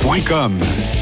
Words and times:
Saint-Michel.com. 0.00 1.01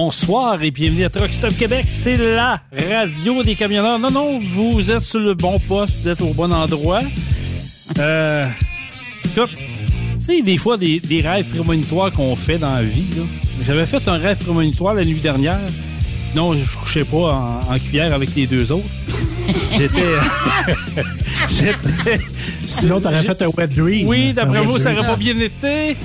bonsoir 0.00 0.62
et 0.62 0.70
bienvenue 0.70 1.04
à 1.04 1.10
Truck 1.10 1.32
Stop 1.32 1.56
Québec. 1.56 1.86
C'est 1.90 2.14
la 2.14 2.60
radio 2.72 3.42
des 3.42 3.56
camionneurs. 3.56 3.98
Non, 3.98 4.12
non, 4.12 4.38
vous 4.38 4.92
êtes 4.92 5.02
sur 5.02 5.18
le 5.18 5.34
bon 5.34 5.58
poste, 5.58 6.02
vous 6.02 6.08
êtes 6.08 6.20
au 6.20 6.32
bon 6.34 6.52
endroit. 6.52 7.00
Euh, 7.98 8.46
tu 9.34 9.40
sais, 10.20 10.40
des 10.42 10.56
fois, 10.56 10.76
des, 10.76 11.00
rêves 11.20 11.46
prémonitoires 11.46 12.12
qu'on 12.12 12.36
fait 12.36 12.58
dans 12.58 12.74
la 12.74 12.84
vie. 12.84 13.06
J'avais 13.66 13.86
fait 13.86 14.06
un 14.06 14.18
rêve 14.18 14.38
prémonitoire 14.38 14.94
la 14.94 15.04
nuit 15.04 15.18
dernière. 15.18 15.58
Non, 16.36 16.54
je 16.54 16.78
couchais 16.78 17.04
pas 17.04 17.60
en 17.68 17.78
cuillère 17.80 18.14
avec 18.14 18.32
les 18.36 18.46
deux 18.46 18.70
autres. 18.70 18.86
J'étais... 19.78 20.16
J'étais... 21.48 22.20
Sinon, 22.66 23.00
t'aurais 23.00 23.22
fait 23.22 23.42
un 23.42 23.48
wet 23.56 23.68
dream. 23.68 24.08
Oui, 24.08 24.32
d'après 24.32 24.62
moi, 24.62 24.74
wet 24.74 24.80
ça 24.80 24.92
aurait 24.92 25.06
pas 25.06 25.16
bien 25.16 25.38
été. 25.38 25.96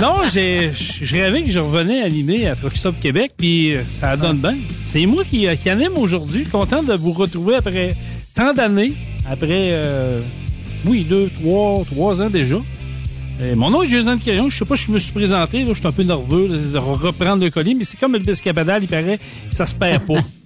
Non, 0.00 0.28
j'ai, 0.32 0.72
je 0.72 1.14
rêvais 1.14 1.42
que 1.42 1.50
je 1.50 1.58
revenais 1.58 2.00
animer 2.02 2.48
à 2.48 2.56
Truck 2.56 2.74
Stop 2.76 2.94
Québec, 3.00 3.32
puis 3.36 3.74
euh, 3.74 3.82
ça 3.86 4.16
donne 4.16 4.38
bien. 4.38 4.56
C'est 4.82 5.04
moi 5.04 5.24
qui, 5.28 5.46
euh, 5.46 5.56
qui 5.56 5.68
anime 5.68 5.98
aujourd'hui. 5.98 6.44
Content 6.44 6.82
de 6.82 6.94
vous 6.94 7.12
retrouver 7.12 7.56
après 7.56 7.94
tant 8.34 8.54
d'années, 8.54 8.94
après, 9.30 9.72
euh, 9.72 10.20
oui, 10.86 11.04
deux, 11.04 11.30
trois, 11.42 11.84
trois 11.84 12.22
ans 12.22 12.30
déjà. 12.30 12.56
Euh, 13.40 13.54
mon 13.54 13.70
nom 13.70 13.82
est 13.82 13.88
Jason 13.88 14.16
Quirion. 14.16 14.48
Je 14.48 14.58
sais 14.58 14.64
pas 14.64 14.76
si 14.76 14.84
je 14.84 14.90
me 14.90 14.98
suis 14.98 15.12
présenté. 15.12 15.64
Là, 15.64 15.72
je 15.74 15.78
suis 15.78 15.86
un 15.86 15.92
peu 15.92 16.02
nerveux 16.02 16.48
là, 16.48 16.56
de 16.56 16.78
reprendre 16.78 17.44
le 17.44 17.50
colis, 17.50 17.74
mais 17.74 17.84
c'est 17.84 17.98
comme 17.98 18.14
le 18.14 18.20
biscabadal, 18.20 18.82
il 18.82 18.88
paraît, 18.88 19.18
ça 19.50 19.66
se 19.66 19.74
perd 19.74 20.06
pas. 20.06 20.14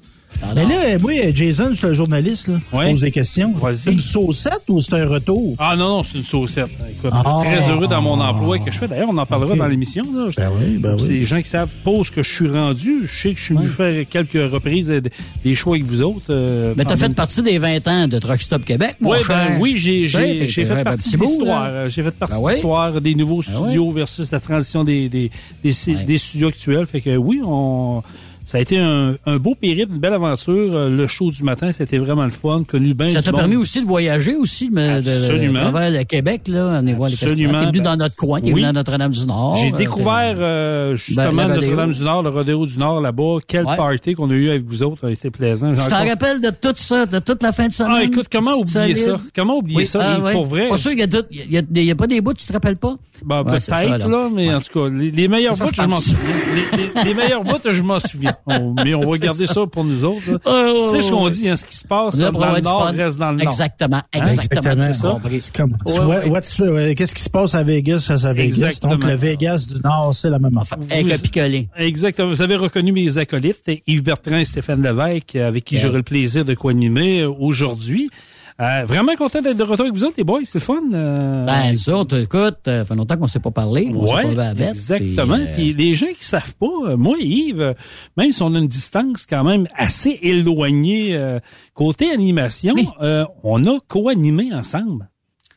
Mais 0.54 0.64
là, 0.66 0.98
moi, 1.00 1.12
Jason, 1.34 1.68
je 1.72 1.76
suis 1.76 1.86
un 1.86 1.92
journaliste, 1.92 2.48
là. 2.48 2.54
Je 2.72 2.76
pose 2.90 3.00
des 3.00 3.10
questions. 3.10 3.54
C'est 3.74 3.92
une 3.92 3.98
saucette 3.98 4.62
ou 4.68 4.80
c'est 4.80 4.94
un 4.94 5.06
retour? 5.06 5.54
Ah 5.58 5.76
non, 5.76 5.88
non, 5.98 6.04
c'est 6.04 6.18
une 6.18 6.24
saucette. 6.24 6.68
Écoute, 6.90 7.10
Ah. 7.12 7.38
très 7.42 7.70
heureux 7.70 7.86
dans 7.86 8.02
mon 8.02 8.20
emploi 8.20 8.58
que 8.58 8.70
je 8.70 8.78
fais? 8.78 8.88
D'ailleurs, 8.88 9.08
on 9.10 9.16
en 9.18 9.26
parlera 9.26 9.54
dans 9.56 9.66
l'émission. 9.66 10.02
là. 10.14 10.28
Ben 10.36 10.50
oui, 10.58 10.78
ben 10.78 10.96
C'est 10.98 11.06
oui. 11.08 11.18
les 11.20 11.24
gens 11.24 11.40
qui 11.40 11.48
savent 11.48 11.70
pas 11.84 11.90
où 11.90 12.04
ce 12.04 12.10
que 12.10 12.22
je 12.22 12.30
suis 12.30 12.48
rendu. 12.50 13.00
Je 13.06 13.12
sais 13.14 13.32
que 13.34 13.38
je 13.38 13.44
suis 13.44 13.54
venu 13.54 13.68
faire 13.68 14.04
quelques 14.08 14.52
reprises 14.52 14.88
des, 14.88 15.02
des 15.44 15.54
shows 15.54 15.72
avec 15.74 15.84
vous 15.84 16.02
autres. 16.02 16.26
euh, 16.30 16.74
Mais 16.76 16.84
t'as 16.84 16.90
pendant- 16.96 17.06
fait 17.08 17.14
partie 17.14 17.42
des 17.42 17.58
20 17.58 17.88
ans 17.88 18.08
de 18.08 18.18
Truck 18.18 18.40
Stop 18.42 18.64
Québec, 18.64 18.96
mon 19.00 19.10
Ouais, 19.10 19.22
cher. 19.22 19.48
ben 19.50 19.58
oui, 19.60 19.74
j'ai 19.76 20.06
fait 20.08 20.84
partie 20.84 21.16
de 21.16 21.22
l'histoire. 21.22 21.88
J'ai 21.88 22.02
fait 22.02 22.10
partie 22.10 22.34
Ben 22.34 22.42
de 22.44 22.50
l'histoire 22.50 23.00
des 23.00 23.14
nouveaux 23.14 23.42
Ben 23.46 23.54
studios 23.64 23.90
versus 23.92 24.30
la 24.30 24.40
transition 24.40 24.84
des, 24.84 25.08
des, 25.08 25.30
des, 25.64 25.72
des 26.06 26.18
studios 26.18 26.48
actuels. 26.48 26.86
Fait 26.86 27.00
que 27.00 27.16
oui, 27.16 27.40
on 27.44 28.02
ça 28.52 28.58
a 28.58 28.60
été 28.60 28.78
un, 28.78 29.16
un 29.24 29.36
beau 29.38 29.54
périple, 29.54 29.92
une 29.94 29.98
belle 29.98 30.12
aventure. 30.12 30.52
Euh, 30.76 30.90
Le 30.90 31.06
show 31.06 31.30
du 31.30 31.42
matin, 31.42 31.72
c'était 31.72 31.96
vraiment 31.96 32.24
le 32.26 32.30
fun. 32.30 32.64
Connu 32.68 32.92
bien 32.92 33.08
Ça 33.08 33.22
t'a 33.22 33.30
monde. 33.32 33.40
permis 33.40 33.56
aussi 33.56 33.80
de 33.80 33.86
voyager 33.86 34.36
aussi, 34.36 34.68
mais 34.70 35.00
de, 35.00 35.06
de, 35.06 35.10
Absolument. 35.10 35.58
à 35.58 35.62
travers 35.70 35.90
le 35.90 36.04
Québec, 36.04 36.42
là, 36.48 36.78
on 36.82 36.86
est 36.86 36.92
voir 36.92 37.08
les 37.08 37.14
Absolument. 37.14 37.34
festivals. 37.36 37.60
T'es 37.64 37.66
venu 37.72 37.80
dans 37.80 37.96
notre 37.96 38.14
coin, 38.16 38.40
t'es 38.42 38.48
Oui. 38.48 38.60
venu 38.60 38.64
à 38.66 38.72
Notre-Dame-du-Nord. 38.74 39.56
J'ai 39.56 39.72
Euh, 39.72 39.76
découvert 39.78 40.34
euh, 40.36 40.96
justement 40.96 41.32
Ben. 41.32 41.48
Notre-Dame-du-Nord, 41.48 42.22
le 42.24 42.28
rodéo 42.28 42.66
du 42.66 42.76
Nord 42.76 43.00
là-bas. 43.00 43.38
Quel 43.48 43.64
Ouais. 43.64 43.76
party 43.76 44.12
qu'on 44.14 44.30
a 44.30 44.34
eu 44.34 44.50
avec 44.50 44.64
vous 44.66 44.82
autres, 44.82 45.08
été 45.10 45.30
plaisant. 45.30 45.72
Tu 45.72 45.80
t'en 45.88 46.06
rappelles 46.06 46.42
de 46.42 46.50
tout 46.50 46.74
ça, 46.76 47.06
de 47.06 47.20
toute 47.20 47.42
la 47.42 47.52
fin 47.52 47.68
de 47.68 47.72
semaine? 47.72 47.92
Ah, 47.96 48.04
écoute, 48.04 48.26
comment 48.30 48.52
oublier 48.58 48.96
ça? 48.96 49.18
Comment 49.34 49.56
oublier 49.56 49.78
Oui, 49.78 49.86
ça? 49.86 49.98
ah, 50.02 50.20
ouais. 50.20 50.32
Pour 50.34 50.44
vrai. 50.44 50.68
Pas 50.68 50.76
sûr 50.76 50.90
qu'il 50.90 50.98
y 51.00 51.90
a, 51.90 51.94
pas 51.94 52.06
des 52.06 52.20
bouts, 52.20 52.34
tu 52.34 52.46
te 52.46 52.52
rappelles 52.52 52.76
pas? 52.76 52.96
Ben, 53.24 53.44
peut-être, 53.44 54.08
là. 54.08 54.28
mais 54.34 54.52
en 54.52 54.60
tout 54.60 54.78
cas, 54.78 54.90
les, 54.94 55.28
meilleurs 55.28 55.56
bouts, 55.56 55.70
je 55.74 55.82
m'en 55.82 55.96
souviens. 55.96 56.18
Les 57.04 57.14
meilleurs 57.14 57.44
bouts, 57.44 57.56
je 57.64 57.80
m'en 57.82 57.98
souviens. 57.98 58.36
On- 58.46 58.74
mais 58.84 58.94
on 58.94 59.08
va 59.10 59.16
garder 59.18 59.46
ça 59.46 59.66
pour 59.66 59.84
nous 59.84 60.04
autres. 60.04 60.30
ouais, 60.32 60.38
tu 60.90 60.96
sais 60.96 61.02
ce 61.02 61.10
qu'on 61.12 61.28
dit, 61.30 61.48
hein, 61.48 61.56
ce 61.56 61.64
qui 61.64 61.76
se 61.76 61.86
passe 61.86 62.16
là 62.18 62.30
dans 62.30 62.52
le 62.54 62.60
Nord 62.60 62.86
fun. 62.88 62.92
reste 62.96 63.18
dans 63.18 63.30
le 63.32 63.38
Nord. 63.38 63.48
Exactement, 63.52 63.96
Hein? 64.12 64.26
exactement. 64.26 64.92
C'est 65.40 65.52
comme, 65.56 65.76
Ouais, 65.86 65.98
what- 65.98 66.06
ouais. 66.06 66.28
what's- 66.30 66.60
euh, 66.60 66.94
qu'est-ce 66.94 67.14
qui 67.14 67.22
se 67.22 67.30
passe 67.30 67.54
à 67.54 67.62
Vegas, 67.62 68.00
ça, 68.00 68.18
c'est 68.18 68.26
à 68.26 68.32
Vegas? 68.32 68.44
Exactement. 68.46 68.94
Donc, 68.96 69.04
le 69.04 69.14
Vegas 69.14 69.66
du 69.72 69.80
Nord, 69.82 70.14
c'est 70.14 70.30
la 70.30 70.38
même 70.38 70.56
affaire. 70.58 70.78
Avec 70.90 71.06
le 71.06 71.18
picolé. 71.18 71.68
Exactement. 71.76 72.28
Vous 72.28 72.42
avez 72.42 72.56
reconnu 72.56 72.92
mes 72.92 73.18
acolytes, 73.18 73.62
Yves 73.86 74.02
Bertrand 74.02 74.36
et 74.38 74.44
Stéphane 74.44 74.82
Lévesque, 74.82 75.36
avec 75.36 75.64
qui 75.64 75.76
Ouais. 75.76 75.80
j'aurai 75.80 75.98
le 75.98 76.02
plaisir 76.02 76.44
de 76.44 76.54
co-animer 76.54 77.20
euh, 77.22 77.30
aujourd'hui. 77.30 78.08
Euh, 78.62 78.84
vraiment 78.86 79.14
content 79.16 79.40
d'être 79.42 79.56
de 79.56 79.62
retour 79.64 79.86
avec 79.86 79.94
vous 79.94 80.04
autres, 80.04 80.14
les 80.16 80.24
boys. 80.24 80.40
C'est 80.44 80.58
le 80.58 80.64
fun. 80.64 80.80
euh, 80.94 81.44
Ben, 81.44 81.72
nous 81.72 81.90
autres, 81.90 82.16
écoute, 82.22 82.58
ça 82.64 82.84
fait 82.84 82.94
longtemps 82.94 83.16
qu'on 83.16 83.26
s'est 83.26 83.40
pas 83.40 83.50
parlé. 83.50 83.90
On 83.92 84.06
s'est 84.06 84.14
Ouais, 84.14 84.22
pas 84.24 84.30
levé 84.30 84.42
à 84.42 84.44
la 84.48 84.54
bête, 84.54 84.68
exactement. 84.68 85.34
puis, 85.36 85.44
euh, 85.46 85.54
Puis 85.56 85.72
les 85.72 85.94
gens 85.94 86.06
qui 86.18 86.24
savent 86.24 86.54
pas, 86.54 86.66
euh, 86.84 86.96
moi 86.96 87.16
et 87.20 87.26
Yves, 87.26 87.60
euh, 87.60 87.74
même 88.16 88.32
si 88.32 88.42
on 88.42 88.54
a 88.54 88.58
une 88.58 88.68
distance 88.68 89.26
quand 89.28 89.42
même 89.44 89.66
assez 89.76 90.18
éloignée 90.22 91.16
euh, 91.16 91.40
côté 91.74 92.10
animation, 92.10 92.74
Oui. 92.76 92.88
euh, 93.00 93.24
on 93.42 93.64
a 93.64 93.78
co-animé 93.88 94.52
ensemble. 94.52 95.08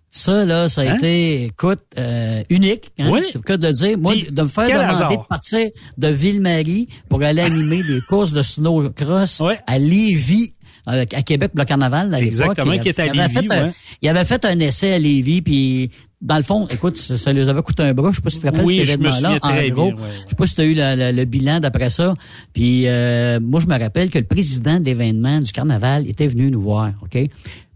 Ça, 0.10 0.46
là, 0.46 0.70
ça 0.70 0.82
a 0.82 0.86
Hein? 0.86 0.98
été, 0.98 1.44
écoute, 1.44 1.82
euh, 1.98 2.42
unique. 2.50 2.92
Hein? 2.98 3.10
Oui. 3.12 3.20
C'est 3.28 3.38
le 3.40 3.44
cas 3.44 3.58
de 3.58 3.68
le 3.68 3.74
dire. 3.74 3.98
Moi, 3.98 4.14
Puis, 4.14 4.32
de 4.32 4.42
me 4.42 4.48
faire 4.48 4.68
demander 4.70 4.84
hasard. 4.86 5.12
de 5.12 5.18
partir 5.28 5.70
de 5.98 6.08
Ville-Marie 6.08 6.88
pour 7.10 7.22
aller 7.22 7.42
animer 7.42 7.84
des 7.84 8.00
courses 8.08 8.32
de 8.32 8.42
snowcross 8.42 9.42
Ouais. 9.42 9.60
à 9.68 9.78
Lévis, 9.78 10.54
à 10.86 11.06
Québec, 11.06 11.52
pour 11.52 11.60
le 11.60 11.66
carnaval, 11.66 12.14
à. 12.14 12.20
Exactement, 12.22 12.74
Il 12.74 12.80
qui 12.82 12.90
était 12.90 13.02
à 13.04 13.06
il 13.08 13.20
avait 13.20 13.34
fait 13.34 13.52
un-. 13.52 13.74
Il 14.02 14.10
avait 14.10 14.26
fait 14.26 14.46
un 14.46 14.60
essai 14.60 14.94
à 14.94 15.00
Lévis, 15.00 15.42
puis 15.42 15.90
dans 16.22 16.38
le 16.38 16.44
fond, 16.44 16.68
écoute, 16.70 16.98
ça, 16.98 17.18
ça 17.18 17.34
les 17.34 17.48
avait 17.50 17.62
coûté 17.62 17.84
un 17.84 17.94
bras. 17.94 18.12
Je 18.12 18.18
sais 18.18 18.22
pas 18.22 18.30
si 18.30 18.38
tu 18.38 18.42
te 18.44 18.48
rappelles 18.48 18.66
Oui, 18.66 18.80
cet 18.86 18.90
événement-là. 19.00 19.40
En 19.42 19.68
gros, 19.70 19.92
bien, 19.94 19.96
ouais. 19.96 20.10
je 20.26 20.30
sais 20.30 20.36
pas 20.36 20.46
si 20.48 20.56
tu 20.56 20.62
as 20.62 20.66
eu 20.66 20.74
la- 20.74 20.96
la- 20.96 21.12
le 21.12 21.26
bilan 21.26 21.60
d'après 21.60 21.90
ça. 21.90 22.14
Puis 22.54 22.84
euh, 22.88 23.40
moi, 23.42 23.60
je 23.60 23.68
me 23.68 23.78
rappelle 23.80 24.10
que 24.10 24.20
le 24.20 24.26
président 24.26 24.80
de 24.80 24.86
l'événement 24.86 25.40
du 25.40 25.52
carnaval 25.52 26.08
était 26.08 26.28
venu 26.28 26.50
nous 26.52 26.62
voir, 26.62 26.94
OK? 27.04 27.18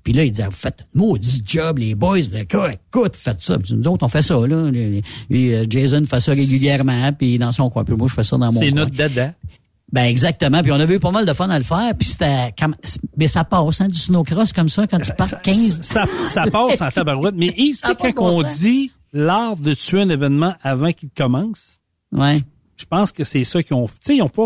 Puis 0.02 0.14
là, 0.14 0.24
il 0.24 0.32
disait, 0.32 0.46
vous 0.46 0.52
faites 0.52 0.82
un 0.82 1.00
maudit 1.00 1.44
job, 1.46 1.78
les 1.78 1.94
boys. 1.94 2.18
Écoute, 2.20 3.16
faites 3.16 3.42
ça. 3.42 3.60
Puis 3.60 3.76
nous 3.76 3.88
autres, 3.92 4.04
on 4.06 4.08
fait 4.08 4.22
ça, 4.24 4.36
là. 4.48 4.72
Lui, 5.30 5.54
euh, 5.54 5.66
Jason 5.70 6.04
fait 6.06 6.20
ça 6.22 6.32
régulièrement, 6.32 7.12
puis 7.14 7.38
dans 7.38 7.52
son 7.52 7.70
coin. 7.70 7.84
Puis 7.84 7.96
moi, 7.96 8.08
je 8.10 8.14
fais 8.16 8.24
ça 8.24 8.38
dans 8.38 8.52
mon 8.52 8.60
C'est 8.60 8.72
notre 8.72 8.96
dada. 8.96 9.34
Ben 9.92 10.04
exactement. 10.06 10.62
Puis 10.62 10.72
on 10.72 10.76
avait 10.76 10.96
eu 10.96 11.00
pas 11.00 11.12
mal 11.12 11.26
de 11.26 11.34
fun 11.34 11.50
à 11.50 11.58
le 11.58 11.64
faire. 11.64 11.94
Puis 11.98 12.10
c'était... 12.10 12.54
comme- 12.60 12.76
Mais 13.18 13.28
ça 13.28 13.44
passe, 13.44 13.82
hein, 13.82 13.88
du 13.88 13.98
snowcross 13.98 14.54
comme 14.54 14.70
ça, 14.70 14.86
quand 14.88 15.00
tu 15.00 15.12
pars 15.14 15.42
15... 15.42 15.82
Ça, 15.82 16.06
ça 16.28 16.46
passe 16.52 16.82
en 16.82 16.90
tabarouette. 16.92 17.36
Mais 17.36 17.54
Yves, 17.58 17.78
tu 17.82 17.88
sais, 17.90 17.96
quand 17.96 18.14
bon 18.16 18.40
on 18.40 18.44
sens. 18.44 18.60
dit 18.60 18.92
l'art 19.14 19.56
de 19.56 19.74
tuer 19.74 20.02
un 20.02 20.10
événement 20.10 20.54
avant 20.62 20.92
qu'il 20.92 21.10
commence, 21.10 21.80
Ouais. 22.12 22.40
je 22.78 22.86
pense 22.86 23.12
que 23.12 23.24
c'est 23.24 23.44
ça 23.44 23.62
qu'ils 23.64 23.76
ont. 23.76 23.88
Tu 23.88 23.94
sais, 24.02 24.16
ils 24.18 24.22
ont 24.22 24.30
pas. 24.30 24.46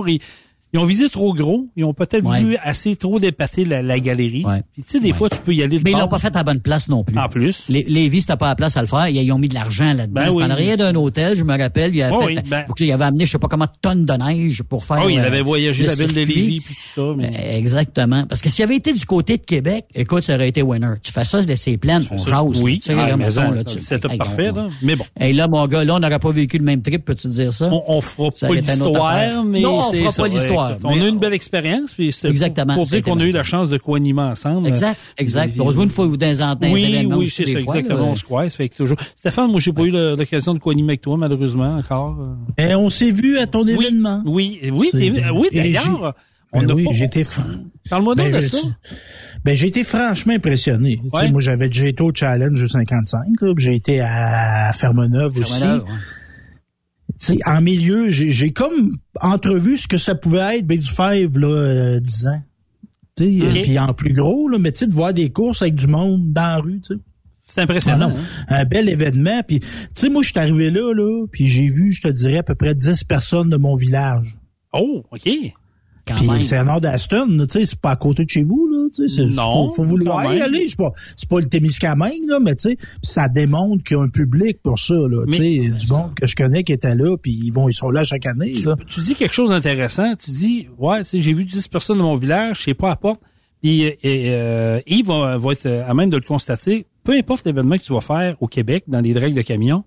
Ils 0.74 0.80
ont 0.80 0.86
visé 0.86 1.10
trop 1.10 1.34
gros. 1.34 1.68
Ils 1.76 1.84
ont 1.86 1.94
peut-être 1.94 2.26
Ouais. 2.26 2.42
voulu 2.42 2.58
assez 2.64 2.96
trop 2.96 3.20
dépater 3.20 3.64
la, 3.66 3.82
la 3.82 4.00
galerie. 4.00 4.44
Ouais. 4.46 4.62
Puis 4.74 4.84
tu 4.84 4.90
sais, 4.90 5.00
des 5.00 5.12
Ouais. 5.12 5.14
fois, 5.18 5.30
tu 5.30 5.38
peux 5.40 5.54
y 5.54 5.62
aller 5.64 5.78
de 5.80 5.84
Mais 5.84 5.92
ils 5.92 5.98
l'ont 5.98 6.08
pas 6.08 6.20
fait 6.20 6.28
à 6.36 6.40
la 6.40 6.44
bonne 6.44 6.60
place 6.62 6.90
non 6.90 7.04
plus. 7.04 7.18
En 7.18 7.30
plus. 7.30 7.66
Les, 7.70 7.84
Lévis, 7.84 8.22
c'était 8.22 8.38
pas 8.38 8.48
la 8.48 8.56
place 8.56 8.76
à 8.78 8.82
le 8.82 8.88
faire. 8.88 9.08
Ils, 9.08 9.18
ils 9.18 9.32
ont 9.32 9.38
mis 9.38 9.48
de 9.50 9.54
l'argent 9.54 9.94
là-dedans. 9.94 10.08
Ben 10.14 10.24
C'était 10.26 10.36
oui. 10.38 10.44
en 10.44 10.50
arrière 10.50 10.78
d'un 10.78 10.96
hôtel, 10.96 11.36
je 11.38 11.44
me 11.44 11.58
rappelle. 11.58 11.96
Il 11.96 12.02
avait, 12.02 12.14
Oh 12.16 12.22
fait, 12.22 12.26
oui, 12.28 12.40
ben- 12.50 12.66
il 12.80 12.92
avait 12.92 13.06
amené, 13.06 13.26
je 13.26 13.32
sais 13.32 13.38
pas 13.40 13.48
comment, 13.48 13.68
tonnes 13.82 14.06
de 14.06 14.14
neige 14.14 14.64
pour 14.64 14.84
faire. 14.86 15.04
Oh, 15.06 15.10
il 15.10 15.20
euh, 15.20 15.26
avait 15.28 15.42
voyagé 15.42 15.84
le 15.84 15.90
la 15.90 15.96
ville 15.96 16.08
de. 16.08 16.14
Lévis 16.14 16.62
puis 16.62 16.76
tout 16.76 17.02
ça. 17.02 17.14
Mais... 17.16 17.32
Euh, 17.38 17.58
Exactement. 17.58 18.26
Parce 18.26 18.42
que 18.42 18.50
s'il 18.50 18.64
avait 18.64 18.76
été 18.76 18.94
du 18.94 19.06
côté 19.06 19.38
de 19.38 19.44
Québec, 19.44 19.86
écoute, 19.94 20.24
ça 20.24 20.36
aurait 20.36 20.50
été 20.50 20.62
winner. 20.62 20.94
Tu 21.04 21.12
fais 21.12 21.24
ça, 21.24 21.40
laisser 21.42 21.78
plaines, 21.78 22.04
on 22.12 22.18
jase. 22.18 22.62
oui, 22.62 22.80
ah, 22.90 23.16
c'est 23.68 24.04
Hey, 24.06 24.18
parfait. 24.18 24.52
Là. 24.52 24.68
Mais 24.82 24.96
bon, 24.96 25.06
Hey, 25.20 25.34
là, 25.34 25.48
mon 25.48 25.66
gars, 25.68 25.84
là, 25.84 25.96
on 25.96 26.00
n'aurait 26.00 26.20
pas 26.20 26.32
vécu 26.32 26.58
le 26.58 26.64
même 26.64 26.82
trip, 26.82 27.06
peux-tu 27.06 27.28
dire 27.30 27.54
ça? 27.54 27.70
on, 27.72 28.02
fera 28.02 28.30
pas 28.32 28.54
l'histoire, 28.54 29.44
mais 29.46 29.62
Non, 29.62 29.80
on 29.80 29.94
fera 29.94 30.12
pas 30.12 30.28
l'histoire, 30.28 30.63
On 30.84 30.90
a 30.92 31.06
eu 31.06 31.10
une 31.10 31.20
belle 31.20 31.34
expérience. 31.34 31.94
puis 31.94 32.12
c'est 32.12 32.28
Exactement, 32.30 32.74
Pour 32.76 32.86
dire 32.86 33.02
qu'on 33.04 33.20
a 33.20 33.24
eu 33.24 33.32
la 33.32 33.44
chance 33.44 33.70
de 33.70 33.78
co-animer 33.78 34.22
ensemble. 34.22 34.68
Exact, 34.68 35.00
exact. 35.18 35.48
Lévis, 35.48 35.62
On 35.62 35.70
se 35.72 35.76
voit 35.76 35.84
une 35.86 35.90
fois 35.90 36.06
ou 36.06 36.18
dans 36.18 36.42
un 36.42 36.58
Oui, 36.62 37.06
oui, 37.10 37.26
aussi, 37.26 37.30
c'est 37.30 37.46
ça, 37.46 37.52
fois, 37.52 37.60
exactement. 37.78 38.00
là. 38.00 38.12
On 38.12 38.16
se 38.16 38.24
croise. 38.24 38.54
Fait 38.56 38.70
que 38.70 38.76
toujours. 38.76 38.98
Stéphane, 39.16 39.52
moi, 39.52 39.60
j'ai 39.60 39.74
pas 39.74 39.84
eu 39.84 39.92
l'occasion 39.92 40.54
de 40.54 40.60
co-animer 40.60 40.92
avec 40.92 41.02
toi, 41.02 41.18
malheureusement, 41.18 41.76
encore. 41.78 42.18
Et 42.58 42.68
Eh, 42.72 42.76
on 42.76 42.90
s'est 42.90 43.12
vu 43.12 43.38
à 43.38 43.48
ton 43.48 43.64
Oui, 43.64 43.74
événement. 43.88 44.22
oui, 44.26 44.60
oui, 44.72 44.90
oui, 44.94 45.48
d'ailleurs. 45.54 46.14
On 46.56 46.62
Ben 46.62 46.72
oui, 46.74 46.84
pas- 46.86 46.92
j'étais 46.92 47.24
Parle-moi 47.90 48.14
donc 48.14 48.30
ben, 48.30 48.40
de 48.40 48.46
ça. 48.46 48.58
Ben, 49.44 49.56
j'ai 49.56 49.68
été 49.68 49.84
franchement 49.84 50.34
impressionné. 50.34 50.98
Tu 50.98 51.10
sais, 51.10 51.24
Ouais. 51.26 51.32
moi, 51.32 51.42
j'avais 51.42 51.68
déjà 51.68 51.88
été 51.88 52.04
au 52.04 52.12
Challenge 52.14 52.64
55, 52.64 53.22
là, 53.42 53.54
puis 53.56 53.66
j'ai 53.66 53.76
été 53.76 54.02
à 54.02 54.70
Fermeneuve 54.74 55.36
aussi. 55.40 55.60
Fermeneuve, 55.60 55.84
ouais. 55.86 55.90
Sais, 57.24 57.38
en 57.46 57.62
milieu, 57.62 58.10
j'ai 58.10 58.52
comme 58.52 58.98
entrevu 59.22 59.78
ce 59.78 59.88
que 59.88 59.98
ça 59.98 60.14
pouvait 60.14 60.58
être 60.58 60.68
Big 60.68 60.82
Five, 60.82 61.40
là, 61.40 61.48
euh, 61.48 62.00
10 62.02 62.28
ans. 62.28 62.42
Puis 63.16 63.80
en 63.80 63.94
plus 63.94 64.12
gros, 64.12 64.50
là, 64.50 64.60
mais 64.60 64.74
tu 64.74 64.80
sais, 64.80 64.88
de 64.88 64.94
voir 64.94 65.14
des 65.14 65.30
courses 65.30 65.62
avec 65.62 65.76
du 65.76 65.88
monde 65.88 66.34
dans 66.34 66.42
la 66.42 66.58
rue, 66.58 66.82
tu 66.82 66.96
sais. 66.96 67.00
C'est 67.40 67.62
impressionnant. 67.62 68.10
Ah 68.10 68.14
non, 68.14 68.20
hein? 68.20 68.46
un 68.50 68.66
bel 68.66 68.90
événement. 68.90 69.42
Puis, 69.48 69.62
tu 69.62 69.68
sais, 69.94 70.10
moi, 70.10 70.22
je 70.22 70.32
suis 70.32 70.40
arrivé 70.40 70.70
là, 70.70 70.94
là, 70.94 71.26
puis 71.32 71.48
j'ai 71.48 71.70
vu, 71.70 71.94
je 71.94 72.02
te 72.02 72.10
dirais, 72.10 72.40
à 72.40 72.44
peu 72.44 72.56
près 72.56 72.76
10 72.76 73.06
personnes 73.06 73.50
de 73.50 73.58
mon 73.58 73.76
village. 73.76 74.38
Oh, 74.74 75.06
OK. 75.10 75.30
Quand 76.06 76.16
Puis 76.16 76.44
c'est 76.44 76.58
à 76.58 76.64
nord 76.66 76.82
d'Aston, 76.82 77.28
tu 77.30 77.46
sais, 77.50 77.66
c'est 77.66 77.80
pas 77.80 77.92
à 77.92 77.96
côté 77.96 78.26
de 78.26 78.30
chez 78.30 78.44
vous, 78.44 78.68
là, 78.68 78.90
tu 78.94 79.08
sais, 79.08 79.26
Non, 79.26 79.70
faut, 79.70 79.76
faut 79.76 79.84
vouloir 79.84 80.34
y 80.34 80.42
aller, 80.42 80.68
c'est 80.68 80.78
pas, 80.78 80.92
c'est 81.16 81.30
pas 81.30 81.40
le 81.40 81.48
Témiscamingue, 81.48 82.28
là, 82.28 82.40
mais 82.42 82.56
tu 82.56 82.72
sais, 82.72 82.78
ça 83.02 83.30
démontre 83.30 83.84
qu'il 83.84 83.96
y 83.96 84.00
a 84.00 84.04
un 84.04 84.10
public 84.10 84.62
pour 84.62 84.78
ça, 84.78 84.96
là, 84.96 85.26
tu 85.30 85.38
sais, 85.38 85.70
du 85.70 85.88
monde 85.94 86.14
que 86.16 86.28
je 86.28 86.36
connais 86.36 86.64
qui 86.64 86.74
était 86.74 86.96
là, 86.96 87.16
puis 87.18 87.32
ils 87.32 87.52
vont, 87.52 87.70
ils 87.70 87.74
sont 87.74 87.90
là 87.90 88.04
chaque 88.04 88.26
année, 88.26 88.54
là. 88.66 88.76
Tu 88.88 89.00
dis 89.00 89.16
quelque 89.16 89.34
chose 89.34 89.50
d'intéressant. 89.50 90.16
Tu 90.16 90.32
dis, 90.32 90.68
ouais, 90.78 91.00
tu 91.00 91.10
sais, 91.10 91.22
j'ai 91.22 91.34
vu 91.34 91.46
10 91.46 91.68
personnes 91.68 91.98
de 91.98 92.04
mon 92.04 92.16
village, 92.16 92.60
je 92.60 92.64
sais 92.64 92.74
pas 92.74 92.92
à 92.92 92.96
porte. 92.96 93.22
Puis 93.62 93.86
euh, 93.86 93.92
et, 94.04 94.26
euh, 94.32 94.82
Yves 94.88 95.08
va, 95.08 95.38
va 95.38 95.52
être 95.54 95.68
à 95.68 95.94
même 95.94 96.10
de 96.10 96.18
le 96.18 96.24
constater. 96.24 96.86
Peu 97.04 97.14
importe 97.14 97.46
l'événement 97.46 97.78
que 97.78 97.84
tu 97.84 97.94
vas 97.94 98.02
faire 98.02 98.36
au 98.42 98.48
Québec, 98.48 98.84
dans 98.88 99.02
les 99.02 99.14
dragues 99.14 99.34
de 99.34 99.42
camions, 99.42 99.84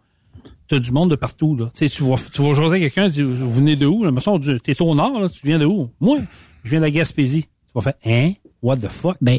tu 0.69 0.75
as 0.75 0.79
du 0.79 0.93
monde 0.93 1.11
de 1.11 1.17
partout. 1.17 1.57
Là. 1.57 1.71
Tu 1.75 1.87
vas, 2.03 2.17
tu 2.33 2.43
vas 2.43 2.53
jaser 2.55 2.81
quelqu'un, 2.81 3.11
tu 3.11 3.23
vous 3.23 3.53
venez 3.53 3.77
de 3.77 3.87
où? 3.87 4.05
Là? 4.05 4.11
Mettons, 4.11 4.39
tu 4.39 4.59
es 4.67 4.83
au 4.83 4.95
nord, 4.95 5.21
là, 5.21 5.29
tu 5.29 5.47
viens 5.47 5.59
de 5.59 5.67
où? 5.67 5.91
Moi, 6.01 6.19
je 6.65 6.71
viens 6.71 6.81
de 6.81 6.85
la 6.85 6.91
Gaspésie. 6.91 7.45
Tu 7.45 7.73
vas 7.75 7.81
faire, 7.81 7.95
hein? 8.05 8.33
What 8.63 8.79
the 8.79 8.89
fuck? 8.89 9.17
Ben, 9.21 9.39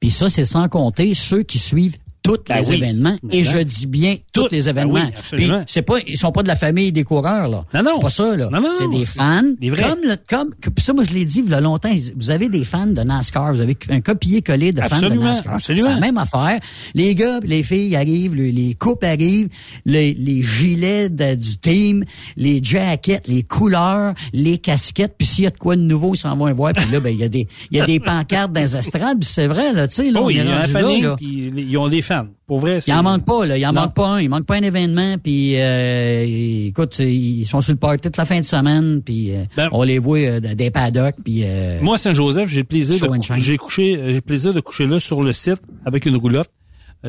puis 0.00 0.10
ça, 0.10 0.28
c'est 0.28 0.44
sans 0.44 0.68
compter 0.68 1.14
ceux 1.14 1.42
qui 1.42 1.58
suivent 1.58 1.96
tous 2.26 2.38
Ben 2.48 2.60
les 2.60 2.68
oui. 2.68 2.76
événements. 2.76 3.16
Et 3.30 3.42
Ben. 3.42 3.44
je 3.44 3.58
dis 3.58 3.86
bien 3.86 4.16
tous 4.32 4.48
les 4.50 4.62
Ben 4.62 4.68
événements. 4.70 4.94
oui. 5.32 5.36
Puis 5.36 5.50
c'est 5.66 5.82
pas, 5.82 5.96
ils 6.06 6.16
sont 6.16 6.32
pas 6.32 6.42
de 6.42 6.48
la 6.48 6.56
famille 6.56 6.92
des 6.92 7.04
coureurs, 7.04 7.48
là. 7.48 7.64
Non, 7.74 7.82
non. 7.82 7.90
C'est 7.96 8.00
pas 8.02 8.10
ça, 8.10 8.36
là. 8.36 8.48
Non, 8.52 8.60
non, 8.60 8.72
c'est 8.74 8.88
des 8.90 9.04
fans. 9.04 9.42
des 9.60 9.70
vrais. 9.70 9.82
Comme, 9.82 10.00
le, 10.02 10.16
comme, 10.28 10.50
ça, 10.78 10.92
moi, 10.92 11.04
je 11.04 11.12
l'ai 11.14 11.24
dit, 11.24 11.42
il 11.44 11.50
y 11.50 11.54
a 11.54 11.60
longtemps, 11.60 11.90
vous 12.16 12.30
avez 12.30 12.48
des 12.48 12.64
fans 12.64 12.86
de 12.86 13.00
NASCAR. 13.02 13.52
Vous 13.54 13.60
avez 13.60 13.76
un 13.90 14.00
copier-coller 14.00 14.72
de 14.72 14.80
fans 14.82 15.00
de 15.00 15.08
NASCAR. 15.14 15.54
absolument. 15.54 15.88
C'est 15.88 15.94
la 15.94 16.00
même 16.00 16.18
affaire. 16.18 16.58
Les 16.94 17.14
gars, 17.14 17.40
les 17.44 17.62
filles 17.62 17.94
arrivent, 17.96 18.34
le- 18.34 18.50
les 18.50 18.74
couples 18.74 19.06
arrivent, 19.06 19.48
les, 19.84 20.14
les 20.14 20.42
gilets 20.42 21.08
de- 21.08 21.34
du 21.34 21.56
team, 21.58 22.04
les 22.36 22.60
jackets, 22.62 23.22
les 23.26 23.42
couleurs, 23.42 24.14
les 24.32 24.58
casquettes, 24.58 25.14
puis 25.16 25.26
s'il 25.26 25.44
y 25.44 25.46
a 25.46 25.50
de 25.50 25.58
quoi 25.58 25.76
de 25.76 25.82
nouveau, 25.82 26.14
ils 26.14 26.18
s'en 26.18 26.36
vont 26.36 26.52
voir. 26.52 26.72
Puis 26.72 26.90
là, 26.90 27.00
ben, 27.00 27.10
il 27.10 27.20
y 27.20 27.24
a 27.24 27.28
des, 27.28 27.46
il 27.70 27.78
y 27.78 27.80
a 27.80 27.86
des 27.86 28.00
pancartes 28.06 28.52
dans 28.52 28.60
les 28.60 28.76
estrades, 28.76 29.22
c'est 29.24 29.46
vrai, 29.46 29.72
là, 29.72 29.88
tu 29.88 29.94
sais, 29.96 30.10
là, 30.10 30.20
Oh, 30.22 30.26
on 30.26 30.30
est 30.30 30.42
rendu 30.42 31.02
là, 31.02 31.16
ils 31.20 31.76
ont 31.78 31.88
des 31.88 32.02
fans. 32.02 32.15
Pour 32.46 32.58
vrai, 32.60 32.80
c'est... 32.80 32.90
Il 32.90 32.94
en 32.94 33.02
manque 33.02 33.24
pas, 33.24 33.44
là. 33.46 33.58
Il 33.58 33.66
en 33.66 33.72
Non. 33.72 33.82
manque 33.82 33.94
pas 33.94 34.08
un. 34.08 34.20
Il 34.20 34.28
manque 34.28 34.46
pas 34.46 34.56
un 34.56 34.62
événement. 34.62 35.16
Puis, 35.22 35.54
euh, 35.56 36.24
écoute, 36.68 36.98
ils 37.00 37.44
sont 37.44 37.60
sur 37.60 37.72
le 37.72 37.78
party 37.78 38.02
toute 38.02 38.16
la 38.16 38.24
fin 38.24 38.38
de 38.40 38.44
semaine. 38.44 39.02
Puis, 39.02 39.34
euh, 39.34 39.44
Ben- 39.56 39.68
on 39.72 39.82
les 39.82 39.98
voit 39.98 40.18
euh, 40.18 40.40
dans 40.40 40.54
des 40.54 40.70
paddocks. 40.70 41.16
Puis, 41.24 41.40
euh, 41.44 41.78
Moi, 41.82 41.98
Saint-Joseph, 41.98 42.48
j'ai 42.48 42.60
le 42.60 42.64
plaisir 42.64 43.10
de, 43.10 43.18
j'ai 43.38 43.56
couché, 43.58 44.00
j'ai 44.08 44.20
plaisir 44.20 44.54
de 44.54 44.60
coucher 44.60 44.86
là 44.86 45.00
sur 45.00 45.22
le 45.22 45.32
site 45.32 45.60
avec 45.84 46.06
une 46.06 46.16
roulotte 46.16 46.50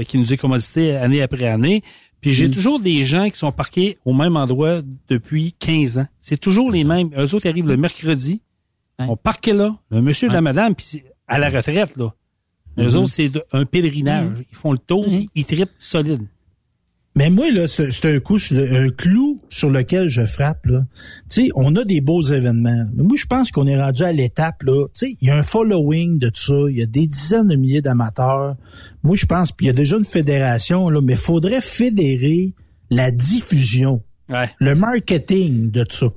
qui 0.08 0.18
nous 0.18 0.32
est 0.34 0.38
commodité 0.38 0.96
année 0.96 1.22
après 1.22 1.48
année. 1.48 1.82
Puis 2.20 2.32
j'ai 2.34 2.48
Mm. 2.48 2.52
toujours 2.52 2.80
des 2.80 3.04
gens 3.04 3.30
qui 3.30 3.38
sont 3.38 3.52
parqués 3.52 3.98
au 4.06 4.14
même 4.14 4.36
endroit 4.38 4.82
depuis 5.08 5.54
15 5.60 6.00
ans. 6.00 6.08
C'est 6.20 6.38
toujours 6.40 6.72
les 6.72 6.84
mêmes. 6.84 7.10
Eux 7.18 7.34
autres 7.36 7.46
ils 7.46 7.50
arrivent 7.50 7.68
le 7.70 7.78
mercredi. 7.78 8.42
On 9.00 9.16
parquait 9.16 9.54
là, 9.54 9.76
le 9.92 10.02
monsieur 10.02 10.28
et 10.28 10.32
la 10.34 10.42
madame, 10.42 10.74
puis 10.74 11.04
à 11.28 11.38
la 11.38 11.50
retraite 11.50 11.96
là. 11.96 12.14
Eux 12.78 12.90
Mhm. 12.90 12.96
autres, 12.96 13.10
c'est 13.10 13.32
un 13.52 13.66
pèlerinage. 13.66 14.44
Ils 14.52 14.56
font 14.58 14.72
le 14.72 14.78
tour, 14.78 15.10
Mhm. 15.10 15.26
ils 15.36 15.46
trippent 15.46 15.70
solide. 15.80 16.22
Mais 17.16 17.32
moi, 17.32 17.50
là, 17.52 17.66
c'est 17.68 18.06
un 18.06 18.20
coup, 18.20 18.38
un 18.52 18.90
clou 18.90 19.42
sur 19.50 19.72
lequel 19.72 20.08
je 20.08 20.24
frappe, 20.24 20.68
là. 20.68 20.82
Tu 21.28 21.46
sais, 21.46 21.50
on 21.56 21.76
a 21.76 21.84
des 21.84 22.00
beaux 22.00 22.22
événements. 22.22 22.86
Mais 22.94 23.02
moi, 23.04 23.18
je 23.18 23.26
pense 23.26 23.50
qu'on 23.50 23.66
est 23.66 23.82
rendu 23.82 24.04
à 24.04 24.12
l'étape, 24.12 24.62
là. 24.62 24.86
Tu 24.94 25.08
sais, 25.08 25.18
il 25.20 25.28
y 25.28 25.32
a 25.32 25.36
un 25.38 25.42
following 25.42 26.20
de 26.20 26.28
tout 26.30 26.40
ça. 26.42 26.54
Il 26.70 26.78
y 26.78 26.84
a 26.84 26.86
des 26.86 27.08
dizaines 27.08 27.48
de 27.48 27.56
milliers 27.56 27.82
d'amateurs. 27.82 28.56
Moi, 29.02 29.16
je 29.16 29.26
pense, 29.26 29.52
puis 29.52 29.66
il 29.66 29.68
y 29.68 29.72
a 29.72 29.74
déjà 29.74 29.98
une 29.98 30.06
fédération, 30.06 30.90
là, 30.90 31.02
mais 31.02 31.14
il 31.14 31.18
faudrait 31.20 31.62
fédérer 31.62 32.54
la 32.92 33.10
diffusion, 33.10 34.04
Ouais. 34.30 34.52
le 34.60 34.76
marketing 34.76 35.72
de 35.72 35.84
tout 35.86 35.96
ça. 35.96 36.08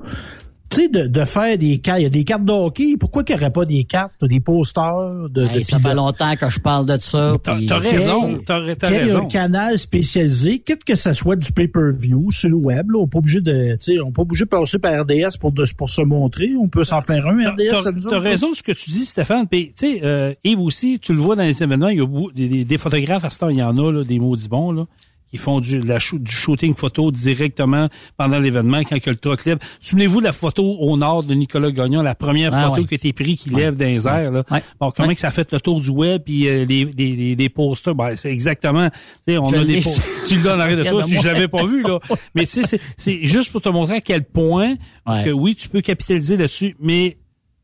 Tu 0.71 0.77
sais, 0.83 0.89
de, 0.89 1.07
de 1.09 1.25
faire 1.25 1.59
des 1.59 1.79
cartes, 1.79 1.99
il 1.99 2.03
y 2.05 2.07
a 2.07 2.11
des 2.11 2.23
cartes 2.23 2.45
de 2.45 2.53
hockey. 2.53 2.95
Pourquoi 2.99 3.25
qu'il 3.25 3.35
n'y 3.35 3.43
aurait 3.43 3.51
pas 3.53 3.65
des 3.65 3.83
cartes, 3.83 4.25
des 4.25 4.39
posters 4.39 5.29
de, 5.29 5.43
hey, 5.43 5.59
de 5.59 5.65
ça 5.65 5.79
fait 5.81 5.95
longtemps 5.95 6.37
que 6.37 6.49
je 6.49 6.61
parle 6.61 6.87
de 6.87 6.97
ça. 7.01 7.33
T'as 7.43 7.59
t'as 7.67 7.79
raison, 7.79 8.39
t'as 8.47 8.89
raison. 8.89 9.19
un 9.23 9.25
canal 9.27 9.79
spécialisé, 9.79 10.61
quitte 10.61 10.85
que 10.85 10.95
ça 10.95 11.13
soit 11.13 11.35
du 11.37 11.51
pay-per-view 11.53 12.31
sur 12.31 12.49
le 12.51 12.55
web, 12.55 12.91
là, 12.91 12.99
on 12.99 13.03
n'est 13.03 13.09
pas 13.09 13.19
obligé 13.19 13.41
de, 13.41 13.73
tu 13.73 13.77
sais, 13.95 14.01
on 14.01 14.07
n'est 14.07 14.13
pas 14.13 14.23
obligé 14.23 14.45
de 14.45 14.49
passer 14.51 14.79
par 14.79 15.01
RDS 15.03 15.37
pour, 15.41 15.51
de- 15.53 15.67
pour 15.77 15.89
se 15.91 16.03
montrer. 16.03 16.51
On 16.61 16.69
peut 16.69 16.85
s'en 16.85 17.03
faire 17.03 17.27
un 17.27 17.37
T'as- 17.43 17.51
RDS. 17.51 17.83
T'as 18.09 18.19
raison 18.21 18.55
ce 18.55 18.63
que 18.63 18.73
tu 18.73 18.91
dis, 18.91 19.07
Stéphane. 19.07 19.47
Puis, 19.49 19.73
tu 19.77 19.95
sais, 19.95 20.01
euh, 20.05 20.35
Yves 20.45 20.61
aussi, 20.61 20.99
tu 21.01 21.13
le 21.13 21.19
vois 21.19 21.35
dans 21.37 21.43
les 21.43 21.63
événements, 21.63 21.89
il 21.89 21.99
y 21.99 22.03
a 22.03 22.07
beaucoup- 22.07 22.31
des, 22.33 22.49
des- 22.49 22.65
des 22.65 22.79
photographes 22.79 23.25
à 23.25 23.31
ce 23.31 23.41
temps, 23.41 23.49
il 23.49 23.57
y 23.59 23.63
en 23.63 23.77
a, 23.77 23.93
là, 23.93 24.05
des 24.05 24.19
maudits 24.21 24.49
bons, 24.49 24.71
là, 24.73 24.87
qui 25.31 25.37
font 25.37 25.61
du, 25.61 25.81
la 25.81 25.99
du 25.99 26.33
shooting 26.33 26.75
photo 26.75 27.11
directement 27.13 27.89
pendant 28.17 28.39
l'événement 28.39 28.81
quand 28.81 29.01
que 29.01 29.11
le 29.11 29.17
truck 29.17 29.45
lève. 29.45 29.59
Souvenez-vous 29.81 30.21
de 30.21 30.25
la 30.27 30.33
photo 30.33 30.77
au 30.81 30.97
nord 30.97 31.23
de 31.23 31.35
Nicolas 31.35 31.71
Gagnon, 31.71 32.03
la 32.03 32.15
première 32.15 32.53
Ah, 32.53 32.69
photo 32.69 32.83
ouais. 32.83 32.87
qui 32.89 32.95
a 32.95 32.97
été 32.97 33.13
prise 33.13 33.39
qui 33.39 33.51
lève 33.51 33.77
dans 33.77 33.85
les 33.87 34.07
airs. 34.07 34.33
Là. 34.33 34.45
Ouais. 34.51 34.63
Bon, 34.81 34.91
comment 34.91 35.13
que 35.15 35.21
ça 35.21 35.29
a 35.29 35.31
fait 35.31 35.53
le 35.53 35.61
tour 35.61 35.81
du 35.81 35.91
web 35.91 36.23
puis 36.25 36.49
euh, 36.49 36.65
les, 36.65 36.85
des, 36.85 37.15
des, 37.15 37.37
des 37.37 37.49
posters, 37.49 37.95
ben, 37.95 38.17
c'est 38.17 38.33
exactement. 38.33 38.91
Tu 38.91 38.97
sais, 39.33 39.39
on 39.39 39.45
Je 39.51 39.57
a 39.57 39.65
des 39.65 39.81
posters. 39.81 40.05
Tu 40.27 40.39
l'as 40.41 40.57
en 40.57 40.61
arrière 40.61 40.79
de 40.79 40.85
toi, 40.91 41.05
si 41.05 41.17
je 41.17 41.27
l'avais 41.27 41.49
pas 41.49 41.65
vu 41.65 41.83
là. 41.83 41.99
Mais 42.35 42.47
tu 42.47 42.63
sais, 42.63 42.81
c'est- 42.97 43.25
juste 43.25 43.53
pour 43.53 43.61
te 43.61 43.69
montrer 43.69 43.95
à 43.97 44.01
quel 44.01 44.25
point 44.25 44.75
que 45.07 45.31
oui, 45.31 45.55
tu 45.55 45.69
peux 45.69 45.81
capitaliser 45.81 46.37
là-dessus, 46.37 46.77
mais 46.81 47.19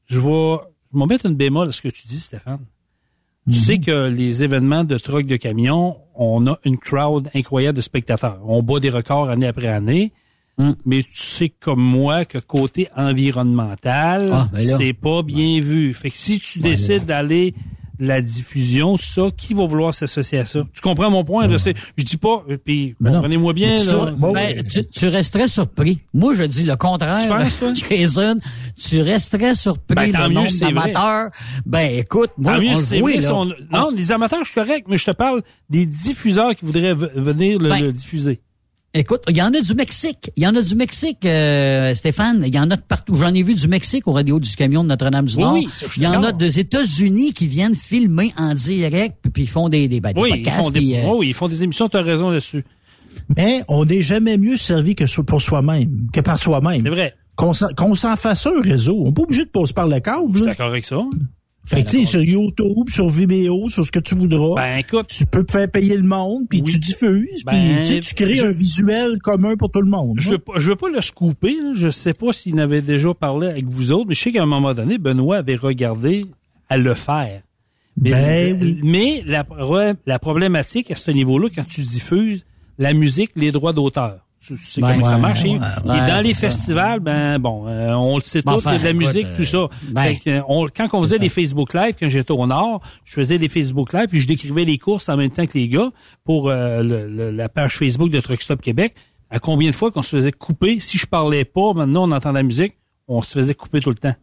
je 0.07 0.19
vais, 0.21 0.57
je 0.95 0.99
vais 0.99 1.07
mettre 1.07 1.27
une 1.27 1.35
bémol 1.35 1.69
à 1.69 1.73
ce 1.73 1.81
que 1.83 1.89
tu 1.89 2.07
dis, 2.07 2.21
Stéphane. 2.21 2.61
Tu 3.49 3.59
sais 3.59 3.79
que 3.79 4.09
les 4.09 4.43
événements 4.43 4.85
de 4.85 4.99
truck 4.99 5.27
de 5.27 5.37
camion, 5.37 5.97
on 6.17 6.47
a 6.49 6.59
une 6.65 6.79
crowd 6.79 7.31
incroyable 7.35 7.77
de 7.77 7.83
spectateurs. 7.83 8.41
On 8.45 8.63
bat 8.63 8.81
des 8.81 8.91
records 8.91 9.29
année 9.29 9.47
après 9.47 9.69
année. 9.69 10.13
Mm. 10.59 10.71
Mais 10.85 11.03
tu 11.03 11.09
sais 11.13 11.49
comme 11.61 11.81
moi 11.83 12.25
que 12.25 12.39
côté 12.39 12.89
environnemental, 12.97 14.31
Ah, 14.33 14.49
ben 14.53 14.61
c'est 14.61 14.95
pas 14.95 15.23
bien 15.23 15.61
vu. 15.61 15.93
Fait 15.95 16.11
que 16.11 16.17
si 16.17 16.41
tu 16.41 16.59
décides 16.61 17.05
d'aller 17.05 17.55
la 17.99 18.21
diffusion, 18.21 18.97
ça, 18.97 19.31
qui 19.37 19.55
va 19.55 19.67
vouloir 19.67 19.95
s'associer 19.95 20.39
à 20.39 20.47
ça? 20.47 20.65
Tu 20.73 20.81
comprends 20.81 21.11
mon 21.11 21.25
point? 21.25 21.47
Là, 21.47 21.57
je 21.97 22.05
dis 22.05 22.17
pas, 22.17 22.45
euh, 22.49 22.57
puis 22.63 22.95
Mais 23.01 23.11
non. 23.11 23.17
comprenez-moi 23.17 23.53
bien. 23.53 23.79
Ça, 23.79 23.97
Là, 23.97 24.11
bon, 24.17 24.33
Ben, 24.33 24.63
tu, 24.65 24.87
tu 24.87 25.09
resterais 25.09 25.49
surpris. 25.49 26.01
Moi, 26.15 26.35
je 26.35 26.45
dis 26.45 26.65
le 26.65 26.77
contraire. 26.77 27.23
Tu 27.23 27.29
penses, 27.29 27.59
toi? 27.59 27.73
Jason, 27.91 28.37
tu 28.77 29.01
resterais 29.01 29.55
surpris 29.55 29.95
Ben, 29.95 30.13
le 30.13 30.29
mieux 30.29 30.35
nombre 30.35 30.59
d'amateurs. 30.61 31.31
Ben, 31.65 31.99
écoute, 31.99 32.31
moi, 32.39 32.59
mieux 32.61 32.71
on 32.71 32.75
vrai, 33.01 33.15
là. 33.17 33.21
si 33.23 33.31
on- 33.31 33.45
Non, 33.73 33.91
les 33.95 34.13
amateurs, 34.13 34.41
je 34.45 34.51
suis 34.51 34.61
correct, 34.61 34.87
mais 34.89 34.99
je 34.99 35.05
te 35.07 35.11
parle 35.13 35.43
des 35.71 35.87
diffuseurs 35.87 36.55
qui 36.55 36.65
voudraient 36.65 36.95
venir 36.95 37.59
le, 37.59 37.69
Ben, 37.71 37.81
le 37.81 37.93
diffuser. 37.93 38.41
Écoute, 38.99 39.25
il 39.29 39.37
y 39.37 39.43
en 39.43 39.53
a 39.53 39.61
du 39.61 39.75
Mexique. 39.75 40.31
Il 40.37 40.43
y 40.43 40.47
en 40.47 40.57
a 40.57 40.63
du 40.63 40.75
Mexique, 40.75 41.27
euh, 41.27 41.93
Stéphane. 41.93 42.43
Il 42.47 42.55
y 42.55 42.59
en 42.59 42.71
a 42.71 42.77
de 42.77 42.81
partout. 42.81 43.15
J'en 43.15 43.35
ai 43.35 43.43
vu 43.43 43.55
du 43.55 43.69
Mexique 43.69 44.09
au 44.09 44.13
radio 44.13 44.41
du 44.41 44.57
camion 44.57 44.83
de 44.83 44.89
Notre-Dame-du-Nord. 44.89 45.53
Oui, 45.53 45.69
suis 45.71 45.87
il 45.99 46.05
y 46.05 46.07
en 46.07 46.23
a 46.23 46.33
des 46.33 46.59
États-Unis 46.59 47.35
qui 47.35 47.47
viennent 47.47 47.75
filmer 47.75 48.33
en 48.39 48.55
direct, 48.55 49.17
puis, 49.21 49.31
puis 49.31 49.43
ils 49.43 49.49
font 49.49 49.69
des, 49.69 49.87
des, 49.87 50.01
ben, 50.01 50.15
des 50.15 50.21
Oui, 50.23 50.31
ils 50.33 50.43
podcasts. 50.43 50.63
font 50.65 50.71
des, 50.71 50.81
puis, 50.81 50.97
euh, 50.97 51.13
oui, 51.15 51.29
ils 51.29 51.35
font 51.35 51.49
des 51.49 51.63
émissions, 51.63 51.91
tu 51.91 51.99
as 51.99 52.03
raison 52.03 52.31
là-dessus. 52.31 52.65
Mais 53.37 53.65
on 53.69 53.85
n'est 53.85 54.03
jamais 54.03 54.39
mieux 54.39 54.57
servi 54.57 54.95
que 54.95 55.05
pour 55.21 55.43
soi-même, 55.43 56.09
que 56.11 56.21
par 56.21 56.39
soi-même. 56.39 56.83
C'est 56.83 56.89
vrai. 56.89 57.15
qu'on 57.37 57.53
s'en 57.95 58.17
fasse 58.17 58.47
un 58.47 58.63
réseau. 58.63 59.03
On 59.03 59.05
n'est 59.09 59.13
pas 59.13 59.23
obligé 59.23 59.45
de 59.45 59.51
passer 59.51 59.75
par 59.75 59.89
le 59.89 60.01
câble. 60.01 60.29
Je 60.33 60.39
suis 60.39 60.47
d'accord 60.47 60.69
avec 60.69 60.87
ça. 60.87 61.03
Fait 61.69 61.83
que, 61.85 61.91
tu 61.91 61.99
sais, 61.99 62.05
sur 62.05 62.23
YouTube, 62.23 62.89
sur 62.89 63.09
Vimeo, 63.11 63.69
sur 63.71 63.85
ce 63.85 63.91
que 63.91 63.99
tu 63.99 64.15
voudras. 64.15 64.55
Ben, 64.55 64.79
écoute, 64.79 65.09
tu 65.09 65.27
peux 65.27 65.45
te 65.45 65.51
faire 65.51 65.69
payer 65.71 65.97
le 65.97 66.05
monde, 66.05 66.45
puis 66.49 66.63
Oui. 66.65 66.73
tu 66.73 66.79
diffuses, 66.79 67.45
Ben, 67.45 67.83
puis 67.83 68.01
tu 68.01 68.15
crées 68.15 68.37
je- 68.37 68.47
un 68.47 68.53
visuel 68.53 69.19
commun 69.19 69.57
pour 69.57 69.71
tout 69.73 69.81
le 69.83 69.91
monde. 69.91 70.15
je 70.21 70.31
veux, 70.31 70.39
pas- 70.39 70.53
je 70.57 70.69
veux 70.71 70.77
pas 70.77 70.89
le 70.89 71.01
scooper. 71.03 71.57
là. 71.61 71.73
Je 71.75 71.91
sais 71.91 72.13
pas 72.15 72.33
s'il 72.33 72.55
n'avait 72.55 72.83
déjà 72.83 73.13
parlé 73.15 73.49
avec 73.49 73.65
vous 73.67 73.91
autres, 73.93 74.07
mais 74.09 74.15
je 74.15 74.21
sais 74.23 74.33
qu'à 74.33 74.43
un 74.43 74.47
moment 74.47 74.75
donné, 74.75 74.99
Benoît 74.99 75.39
avait 75.39 75.57
regardé 75.57 76.27
à 76.69 76.77
le 76.77 76.95
faire. 76.95 77.43
Mais, 78.01 78.11
Ben 78.53 78.59
oui. 78.61 78.81
mais 78.85 79.23
la, 79.27 79.45
la 80.07 80.19
problématique 80.19 80.91
à 80.91 80.97
ce 80.97 81.11
niveau-là, 81.11 81.49
quand 81.55 81.67
tu 81.67 81.81
diffuses 81.81 82.45
la 82.79 82.93
musique, 82.93 83.31
les 83.37 83.51
droits 83.53 83.73
d'auteur. 83.73 84.19
Tu, 84.47 84.57
sais 84.57 84.81
Ben, 84.81 84.95
comment 84.95 85.07
ça 85.07 85.19
marche. 85.19 85.43
ouais, 85.45 85.51
Et 85.51 85.53
ouais, 85.55 86.07
dans 86.09 86.23
les 86.23 86.35
ça. 86.35 86.41
festivals, 86.51 87.01
ben 87.01 87.39
bon, 87.39 87.67
euh, 87.67 87.93
on 87.95 88.17
le 88.17 88.23
sait 88.23 88.43
Ben, 88.43 88.55
tout, 88.55 88.61
il 88.67 88.73
y 88.73 88.75
a 88.75 88.79
de 88.79 88.85
la 88.85 88.91
écoute, 88.91 89.01
musique, 89.07 89.27
tout 89.37 89.45
ça. 89.45 89.69
ben, 89.91 90.17
Fait 90.23 90.31
euh, 90.39 90.43
on- 90.49 90.67
quand 90.69 90.87
on 90.93 91.03
faisait 91.03 91.19
des 91.19 91.29
Facebook 91.29 91.75
Live, 91.75 91.95
quand 91.99 92.09
j'étais 92.09 92.31
au 92.33 92.47
Nord, 92.47 92.81
je 93.05 93.15
faisais 93.15 93.39
des 93.39 93.49
Facebook 93.49 93.93
Live, 93.93 94.07
puis 94.09 94.21
je 94.21 94.29
décrivais 94.29 94.65
les 94.65 94.79
courses 94.79 95.09
en 95.09 95.17
même 95.17 95.31
temps 95.31 95.47
que 95.47 95.59
les 95.59 95.69
gars 95.69 95.91
pour 96.25 96.49
euh, 96.51 96.83
le- 96.83 97.09
le- 97.09 97.31
la 97.31 97.49
page 97.49 97.77
Facebook 97.77 98.11
de 98.11 98.21
Truck 98.21 98.41
Stop 98.43 98.61
Québec. 98.63 98.95
À 99.31 99.41
combien 99.41 99.71
de 99.71 99.75
fois 99.75 99.91
qu'on 99.91 100.03
se 100.03 100.11
faisait 100.15 100.31
couper, 100.33 100.79
si 100.79 100.99
je 100.99 101.07
parlais 101.07 101.45
pas, 101.45 101.73
maintenant 101.75 102.05
on 102.09 102.13
entend 102.13 102.31
la 102.33 102.45
musique, 102.45 102.75
on 103.09 103.23
se 103.23 103.33
faisait 103.33 103.55
couper 103.55 103.81
tout 103.81 103.91
le 103.91 103.97
temps. 103.97 104.15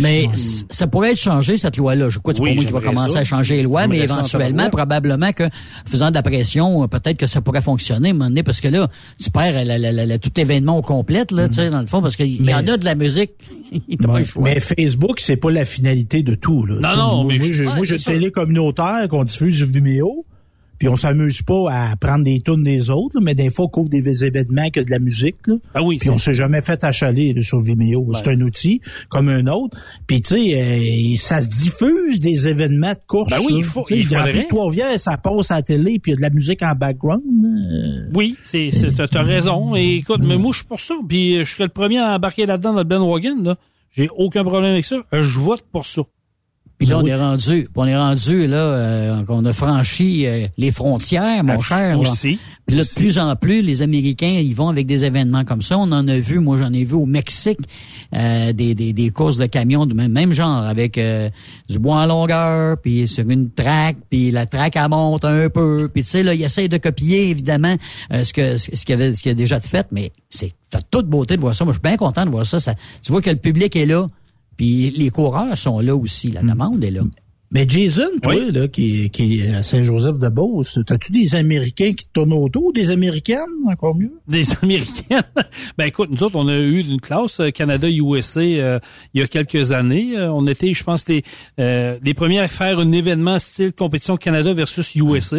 Mais 0.00 0.26
ça 0.70 0.86
pourrait 0.88 1.12
être 1.12 1.18
changé, 1.20 1.56
cette 1.56 1.76
loi-là. 1.76 2.08
Je 2.08 2.18
crois 2.18 2.32
que 2.34 2.38
c'est 2.38 2.42
Oui, 2.42 2.50
pas 2.50 2.54
moi 2.56 2.64
qui 2.64 2.72
va 2.72 2.80
commencer 2.80 3.12
ça. 3.12 3.18
à 3.20 3.24
changer 3.24 3.56
les 3.58 3.62
lois, 3.62 3.86
mais 3.86 3.98
éventuellement, 3.98 4.68
probablement 4.70 5.32
que 5.32 5.44
faisant 5.86 6.08
de 6.10 6.14
la 6.14 6.22
pression, 6.22 6.82
euh, 6.82 6.86
peut-être 6.88 7.16
que 7.16 7.26
ça 7.28 7.40
pourrait 7.40 7.62
fonctionner 7.62 8.08
à 8.08 8.10
un 8.10 8.14
moment 8.14 8.28
donné, 8.28 8.42
parce 8.42 8.60
que 8.60 8.68
là, 8.68 8.88
tu 9.22 9.30
perds 9.30 9.64
la- 9.64 9.78
la- 9.78 9.92
la- 9.92 10.06
la- 10.06 10.18
tout 10.18 10.30
l'événement 10.36 10.76
au 10.78 10.82
complet, 10.82 11.24
là, 11.30 11.48
tu 11.48 11.54
sais, 11.54 11.70
dans 11.70 11.80
le 11.80 11.86
fond, 11.86 12.02
parce 12.02 12.16
qu'il 12.16 12.44
y 12.44 12.54
en 12.54 12.66
a 12.66 12.76
de 12.76 12.84
la 12.84 12.94
musique. 12.96 13.30
Pas 14.02 14.18
le 14.18 14.24
choix. 14.24 14.42
Mais 14.44 14.58
Facebook, 14.60 15.20
c'est 15.20 15.36
pas 15.36 15.50
la 15.50 15.64
finalité 15.64 16.22
de 16.22 16.34
tout. 16.34 16.64
Là. 16.66 16.76
Non, 16.80 16.96
non, 16.96 17.14
moi, 17.16 17.24
mais 17.28 17.38
moi, 17.38 17.46
je- 17.52 17.62
moi, 17.62 17.84
j'ai 17.84 17.96
une 17.96 18.00
télé 18.02 18.30
communautaire 18.30 19.06
qu'on 19.08 19.24
diffuse 19.24 19.58
sur 19.58 19.66
Vimeo, 19.66 20.24
puis 20.78 20.88
on 20.88 20.96
s'amuse 20.96 21.42
pas 21.42 21.70
à 21.72 21.96
prendre 21.96 22.24
des 22.24 22.40
tunes 22.40 22.62
des 22.62 22.90
autres, 22.90 23.16
là, 23.16 23.20
mais 23.24 23.34
des 23.34 23.50
fois, 23.50 23.66
on 23.66 23.68
couvre 23.68 23.88
des 23.88 24.24
événements 24.24 24.68
que 24.70 24.80
de 24.80 24.90
la 24.90 24.98
musique. 24.98 25.36
Là. 25.46 25.54
Ah 25.74 25.82
oui, 25.82 25.98
Puis 25.98 26.10
on 26.10 26.18
s'est 26.18 26.34
jamais 26.34 26.60
fait 26.60 26.82
achaler 26.84 27.32
là, 27.32 27.42
sur 27.42 27.60
Vimeo. 27.60 28.10
C'est 28.14 28.28
un 28.28 28.40
outil 28.40 28.80
comme 29.08 29.28
un 29.28 29.46
autre. 29.48 29.76
Puis 30.06 30.20
tu 30.20 30.36
sais, 30.36 30.62
euh, 30.62 31.16
ça 31.16 31.40
se 31.42 31.48
diffuse 31.48 32.20
des 32.20 32.48
événements 32.48 32.92
de 32.92 33.00
course. 33.06 33.30
Ben 33.30 33.38
oui, 33.46 33.54
il 33.58 33.64
faut- 33.64 33.84
il 33.90 34.04
faudrait. 34.04 34.46
Trois-Rivières, 34.48 34.98
ça 35.00 35.16
passe 35.16 35.50
à 35.50 35.56
la 35.56 35.62
télé, 35.62 35.98
puis 35.98 36.12
il 36.12 36.14
y 36.14 36.14
a 36.14 36.16
de 36.16 36.22
la 36.22 36.30
musique 36.30 36.62
en 36.62 36.72
background. 36.74 37.22
là. 37.42 38.08
Oui, 38.14 38.36
c'est, 38.44 38.70
c'est, 38.70 38.88
t'as, 38.94 39.22
raison. 39.22 39.74
Et 39.76 39.96
écoute, 39.96 40.20
mais 40.22 40.36
moi, 40.36 40.52
je 40.52 40.58
suis 40.58 40.66
pour 40.66 40.80
ça. 40.80 40.94
Puis 41.08 41.36
euh, 41.38 41.44
je 41.44 41.52
serais 41.52 41.64
le 41.64 41.70
premier 41.70 41.98
à 41.98 42.14
embarquer 42.14 42.46
là-dedans 42.46 42.72
dans 42.72 42.78
le 42.78 42.84
Ben 42.84 43.00
Wagon, 43.00 43.36
là. 43.42 43.56
J'ai 43.90 44.08
aucun 44.16 44.44
problème 44.44 44.72
avec 44.72 44.84
ça. 44.84 44.96
Euh, 45.14 45.22
Je 45.22 45.38
vote 45.38 45.64
pour 45.72 45.86
ça. 45.86 46.02
Puis 46.78 46.86
là, 46.86 46.98
on 46.98 47.02
Oui. 47.02 47.10
est 47.10 47.16
rendu, 47.16 47.66
on 47.74 47.86
est 47.86 47.96
rendu 47.96 48.46
là, 48.46 48.56
euh, 48.56 49.22
qu'on 49.24 49.44
a 49.44 49.52
franchi 49.52 50.26
euh, 50.26 50.46
les 50.56 50.70
frontières, 50.70 51.42
mon 51.42 51.60
cher. 51.60 51.90
là. 51.96 51.98
Aussi. 51.98 52.38
Puis 52.66 52.76
là, 52.76 52.84
de 52.84 52.88
plus 52.94 53.18
en 53.18 53.34
plus, 53.34 53.62
les 53.62 53.82
Américains, 53.82 54.40
ils 54.40 54.54
vont 54.54 54.68
avec 54.68 54.86
des 54.86 55.04
événements 55.04 55.44
comme 55.44 55.62
ça. 55.62 55.76
On 55.78 55.90
en 55.90 56.06
a 56.06 56.16
vu, 56.18 56.38
moi 56.38 56.56
j'en 56.58 56.72
ai 56.72 56.84
vu 56.84 56.94
au 56.94 57.06
Mexique, 57.06 57.58
euh, 58.14 58.52
des, 58.52 58.74
des, 58.74 58.92
des 58.92 59.10
courses 59.10 59.38
de 59.38 59.46
camions 59.46 59.86
de 59.86 59.94
même, 59.94 60.12
même 60.12 60.32
genre, 60.32 60.58
avec 60.62 60.98
euh, 60.98 61.30
du 61.68 61.78
bois 61.78 61.96
en 62.02 62.06
longueur, 62.06 62.76
puis 62.80 63.08
sur 63.08 63.28
une 63.28 63.50
traque, 63.50 63.96
puis 64.10 64.30
la 64.30 64.46
traque 64.46 64.76
elle 64.76 64.88
monte 64.90 65.24
un 65.24 65.48
peu, 65.48 65.90
puis 65.92 66.04
tu 66.04 66.10
sais 66.10 66.22
là, 66.22 66.34
ils 66.34 66.44
essayent 66.44 66.68
de 66.68 66.76
copier 66.78 67.30
évidemment 67.30 67.74
euh, 68.12 68.22
ce 68.22 68.32
que 68.32 68.56
ce 68.56 68.68
qu'il 68.70 68.90
y 68.90 68.92
avait, 68.92 69.14
ce 69.14 69.22
qu'il 69.22 69.30
y 69.30 69.32
a 69.32 69.34
déjà 69.34 69.58
de 69.58 69.64
fait, 69.64 69.86
mais 69.90 70.12
c'est 70.30 70.52
t'as 70.70 70.82
toute 70.82 71.06
beauté 71.08 71.36
de 71.36 71.40
voir 71.40 71.54
ça. 71.54 71.64
Moi, 71.64 71.72
je 71.72 71.78
suis 71.78 71.82
bien 71.88 71.96
content 71.96 72.24
de 72.26 72.30
voir 72.30 72.44
ça. 72.46 72.60
ça. 72.60 72.74
Tu 73.02 73.10
vois 73.10 73.22
que 73.22 73.30
le 73.30 73.36
public 73.36 73.74
est 73.76 73.86
là, 73.86 74.06
puis 74.58 74.90
les 74.90 75.08
coureurs 75.08 75.56
sont 75.56 75.80
là 75.80 75.96
aussi. 75.96 76.30
La 76.30 76.42
demande 76.42 76.84
est 76.84 76.90
là. 76.90 77.00
Mais 77.50 77.64
Jason, 77.66 78.10
toi, 78.22 78.34
Oui. 78.34 78.52
là, 78.52 78.68
qui, 78.68 79.08
qui 79.08 79.40
est 79.40 79.54
à 79.54 79.62
Saint-Joseph-de-Beauce, 79.62 80.80
t'as-tu 80.86 81.12
des 81.12 81.34
Américains 81.34 81.94
qui 81.94 82.04
te 82.06 82.12
tournent 82.12 82.34
autour, 82.34 82.66
ou 82.66 82.72
des 82.72 82.90
Américaines, 82.90 83.38
encore 83.66 83.94
mieux? 83.94 84.12
Des 84.28 84.42
Américaines? 84.62 85.22
ben 85.78 85.86
écoute, 85.86 86.10
nous 86.10 86.22
autres, 86.22 86.36
on 86.36 86.46
a 86.48 86.58
eu 86.58 86.80
une 86.80 87.00
classe 87.00 87.40
euh, 87.40 87.48
Canada-USA 87.50 88.40
euh, 88.42 88.78
il 89.14 89.22
y 89.22 89.24
a 89.24 89.28
quelques 89.28 89.72
années. 89.72 90.14
Euh, 90.18 90.30
on 90.30 90.46
était, 90.46 90.74
je 90.74 90.84
pense, 90.84 91.08
les, 91.08 91.22
euh, 91.58 91.98
les 92.02 92.12
premiers 92.12 92.40
à 92.40 92.48
faire 92.48 92.78
un 92.80 92.92
événement 92.92 93.38
style 93.38 93.72
compétition 93.72 94.18
Canada 94.18 94.52
versus 94.52 94.94
USA. 94.94 95.38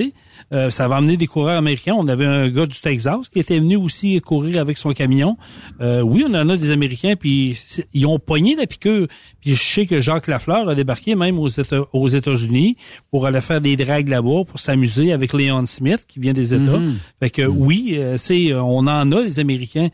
Euh, 0.53 0.69
ça 0.69 0.87
va 0.87 0.97
amener 0.97 1.17
des 1.17 1.27
coureurs 1.27 1.57
américains. 1.57 1.93
On 1.97 2.07
avait 2.07 2.25
un 2.25 2.49
gars 2.49 2.65
du 2.65 2.79
Texas 2.79 3.29
qui 3.29 3.39
était 3.39 3.59
venu 3.59 3.75
aussi 3.75 4.19
courir 4.21 4.59
avec 4.61 4.77
son 4.77 4.93
camion. 4.93 5.37
Euh, 5.81 6.01
oui, 6.01 6.23
on 6.27 6.33
en 6.33 6.49
a 6.49 6.57
des 6.57 6.71
Américains, 6.71 7.15
puis 7.19 7.57
ils 7.93 8.05
ont 8.05 8.19
pogné 8.19 8.55
la 8.55 8.65
piqûre. 8.67 9.07
Puis 9.41 9.55
je 9.55 9.63
sais 9.63 9.85
que 9.85 9.99
Jacques 9.99 10.27
Lafleur 10.27 10.67
a 10.69 10.75
débarqué 10.75 11.15
même 11.15 11.39
aux 11.39 11.49
Éta- 11.49 11.85
aux 11.93 12.07
États-Unis 12.07 12.75
pour 13.11 13.25
aller 13.25 13.41
faire 13.41 13.61
des 13.61 13.75
drags 13.77 14.07
là-bas, 14.07 14.43
pour 14.47 14.59
s'amuser 14.59 15.13
avec 15.13 15.33
Leon 15.33 15.65
Smith 15.65 16.05
qui 16.07 16.19
vient 16.19 16.33
des 16.33 16.53
États. 16.53 16.79
Fait 17.19 17.29
que 17.29 17.41
oui, 17.43 17.95
euh, 17.97 18.17
on 18.61 18.87
en 18.87 19.11
a 19.11 19.23
des 19.23 19.39
Américains. 19.39 19.89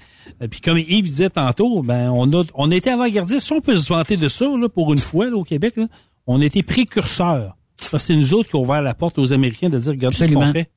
Puis 0.50 0.62
comme 0.62 0.78
Yves 0.78 1.06
disait 1.06 1.30
tantôt, 1.30 1.82
ben 1.84 2.10
on 2.12 2.32
a 2.34 2.44
on 2.54 2.72
était 2.72 2.90
avant-gardiste. 2.92 3.42
Si 3.48 3.54
on 3.54 3.62
peut 3.62 3.76
se 3.78 3.88
vanter 3.92 4.18
de 4.18 4.28
ça 4.30 4.46
là, 4.46 4.70
pour 4.70 4.92
une 4.94 5.00
fois 5.00 5.26
là, 5.30 5.36
au 5.36 5.44
Québec, 5.44 5.74
là, 5.78 5.88
on 6.28 6.42
était 6.42 6.64
précurseurs. 6.64 7.56
Que 7.92 7.98
c'est 8.00 8.16
nous 8.16 8.34
autres 8.34 8.50
qui 8.50 8.56
ont 8.56 8.62
ouvert 8.62 8.82
la 8.82 8.94
porte 8.94 9.18
aux 9.20 9.34
Américains 9.34 9.70
de 9.70 9.78
dire 9.80 9.92
regardez 9.92 10.18
ce 10.18 10.26
qu'on 10.26 10.52
fait. 10.52 10.70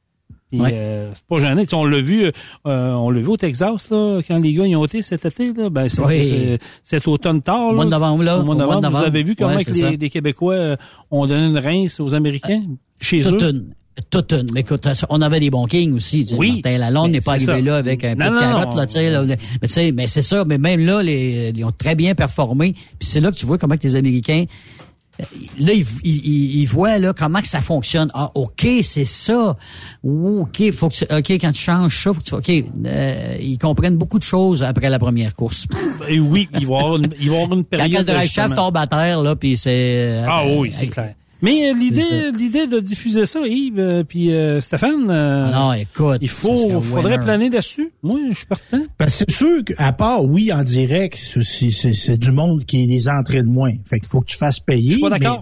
Ouais. 0.50 0.70
euh, 0.72 1.10
c'est 1.12 1.24
pas 1.24 1.38
gênant. 1.40 1.62
On 1.74 1.84
l'a 1.84 1.98
vu, 2.00 2.24
euh, 2.24 2.92
on 2.94 3.10
l'a 3.10 3.20
vu 3.20 3.26
au 3.28 3.36
Texas 3.36 3.90
là, 3.90 4.20
quand 4.26 4.38
les 4.38 4.54
gars 4.54 4.66
ils 4.66 4.76
ont 4.76 4.84
été 4.86 5.02
cet 5.02 5.26
été 5.26 5.52
là. 5.52 5.68
Ben 5.68 5.90
c'est 5.90 6.00
Oui. 6.02 6.28
c'est- 6.30 6.58
cet 6.84 7.06
automne 7.08 7.42
tard. 7.42 7.68
Au 7.68 7.74
mois 7.74 7.84
de 7.84 7.90
là. 7.90 7.98
novembre, 7.98 8.22
là. 8.24 8.38
Au 8.38 8.42
mois 8.44 8.54
de 8.54 8.60
novembre, 8.60 8.88
vous 8.90 8.96
avez 9.04 9.22
vu 9.22 9.36
comment 9.36 9.54
Ouais, 9.56 9.62
que 9.64 9.70
les, 9.72 9.96
les 9.98 10.10
Québécois 10.10 10.54
euh, 10.54 10.76
ont 11.10 11.26
donné 11.26 11.48
une 11.48 11.58
rince 11.58 12.00
aux 12.00 12.14
Américains 12.14 12.62
chez 12.98 13.20
toute 13.22 13.42
eux? 13.42 13.50
une. 13.50 13.74
Toute 14.10 14.32
une. 14.32 14.46
Mais 14.54 14.60
écoute, 14.60 14.86
on 15.10 15.20
avait 15.20 15.40
des 15.40 15.50
bons 15.50 15.66
kings 15.66 15.92
aussi. 15.94 16.20
tu 16.24 16.30
sais. 16.30 16.36
Oui. 16.36 16.62
Martin 16.64 16.78
Lalonde 16.78 17.10
n'est 17.10 17.20
pas 17.20 17.38
c'est 17.40 17.50
arrivé 17.50 17.66
ça. 17.66 17.72
là 17.72 17.76
avec 17.78 18.04
un 18.04 18.14
peu 18.14 18.24
de 18.24 18.38
carotte, 18.38 18.74
là, 18.76 18.86
tu 18.86 18.92
sais. 18.92 19.10
là. 19.10 19.24
Mais 19.26 19.36
tu 19.36 19.68
sais, 19.68 19.92
mais 19.92 20.06
c'est 20.06 20.22
ça. 20.22 20.44
Mais 20.46 20.56
même 20.56 20.86
là, 20.86 21.02
les, 21.02 21.52
ils 21.54 21.64
ont 21.64 21.72
très 21.76 21.94
bien 21.96 22.14
performé. 22.14 22.72
Puis 22.72 23.08
c'est 23.08 23.20
là 23.20 23.32
que 23.32 23.36
tu 23.36 23.44
vois 23.44 23.58
comment 23.58 23.76
que 23.76 23.82
les 23.82 23.96
Américains, 23.96 24.44
euh, 24.46 24.84
là, 25.58 25.72
ils, 25.72 25.84
ils, 26.04 26.16
ils- 26.24 26.60
ils 26.62 26.66
voient 26.66 26.98
là 26.98 27.12
comment 27.12 27.40
que 27.40 27.48
ça 27.48 27.60
fonctionne. 27.60 28.10
Ah, 28.14 28.30
ok, 28.34 28.66
c'est 28.82 29.04
ça. 29.04 29.56
Ok, 30.04 30.70
faut 30.72 30.88
que 30.88 30.94
tu- 30.94 31.04
ok 31.12 31.30
quand 31.40 31.52
tu 31.52 31.60
changes 31.60 32.02
ça, 32.02 32.12
faut 32.12 32.20
que 32.20 32.24
tu, 32.24 32.34
ok, 32.34 32.64
euh, 32.86 33.36
ils 33.40 33.58
comprennent 33.58 33.96
beaucoup 33.96 34.18
de 34.18 34.24
choses 34.24 34.62
après 34.62 34.88
la 34.88 34.98
première 34.98 35.34
course. 35.34 35.66
Et 36.08 36.20
oui, 36.20 36.48
il 36.60 36.66
va 36.66 36.74
y 36.74 36.78
avoir 36.78 36.96
une, 36.96 37.08
il 37.20 37.28
va 37.30 37.34
y 37.36 37.40
avoir 37.42 37.58
une 37.58 37.64
Quand 37.64 37.76
période 37.78 38.06
le 38.06 38.12
drive 38.14 38.30
shaft 38.30 38.54
tombe 38.54 38.76
à 38.76 38.86
terre 38.86 39.22
là, 39.22 39.34
puis 39.36 39.56
c'est. 39.56 40.22
Ah 40.26 40.42
euh, 40.44 40.56
oui, 40.58 40.70
c'est 40.72 40.86
euh, 40.86 40.90
clair. 40.90 41.14
Mais 41.40 41.70
euh, 41.70 41.74
l'idée, 41.74 42.32
l'idée 42.36 42.66
de 42.66 42.80
diffuser 42.80 43.24
ça, 43.26 43.40
Yves, 43.46 43.78
euh, 43.78 44.02
puis 44.02 44.32
euh, 44.32 44.60
Stéphane, 44.60 45.08
euh, 45.08 45.50
Ah 45.52 45.58
non, 45.58 45.72
écoute, 45.74 46.18
il 46.20 46.28
faut, 46.28 46.80
faudrait 46.80 47.12
winner. 47.12 47.24
planer 47.24 47.50
dessus. 47.50 47.92
Moi, 48.02 48.18
je 48.30 48.34
suis 48.38 48.46
partant. 48.46 48.80
Parce 48.96 49.12
que 49.12 49.24
c'est 49.28 49.30
sûr 49.36 49.64
qu'à 49.64 49.92
part, 49.92 50.24
oui, 50.24 50.52
en 50.52 50.64
direct, 50.64 51.16
c'est, 51.16 51.42
c'est- 51.42 51.70
c'est- 51.70 51.92
c'est 51.92 52.18
du 52.18 52.32
monde 52.32 52.64
qui 52.64 52.86
les 52.86 53.08
entraîne 53.08 53.46
moins. 53.46 53.72
Fait 53.84 54.00
qu'il 54.00 54.08
faut 54.08 54.20
que 54.20 54.26
tu 54.26 54.36
fasses 54.36 54.58
payer. 54.60 54.88
Je 54.88 54.92
suis 54.94 55.00
pas 55.02 55.10
d'accord. 55.10 55.40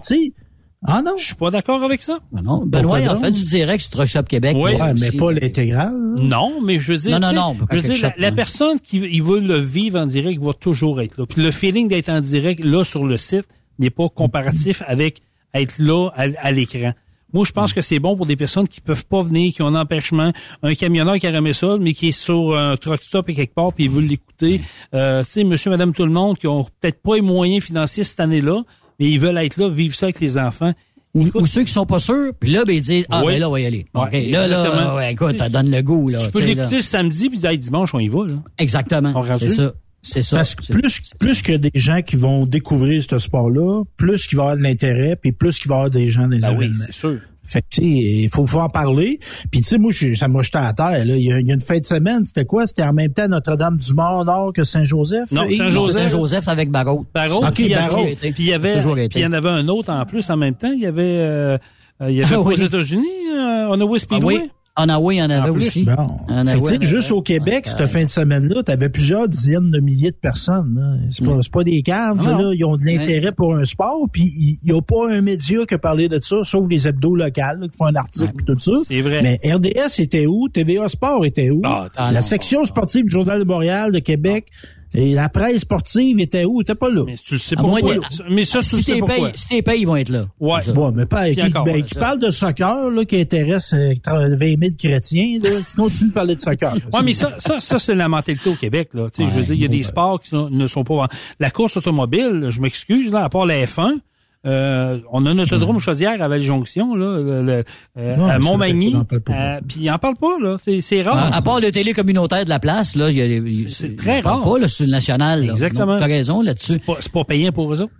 ah 0.85 1.01
non? 1.03 1.13
Je 1.17 1.25
suis 1.25 1.35
pas 1.35 1.49
d'accord 1.49 1.83
avec 1.83 2.03
ça. 2.03 2.19
Ah 2.35 2.41
Non, 2.43 2.63
Benoît, 2.63 2.99
il 2.99 3.09
en 3.09 3.19
fait 3.19 3.31
du 3.31 3.43
direct 3.43 3.81
sur 3.91 4.05
Shop 4.05 4.23
Québec. 4.23 4.55
Oui. 4.55 4.75
Ouais, 4.75 4.93
mais 4.93 5.07
aussi. 5.07 5.17
pas 5.17 5.31
l'intégrale. 5.31 5.97
Non, 6.19 6.61
mais 6.63 6.77
je 6.79 6.91
veux 6.91 6.97
dire, 6.99 7.19
Non, 7.19 7.31
non, 7.33 7.55
non, 7.55 7.65
je 7.71 7.75
veux 7.77 7.93
dire, 7.93 8.11
la, 8.17 8.31
personne 8.31 8.79
qui 8.79 8.97
il 8.99 9.23
veut 9.23 9.39
le 9.39 9.57
vivre 9.57 9.99
en 9.99 10.05
direct 10.05 10.39
va 10.41 10.53
toujours 10.53 11.01
être 11.01 11.17
là. 11.17 11.25
Puis 11.25 11.41
le 11.41 11.49
feeling 11.49 11.87
d'être 11.87 12.09
en 12.09 12.21
direct 12.21 12.63
là 12.63 12.83
sur 12.83 13.03
le 13.03 13.17
site 13.17 13.45
n'est 13.79 13.89
pas 13.89 14.09
comparatif 14.09 14.83
avec 14.85 15.21
être 15.53 15.75
là 15.79 16.09
à, 16.15 16.25
à 16.39 16.51
l'écran. 16.51 16.93
Moi, 17.33 17.43
je 17.45 17.51
pense 17.51 17.73
que 17.73 17.81
c'est 17.81 17.99
bon 17.99 18.15
pour 18.15 18.25
des 18.25 18.37
personnes 18.37 18.67
qui 18.67 18.79
peuvent 18.79 19.05
pas 19.05 19.21
venir, 19.21 19.53
qui 19.53 19.61
ont 19.61 19.67
un 19.67 19.75
empêchement, 19.75 20.31
un 20.63 20.75
camionneur 20.75 21.17
qui 21.17 21.27
a 21.27 21.31
remis 21.31 21.53
ça, 21.53 21.77
mais 21.79 21.93
qui 21.93 22.07
est 22.09 22.11
sur 22.11 22.57
un 22.57 22.77
truck 22.77 23.03
stop 23.03 23.27
et 23.29 23.33
quelque 23.33 23.53
part, 23.53 23.73
puis 23.73 23.85
ils 23.85 23.89
veulent 23.89 24.05
l'écouter. 24.05 24.61
Euh, 24.93 25.23
tu 25.23 25.31
sais, 25.31 25.43
monsieur, 25.43 25.69
madame, 25.69 25.93
tout 25.93 26.05
le 26.05 26.11
monde, 26.11 26.37
qui 26.37 26.47
ont 26.47 26.63
peut-être 26.79 27.01
pas 27.01 27.15
les 27.15 27.21
moyens 27.21 27.63
financiers 27.63 28.05
cette 28.05 28.21
année-là, 28.21 28.63
mais 28.99 29.09
ils 29.09 29.19
veulent 29.19 29.37
être 29.37 29.57
là, 29.57 29.67
vivre 29.69 29.93
ça 29.93 30.05
avec 30.05 30.21
les 30.21 30.37
enfants. 30.37 30.73
Ou, 31.13 31.45
ceux 31.47 31.63
qui 31.63 31.71
sont 31.71 31.85
pas 31.85 31.99
sûrs, 31.99 32.31
puis 32.39 32.51
là, 32.51 32.63
ben, 32.63 32.75
ils 32.75 32.81
disent, 32.81 33.07
ah, 33.09 33.23
Oui. 33.25 33.33
ben 33.33 33.39
là, 33.39 33.49
on 33.49 33.51
va 33.51 33.59
y 33.59 33.65
aller. 33.65 33.85
Ouais, 33.95 34.01
OK, 34.03 34.31
là, 34.31 34.47
là, 34.47 34.95
ouais, 34.95 35.13
écoute, 35.13 35.37
ça 35.37 35.49
donne 35.49 35.71
le 35.71 35.81
goût, 35.81 36.09
là. 36.09 36.19
tu 36.19 36.31
peux 36.31 36.41
l'écouter 36.41 36.81
samedi, 36.81 37.29
puis 37.29 37.39
dire, 37.39 37.49
Hey, 37.49 37.57
dimanche, 37.57 37.93
on 37.93 37.99
y 37.99 38.07
va. 38.07 38.25
Là. 38.25 38.33
Exactement. 38.57 39.25
C'est 39.39 39.49
ça. 39.49 39.73
C'est 40.07 40.21
ça. 40.21 40.37
Parce 40.37 40.55
que 40.55 40.71
plus, 40.71 41.01
plus 41.19 41.41
que 41.41 41.53
des 41.53 41.71
gens 41.75 42.01
qui 42.01 42.15
vont 42.15 42.45
découvrir 42.45 43.03
ce 43.03 43.17
sport-là, 43.19 43.83
plus 43.97 44.25
qu'il 44.27 44.37
va 44.37 44.43
y 44.43 44.45
avoir 44.47 44.57
de 44.57 44.63
l'intérêt, 44.63 45.15
puis 45.15 45.31
plus 45.31 45.59
qu'il 45.59 45.69
va 45.69 45.75
y 45.75 45.77
avoir 45.77 45.89
des 45.91 46.09
gens 46.09 46.23
dans 46.23 46.29
les 46.29 46.39
Ben 46.39 46.55
oui, 46.57 46.71
c'est 46.85 46.93
sûr. 46.93 47.19
Fait 47.43 47.61
que, 47.61 47.67
tu 47.69 47.81
sais, 47.81 47.87
il 47.87 48.29
faut, 48.29 48.45
faut 48.45 48.59
en 48.59 48.67
parler. 48.67 49.19
Puis, 49.51 49.61
tu 49.61 49.67
sais, 49.67 49.77
moi, 49.77 49.91
je- 49.93 50.15
ça 50.15 50.27
m'a 50.27 50.41
jeté 50.41 50.57
à 50.57 50.73
terre. 50.73 51.05
Là. 51.05 51.15
Il, 51.15 51.23
y 51.23 51.31
a, 51.31 51.39
il 51.39 51.47
y 51.47 51.51
a 51.51 51.53
une 51.53 51.61
fin 51.61 51.77
de 51.79 51.85
semaine, 51.85 52.25
c'était 52.25 52.43
quoi? 52.43 52.67
C'était 52.67 52.83
en 52.83 52.91
même 52.91 53.13
temps 53.13 53.27
Notre-Dame-du-Mort 53.29 54.25
Nord 54.25 54.51
que 54.53 54.65
Saint-Joseph? 54.65 55.31
Non, 55.31 55.49
Saint-Joseph. 55.49 56.03
Saint-Joseph 56.11 56.47
avec 56.49 56.69
Barrault. 56.71 57.05
Barreau, 57.13 57.37
Ok, 57.45 57.53
puis 57.53 57.63
il 57.65 57.69
y 57.69 57.75
avait- 57.75 57.87
Barreau. 57.87 58.05
puis 58.19 58.33
il 58.39 58.45
y 58.47 58.53
avait, 58.53 58.77
puis 58.81 59.07
il 59.15 59.21
y 59.21 59.25
en 59.25 59.31
avait 59.31 59.47
un 59.49 59.67
autre 59.69 59.93
en 59.93 60.05
plus 60.05 60.29
en 60.29 60.35
même 60.35 60.55
temps. 60.55 60.71
Il 60.73 60.81
y 60.81 60.85
avait, 60.85 61.01
euh, 61.03 61.57
euh, 62.01 62.09
il 62.09 62.17
y 62.17 62.23
avait 62.23 62.35
Ah 62.35 62.41
oui. 62.41 62.55
aux 62.55 62.57
États-Unis, 62.57 63.07
euh, 63.33 63.67
on 63.69 63.79
a 63.95 63.99
Speedway. 63.99 64.35
Ah 64.39 64.43
oui. 64.43 64.49
En 64.79 64.89
Hawaii, 64.89 65.17
il 65.17 65.21
y 65.21 65.23
en 65.23 65.29
avait 65.31 65.49
En 65.49 65.53
plus, 65.53 65.67
aussi. 65.67 65.85
Bon. 65.85 66.07
En 66.29 66.45
Hawaii, 66.45 66.77
juste 66.81 67.11
au 67.11 67.21
Québec, 67.23 67.67
cette 67.67 67.87
fin 67.87 68.03
de 68.03 68.09
semaine-là, 68.09 68.61
tu 68.63 68.71
avais 68.71 68.89
plusieurs 68.89 69.27
dizaines 69.27 69.71
de 69.71 69.79
milliers 69.79 70.11
de 70.11 70.15
personnes. 70.15 70.75
là. 70.79 71.07
C'est 71.09 71.25
pas, 71.25 71.37
c'est 71.41 71.51
pas 71.51 71.63
des 71.63 71.81
caves, 71.81 72.21
ça, 72.21 72.33
Non. 72.33 72.37
là. 72.49 72.51
Ils 72.55 72.63
ont 72.63 72.77
de 72.77 72.85
l'intérêt 72.85 73.31
pour 73.31 73.55
un 73.55 73.65
sport, 73.65 74.05
puis 74.11 74.23
il 74.23 74.59
n'y 74.63 74.77
a 74.77 74.81
pas 74.81 75.11
un 75.11 75.21
média 75.21 75.65
qui 75.65 75.73
a 75.73 75.77
parlé 75.79 76.07
de 76.07 76.19
ça, 76.21 76.37
sauf 76.43 76.65
les 76.69 76.87
hebdos 76.87 77.15
locales, 77.15 77.59
là, 77.59 77.67
qui 77.67 77.75
font 77.75 77.87
un 77.87 77.95
article 77.95 78.33
et 78.39 78.43
tout 78.45 78.59
ça. 78.59 78.71
C'est 78.87 79.01
vrai. 79.01 79.21
Mais 79.23 79.39
RDS 79.51 79.99
était 79.99 80.27
où? 80.27 80.47
TVA 80.47 80.87
Sport 80.87 81.25
était 81.25 81.49
où? 81.49 81.61
Ah, 81.65 81.89
Ah, 81.95 82.11
la 82.11 82.19
non. 82.19 82.25
section 82.25 82.63
sportive 82.63 83.05
du 83.05 83.09
Journal 83.11 83.39
de 83.39 83.45
Montréal, 83.45 83.91
de 83.91 83.99
Québec, 83.99 84.47
et 84.93 85.13
la 85.13 85.29
presse 85.29 85.61
sportive 85.61 86.19
était 86.19 86.45
où? 86.45 86.61
Était 86.61 86.75
pas 86.75 86.89
là. 86.89 87.03
Mais 87.05 87.15
tu 87.17 87.37
sais 87.37 87.57
À 87.57 87.61
moins 87.61 87.79
pourquoi. 87.81 88.07
Mais 88.29 88.45
ça, 88.45 88.59
tu 88.59 88.65
Si 88.65 88.83
sais 88.83 88.93
t'es 88.93 88.99
pourquoi. 88.99 89.31
si 89.35 89.47
t'es 89.47 89.61
payes, 89.61 89.81
ils 89.81 89.85
vont 89.85 89.95
être 89.95 90.09
là. 90.09 90.25
Ouais. 90.39 90.59
Bon, 90.73 90.91
mais 90.91 91.05
pas 91.05 91.29
qui, 91.29 91.35
ben, 91.49 91.63
ouais, 91.65 91.81
qui 91.83 91.95
parle 91.95 92.19
de 92.19 92.31
soccer, 92.31 92.89
là, 92.89 93.05
qui 93.05 93.19
intéresse 93.19 93.73
euh, 93.73 93.93
20 94.05 94.37
000 94.39 94.59
chrétiens, 94.77 95.39
là, 95.43 95.49
qui 95.69 95.75
continue 95.75 96.09
de 96.09 96.13
parler 96.13 96.35
de 96.35 96.41
soccer. 96.41 96.73
Ouais, 96.93 97.01
mais 97.03 97.13
ça, 97.13 97.35
ça, 97.37 97.59
ça 97.59 97.79
c'est 97.79 97.95
la 97.95 98.07
mentalité 98.07 98.49
au 98.49 98.55
Québec. 98.55 98.89
Là. 98.93 99.09
Tu 99.13 99.23
sais, 99.23 99.29
je 99.31 99.35
veux 99.39 99.43
dire, 99.43 99.53
il 99.55 99.61
y 99.61 99.65
a 99.65 99.69
des 99.69 99.83
sports 99.83 100.21
qui 100.21 100.29
sont- 100.29 100.49
ne 100.49 100.67
sont 100.67 100.83
pas... 100.83 101.07
La 101.39 101.51
course 101.51 101.77
automobile, 101.77 102.47
je 102.49 102.61
m'excuse, 102.61 103.11
là, 103.11 103.23
à 103.25 103.29
part 103.29 103.45
la 103.45 103.65
F1, 103.65 103.99
euh, 104.45 104.99
on 105.11 105.25
a 105.25 105.31
un 105.31 105.39
autodrome 105.39 105.79
Chaudière 105.79 106.21
à 106.21 106.27
Val-Jonction, 106.27 106.95
là, 106.95 107.17
le- 107.17 107.43
le- 107.43 107.63
euh, 107.97 108.15
Non, 108.15 108.25
à 108.27 108.39
Montmagny, 108.39 108.93
pas. 108.93 109.33
euh, 109.33 109.59
puis 109.67 109.79
ils 109.81 109.91
en 109.91 109.97
parlent 109.97 110.15
pas, 110.15 110.37
là. 110.41 110.57
C'est, 110.63 110.81
c'est 110.81 111.01
rare. 111.01 111.17
À, 111.33 111.35
à 111.35 111.41
part 111.41 111.59
le 111.59 111.71
télé 111.71 111.93
communautaire 111.93 112.43
de 112.45 112.49
la 112.49 112.59
place, 112.59 112.95
là, 112.95 113.09
il 113.09 113.17
y 113.17 113.21
a 113.21 113.25
il- 113.25 113.69
C'est- 113.69 113.95
très 113.95 114.21
rare. 114.21 114.41
pas, 114.41 114.57
là, 114.59 114.67
sur 114.67 114.85
le 114.85 114.91
national. 114.91 115.45
là. 115.45 115.51
Exactement. 115.51 115.85
Donc, 115.93 115.99
T'as 115.99 116.05
raison 116.07 116.41
là-dessus. 116.41 116.73
c'est, 116.73 116.85
pas, 116.85 116.97
c'est 116.99 117.11
pas 117.11 117.23
payant 117.25 117.51
pour 117.51 117.73
eux 117.73 117.81
autres. 117.81 117.93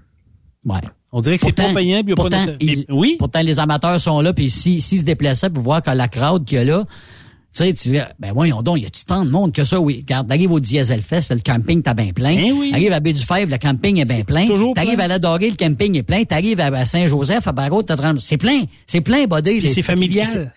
Ouais. 0.65 0.79
On 1.11 1.21
dirait 1.21 1.37
que 1.37 1.45
c'est 1.45 1.53
pas 1.55 1.73
payant, 1.73 2.03
puis 2.03 2.07
il 2.07 2.09
y 2.09 2.13
a 2.13 2.15
pas 2.15 2.21
pourtant, 2.23 2.45
de... 2.45 2.55
il- 2.59 2.85
Oui, 2.89 3.15
pourtant, 3.17 3.41
les 3.41 3.59
amateurs 3.59 3.99
sont 3.99 4.19
là, 4.21 4.33
puis 4.33 4.49
s'ils 4.51 4.81
s'ils 4.81 4.99
se 4.99 5.03
déplaçaient 5.05 5.49
pour 5.49 5.63
voir 5.63 5.81
que 5.81 5.89
la 5.89 6.07
crowd 6.07 6.43
qu'il 6.45 6.57
y 6.57 6.61
a 6.61 6.65
là, 6.65 6.83
tu 6.85 6.91
sais, 7.57 7.73
tu 7.73 7.89
dis, 7.89 7.99
ben 8.19 8.31
voyons 8.33 8.61
donc, 8.61 8.77
il 8.77 8.83
y 8.83 8.85
a 8.85 8.89
tant 9.05 9.23
de 9.25 9.29
monde 9.29 9.51
que 9.53 9.63
ça, 9.63 9.79
oui. 9.79 9.97
Regarde, 9.99 10.27
t'arrives 10.27 10.51
au 10.51 10.59
Diesel 10.59 11.01
Fest, 11.01 11.31
le 11.31 11.39
camping, 11.39 11.81
t'as 11.81 11.93
bien 11.93 12.11
plein. 12.13 12.35
Eh 12.37 12.51
oui. 12.51 12.71
T'arrives 12.71 12.91
à 12.93 12.99
Baie 12.99 13.13
du 13.13 13.23
Fèvre, 13.23 13.51
le 13.51 13.57
camping 13.57 13.99
est 13.99 14.05
bien 14.05 14.23
plein. 14.23 14.47
toujours 14.47 14.73
T'arrives 14.73 14.99
à 14.99 15.07
la 15.07 15.19
Dorée, 15.19 15.49
le 15.49 15.55
camping 15.55 15.95
est 15.97 16.03
plein. 16.03 16.23
T'arrives 16.23 16.59
à 16.59 16.85
Saint-Joseph, 16.85 17.47
à 17.47 17.51
Barreau, 17.51 17.83
t'as 17.83 17.95
30 17.97 18.21
C'est 18.21 18.37
plein. 18.37 18.63
C'est 18.85 19.01
plein, 19.01 19.25
Bodé. 19.25 19.61
C'est 19.61 19.81
familial. 19.81 20.51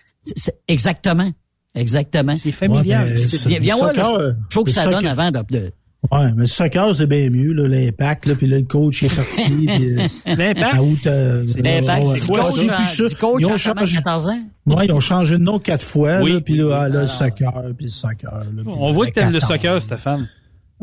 exactement. 0.67 1.29
Exactement. 1.73 2.35
c'est 2.35 2.51
familial. 2.51 3.07
Ouais, 3.07 3.17
c'est- 3.17 3.59
Viens, 3.59 3.75
voir 3.77 3.93
le 3.93 4.35
show- 4.49 4.63
que 4.63 4.71
ça 4.71 4.85
donne 4.87 5.05
avant 5.07 5.31
de, 5.31 5.39
de- 5.49 5.71
Ouais, 6.11 6.31
mais 6.35 6.41
le 6.41 6.45
soccer, 6.45 6.95
c'est 6.95 7.05
bien 7.05 7.29
mieux, 7.29 7.53
là, 7.53 7.67
l'impact, 7.67 8.25
là, 8.25 8.33
puis 8.35 8.47
là, 8.47 8.57
le 8.57 8.63
coach 8.65 9.03
est 9.03 9.15
parti, 9.15 9.51
puis, 9.67 9.97
euh, 9.97 10.07
L'impact, 10.35 11.07
euh, 11.07 11.43
C'est 11.45 11.61
l'impact. 11.61 12.07
ouais, 12.07 12.15
C'est 12.19 12.31
ouais, 12.31 12.37
coach, 12.41 12.65
ça? 13.11 13.15
coach 13.19 13.41
Ils 13.41 13.45
ont 13.45 13.57
changé, 13.57 13.95
14 13.97 14.27
ans? 14.29 14.39
ouais, 14.65 14.85
ils 14.87 14.91
ont 14.93 14.99
changé 14.99 15.37
de 15.37 15.43
nom 15.43 15.59
quatre 15.59 15.85
fois, 15.85 16.19
Oui, 16.21 16.33
là, 16.33 16.41
puis 16.41 16.53
oui, 16.53 16.59
là, 16.59 16.65
oui. 16.65 16.71
ah, 16.73 16.79
là, 16.79 16.85
Ah, 16.85 16.87
le 16.89 16.99
non. 17.01 17.05
soccer, 17.07 17.63
puis 17.77 17.85
le 17.85 17.91
soccer, 17.91 18.33
là, 18.33 18.63
puis 18.65 18.73
on 18.79 18.91
voit 18.91 19.07
que 19.07 19.11
t'aimes 19.11 19.31
le 19.31 19.39
14. 19.39 19.47
soccer, 19.61 19.81
Stéphane. 19.81 20.27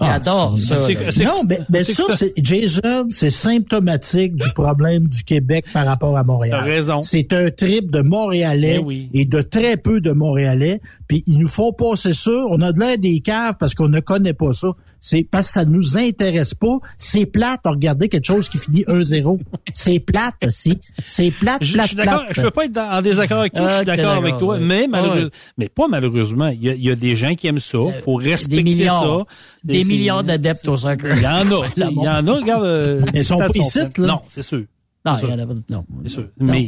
Ah, 0.00 0.12
J'adore 0.12 0.56
c'est- 0.60 0.66
ça. 0.66 0.82
c'est- 0.86 0.94
là. 0.94 1.00
c'est- 1.10 1.24
Non, 1.24 1.42
mais, 1.48 1.58
mais 1.68 1.82
c'est 1.82 1.92
ça, 1.94 2.04
c'est, 2.14 2.32
Jason, 2.36 3.08
c'est 3.10 3.30
symptomatique 3.30 4.36
du 4.36 4.48
problème 4.54 5.08
du 5.08 5.24
Québec 5.24 5.64
par 5.72 5.86
rapport 5.86 6.16
à 6.16 6.22
Montréal. 6.22 6.56
T'as 6.60 6.64
raison. 6.64 7.02
C'est 7.02 7.32
un 7.32 7.50
trip 7.50 7.90
de 7.90 8.00
Montréalais 8.02 8.76
Eh 8.78 8.84
oui. 8.84 9.10
et 9.12 9.24
de 9.24 9.42
très 9.42 9.76
peu 9.76 10.00
de 10.00 10.12
Montréalais. 10.12 10.80
Puis 11.08 11.24
ils 11.26 11.38
nous 11.38 11.48
font 11.48 11.72
passer 11.72 12.14
ça. 12.14 12.30
On 12.48 12.60
a 12.62 12.70
de 12.70 12.78
l'air 12.78 12.96
des 12.96 13.18
caves 13.18 13.54
parce 13.58 13.74
qu'on 13.74 13.88
ne 13.88 13.98
connaît 13.98 14.34
pas 14.34 14.52
ça. 14.52 14.68
C'est 15.00 15.22
parce 15.30 15.46
que 15.46 15.52
ça 15.52 15.64
nous 15.64 15.96
intéresse 15.96 16.54
pas. 16.54 16.78
C'est 16.96 17.26
plate 17.26 17.60
de 17.64 17.70
regarder 17.70 18.08
quelque 18.08 18.24
chose 18.26 18.48
qui 18.48 18.58
finit 18.58 18.82
1-0. 18.88 19.38
C'est 19.72 20.00
plate 20.00 20.34
aussi. 20.44 20.78
C'est 21.04 21.30
plate, 21.30 21.58
Je, 21.62 21.66
je 21.68 21.72
plate, 21.74 21.86
suis 21.86 21.96
d'accord, 21.96 22.24
plate. 22.24 22.36
je 22.36 22.42
peux 22.42 22.50
pas 22.50 22.64
être 22.64 22.72
dans- 22.72 22.90
en 22.90 23.02
désaccord 23.02 23.40
avec 23.40 23.52
toi, 23.52 23.62
je 23.68 23.72
Ah, 23.72 23.76
suis 23.76 23.86
d'accord 23.86 24.12
avec 24.14 24.36
toi, 24.36 24.58
mais 24.58 24.86
malheureusement, 24.88 25.30
mais 25.56 25.68
pas 25.68 25.88
malheureusement, 25.88 26.48
il 26.48 26.62
y 26.64 26.70
a, 26.70 26.74
il 26.74 26.84
y 26.84 26.90
a 26.90 26.96
des 26.96 27.14
gens 27.16 27.34
qui 27.34 27.46
aiment 27.46 27.60
ça, 27.60 27.78
faut 28.04 28.14
respecter 28.16 28.56
des 28.56 28.62
millions, 28.62 29.20
ça. 29.20 29.24
des 29.64 29.84
millions 29.84 30.22
d'adeptes 30.22 30.66
au 30.68 30.76
soccer. 30.76 31.16
Il 31.16 31.22
y 31.22 31.26
en 31.26 31.50
a, 31.62 31.66
il 31.76 31.82
y 32.02 32.08
en 32.08 32.26
a, 32.26 32.32
regarde. 32.32 32.64
euh, 32.64 33.00
Mais 33.12 33.20
ils 33.20 33.24
sont 33.24 33.38
pas 33.38 33.48
ici, 33.54 33.78
là. 33.78 33.88
Non, 33.98 34.20
c'est 34.28 34.42
sûr, 34.42 34.62
Non, 35.06 35.16
C'est 35.16 35.26
il 35.26 35.30
y 35.30 35.32
en 35.32 35.38
a 35.38 35.46
pas. 35.46 35.54
Non. 35.70 35.84
c'est 36.04 36.08
sûr. 36.12 36.28
Non, 36.40 36.52
Mais, 36.52 36.66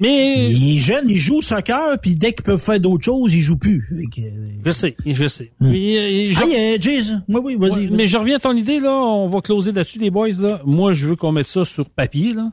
mais 0.00 0.48
les 0.48 0.78
jeunes, 0.78 1.08
ils 1.08 1.18
jouent 1.18 1.38
au 1.38 1.42
soccer, 1.42 1.98
puis 2.00 2.16
dès 2.16 2.32
qu'ils 2.32 2.42
peuvent 2.44 2.60
faire 2.60 2.80
d'autres 2.80 3.04
choses, 3.04 3.34
ils 3.34 3.42
jouent 3.42 3.56
plus. 3.58 3.88
Euh, 4.18 4.30
je 4.64 4.70
sais, 4.70 4.96
je 5.06 5.26
sais. 5.28 5.52
Mais, 5.60 5.68
euh, 5.68 6.32
je- 6.32 6.38
Ah, 6.40 6.44
il 6.46 6.52
y 6.52 6.74
a 6.74 6.78
Jason. 6.80 7.22
Oui, 7.28 7.40
oui, 7.44 7.56
vas-y. 7.56 7.88
Ouais, 7.88 7.90
mais 7.92 8.06
je 8.06 8.16
reviens 8.16 8.36
à 8.36 8.40
ton 8.40 8.56
idée, 8.56 8.80
là. 8.80 8.92
On 8.92 9.28
va 9.28 9.40
closer 9.40 9.72
là-dessus, 9.72 9.98
les 9.98 10.10
boys, 10.10 10.28
là. 10.40 10.60
Moi, 10.64 10.92
je 10.94 11.06
veux 11.08 11.16
qu'on 11.16 11.32
mette 11.32 11.46
ça 11.46 11.64
sur 11.64 11.88
papier, 11.90 12.32
là. 12.34 12.50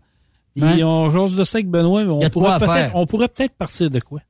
Et 0.55 0.61
Ouais. 0.63 0.83
on 0.83 1.09
jase 1.11 1.35
de 1.35 1.43
ça 1.43 1.57
avec 1.59 1.69
Benoît. 1.69 2.03
mais 2.03 2.09
On 2.09 2.19
Il 2.19 2.23
y 2.23 2.25
a 2.25 2.29
de 2.29 2.33
pourrait 2.33 2.45
quoi 2.45 2.53
à 2.55 2.59
peut-être, 2.59 2.73
faire. 2.73 2.91
on 2.95 3.05
pourrait 3.05 3.27
peut-être 3.27 3.53
partir 3.53 3.89
de 3.91 3.99
quoi? 3.99 4.21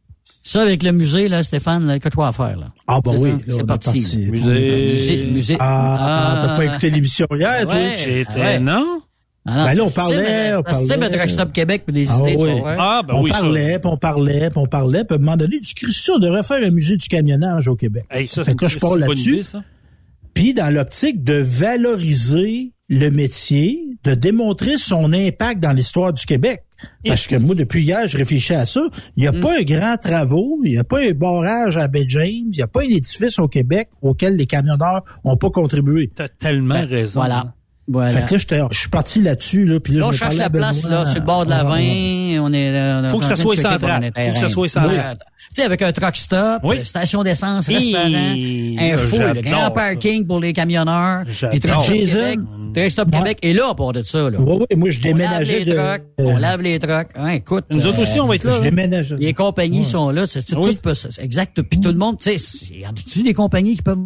Ça, 0.44 0.62
avec 0.62 0.84
le 0.84 0.92
musée, 0.92 1.28
là, 1.30 1.44
Stéphane, 1.44 1.86
là, 1.88 2.00
que 2.00 2.08
toi 2.10 2.28
à 2.28 2.32
faire, 2.34 2.58
là. 2.58 2.72
Ah, 2.88 3.00
bah 3.04 3.12
oui, 3.18 3.32
c'est 3.48 3.54
est 3.62 3.64
parti. 3.66 4.00
parti. 4.02 4.18
Musée. 4.18 4.32
Musée, 4.32 5.26
musée. 5.32 5.58
Ah, 5.60 5.98
ah, 6.00 6.38
t'as 6.46 6.58
pas 6.58 6.66
écouté 6.66 6.90
l'émission 6.90 7.28
hier, 7.36 7.64
toi? 7.64 7.74
Ouais. 7.74 7.96
J'étais, 7.98 8.40
ouais. 8.40 8.60
non? 8.60 9.02
Ah 9.50 9.56
non, 9.58 9.64
Ben 9.66 9.78
là, 9.78 9.84
on 9.84 9.90
parlait, 9.90 10.58
on 10.58 10.64
parlait. 10.64 11.52
Québec 11.54 11.84
des 11.88 12.08
Ah 12.10 12.18
idées, 12.20 12.36
tu 12.36 12.44
oui. 12.44 12.52
Ah, 12.66 13.02
ben 13.08 13.14
on 13.16 13.22
oui, 13.24 13.32
ça. 13.32 13.40
parlait, 13.40 13.80
puis 13.80 13.90
on 13.92 13.98
parlait, 13.98 14.50
puis 14.50 14.60
on 14.60 14.68
parlait, 14.68 15.04
puis 15.06 15.16
à 15.16 15.18
un 15.18 15.22
moment 15.22 15.38
donné, 15.38 15.60
du 15.60 15.74
Christian 15.74 16.20
de 16.20 16.28
refaire 16.28 16.62
un 16.62 16.70
musée 16.70 16.98
du 16.98 17.08
camionnage 17.08 17.68
au 17.68 17.76
Québec. 17.76 18.04
Hey, 18.12 18.28
ça, 18.28 18.44
Fait 18.44 18.56
que 18.56 18.66
là, 18.66 18.70
je 18.70 18.98
là-dessus. 18.98 19.44
ça. 19.44 19.64
Puis 20.34 20.54
dans 20.54 20.70
l'optique 20.72 21.24
de 21.24 21.36
valoriser 21.36 22.74
le 22.90 23.10
métier, 23.10 23.84
de 24.04 24.14
démontrer 24.14 24.78
son 24.78 25.12
impact 25.14 25.62
dans 25.62 25.72
l'histoire 25.74 26.14
du 26.14 26.26
Québec. 26.26 26.64
Parce 27.06 27.26
que 27.26 27.36
moi, 27.38 27.56
depuis 27.56 27.82
hier, 27.82 28.08
je 28.08 28.18
réfléchis 28.18 28.54
à 28.54 28.66
ça. 28.66 28.82
Il 29.16 29.22
n'y 29.22 29.28
a 29.28 29.34
pas 29.34 29.58
un 29.60 29.64
grand 29.64 29.98
travaux, 29.98 30.60
il 30.64 30.72
n'y 30.72 30.78
a 30.78 30.84
pas 30.84 31.02
un 31.02 31.12
barrage 31.12 31.76
à 31.76 31.88
Bay 31.88 32.06
James, 32.08 32.24
il 32.52 32.58
n'y 32.58 32.62
a 32.62 32.68
pas 32.68 32.82
un 32.82 32.90
édifice 32.90 33.40
au 33.40 33.48
Québec 33.48 33.90
auquel 34.02 34.36
les 34.36 34.46
camionneurs 34.46 35.04
n'ont 35.26 35.38
pas 35.38 35.50
contribué. 35.50 36.12
T'as 36.16 36.28
tellement 36.30 36.86
raison. 36.88 37.20
Voilà. 37.22 37.56
Voilà. 37.89 38.10
Fait 38.12 38.28
que 38.28 38.34
là, 38.34 38.38
j'étais- 38.39 38.62
je 38.71 38.78
suis 38.80 38.89
parti 38.89 39.21
là-dessus, 39.21 39.65
là, 39.65 39.80
puis 39.80 39.93
là, 39.93 40.00
Là, 40.02 40.08
on 40.08 40.12
cherche 40.12 40.36
la 40.36 40.45
à 40.45 40.50
place, 40.50 40.84
là, 40.89 41.06
sur 41.06 41.19
le 41.21 41.26
bord 41.26 41.45
de 41.45 41.52
la 41.52 41.60
Ah, 41.60 41.63
20. 41.63 42.39
On 42.41 42.52
est, 42.54 42.71
là, 42.71 43.00
on 43.02 43.06
est 43.06 43.10
Faut 43.10 43.19
que 43.19 43.26
ça 43.26 43.36
soit 43.38 43.56
central. 43.56 44.12
Faut 44.13 44.34
que 44.34 44.39
ça 44.39 44.50
soit 44.50 44.67
central. 44.67 45.17
Oui. 45.19 45.26
Tu 45.50 45.62
sais, 45.62 45.63
avec 45.63 45.82
un 45.82 45.91
truck 45.93 46.17
stop, 46.17 46.60
Oui. 46.65 46.80
euh, 46.80 46.84
station 46.84 47.23
d'essence, 47.23 47.67
restaurant, 47.67 48.04
un 48.04 48.76
là, 48.91 48.97
fou, 48.97 49.17
grand 49.41 49.62
ça. 49.62 49.69
parking 49.71 50.28
pour 50.28 50.41
les 50.41 50.52
camionneurs, 50.52 51.23
puis 51.26 51.60
Truck 51.62 51.84
Stop. 51.84 51.95
Québec, 51.95 52.39
Truck 52.76 52.91
Stop 52.91 53.08
Ouais. 53.08 53.17
Québec 53.19 53.38
est 53.41 53.54
là 53.54 53.73
pour 53.73 53.93
de 53.93 54.02
ça, 54.02 54.30
là. 54.30 54.38
Ouais, 54.39 54.58
ouais, 54.58 54.76
moi, 54.76 54.89
je 54.89 55.00
On 55.00 55.04
lave 55.04 55.17
déménageais 55.17 55.60
les 55.60 55.65
de... 55.65 55.71
trucks, 55.71 56.04
euh, 56.19 56.23
on 56.26 56.38
lave 56.38 56.62
les 56.62 56.80
trucks. 56.80 57.08
Hein, 57.15 57.30
écoute. 57.30 57.63
Nous 57.71 57.88
autres 57.88 58.00
euh, 58.00 58.04
aussi, 58.04 58.19
on 58.19 58.28
va 58.28 58.36
être 58.36 58.43
là. 58.43 58.58
je 58.58 58.62
déménageais. 58.62 59.15
Les 59.17 59.34
compagnies 59.34 59.86
sont 59.86 60.10
là, 60.10 60.26
c'est 60.28 60.39
Oui. 60.58 60.78
tout, 60.84 60.93
c'est 60.93 61.23
exact. 61.23 61.62
Puis 61.62 61.80
tout 61.80 61.91
le 61.93 61.97
monde, 61.97 62.17
tu 62.19 62.38
sais, 62.38 62.58
il 62.71 62.82
y 62.82 62.86
a-tu 62.86 63.23
des 63.23 63.34
compagnies 63.34 63.78
qui 63.78 63.82
peuvent 63.84 63.97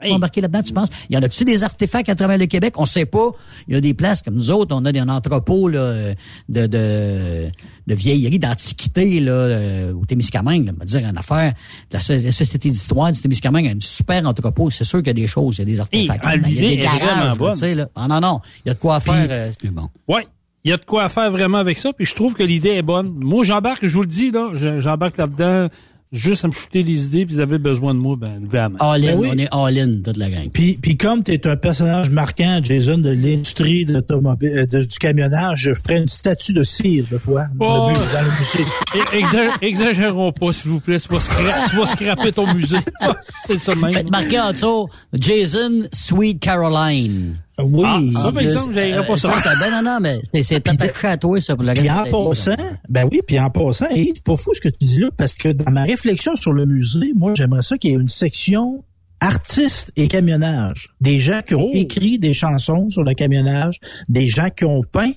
Hey. 0.00 0.12
embarquer 0.12 0.40
là-dedans, 0.40 0.62
tu 0.62 0.72
penses? 0.72 0.88
Il 1.10 1.16
y 1.16 1.18
en 1.18 1.22
a-tu 1.22 1.44
des 1.44 1.64
artefacts 1.64 2.08
à 2.08 2.14
travers 2.14 2.38
le 2.38 2.46
Québec? 2.46 2.74
On 2.76 2.86
sait 2.86 3.04
pas. 3.04 3.30
Il 3.66 3.74
y 3.74 3.76
a 3.76 3.80
des 3.80 3.94
places 3.94 4.22
comme 4.22 4.34
nous 4.34 4.50
autres, 4.52 4.74
on 4.76 4.84
a 4.84 4.92
des 4.92 5.00
entrepôts 5.00 5.68
là, 5.68 6.12
de, 6.48 6.66
de, 6.66 7.46
de 7.86 7.94
vieilleries, 7.94 8.38
d'antiquités 8.38 9.18
là, 9.18 9.32
euh, 9.32 9.92
au 9.94 10.06
Témiscamingue. 10.06 10.66
Là, 10.66 10.72
on 10.76 10.78
va 10.78 10.84
dire 10.84 11.00
une 11.08 11.18
affaire. 11.18 11.52
La, 11.92 11.98
so- 12.00 12.12
la 12.12 12.30
Société 12.32 12.68
d'histoire 12.68 13.10
du 13.10 13.20
Témiscamingue 13.20 13.66
a 13.66 13.70
un 13.70 13.80
super 13.80 14.24
entrepôt. 14.26 14.70
C'est 14.70 14.84
sûr 14.84 14.98
qu'il 15.00 15.08
y 15.08 15.10
a 15.10 15.14
des 15.14 15.26
choses, 15.26 15.56
il 15.56 15.60
y 15.60 15.62
a 15.62 15.64
des 15.64 15.80
artefacts. 15.80 16.20
ah, 16.24 16.30
là-dedans. 16.36 16.48
il 16.48 16.62
y 16.62 16.66
a 16.66 16.70
des 16.70 16.76
garages, 16.76 17.38
là, 17.40 17.50
tu 17.50 17.56
sais, 17.56 17.74
là. 17.74 17.88
Ah 17.96 18.06
non, 18.08 18.20
non. 18.20 18.40
Il 18.64 18.68
y 18.68 18.70
a 18.70 18.74
de 18.74 18.78
quoi 18.78 19.00
faire. 19.00 19.26
euh, 19.28 19.50
c'est 19.60 19.70
bon. 19.70 19.88
Ouais. 20.06 20.26
Il 20.64 20.70
y 20.70 20.74
a 20.74 20.76
de 20.76 20.84
quoi 20.84 21.08
faire 21.08 21.30
vraiment 21.30 21.58
avec 21.58 21.78
ça, 21.78 21.92
puis 21.92 22.04
je 22.04 22.14
trouve 22.14 22.34
que 22.34 22.42
l'idée 22.42 22.70
est 22.70 22.82
bonne. 22.82 23.12
Moi, 23.16 23.44
j'embarque, 23.44 23.86
je 23.86 23.94
vous 23.94 24.02
le 24.02 24.08
dis, 24.08 24.30
là, 24.32 24.50
je- 24.54 24.80
j'embarque 24.80 25.16
là-dedans, 25.16 25.68
juste 26.12 26.44
à 26.44 26.48
me 26.48 26.52
shooter 26.52 26.82
les 26.82 27.06
idées, 27.06 27.26
puis 27.26 27.34
vous 27.34 27.40
avez 27.40 27.58
besoin 27.58 27.94
de 27.94 27.98
moi, 27.98 28.16
ben, 28.18 28.40
levez 28.42 28.56
la 28.58 28.68
main. 28.70 28.78
All 28.80 29.04
in, 29.04 29.06
Ben 29.06 29.18
oui. 29.18 29.28
on 29.32 29.38
est 29.38 29.48
all 29.52 29.78
in, 29.78 30.02
toute 30.02 30.16
la 30.16 30.30
gang. 30.30 30.48
Puis, 30.52 30.78
puis 30.80 30.96
comme 30.96 31.22
tu 31.22 31.32
es 31.32 31.46
un 31.46 31.56
personnage 31.56 32.10
marquant, 32.10 32.60
Jason, 32.62 32.98
de 32.98 33.10
l'industrie 33.10 33.84
de 33.84 33.92
l'automobile, 33.94 34.50
euh, 34.58 34.66
de- 34.66 34.84
du 34.84 34.98
camionnage, 34.98 35.60
je 35.62 35.74
ferai 35.74 35.98
une 35.98 36.08
statue 36.08 36.52
de 36.52 36.62
cire 36.62 37.04
de 37.10 37.18
toi 37.18 37.44
dans, 37.54 37.90
Oh. 37.90 37.92
dans 37.92 38.20
le 38.20 38.38
musée. 38.38 39.50
Exagérons 39.62 40.32
pas, 40.32 40.52
s'il 40.52 40.70
vous 40.70 40.80
plaît. 40.80 40.98
Tu 41.00 41.08
vas, 41.08 41.18
scra- 41.18 41.68
tu 41.70 41.76
vas 41.76 41.86
scraper 41.86 42.32
ton 42.32 42.52
musée. 42.54 42.78
C'est 43.48 43.58
ça 43.60 43.74
même. 43.74 43.92
Faites 43.92 44.10
marquer 44.10 44.40
en 44.40 44.52
dessous, 44.52 44.88
Jason 45.14 45.88
Sweet 45.92 46.40
Caroline. 46.40 47.38
Oui. 47.58 47.82
Ah, 47.84 48.00
ça, 48.14 48.22
par 48.22 48.32
Le- 48.32 48.40
exemple, 48.42 48.74
j'aillerais 48.74 49.06
pas 49.06 49.12
euh, 49.12 49.16
ça. 49.16 49.34
c'est- 49.42 49.58
ben 49.58 49.70
non, 49.82 49.90
non, 49.90 49.98
mais 50.00 50.42
c'est- 50.42 50.54
attaché 50.68 51.06
à 51.06 51.16
toi, 51.16 51.40
ça, 51.40 51.54
pour 51.56 51.64
le 51.64 51.74
Puis 51.74 51.90
en 51.90 52.04
passant, 52.04 52.54
ben 52.88 53.08
oui, 53.10 53.20
puis 53.26 53.38
en 53.40 53.50
passant, 53.50 53.88
hey, 53.90 54.12
c'est 54.14 54.22
pas 54.24 54.36
fou 54.36 54.52
ce 54.54 54.60
que 54.60 54.68
tu 54.68 54.84
dis 54.84 55.00
là, 55.00 55.08
parce 55.16 55.34
que 55.34 55.48
dans 55.48 55.70
ma 55.72 55.82
réflexion 55.84 56.34
sur 56.36 56.52
le 56.52 56.66
musée, 56.66 57.12
moi, 57.16 57.32
j'aimerais 57.36 57.62
ça 57.62 57.76
qu'il 57.78 57.90
y 57.90 57.94
ait 57.94 57.96
une 57.96 58.08
section 58.08 58.84
artistes 59.20 59.90
et 59.96 60.06
camionnage. 60.06 60.90
Des 61.00 61.18
gens 61.18 61.40
qui 61.44 61.56
ont 61.56 61.64
Oh. 61.66 61.70
écrit 61.72 62.20
des 62.20 62.32
chansons 62.32 62.88
sur 62.88 63.02
le 63.02 63.14
camionnage, 63.14 63.80
des 64.08 64.28
gens 64.28 64.48
qui 64.48 64.64
ont 64.64 64.82
peint. 64.92 65.10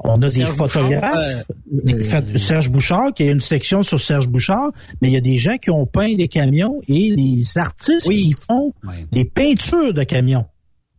On 0.00 0.20
a 0.20 0.28
des 0.28 0.44
photographes. 0.44 1.46
Bouchard, 1.72 1.96
euh, 1.96 2.02
Fait- 2.02 2.36
Serge 2.38 2.68
Bouchard, 2.68 3.14
qui 3.14 3.22
a 3.22 3.30
une 3.30 3.40
section 3.40 3.82
sur 3.82 3.98
Serge 3.98 4.28
Bouchard, 4.28 4.70
mais 5.00 5.08
il 5.08 5.14
y 5.14 5.16
a 5.16 5.22
des 5.22 5.38
gens 5.38 5.56
qui 5.56 5.70
ont 5.70 5.86
peint 5.86 6.14
des 6.14 6.28
camions 6.28 6.78
et 6.88 7.10
les 7.16 7.56
artistes 7.56 8.06
Oui. 8.06 8.16
qui 8.18 8.34
font 8.46 8.74
des 9.12 9.24
peintures 9.24 9.94
de 9.94 10.02
camions. 10.02 10.44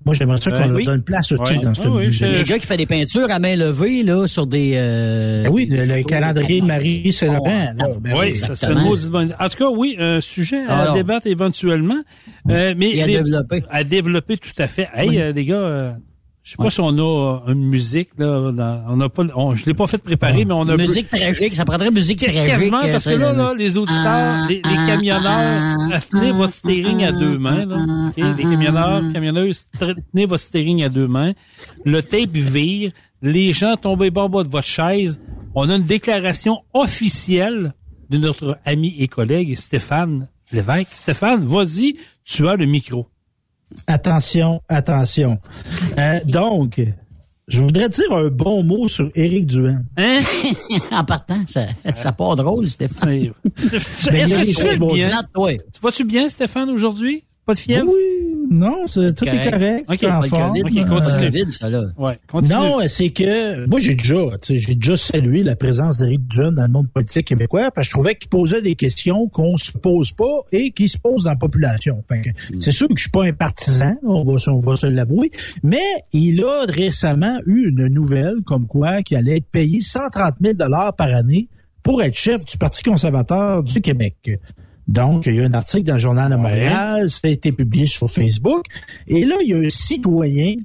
Moi, 0.10 0.16
j'aimerais 0.16 0.38
ça 0.38 0.50
qu'on 0.52 0.66
leur 0.68 0.76
Oui. 0.76 0.86
donne 0.86 1.04
place 1.04 1.32
aussi 1.32 1.54
Ouais. 1.58 1.64
dans 1.64 1.74
ce 1.76 1.82
Ah 1.86 1.90
oui, 1.92 2.06
musée. 2.08 2.32
Le 2.40 2.44
gars 2.44 2.58
qui 2.58 2.66
fait 2.66 2.78
des 2.78 2.86
peintures 2.88 3.30
à 3.30 3.38
main 3.38 3.56
levée, 3.56 4.02
là, 4.02 4.26
sur 4.28 4.48
des... 4.48 4.74
Euh, 4.76 5.44
Ben 5.44 5.50
oui, 5.52 5.68
des 5.68 5.86
le, 5.86 6.02
calendrier 6.04 6.62
de 6.62 6.66
Marie 6.66 7.14
Saint-Laurent. 7.14 7.74
là, 7.78 7.88
ben 8.02 8.16
oui, 8.20 8.36
ça 8.36 8.56
serait 8.56 8.74
une 8.74 8.80
maudite 8.80 9.10
bonne 9.10 9.26
idée. 9.28 9.36
En 9.40 9.50
tout 9.50 9.58
cas, 9.58 9.70
oui, 9.70 9.96
un 10.00 10.20
sujet 10.20 10.64
à 10.68 10.80
Alors. 10.80 10.96
débattre 10.96 11.28
éventuellement. 11.28 12.02
Euh, 12.50 12.74
mais 12.76 12.90
Et 12.96 13.04
à 13.04 13.08
les- 13.08 13.18
développer. 13.18 13.64
À 13.70 13.84
développer, 13.84 14.38
tout 14.38 14.50
à 14.62 14.68
fait. 14.68 14.88
Hey, 14.96 15.20
euh, 15.22 15.32
les 15.32 15.46
gars, 15.46 15.56
euh, 15.56 15.92
je 16.44 16.52
sais 16.52 16.58
pas 16.58 16.70
si 16.70 16.80
on 16.80 16.98
a 16.98 17.42
euh, 17.48 17.54
une 17.54 17.68
musique, 17.68 18.10
là. 18.18 18.52
dans- 18.52 18.84
on 18.90 19.00
a 19.02 19.10
pas, 19.10 19.24
on, 19.36 19.56
je 19.56 19.66
l'ai 19.66 19.74
pas 19.74 19.86
fait 19.88 19.98
préparer, 20.00 20.46
mais 20.46 20.54
on 20.54 20.68
a 20.68 20.78
Musique 20.78 21.10
tragique, 21.10 21.54
ça 21.56 21.66
prendrait 21.66 21.92
musique 21.92 22.20
Qu- 22.20 22.26
tragique. 22.26 22.46
Quasiment, 22.52 22.82
parce 22.92 23.06
que 23.06 23.10
là, 23.16 23.34
là, 23.34 23.54
les 23.58 23.78
auditeurs, 23.78 24.04
Ah, 24.06 24.46
les, 24.50 24.56
les 24.56 24.62
ah, 24.66 24.86
camionneurs, 24.88 25.32
ah, 25.32 25.76
euh, 25.94 26.00
tenez 26.10 26.32
votre 26.32 26.54
steering 26.54 27.04
à 27.04 27.12
deux 27.12 27.38
mains, 27.38 27.66
là. 27.66 27.78
Les 28.18 28.44
camionneurs, 28.44 29.02
camionneuses, 29.14 29.66
tenez 29.80 30.26
votre 30.26 30.42
steering 30.44 30.84
à 30.84 30.90
deux 30.90 31.08
mains. 31.08 31.34
Le 31.86 32.02
tape 32.02 32.32
vire. 32.32 32.92
Les 33.22 33.52
gens 33.52 33.76
tombent 33.76 34.10
bas 34.10 34.30
bas 34.30 34.44
de 34.44 34.50
votre 34.50 34.66
chaise. 34.68 35.20
On 35.54 35.70
a 35.70 35.76
une 35.76 35.84
déclaration 35.84 36.60
officielle 36.74 37.74
de 38.10 38.18
notre 38.18 38.58
ami 38.66 38.96
et 38.98 39.08
collègue 39.10 39.56
Stéphane 39.58 40.30
Lévesque. 40.54 40.92
Stéphane, 40.96 41.46
vas-y, 41.46 41.98
tu 42.24 42.48
as 42.48 42.56
le 42.56 42.66
micro. 42.66 43.08
Attention, 43.88 44.62
attention. 44.68 45.40
Euh, 45.98 46.20
donc, 46.26 46.82
je 47.48 47.62
voudrais 47.62 47.90
dire 47.90 48.12
un 48.14 48.28
bon 48.28 48.64
mot 48.64 48.88
sur 48.88 49.10
Éric 49.16 49.48
Duhaime. 49.48 49.86
Hein? 49.98 50.20
en 50.92 51.04
partant, 51.04 51.42
ça, 51.48 51.66
ça 51.96 52.12
part 52.12 52.36
drôle, 52.36 52.70
Stéphane. 52.70 53.10
Est-ce 53.10 54.12
y 54.12 54.22
a 54.22 54.46
que 54.46 54.74
tu 54.74 54.96
bien? 54.96 55.22
Tu 55.74 55.82
vas-tu 55.82 56.04
bien, 56.04 56.30
Stéphane, 56.30 56.70
aujourd'hui? 56.70 57.26
Pas 57.46 57.54
de 57.54 57.60
fièvre? 57.60 57.90
Oui, 57.92 58.39
non, 58.50 58.88
c'est, 58.88 59.14
tout 59.14 59.26
est 59.26 59.30
Correct. 59.32 59.52
correct. 59.52 59.86
Ok, 59.90 60.04
est 60.04 60.08
en 60.12 60.22
forme. 60.24 60.60
COVID, 60.62 60.62
Ok, 60.62 60.74
là. 60.90 60.96
continue. 60.96 61.20
Le 61.26 61.32
COVID, 61.32 61.52
ça, 61.52 61.70
là. 61.70 61.82
Ouais, 61.98 62.20
continue. 62.28 62.54
Non, 62.56 62.78
c'est 62.88 63.10
que 63.12 63.66
moi 63.68 63.80
j'ai 63.80 63.96
déjà, 63.96 64.16
j'ai 64.50 64.76
déjà 64.76 64.98
salué 64.98 65.44
la 65.44 65.56
présence 65.56 65.98
d'Éric 65.98 66.28
Duhaime 66.28 66.56
dans 66.56 66.64
le 66.64 66.70
monde 66.70 66.90
politique 66.90 67.28
québécois 67.28 67.70
parce 67.72 67.88
que 67.88 67.92
je 67.92 67.96
trouvais 67.96 68.16
qu'il 68.16 68.30
posait 68.30 68.62
des 68.62 68.76
questions 68.76 69.28
qu'on 69.28 69.56
se 69.58 69.72
pose 69.72 70.12
pas 70.12 70.42
et 70.52 70.72
qui 70.72 70.90
se 70.90 70.98
posent 70.98 71.24
dans 71.24 71.32
la 71.32 71.36
population. 71.36 72.04
Fait 72.10 72.22
que, 72.22 72.30
C'est 72.60 72.72
sûr 72.72 72.88
que 72.88 72.96
je 72.98 73.04
suis 73.04 73.12
pas 73.12 73.26
un 73.26 73.34
partisan, 73.34 73.96
on 74.04 74.24
va, 74.24 74.38
se- 74.38 74.50
on 74.50 74.60
va 74.60 74.76
se 74.76 74.88
l'avouer, 74.88 75.32
mais 75.64 75.78
il 76.14 76.44
a 76.44 76.66
récemment 76.68 77.40
eu 77.46 77.70
une 77.70 77.88
nouvelle 77.88 78.38
comme 78.46 78.68
quoi 78.68 79.04
qu'il 79.04 79.18
allait 79.18 79.38
être 79.38 79.50
payé 79.52 79.82
130 79.82 80.36
000 80.42 80.54
dollars 80.56 80.96
par 80.96 81.14
année 81.14 81.48
pour 81.84 82.02
être 82.04 82.16
chef 82.16 82.44
du 82.46 82.58
Parti 82.58 82.84
conservateur 82.84 83.64
du 83.64 83.80
Québec. 83.82 84.40
Donc, 84.90 85.28
il 85.28 85.36
y 85.36 85.40
a 85.40 85.44
un 85.44 85.54
article 85.54 85.84
dans 85.84 85.94
le 85.94 86.00
Journal 86.00 86.32
de 86.32 86.36
Montréal, 86.36 87.12
ça 87.12 87.20
a 87.26 87.28
été 87.28 87.52
publié 87.52 87.86
sur 87.86 88.10
Facebook. 88.10 88.66
Et 89.06 89.24
là, 89.24 89.36
il 89.44 89.50
y 89.50 89.54
a 89.54 89.58
un 89.58 89.70
citoyen, 89.70 90.56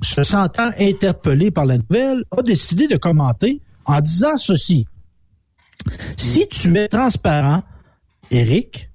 se 0.00 0.22
sentant 0.22 0.70
interpellé 0.78 1.50
par 1.50 1.66
la 1.66 1.76
nouvelle, 1.76 2.24
a 2.34 2.40
décidé 2.40 2.88
de 2.88 2.96
commenter 2.96 3.60
en 3.84 4.00
disant 4.00 4.38
ceci. 4.38 4.86
Si 6.16 6.48
tu 6.48 6.74
es 6.78 6.88
transparent, 6.88 7.62
Eric, 8.30 8.88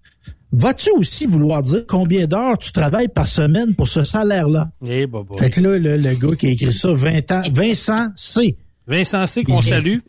vas-tu 0.52 0.90
aussi 0.98 1.28
vouloir 1.28 1.62
dire 1.62 1.84
combien 1.88 2.26
d'heures 2.26 2.58
tu 2.58 2.72
travailles 2.72 3.10
par 3.10 3.28
semaine 3.28 3.76
pour 3.76 3.88
ce 3.88 4.04
salaire-là? 4.04 4.72
Eh, 4.84 5.06
bah, 5.06 5.22
bah. 5.30 5.36
Fait 5.38 5.52
que 5.52 5.62
là, 5.62 5.78
le, 5.78 5.98
le 5.98 6.16
gars 6.16 6.36
qui 6.36 6.48
a 6.48 6.50
écrit 6.50 6.74
ça, 6.74 6.92
20 6.92 7.32
ans, 7.32 7.44
Vincent 7.52 8.08
C. 8.16 8.58
Vincent 8.88 9.28
C. 9.28 9.44
qu'on 9.44 9.62
salue. 9.62 10.00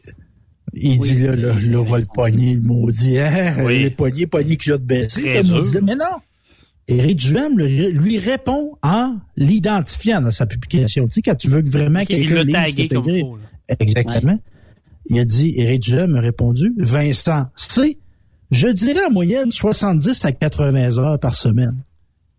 Il 0.74 0.98
dit 0.98 1.18
là, 1.18 1.34
là, 1.36 1.54
là, 1.54 1.82
va 1.82 1.98
le 1.98 2.06
pogner, 2.12 2.54
le 2.54 2.60
maudit, 2.60 3.18
hein? 3.18 3.56
Oui. 3.64 3.82
Les 3.82 3.90
poignets, 3.90 4.26
poignets 4.26 4.56
qui 4.56 4.70
a 4.70 4.78
de 4.78 4.84
baisser, 4.84 5.42
le. 5.42 5.80
Mais 5.82 5.96
non! 5.96 6.04
Éric 6.88 7.30
le- 7.30 7.90
lui 7.90 8.18
répond 8.18 8.76
en 8.82 9.16
l'identifiant 9.36 10.20
dans 10.20 10.30
sa 10.30 10.46
publication. 10.46 11.06
Tu 11.06 11.14
sais, 11.14 11.22
quand 11.22 11.36
tu 11.36 11.48
veux 11.48 11.62
que 11.62 11.68
vraiment 11.68 12.04
quelqu'un 12.04 12.34
l'a 12.34 12.42
lise 12.44 12.54
tagué 12.54 12.88
comme 12.88 13.04
faut. 13.04 13.38
Exactement. 13.78 14.38
Il 15.06 15.18
a 15.20 15.24
dit, 15.24 15.54
Éric 15.56 15.82
Duhaime 15.82 16.16
a 16.16 16.20
répondu, 16.20 16.72
Vincent 16.78 17.46
C. 17.56 17.98
Je 18.50 18.68
dirais 18.68 19.04
en 19.08 19.12
moyenne 19.12 19.50
70 19.52 20.24
à 20.24 20.32
80 20.32 20.98
heures 20.98 21.20
par 21.20 21.36
semaine. 21.36 21.76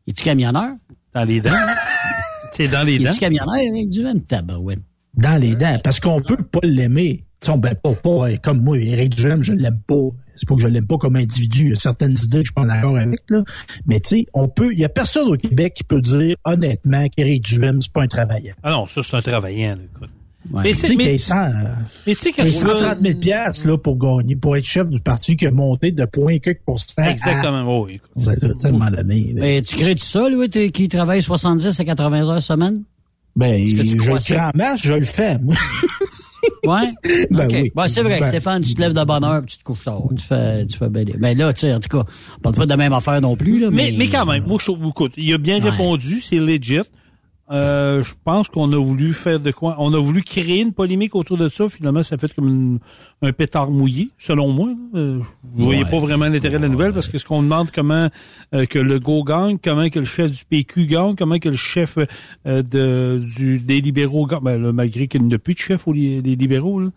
Es-tu 0.08 0.24
camionneur? 0.24 0.72
Dans 1.14 1.24
les 1.24 1.40
dents. 1.40 1.52
C'est 2.54 2.68
dans 2.68 2.84
les 2.84 3.00
dents. 3.00 3.10
Es-tu 3.10 3.20
camionneur, 3.20 3.56
Eric 3.56 3.90
Duhaime? 3.90 4.22
Tabarouette. 4.22 4.80
Dans 5.14 5.40
les 5.42 5.56
dents. 5.56 5.80
Parce 5.84 6.00
qu'on 6.02 6.22
peut 6.22 6.38
pas 6.38 6.60
l'aimer. 6.64 7.24
Sais, 7.44 7.58
ben, 7.58 7.74
pas, 7.74 7.94
pas 7.94 8.30
euh, 8.30 8.36
comme 8.42 8.62
moi, 8.62 8.78
Éric 8.78 9.16
Duhaime, 9.16 9.42
je 9.42 9.54
l'aime 9.54 9.80
pas. 9.88 9.96
C'est 10.36 10.48
pas 10.48 10.56
que 10.56 10.62
je 10.62 10.68
l'aime 10.68 10.86
pas 10.86 10.98
comme 10.98 11.16
individu. 11.16 11.64
Il 11.66 11.70
y 11.70 11.74
a 11.74 11.76
certaines 11.76 12.16
idées 12.24 12.44
que 12.44 12.46
je 12.46 12.52
suis 12.52 12.54
pas 12.54 12.66
d'accord 12.66 12.98
avec, 12.98 13.20
là. 13.30 13.44
Mais 13.88 14.00
tu 14.00 14.10
sais, 14.10 14.26
on 14.34 14.48
peut, 14.48 14.72
il 14.74 14.80
y 14.80 14.86
a 14.86 14.90
personne 14.90 15.28
au 15.28 15.36
Québec 15.36 15.74
qui 15.76 15.84
peut 15.84 16.02
dire 16.02 16.36
honnêtement 16.46 17.08
qu'Éric 17.10 17.44
Duhaime, 17.44 17.82
c'est 17.82 17.92
pas 17.92 18.04
un 18.04 18.08
travaillant. 18.08 18.54
Ah 18.62 18.72
non, 18.72 18.86
ça, 18.86 19.02
c'est 19.04 19.16
un 19.16 19.22
travaillant, 19.22 19.76
là, 19.76 19.82
écoute. 19.84 20.10
Ouais. 20.52 20.64
Mais 20.64 20.72
Tu 20.74 20.78
sais, 20.80 20.96
mais, 20.96 21.04
qu'il 21.04 21.12
y 21.12 21.16
ait 21.16 21.18
100, 21.20 21.36
euh, 21.36 21.50
mais 22.08 22.16
tu 22.16 22.22
sais, 22.22 22.32
quand 22.32 22.44
qu'il 22.44 22.52
y 22.52 22.56
ait 22.56 22.60
tu 22.60 22.66
vas- 22.66 22.74
130 22.74 22.98
000 23.02 23.20
piastres, 23.20 23.68
là, 23.68 23.78
pour 23.78 23.98
gagner, 23.98 24.36
pour 24.36 24.58
être 24.58 24.66
chef 24.66 24.90
du 24.90 25.00
parti 25.00 25.36
qui 25.36 25.46
a 25.46 25.52
monté 25.52 25.92
de 25.92 26.06
point 26.06 26.38
quelques 26.40 26.62
pourcents. 26.66 27.04
Exactement, 27.04 27.82
oui. 27.84 28.00
un 28.64 28.72
moment 28.72 28.90
donné. 28.92 29.34
Mais 29.36 29.62
tu 29.62 29.76
crées 29.76 29.96
tout 29.96 30.04
ça, 30.06 30.30
lui, 30.30 30.50
qui 30.72 30.90
travaille 30.90 31.22
70 31.22 31.80
à 31.80 31.86
80 31.86 32.30
heures 32.30 32.42
semaine? 32.42 32.84
Ben, 33.36 33.54
Est-ce 33.54 33.76
que 33.76 33.82
tu 33.82 33.88
je 34.04 34.10
le 34.10 34.20
crée 34.20 34.40
en 34.40 34.52
masse, 34.56 34.82
je 34.84 34.94
le 34.94 35.06
fais, 35.06 35.38
moi. 35.40 35.56
Ouais? 36.66 36.92
Ben 37.32 37.46
OK. 37.46 37.52
oui. 37.54 37.72
Ben, 37.76 37.88
c'est 37.88 38.02
vrai, 38.04 38.20
Ben- 38.20 38.28
Stéphane, 38.28 38.64
tu 38.64 38.74
te 38.74 38.82
lèves 38.82 38.94
de 38.94 39.04
bonne 39.04 39.24
heure 39.24 39.42
puis 39.42 39.52
tu 39.52 39.58
te 39.58 39.64
couches 39.64 39.84
tard. 39.86 40.04
Tu 40.18 40.24
fais, 40.26 40.66
tu 40.66 40.78
fais 40.78 40.90
belle. 40.90 41.16
Mais 41.20 41.34
là, 41.36 41.52
tu 41.54 41.62
sais, 41.62 41.74
en 41.74 41.80
tout 41.80 41.90
cas, 41.98 42.04
on 42.38 42.42
parle 42.42 42.56
pas 42.56 42.66
de 42.66 42.70
la 42.70 42.78
même 42.78 42.94
affaire 42.94 43.20
non 43.22 43.36
plus, 43.36 43.60
là. 43.60 43.70
Mais, 43.72 43.92
Mais, 43.92 43.98
mais 43.98 44.08
quand 44.10 44.26
même, 44.26 44.46
moi, 44.46 44.58
je 44.60 44.66
trouve, 44.72 44.88
écoute, 44.90 45.14
il 45.18 45.34
a 45.34 45.38
bien 45.38 45.62
Ouais. 45.64 45.70
répondu, 45.70 46.22
c'est 46.22 46.38
legit. 46.40 46.82
Euh, 47.52 48.02
je 48.04 48.14
pense 48.24 48.48
qu'on 48.48 48.72
a 48.72 48.78
voulu 48.82 49.14
faire 49.14 49.40
de 49.40 49.52
quoi? 49.52 49.76
On 49.80 49.94
a 49.94 50.00
voulu 50.00 50.22
créer 50.24 50.62
une 50.62 50.72
polémique 50.72 51.16
autour 51.16 51.38
de 51.38 51.50
ça. 51.50 51.68
Finalement, 51.68 52.02
ça 52.02 52.18
fait 52.18 52.34
comme 52.34 52.48
une- 52.48 52.80
un 53.22 53.34
pétard 53.34 53.70
mouillé, 53.72 54.10
selon 54.20 54.50
moi. 54.54 54.70
Euh, 54.96 55.20
vous 55.54 55.66
voyez 55.66 55.84
pas 55.84 55.98
vraiment 55.98 56.26
l'intérêt 56.28 56.58
de 56.58 56.64
la 56.64 56.70
nouvelle 56.70 56.94
parce 56.94 57.08
que 57.10 57.18
ce 57.18 57.26
qu'on 57.26 57.44
demande, 57.44 57.70
comment 57.72 58.10
euh, 58.56 58.66
que 58.66 58.80
le 58.80 59.00
go 59.00 59.24
gagne, 59.24 59.58
comment 59.62 59.90
que 59.90 60.00
le 60.00 60.06
chef 60.06 60.32
du 60.32 60.46
PQ 60.46 60.86
gagne, 60.86 61.16
comment 61.16 61.40
que 61.40 61.50
le 61.50 61.56
chef 61.56 61.98
euh, 62.48 62.64
de, 62.64 63.22
du, 63.36 63.60
des 63.60 63.82
libéraux 63.82 64.26
gagne, 64.26 64.40
ben, 64.44 64.62
là, 64.62 64.72
malgré 64.72 65.08
qu'il 65.08 65.24
n'y 65.24 65.34
a 65.34 65.40
plus 65.40 65.54
de 65.54 65.60
chef 65.60 65.88
aux 65.88 65.94
li- 65.94 66.22
des 66.22 66.36
libéraux. 66.38 66.80
Là. 66.80 66.90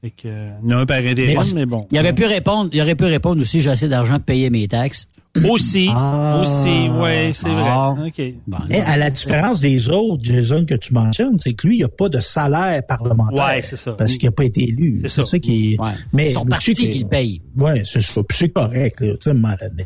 Fait 0.00 0.10
que, 0.10 0.22
euh, 0.28 0.48
il 0.64 0.70
y 0.70 0.74
en 0.74 0.78
a 0.78 0.80
un 0.82 0.86
par 0.86 0.98
intérim, 0.98 1.36
mais, 1.54 1.66
bon. 1.66 1.86
Il 1.90 1.98
aurait 1.98 2.14
pu 2.14 2.24
répondre, 2.24 2.70
il 2.72 2.80
aurait 2.80 2.94
pu 2.94 3.04
répondre 3.04 3.40
aussi, 3.42 3.60
j'ai 3.60 3.70
assez 3.70 3.88
d'argent 3.88 4.14
pour 4.16 4.24
payer 4.24 4.48
mes 4.48 4.68
taxes. 4.68 5.08
Aussi, 5.48 5.88
Ah. 5.94 6.42
aussi, 6.42 6.88
ouais, 7.00 7.30
c'est 7.32 7.48
Ah. 7.48 7.94
vrai. 7.96 8.08
OK. 8.08 8.34
Bon, 8.46 8.56
Mais 8.68 8.80
à 8.80 8.96
la 8.96 9.10
différence 9.10 9.60
des 9.60 9.88
autres, 9.90 10.22
Jason, 10.24 10.64
que 10.64 10.74
tu 10.74 10.92
mentionnes, 10.94 11.36
c'est 11.38 11.52
que 11.54 11.66
lui, 11.66 11.76
il 11.76 11.78
n'y 11.78 11.84
a 11.84 11.88
pas 11.88 12.08
de 12.08 12.18
salaire 12.18 12.82
parlementaire. 12.86 13.44
Ouais, 13.46 13.62
c'est 13.62 13.76
ça. 13.76 13.92
Parce 13.92 14.16
qu'il 14.16 14.26
n'a 14.28 14.32
pas 14.32 14.44
été 14.44 14.64
élu. 14.64 14.98
C'est 15.02 15.08
C'est 15.08 15.20
ça. 15.22 15.26
ça. 15.26 15.38
qui 15.38 15.74
est. 15.74 15.80
ouais. 15.80 15.92
Mais 16.12 16.28
C'est 16.28 16.34
son 16.34 16.44
parti 16.46 16.72
qui 16.72 16.98
le 17.00 17.06
paye. 17.08 17.40
Ouais, 17.56 17.82
c'est 17.84 18.00
ça. 18.00 18.22
Puis 18.28 18.38
c'est 18.38 18.48
correct, 18.48 19.00
là. 19.00 19.12
Tu 19.20 19.30
sais. 19.30 19.36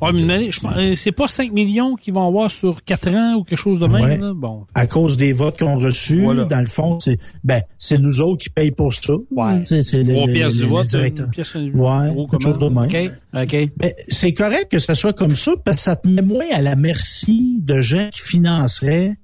Ouais, 0.00 0.50
euh, 0.76 0.94
c'est 0.94 1.12
pas 1.12 1.28
5 1.28 1.52
millions 1.52 1.96
qu'ils 1.96 2.14
vont 2.14 2.26
avoir 2.26 2.50
sur 2.50 2.82
4 2.84 3.08
ans 3.14 3.34
ou 3.36 3.44
quelque 3.44 3.58
chose 3.58 3.80
de 3.80 3.86
même. 3.86 4.02
Ouais. 4.02 4.16
Là? 4.18 4.32
Bon. 4.34 4.64
À 4.74 4.86
cause 4.86 5.16
des 5.16 5.32
votes 5.32 5.58
qu'on 5.58 5.72
a 5.78 5.84
reçus, 5.84 6.22
Voilà. 6.22 6.44
dans 6.44 6.60
le 6.60 6.66
fond, 6.66 6.98
c'est 7.00 7.18
ben 7.44 7.62
c'est 7.78 7.98
nous 7.98 8.20
autres 8.20 8.44
qui 8.44 8.50
payons 8.50 8.72
pour 8.76 8.94
ça. 8.94 9.12
Ouais. 9.30 9.62
C'est 9.64 10.02
le- 10.02 10.14
3 10.14 10.26
le- 10.26 10.32
pièces 10.32 10.54
du 10.54 10.64
vote, 10.64 10.86
une 10.94 11.28
pièce 11.30 11.56
un 11.56 11.64
Ouais, 11.70 12.12
gros 12.14 12.26
quelque 12.28 12.42
chose 12.42 12.58
de 12.58 12.68
même. 12.68 12.84
OK? 12.84 13.10
OK. 13.34 13.70
Mais 13.80 13.96
c'est 14.08 14.32
correct 14.32 14.68
que 14.70 14.78
ça 14.78 14.94
soit 14.94 15.12
comme 15.12 15.31
ça 15.34 15.52
parce 15.64 15.78
que 15.78 15.82
ça 15.82 15.96
te 15.96 16.08
met 16.08 16.22
moins 16.22 16.46
à 16.52 16.60
la 16.60 16.76
merci 16.76 17.56
de 17.60 17.80
gens 17.80 18.08
qui 18.12 18.20
financeraient 18.20 19.16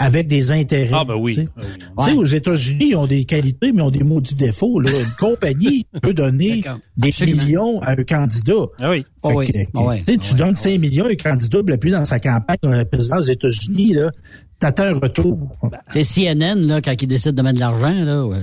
avec 0.00 0.26
des 0.26 0.50
intérêts. 0.50 0.90
Ah, 0.92 1.04
ben 1.04 1.14
oui. 1.14 1.36
tu 1.36 1.42
sais. 1.42 1.48
Ah 1.96 2.06
oui. 2.08 2.12
Aux 2.14 2.24
États-Unis, 2.24 2.88
ils 2.90 2.96
ont 2.96 3.06
des 3.06 3.24
qualités, 3.24 3.70
mais 3.72 3.78
ils 3.80 3.86
ont 3.86 3.90
des 3.92 4.02
maudits 4.02 4.34
défauts. 4.34 4.80
Là. 4.80 4.90
Une 4.90 5.06
compagnie 5.18 5.86
peut 6.02 6.12
donner 6.12 6.64
des 6.96 7.08
Absolument. 7.08 7.42
millions 7.44 7.80
à 7.80 7.92
un 7.92 8.02
candidat. 8.02 8.52
Ah 8.80 8.90
oui. 8.90 9.06
Ah 9.22 9.28
oui. 9.28 9.46
que, 9.46 9.58
Ah 9.76 9.96
tu 10.04 10.12
sais, 10.12 10.18
tu 10.18 10.32
ouais. 10.32 10.38
donnes 10.38 10.56
5 10.56 10.80
millions 10.80 11.04
à 11.06 11.10
un 11.10 11.14
candidat, 11.14 11.62
puis 11.64 11.76
puis 11.78 11.90
dans 11.92 12.04
sa 12.04 12.18
campagne, 12.18 12.56
un 12.64 12.84
président 12.84 13.20
des 13.20 13.30
États-Unis, 13.30 13.92
là, 13.94 14.10
t'attends 14.58 14.84
un 14.84 14.94
retour. 14.94 15.52
C'est 15.90 16.02
CNN, 16.02 16.56
là, 16.66 16.80
quand 16.82 17.00
ils 17.00 17.06
décident 17.06 17.32
de 17.34 17.42
mettre 17.42 17.54
de 17.54 17.60
l'argent, 17.60 17.92
là, 18.04 18.26
ouais, 18.26 18.42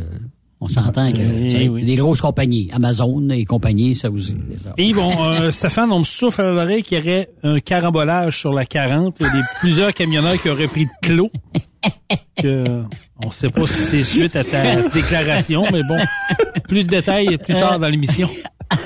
on 0.61 0.67
s'entend 0.67 1.11
que 1.11 1.17
Oui, 1.17 1.49
sais, 1.49 1.67
oui. 1.67 1.81
les 1.81 1.95
grosses 1.95 2.21
compagnies, 2.21 2.69
Amazon 2.71 3.29
et 3.29 3.45
compagnie, 3.45 3.95
ça 3.95 4.09
aussi. 4.11 4.35
Et 4.77 4.93
bon, 4.93 5.11
euh, 5.23 5.49
Stéphane, 5.51 5.91
on 5.91 5.99
me 5.99 6.03
souffle 6.05 6.41
à 6.41 6.51
l'oreille 6.51 6.83
qu'il 6.83 6.99
y 6.99 7.01
aurait 7.01 7.29
un 7.43 7.59
carambolage 7.59 8.39
sur 8.39 8.53
la 8.53 8.65
40. 8.65 9.15
Il 9.19 9.25
y 9.25 9.29
a 9.29 9.31
des, 9.33 9.41
plusieurs 9.59 9.93
camionneurs 9.93 10.39
qui 10.39 10.49
auraient 10.49 10.67
pris 10.67 10.85
de 10.85 10.91
clos. 11.01 11.31
Que, 12.41 12.63
on 13.23 13.31
sait 13.31 13.49
pas 13.49 13.65
si 13.67 13.73
c'est 13.81 14.03
suite 14.03 14.35
à 14.35 14.43
ta 14.43 14.81
déclaration, 14.89 15.65
mais 15.71 15.83
bon, 15.83 15.97
plus 16.67 16.83
de 16.83 16.89
détails 16.89 17.37
plus 17.37 17.53
tard 17.55 17.77
dans 17.79 17.87
l'émission. 17.89 18.29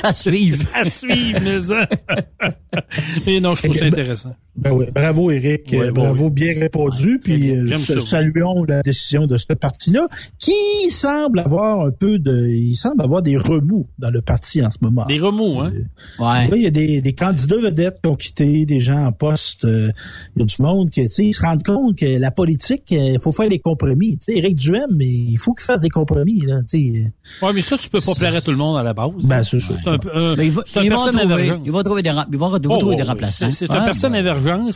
À 0.02 0.14
suivre. 0.14 0.66
À 0.74 0.90
suivre, 0.90 1.40
mais 1.44 1.62
ça. 1.62 1.88
Mais 3.26 3.40
non, 3.40 3.54
je 3.56 3.64
trouve 3.64 3.78
ça 3.78 3.86
intéressant. 3.86 4.36
Ben 4.56 4.72
oui, 4.72 4.86
bravo 4.94 5.32
Eric, 5.32 5.68
Ouais, 5.72 5.78
Euh, 5.78 5.86
ouais, 5.88 5.92
bravo, 5.92 6.24
ouais. 6.26 6.30
bien 6.32 6.54
répondu. 6.60 7.20
Puis 7.24 7.52
Ouais, 7.52 7.74
euh, 7.74 8.00
saluons 8.00 8.64
la 8.64 8.82
décision 8.82 9.28
de 9.28 9.38
ce 9.38 9.54
parti-là, 9.54 10.08
qui 10.40 10.54
semble 10.92 11.40
avoir 11.40 11.82
un 11.86 11.92
peu 11.92 12.18
de, 12.20 12.48
il 12.48 12.76
semble 12.76 13.04
avoir 13.04 13.22
des 13.22 13.36
remous 13.38 13.88
dans 14.00 14.10
le 14.10 14.22
parti 14.22 14.66
en 14.66 14.72
ce 14.72 14.78
moment. 14.82 15.06
Des 15.06 15.20
remous, 15.20 15.60
hein? 15.62 15.72
Ouais. 16.20 16.48
Là, 16.48 16.56
il 16.56 16.62
y 16.64 16.68
a 16.68 16.72
des, 16.72 17.02
des 17.02 17.14
candidats 17.14 17.58
vedettes 17.58 18.00
qui 18.02 18.10
ont 18.10 18.16
quitté, 18.16 18.66
des 18.66 18.80
gens 18.80 19.06
en 19.06 19.12
poste. 19.12 19.66
euh, 19.66 19.92
il 20.36 20.40
y 20.40 20.44
a 20.44 20.46
du 20.46 20.56
monde 20.62 20.90
qui, 20.90 21.02
tu 21.04 21.10
sais, 21.14 21.26
ils 21.26 21.34
se 21.34 21.42
rendent 21.42 21.64
compte 21.64 21.98
que 21.98 22.06
la 22.18 22.32
politique, 22.32 22.92
euh, 22.94 23.12
il 23.16 23.20
faut 23.20 23.32
faire 23.32 23.45
des 23.50 23.60
compromis. 23.60 24.18
Tu 24.18 24.32
sais, 24.34 24.38
Éric 24.38 24.56
Duhem, 24.56 24.88
mais 24.96 25.06
il 25.08 25.38
faut 25.38 25.54
qu'il 25.54 25.66
fasse 25.66 25.82
des 25.82 25.90
compromis. 25.90 26.42
Là, 26.42 26.62
tu 26.70 26.94
sais. 26.94 27.12
Ouais, 27.46 27.54
mais 27.54 27.62
ça, 27.62 27.78
tu 27.78 27.90
peux 27.90 28.02
pas 28.02 28.14
plaire 28.16 28.36
à 28.36 28.42
tout 28.42 28.52
le 28.52 28.58
monde 28.58 28.78
à 28.78 28.84
la 28.84 28.94
base. 28.94 29.12
Ben, 29.24 29.44
c'est 29.44 29.60
ça. 29.60 29.74
C'est 29.84 29.90
un 29.90 29.98
Mais 30.36 30.46
ils, 30.48 30.52
vont- 30.52 30.62
c'est 30.66 30.80
un 30.80 30.84
ils 30.84 30.90
vont 30.92 30.96
personne 31.04 31.20
trouver, 31.20 31.34
émergence. 31.46 31.62
ils 31.66 31.72
vont 31.72 31.84
trouver 31.84 32.02
des, 32.02 32.10
ils 32.32 32.38
vont 32.38 32.50
retrouver 32.50 32.76
Oh, 32.82 32.96
des 32.96 33.04
oh, 33.04 33.06
remplaçants. 33.08 33.52
C'est 33.52 33.66
c'est 33.68 33.72
Ouais, 33.72 33.78
un 33.78 33.86
personne 33.86 34.14
ouais. 34.14 34.20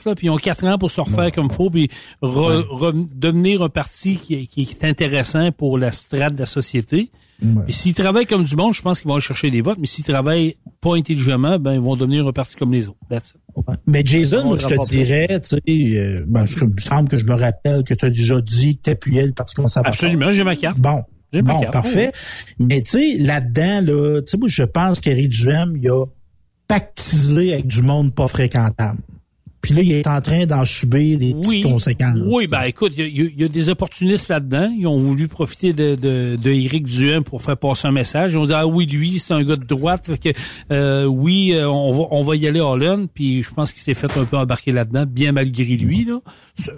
là, 0.05 0.15
puis 0.15 0.27
ils 0.27 0.29
ont 0.29 0.37
quatre 0.37 0.65
ans 0.65 0.77
pour 0.77 0.91
se 0.91 1.01
refaire 1.01 1.31
comme 1.31 1.49
faut, 1.51 1.69
puis 1.69 1.89
re- 2.21 2.63
re- 2.67 3.07
devenir 3.15 3.61
un 3.63 3.69
parti 3.69 4.17
qui, 4.17 4.33
est- 4.35 4.47
qui 4.47 4.61
est 4.61 4.83
intéressant 4.85 5.51
pour 5.51 5.77
la 5.77 5.91
strate 5.91 6.35
de 6.35 6.39
la 6.39 6.45
société. 6.45 7.11
Ouais. 7.41 7.63
Et 7.67 7.71
s'ils 7.71 7.95
travaillent 7.95 8.25
comme 8.25 8.43
du 8.43 8.55
monde, 8.55 8.73
je 8.73 8.81
pense 8.81 8.99
qu'ils 8.99 9.07
vont 9.07 9.13
aller 9.15 9.21
chercher 9.21 9.49
des 9.49 9.61
votes, 9.61 9.77
mais 9.79 9.87
s'ils 9.87 10.03
travaillent 10.03 10.57
pas 10.81 10.95
intelligemment, 10.95 11.57
ben 11.57 11.73
ils 11.73 11.79
vont 11.79 11.95
devenir 11.95 12.27
un 12.27 12.31
parti 12.33 12.55
comme 12.55 12.73
les 12.73 12.87
autres. 12.89 12.97
That's 13.09 13.29
it. 13.29 13.37
Ouais. 13.55 13.75
Mais 13.87 14.01
Jason, 14.05 14.41
On 14.43 14.47
moi, 14.49 14.57
je 14.59 14.67
te 14.67 14.89
dirais, 14.89 15.27
tu 15.39 15.49
sais, 15.55 15.97
euh, 15.97 16.25
ben, 16.27 16.45
je, 16.45 16.57
il 16.59 16.67
me 16.67 16.79
semble 16.81 17.07
que 17.09 17.17
je 17.17 17.25
me 17.25 17.35
rappelle 17.35 17.83
que 17.83 17.93
tu 17.93 18.05
as 18.05 18.09
déjà 18.09 18.41
dit 18.41 18.77
que 18.77 18.81
tu 18.83 18.89
appuyais 18.89 19.25
le 19.25 19.31
Parti 19.31 19.55
conservateur. 19.55 19.93
Absolument, 19.93 20.31
j'ai 20.31 20.43
ma 20.43 20.55
carte. 20.55 20.79
Bon. 20.79 21.03
J'ai 21.31 21.41
ma 21.41 21.53
Bon, 21.53 21.59
carte. 21.61 21.73
parfait. 21.73 22.11
Mais 22.59 22.81
tu 22.81 22.91
sais, 22.91 23.17
là-dedans, 23.19 23.81
là, 23.85 24.21
tu 24.21 24.31
sais, 24.31 24.37
moi, 24.37 24.47
je 24.49 24.63
pense 24.63 24.99
qu'Éric 24.99 25.29
Duhem, 25.29 25.77
il 25.81 25.89
a 25.89 26.05
pactisé 26.67 27.53
avec 27.53 27.67
du 27.67 27.81
monde 27.81 28.13
pas 28.13 28.27
fréquentable. 28.27 28.99
Puis 29.61 29.73
là, 29.73 29.81
il 29.81 29.91
est 29.91 30.07
en 30.07 30.21
train 30.21 30.45
d'en 30.45 30.63
subir 30.63 31.17
des 31.19 31.33
petites 31.33 31.63
conséquences. 31.63 32.17
Oui, 32.25 32.47
ben 32.47 32.61
écoute, 32.63 32.93
il 32.97 33.05
y, 33.05 33.09
y 33.17 33.21
a- 33.25 33.29
il 33.35 33.41
y 33.41 33.43
a 33.43 33.47
des 33.49 33.69
opportunistes 33.69 34.29
là-dedans. 34.29 34.73
Ils 34.77 34.87
ont 34.87 34.97
voulu 34.99 35.27
profiter 35.27 35.73
de, 35.73 35.95
de, 35.95 36.37
de 36.41 36.49
Éric 36.49 36.85
Duhem 36.85 37.23
pour 37.23 37.41
faire 37.41 37.57
passer 37.57 37.87
un 37.87 37.91
message. 37.91 38.31
Ils 38.31 38.37
ont 38.37 38.45
dit 38.45 38.53
ah 38.53 38.65
oui, 38.65 38.85
lui, 38.85 39.19
c'est 39.19 39.33
un 39.33 39.43
gars 39.43 39.57
de 39.57 39.65
droite, 39.65 40.05
fait 40.05 40.17
que 40.33 40.39
euh, 40.71 41.05
oui, 41.05 41.51
euh, 41.53 41.69
on 41.69 41.91
va 41.91 42.03
on 42.11 42.23
va 42.23 42.35
y 42.37 42.47
aller 42.47 42.61
all 42.61 42.83
in. 42.83 43.05
Puis 43.13 43.43
je 43.43 43.53
pense 43.53 43.73
qu'il 43.73 43.81
s'est 43.81 43.93
fait 43.93 44.15
un 44.17 44.23
peu 44.25 44.37
embarquer 44.37 44.71
là-dedans, 44.71 45.05
bien 45.05 45.33
malgré 45.33 45.65
lui. 45.77 46.05
Là. 46.05 46.19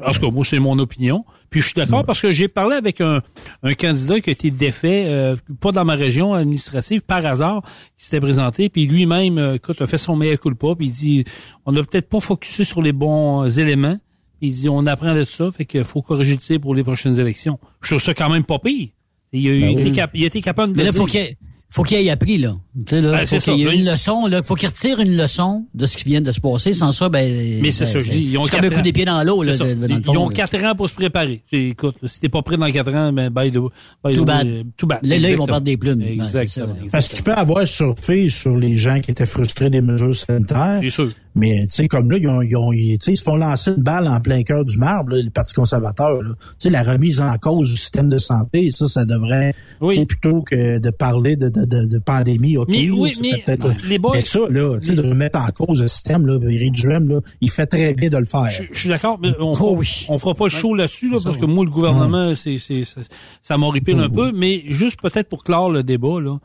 En 0.06 0.12
tout 0.12 0.20
cas, 0.22 0.32
moi, 0.32 0.44
c'est 0.44 0.60
mon 0.60 0.78
opinion. 0.80 1.24
Puis 1.52 1.60
je 1.60 1.66
suis 1.68 1.76
d'accord 1.76 2.06
parce 2.06 2.20
que 2.22 2.32
j'ai 2.32 2.48
parlé 2.48 2.78
avec 2.78 3.02
un, 3.02 3.22
un 3.62 3.74
candidat 3.74 4.20
qui 4.22 4.30
a 4.30 4.34
été 4.34 4.50
défait, 4.52 5.04
euh, 5.10 5.36
pas 5.60 5.72
dans 5.74 5.84
ma 5.86 5.96
région 5.96 6.34
administrative, 6.34 7.02
par 7.02 7.26
hasard, 7.26 7.62
qui 7.98 8.06
s'était 8.06 8.22
présenté, 8.22 8.70
puis 8.70 8.88
lui-même, 8.88 9.38
euh, 9.38 9.56
écoute, 9.56 9.82
a 9.82 9.86
fait 9.88 9.98
son 9.98 10.16
meilleur 10.16 10.40
culpa, 10.40 10.68
puis 10.78 10.88
il 10.88 10.92
dit, 10.94 11.26
on 11.66 11.74
n'a 11.74 11.84
peut-être 11.84 12.08
pas 12.08 12.22
focusé 12.22 12.64
sur 12.64 12.82
les 12.82 12.94
bons 12.94 13.44
euh, 13.44 13.50
éléments. 13.62 13.98
Il 14.40 14.52
dit, 14.52 14.70
on 14.70 14.88
apprend 14.88 15.14
de 15.14 15.24
ça, 15.26 15.52
fait 15.52 15.66
qu'il 15.66 15.84
faut 15.84 16.02
corriger 16.02 16.32
le 16.32 16.38
tir 16.38 16.60
pour 16.62 16.74
les 16.74 16.84
prochaines 16.86 17.20
élections. 17.20 17.60
Je 17.82 17.90
trouve 17.90 18.02
ça 18.02 18.14
quand 18.14 18.30
même 18.30 18.46
pas 18.46 18.58
pire. 18.58 18.88
Il 19.34 19.48
a, 19.48 19.54
il 19.54 19.64
a 19.66 19.70
été, 19.82 19.92
cap- 19.92 20.12
il 20.14 20.24
a 20.24 20.28
été 20.28 20.42
capable 20.42 20.72
de 20.72 20.78
Mais 20.78 20.84
le 20.84 20.92
là, 20.92 20.94
faut 20.98 21.06
dire. 21.06 21.28
qu'il 21.28 21.36
faut 21.74 21.84
qu'il 21.84 21.98
ait 22.06 22.10
appris, 22.10 22.38
là. 22.38 22.56
Tu 22.86 22.96
sais, 22.96 23.02
là, 23.02 23.12
Ben, 23.12 23.26
faut 23.26 23.40
ça. 23.40 23.52
qu'il 23.54 23.62
y 23.62 23.64
ait 23.68 23.74
une 23.74 23.80
il- 23.80 23.86
leçon, 23.86 24.28
là. 24.28 24.44
Faut 24.44 24.56
qu'il 24.56 24.68
retire 24.68 25.00
une 25.00 25.16
leçon 25.16 25.66
de 25.74 25.86
ce 25.86 25.96
qui 25.98 26.04
vient 26.04 26.22
de 26.22 26.32
se 26.32 26.40
passer. 26.42 26.74
Sans 26.74 26.92
ça, 26.92 27.08
ben. 27.10 27.60
Mais 27.62 27.72
c'est 27.72 27.86
ben, 27.86 27.92
ça, 27.94 28.00
je 28.00 28.12
dis. 28.12 28.24
Ils 28.32 28.38
ont 28.38 28.44
comme 28.44 28.60
un 28.60 28.64
quatre 28.64 28.74
coup 28.74 28.80
ans. 28.80 28.84
des 28.84 28.92
pieds 28.94 29.06
dans 29.06 29.24
l'eau, 29.24 29.42
là, 29.42 29.54
C'est 29.54 29.60
ça. 29.60 29.64
de- 29.66 29.76
de- 29.76 29.88
dans 29.88 29.88
le 29.88 30.02
Ils 30.02 30.04
fond, 30.04 30.18
ont 30.18 30.30
là. 30.30 30.36
quatre 30.36 30.64
ans 30.66 30.76
pour 30.76 30.90
se 30.90 30.94
préparer. 30.96 31.42
Écoute, 31.52 31.96
si 32.06 32.20
t'es 32.20 32.30
pas 32.30 32.42
prêt 32.42 32.58
dans 32.58 32.70
quatre 32.72 32.94
ans, 32.94 33.14
ben, 33.14 33.30
bye 33.30 33.50
the, 33.52 33.58
bye 34.04 34.14
Too 34.16 34.24
the- 34.24 34.26
bad. 34.28 34.48
Too 34.78 34.86
bad. 34.88 35.00
Là, 35.04 35.18
là, 35.18 35.30
ils 35.30 35.38
vont 35.38 35.46
perdre 35.48 35.62
des 35.66 35.78
plumes. 35.78 36.00
Ben, 36.00 36.24
ça, 36.26 36.42
Exactement. 36.44 36.76
ouais. 36.82 36.90
Parce 36.92 37.08
que 37.08 37.16
tu 37.16 37.24
peux 37.24 37.34
avoir 37.34 37.66
surfé 37.68 38.30
sur 38.30 38.58
les 38.58 38.76
gens 38.76 39.00
qui 39.00 39.12
étaient 39.12 39.26
frustrés 39.26 39.70
des 39.70 39.82
mesures 39.82 40.14
sanitaires. 40.16 40.80
C'est 40.84 40.90
sûr. 40.90 41.12
Mais 41.34 41.66
tu 41.68 41.76
sais, 41.76 41.88
comme 41.88 42.12
là, 42.12 42.18
ils, 42.18 42.28
ont, 42.28 42.42
ils, 42.42 42.56
ont- 42.58 42.74
ils- 42.74 42.98
ils 43.08 43.18
se 43.18 43.24
font 43.24 43.36
lancer 43.38 43.72
une 43.72 43.82
balle 43.84 44.08
en 44.08 44.20
plein 44.20 44.44
cœur 44.44 44.66
du 44.66 44.78
marbre, 44.78 45.12
là, 45.16 45.22
le 45.22 45.30
Parti 45.30 45.54
conservateur. 45.54 46.20
Tu 46.22 46.36
sais, 46.58 46.70
la 46.70 46.84
remise 46.84 47.22
en 47.22 47.38
cause 47.38 47.70
du 47.70 47.78
système 47.78 48.10
de 48.10 48.18
santé, 48.18 48.70
ça, 48.72 48.88
ça 48.88 49.06
devrait, 49.06 49.54
Oui. 49.80 49.94
tu 49.96 50.00
sais, 50.02 50.06
plutôt 50.06 50.42
que 50.42 50.80
de 50.80 50.90
parler 50.90 51.36
de, 51.38 51.48
de, 51.50 51.64
de, 51.66 51.86
de 51.86 51.98
pandémie, 52.00 52.58
OK, 52.58 52.68
Mais 52.70 52.90
oui, 52.90 53.18
mais 53.22 53.42
peut-être- 53.46 53.68
les 53.88 53.98
boys- 53.98 54.12
Mais 54.16 54.22
ça, 54.26 54.40
là, 54.50 54.78
tu 54.80 54.88
sais, 54.88 54.96
de 54.96 55.02
remettre 55.08 55.40
en 55.40 55.48
cause 55.52 55.82
le 55.82 55.88
système, 55.88 56.26
là, 56.28 56.38
Duhem, 56.38 57.08
là, 57.08 57.20
il 57.40 57.50
fait 57.50 57.66
très 57.66 57.94
bien 57.94 58.10
de 58.10 58.18
le 58.18 58.26
faire. 58.26 58.50
Je, 58.50 58.64
je 58.72 58.80
suis 58.80 58.90
d'accord, 58.90 59.18
mais 59.22 59.30
on, 59.40 59.54
Oh 59.60 59.76
oui. 59.78 60.06
on 60.10 60.18
fera 60.18 60.34
pas 60.36 60.46
le 60.46 60.50
show 60.52 60.76
là-dessus, 60.76 61.10
là, 61.10 61.18
parce 61.24 61.38
que 61.38 61.46
moi, 61.46 61.64
le 61.64 61.72
gouvernement, 61.72 62.36
c'est, 62.36 62.58
c'est, 62.58 62.84
ça, 62.84 63.02
ça 63.42 63.58
m'horripile 63.58 64.00
un 64.00 64.10
peu, 64.10 64.32
mais 64.34 64.64
juste 64.68 65.00
peut-être 65.02 65.30
pour 65.30 65.44
clore 65.44 65.70
le 65.72 65.84
débat, 65.84 66.20
là, 66.20 66.38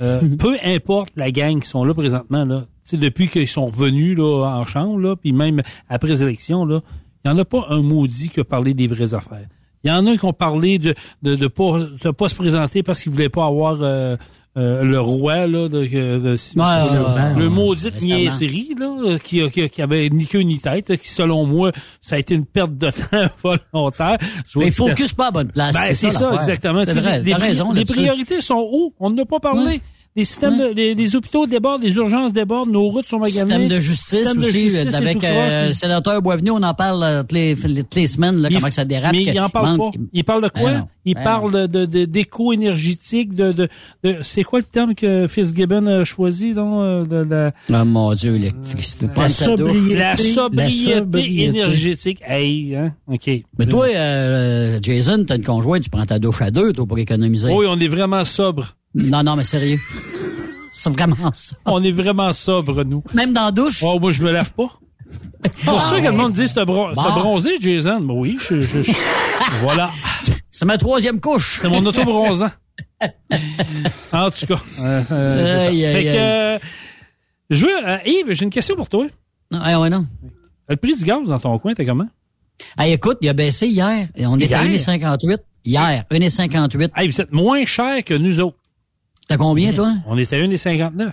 euh, 0.00 0.20
peu 0.38 0.56
importe 0.64 1.12
la 1.16 1.30
gang 1.30 1.60
qui 1.60 1.68
sont 1.68 1.84
là 1.84 1.94
présentement, 1.94 2.44
là, 2.44 2.60
tu 2.84 2.90
sais, 2.90 2.96
depuis 2.96 3.28
qu'ils 3.28 3.48
sont 3.48 3.66
revenus 3.66 4.16
là, 4.16 4.58
en 4.58 4.66
chambre, 4.66 4.98
là, 4.98 5.16
puis 5.16 5.32
même 5.32 5.62
après 5.88 6.08
les 6.08 6.22
élections, 6.22 6.64
là, 6.64 6.80
il 7.24 7.30
n'y 7.30 7.34
en 7.34 7.38
a 7.38 7.44
pas 7.44 7.66
un 7.68 7.82
maudit 7.82 8.30
qui 8.30 8.40
a 8.40 8.44
parlé 8.44 8.74
des 8.74 8.88
vraies 8.88 9.14
affaires. 9.14 9.46
Il 9.84 9.88
y 9.88 9.90
en 9.90 10.06
a 10.06 10.16
qui 10.16 10.24
ont 10.24 10.32
parlé 10.32 10.78
de 10.78 10.94
de, 11.22 11.34
de 11.34 11.46
pas 11.48 11.78
de 11.80 12.10
pas 12.10 12.28
se 12.28 12.34
présenter 12.34 12.82
parce 12.82 13.02
qu'ils 13.02 13.12
voulaient 13.12 13.28
pas 13.28 13.46
avoir 13.46 13.78
euh, 13.82 14.16
euh, 14.58 14.82
le 14.84 15.00
roi 15.00 15.46
là 15.46 15.68
de, 15.68 15.86
de- 15.86 16.18
de- 16.18 16.36
Ouais, 16.60 17.34
le 17.38 17.44
ouais. 17.44 17.48
maudit 17.48 17.90
niaiserie 18.02 18.74
là 18.78 19.16
qui, 19.22 19.48
qui, 19.50 19.70
qui 19.70 19.82
avait 19.82 20.08
ni 20.10 20.26
queue 20.26 20.40
ni 20.40 20.58
tête 20.58 20.94
qui 20.98 21.08
selon 21.08 21.46
moi 21.46 21.72
ça 22.02 22.16
a 22.16 22.18
été 22.18 22.34
une 22.34 22.44
perte 22.44 22.76
de 22.76 22.90
temps 23.10 23.28
volontaire. 23.72 24.18
Je 24.48 24.58
Mais 24.58 24.70
focus 24.70 25.14
pas 25.14 25.28
à 25.28 25.30
bonne 25.30 25.48
place. 25.50 25.72
ben, 25.74 25.94
c'est 25.94 26.10
ça, 26.10 26.34
exactement. 26.34 26.82
Vrai, 26.82 27.22
les, 27.22 27.34
raison 27.34 27.72
les 27.72 27.84
priorités 27.86 28.40
sont 28.42 28.68
où? 28.70 28.92
On 29.00 29.08
n'a 29.10 29.24
pas 29.24 29.40
parlé. 29.40 29.64
Ouais. 29.64 29.80
Les 30.14 30.26
systèmes, 30.26 30.58
de, 30.58 30.64
les, 30.74 30.94
les 30.94 31.16
hôpitaux 31.16 31.46
débordent, 31.46 31.82
les 31.82 31.94
urgences 31.94 32.34
débordent, 32.34 32.70
nos 32.70 32.88
routes 32.90 33.06
sont 33.06 33.18
maganées. 33.18 33.40
Système 33.40 33.68
de 33.68 33.78
justice 33.78 34.08
Système 34.18 34.36
de 34.36 34.46
aussi, 34.46 34.60
justice, 34.68 34.86
c'est 34.90 34.94
avec 34.94 35.24
euh, 35.24 35.68
le 35.68 35.72
sénateur 35.72 36.20
Boisvenu, 36.20 36.50
on 36.50 36.62
en 36.62 36.74
parle 36.74 37.02
euh, 37.02 37.22
toutes 37.22 37.32
les, 37.32 37.56
toutes 37.56 37.94
les 37.94 38.06
semaines, 38.08 38.36
là, 38.42 38.48
Il- 38.50 38.56
comment 38.58 38.70
ça 38.70 38.84
dérape. 38.84 39.12
Mais 39.12 39.22
il 39.22 39.40
en 39.40 39.48
parle 39.48 39.76
manque- 39.78 39.94
pas. 39.94 40.00
Il 40.12 40.24
parle 40.24 40.42
de 40.42 40.48
quoi? 40.50 40.70
Ben 40.70 40.78
non. 40.80 40.88
il 41.06 41.14
Ben 41.14 41.22
parle 41.24 41.52
de, 41.52 41.66
de, 41.66 41.86
de- 41.86 42.04
d'éco-énergétique, 42.04 43.34
de, 43.34 43.52
de, 43.52 43.68
de- 44.04 44.16
c'est 44.22 44.42
quoi 44.44 44.58
le 44.58 44.64
terme 44.66 44.94
que 44.94 45.26
Fitzgibbon 45.28 45.86
a 45.86 46.04
choisi, 46.04 46.52
donc, 46.52 46.74
euh, 46.74 47.04
de, 47.06 47.50
la, 47.70 47.82
Oh 47.82 47.84
mon 47.86 48.12
Dieu, 48.14 48.32
l'électricité. 48.34 49.06
La 49.16 49.28
cadeau. 49.30 49.68
sobriété. 49.68 49.94
la 49.96 50.16
sobriété. 50.18 51.42
énergétique. 51.44 52.18
Hey, 52.26 52.76
hein? 52.76 52.94
OK. 53.06 53.30
Mais 53.58 53.66
toi, 53.66 53.86
euh, 53.88 54.78
Jason, 54.82 55.24
t'as 55.26 55.36
une 55.36 55.42
conjointe, 55.42 55.82
tu 55.84 55.90
prends 55.90 56.04
ta 56.04 56.18
douche 56.18 56.42
à 56.42 56.50
deux, 56.50 56.72
toi, 56.74 56.84
pour 56.86 56.98
économiser. 56.98 57.50
Oui, 57.50 57.66
on 57.68 57.78
est 57.78 57.88
vraiment 57.88 58.24
sobre. 58.26 58.74
Non, 58.94 59.22
non, 59.22 59.36
mais 59.36 59.44
sérieux. 59.44 59.78
C'est 60.72 60.90
vraiment 60.90 61.32
ça. 61.34 61.56
On 61.66 61.82
est 61.82 61.92
vraiment 61.92 62.32
sobre, 62.32 62.84
nous. 62.84 63.02
Même 63.14 63.32
dans 63.32 63.44
la 63.46 63.52
douche? 63.52 63.82
Oh, 63.82 63.98
moi, 64.00 64.10
je 64.12 64.22
me 64.22 64.30
lave 64.30 64.52
pas. 64.52 64.78
C'est 65.44 65.64
pour 65.66 65.82
ça 65.82 66.00
que 66.00 66.06
le 66.06 66.12
monde 66.12 66.32
dit, 66.32 66.46
t'as 66.54 66.64
bron 66.64 66.94
Bon. 66.94 67.02
t'as 67.02 67.10
bronzé, 67.10 67.50
Jason. 67.60 68.00
Ben 68.00 68.14
oui, 68.14 68.38
je, 68.40 68.60
je- 68.60 68.82
je- 68.82 68.92
voilà. 69.62 69.90
C'est 70.50 70.64
ma 70.64 70.78
troisième 70.78 71.20
couche. 71.20 71.58
C'est 71.60 71.68
mon 71.68 71.84
auto-bronzant. 71.84 72.50
en 74.12 74.30
tout 74.30 74.46
cas. 74.46 74.62
euh, 74.80 75.02
euh, 75.10 75.58
c'est 75.58 75.64
ça. 75.64 75.68
Aïe, 75.70 75.84
aïe, 75.84 75.92
fait 75.94 76.04
que, 76.04 76.16
euh, 76.16 76.58
je 77.50 77.66
veux, 77.66 77.88
euh, 77.88 77.98
Yves, 78.06 78.32
j'ai 78.32 78.44
une 78.44 78.50
question 78.50 78.76
pour 78.76 78.88
toi. 78.88 79.06
Ah, 79.52 79.80
ouais, 79.80 79.90
non. 79.90 80.06
Le 80.68 80.76
prix 80.76 80.96
du 80.96 81.04
gaz 81.04 81.24
dans 81.28 81.38
ton 81.40 81.58
coin, 81.58 81.74
t'es 81.74 81.84
comment? 81.84 82.08
Ah, 82.76 82.86
écoute, 82.88 83.18
il 83.20 83.28
a 83.28 83.32
baissé 83.32 83.66
hier. 83.66 84.08
Et 84.14 84.24
on 84.26 84.38
est 84.38 84.52
à 84.52 84.64
Hier? 84.64 84.78
1,58. 84.78 85.38
Hier, 85.64 86.04
1,58. 86.10 86.90
Hey, 86.96 87.08
vous 87.08 87.20
êtes 87.20 87.32
moins 87.32 87.64
cher 87.64 88.02
que 88.04 88.14
nous 88.14 88.40
autres. 88.40 88.56
T'as 89.28 89.36
combien, 89.36 89.72
toi? 89.72 89.94
On 90.06 90.18
est 90.18 90.32
à 90.32 90.36
1,59. 90.36 91.12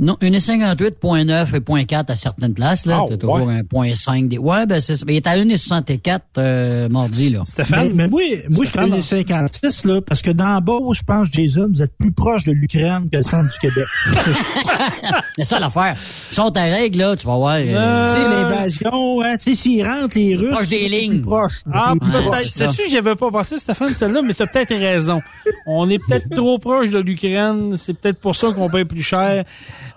Non, 0.00 0.16
1,58.9 0.22 1.56
et 1.56 1.60
0.4 1.60 2.04
à 2.12 2.14
certaines 2.16 2.54
places, 2.54 2.86
là. 2.86 3.00
Ah, 3.00 3.06
T'as 3.08 3.16
toujours 3.16 3.40
ouais. 3.40 3.52
un 3.52 3.62
0.5. 3.62 4.28
Des... 4.28 4.38
Ouais, 4.38 4.64
ben, 4.64 4.80
c'est 4.80 4.94
ça. 4.94 5.04
Mais 5.06 5.14
il 5.14 5.16
est 5.16 5.26
à 5.26 5.36
1,64, 5.36 6.20
euh, 6.38 6.88
mardi, 6.88 7.30
là. 7.30 7.40
Mais, 7.40 7.44
Stéphane? 7.50 7.90
mais 7.94 8.06
moi, 8.08 8.22
moi 8.48 8.64
je 8.64 8.70
suis 8.70 9.24
1,56, 9.24 9.88
là, 9.88 10.00
parce 10.00 10.22
que 10.22 10.30
dans 10.30 10.60
bas, 10.60 10.78
je 10.92 11.02
pense, 11.02 11.26
Jason, 11.32 11.68
vous 11.72 11.82
êtes 11.82 11.96
plus 11.98 12.12
proche 12.12 12.44
de 12.44 12.52
l'Ukraine 12.52 13.08
que 13.10 13.16
le 13.16 13.22
centre 13.24 13.50
du 13.50 13.58
Québec. 13.58 13.86
C'est 15.36 15.44
ça 15.44 15.58
l'affaire. 15.58 15.96
Ils 16.30 16.34
sont 16.34 16.56
à 16.56 16.62
règle, 16.62 16.98
là, 16.98 17.16
tu 17.16 17.26
vas 17.26 17.36
voir. 17.36 17.56
euh, 17.58 18.06
tu 18.06 18.12
sais, 18.22 18.28
l'invasion, 18.28 19.20
hein, 19.22 19.36
tu 19.36 19.50
sais, 19.50 19.54
s'ils 19.54 19.84
rentrent, 19.86 20.16
les 20.16 20.36
Russes. 20.36 20.52
Proche 20.52 20.68
des 20.68 20.88
lignes. 20.88 21.12
Plus 21.14 21.22
proche. 21.22 21.52
Ah, 21.72 21.94
peut-être. 22.00 22.50
c'est. 22.52 22.66
Sais-tu, 22.66 22.90
j'avais 22.90 23.14
pas 23.16 23.30
pensé, 23.30 23.58
Stéphane, 23.58 23.94
celle-là, 23.94 24.22
mais 24.22 24.34
t'as 24.34 24.46
peut-être 24.46 24.74
raison. 24.74 25.20
On 25.66 25.88
est 25.90 25.98
peut-être 25.98 26.28
trop 26.34 26.58
proche 26.58 26.90
de 26.90 26.98
l'Ukraine. 26.98 27.76
C'est 27.76 27.94
peut-être 27.98 28.20
pour 28.20 28.36
ça 28.36 28.48
qu'on 28.52 28.68
paye 28.68 28.84
plus 28.84 29.02
cher. 29.02 29.44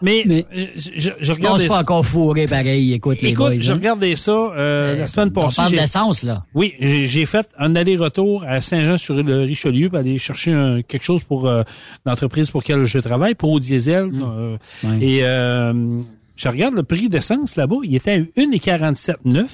Mais, 0.01 0.23
Mais- 0.25 0.45
je, 0.75 0.89
je, 0.97 1.09
je 1.19 1.33
on 1.33 1.57
se 1.57 1.63
fait 1.63 1.69
ça. 1.69 1.79
encore 1.79 2.05
fourrer 2.05 2.47
pareil, 2.47 2.93
écoute, 2.93 3.21
les 3.21 3.29
Écoute, 3.29 3.53
je 3.59 3.71
hein. 3.71 3.75
regardais 3.75 4.15
ça 4.15 4.31
euh, 4.31 4.95
la 4.95 5.07
semaine 5.07 5.29
On 5.35 5.41
passée. 5.43 5.55
parle 5.57 5.71
j'ai- 5.71 5.79
d'essence, 5.79 6.23
là. 6.23 6.43
Oui, 6.53 6.73
j'ai 6.79 7.25
fait 7.25 7.47
un 7.57 7.75
aller-retour 7.75 8.43
à 8.47 8.61
Saint-Jean-sur-le-Richelieu 8.61 9.89
pour 9.89 9.99
aller 9.99 10.17
chercher 10.17 10.53
un- 10.53 10.81
quelque 10.81 11.03
chose 11.03 11.23
pour 11.23 11.47
euh, 11.47 11.63
l'entreprise 12.05 12.49
pour 12.51 12.61
laquelle 12.61 12.83
je 12.85 12.99
travaille, 12.99 13.35
pour 13.35 13.51
au 13.51 13.59
diesel. 13.59 14.09
euh, 14.13 14.57
Ouais. 14.83 14.97
Et 15.01 15.19
euh, 15.23 16.01
je 16.35 16.47
regarde 16.49 16.73
le 16.75 16.83
prix 16.83 17.09
d'essence 17.09 17.55
là-bas, 17.55 17.77
il 17.83 17.95
était 17.95 18.11
à 18.11 18.41
1,47,9 18.41 19.45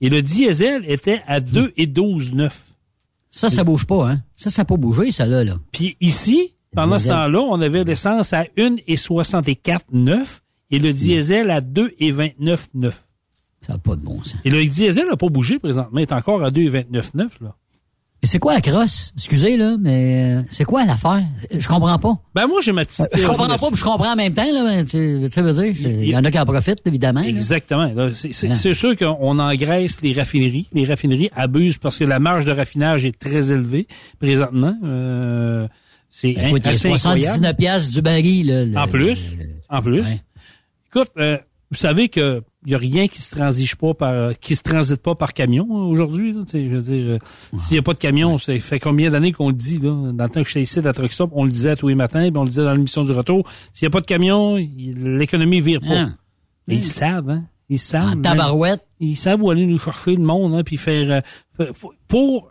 et 0.00 0.08
le 0.08 0.22
diesel 0.22 0.82
était 0.88 1.22
à 1.26 1.40
2,12,9. 1.40 2.50
Ça, 3.30 3.50
ça 3.50 3.64
bouge 3.64 3.84
pas, 3.86 4.10
hein. 4.10 4.20
Ça, 4.36 4.48
ça 4.50 4.62
n'a 4.62 4.66
pas 4.66 4.76
bougé, 4.76 5.10
ça, 5.10 5.26
là, 5.26 5.42
là. 5.44 5.54
Puis 5.72 5.96
ici, 6.00 6.53
pendant 6.74 6.98
ce 6.98 7.08
temps-là, 7.08 7.40
on 7.40 7.60
avait 7.60 7.84
l'essence 7.84 8.32
à 8.32 8.44
1,64,9 8.56 10.40
et 10.70 10.78
le 10.78 10.92
diesel 10.92 11.50
à 11.50 11.60
2,29,9. 11.60 12.92
Ça 13.60 13.72
n'a 13.74 13.78
pas 13.78 13.96
de 13.96 14.02
bon 14.02 14.22
sens. 14.22 14.36
Et 14.44 14.50
le 14.50 14.64
diesel 14.64 15.06
n'a 15.08 15.16
pas 15.16 15.28
bougé 15.28 15.58
présentement. 15.58 15.98
Il 15.98 16.02
est 16.02 16.12
encore 16.12 16.44
à 16.44 16.50
2,29,9, 16.50 17.28
là. 17.40 17.54
Et 18.24 18.26
c'est 18.26 18.38
quoi 18.38 18.54
la 18.54 18.62
crosse? 18.62 19.12
Excusez, 19.16 19.58
là, 19.58 19.76
mais 19.78 20.38
euh, 20.38 20.42
c'est 20.50 20.64
quoi 20.64 20.86
l'affaire? 20.86 21.22
Je 21.54 21.68
comprends 21.68 21.98
pas. 21.98 22.16
Ben, 22.34 22.46
moi, 22.46 22.62
j'ai 22.62 22.72
ma 22.72 22.86
petite. 22.86 23.06
Je 23.14 23.26
comprends 23.26 23.46
pas, 23.46 23.68
puis 23.68 23.76
je 23.76 23.84
comprends 23.84 24.12
en 24.14 24.16
même 24.16 24.32
temps, 24.32 24.50
là, 24.50 24.82
tu, 24.82 25.28
tu 25.30 25.42
veux 25.42 25.52
dire, 25.52 25.90
il 25.90 26.08
y 26.08 26.16
en 26.16 26.24
a 26.24 26.30
qui 26.30 26.38
en 26.38 26.46
profitent, 26.46 26.80
évidemment. 26.86 27.20
Exactement. 27.20 27.92
Ouais. 27.92 28.12
c'est 28.14 28.72
sûr 28.72 28.96
qu'on 28.96 29.38
engraisse 29.38 30.00
les 30.00 30.14
raffineries. 30.14 30.70
Les 30.72 30.86
raffineries 30.86 31.28
abusent 31.36 31.76
parce 31.76 31.98
que 31.98 32.04
la 32.04 32.18
marge 32.18 32.46
de 32.46 32.52
raffinage 32.52 33.04
est 33.04 33.18
très 33.18 33.52
élevée 33.52 33.86
présentement. 34.18 34.74
Euh, 34.82 35.68
c'est 36.16 36.32
Ben, 36.34 36.46
écoute, 36.50 36.66
assez 36.66 36.92
incroyable. 36.92 37.22
79 37.22 37.56
piastres 37.56 37.92
du 37.92 38.02
baril, 38.02 38.46
là. 38.46 38.64
le- 38.64 38.76
En 38.78 38.86
plus, 38.86 39.36
le- 39.36 39.44
en 39.68 39.82
plus. 39.82 40.00
Ouais. 40.02 40.20
Écoute, 40.86 41.08
euh, 41.18 41.38
vous 41.72 41.76
savez 41.76 42.08
que 42.08 42.40
il 42.66 42.70
y 42.72 42.74
a 42.74 42.78
rien 42.78 43.08
qui 43.08 43.20
se 43.20 43.34
transige 43.34 43.74
pas 43.74 43.92
par, 43.94 44.38
qui 44.38 44.54
se 44.56 44.62
transite 44.62 45.02
pas 45.02 45.14
par 45.16 45.34
camion 45.34 45.66
hein, 45.70 45.82
aujourd'hui. 45.86 46.34
Je 46.52 46.58
veux 46.68 46.80
dire, 46.82 47.04
euh, 47.10 47.58
s'il 47.58 47.74
y 47.76 47.78
a 47.78 47.82
pas 47.82 47.92
de 47.94 47.98
camion, 47.98 48.38
ça 48.38 48.58
fait 48.60 48.78
combien 48.78 49.10
d'années 49.10 49.32
qu'on 49.32 49.48
le 49.48 49.54
dit 49.54 49.78
là? 49.80 49.90
Dans 50.12 50.24
le 50.24 50.30
temps 50.30 50.42
que 50.42 50.48
j'étais 50.48 50.62
ici 50.62 50.78
à 50.78 50.92
Stop, 51.10 51.30
on 51.34 51.44
le 51.44 51.50
disait 51.50 51.74
tous 51.76 51.88
les 51.88 51.94
matins, 51.96 52.22
puis 52.30 52.38
on 52.38 52.44
le 52.44 52.48
disait 52.48 52.62
dans 52.64 52.72
l'émission 52.74 53.02
du 53.04 53.10
retour. 53.12 53.46
S'il 53.72 53.84
y 53.84 53.88
a 53.88 53.90
pas 53.90 54.00
de 54.00 54.06
camion, 54.06 54.56
l'économie 54.56 55.60
vire 55.60 55.80
pas. 55.80 56.04
Ah. 56.06 56.08
Et 56.68 56.76
ils 56.76 56.84
savent, 56.84 57.28
hein 57.28 57.44
Ils 57.68 57.78
savent. 57.78 58.04
En 58.04 58.12
hein. 58.12 58.22
tabarouette. 58.22 58.86
Ils 59.00 59.16
savent 59.16 59.42
où 59.42 59.50
aller 59.50 59.66
nous 59.66 59.78
chercher 59.78 60.14
le 60.16 60.22
monde, 60.22 60.54
hein, 60.54 60.62
puis 60.64 60.76
faire 60.78 61.10
euh, 61.10 61.20
fa- 61.66 61.72
fa- 61.74 61.88
pour 62.08 62.50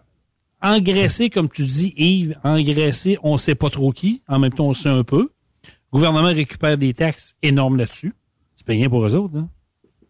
engraisser, 0.64 1.30
comme 1.30 1.49
tu 1.49 1.64
dis, 1.66 1.93
Yves, 1.97 2.36
engraisser, 2.43 3.18
on 3.22 3.38
sait 3.38 3.55
pas 3.55 3.70
trop 3.70 3.91
qui. 3.91 4.24
En 4.28 4.39
même 4.39 4.53
temps, 4.53 4.68
on 4.68 4.74
sait 4.74 4.89
un 4.89 5.03
peu. 5.03 5.30
Le 5.66 5.70
gouvernement 5.99 6.34
récupère 6.34 6.78
des 6.78 6.93
taxes 6.93 7.36
énormes 7.43 7.78
là-dessus. 7.78 8.14
C'est 8.55 8.66
payant 8.66 8.89
pour 8.89 9.05
eux 9.05 9.14
autres. 9.16 9.38
Hein. 9.38 9.49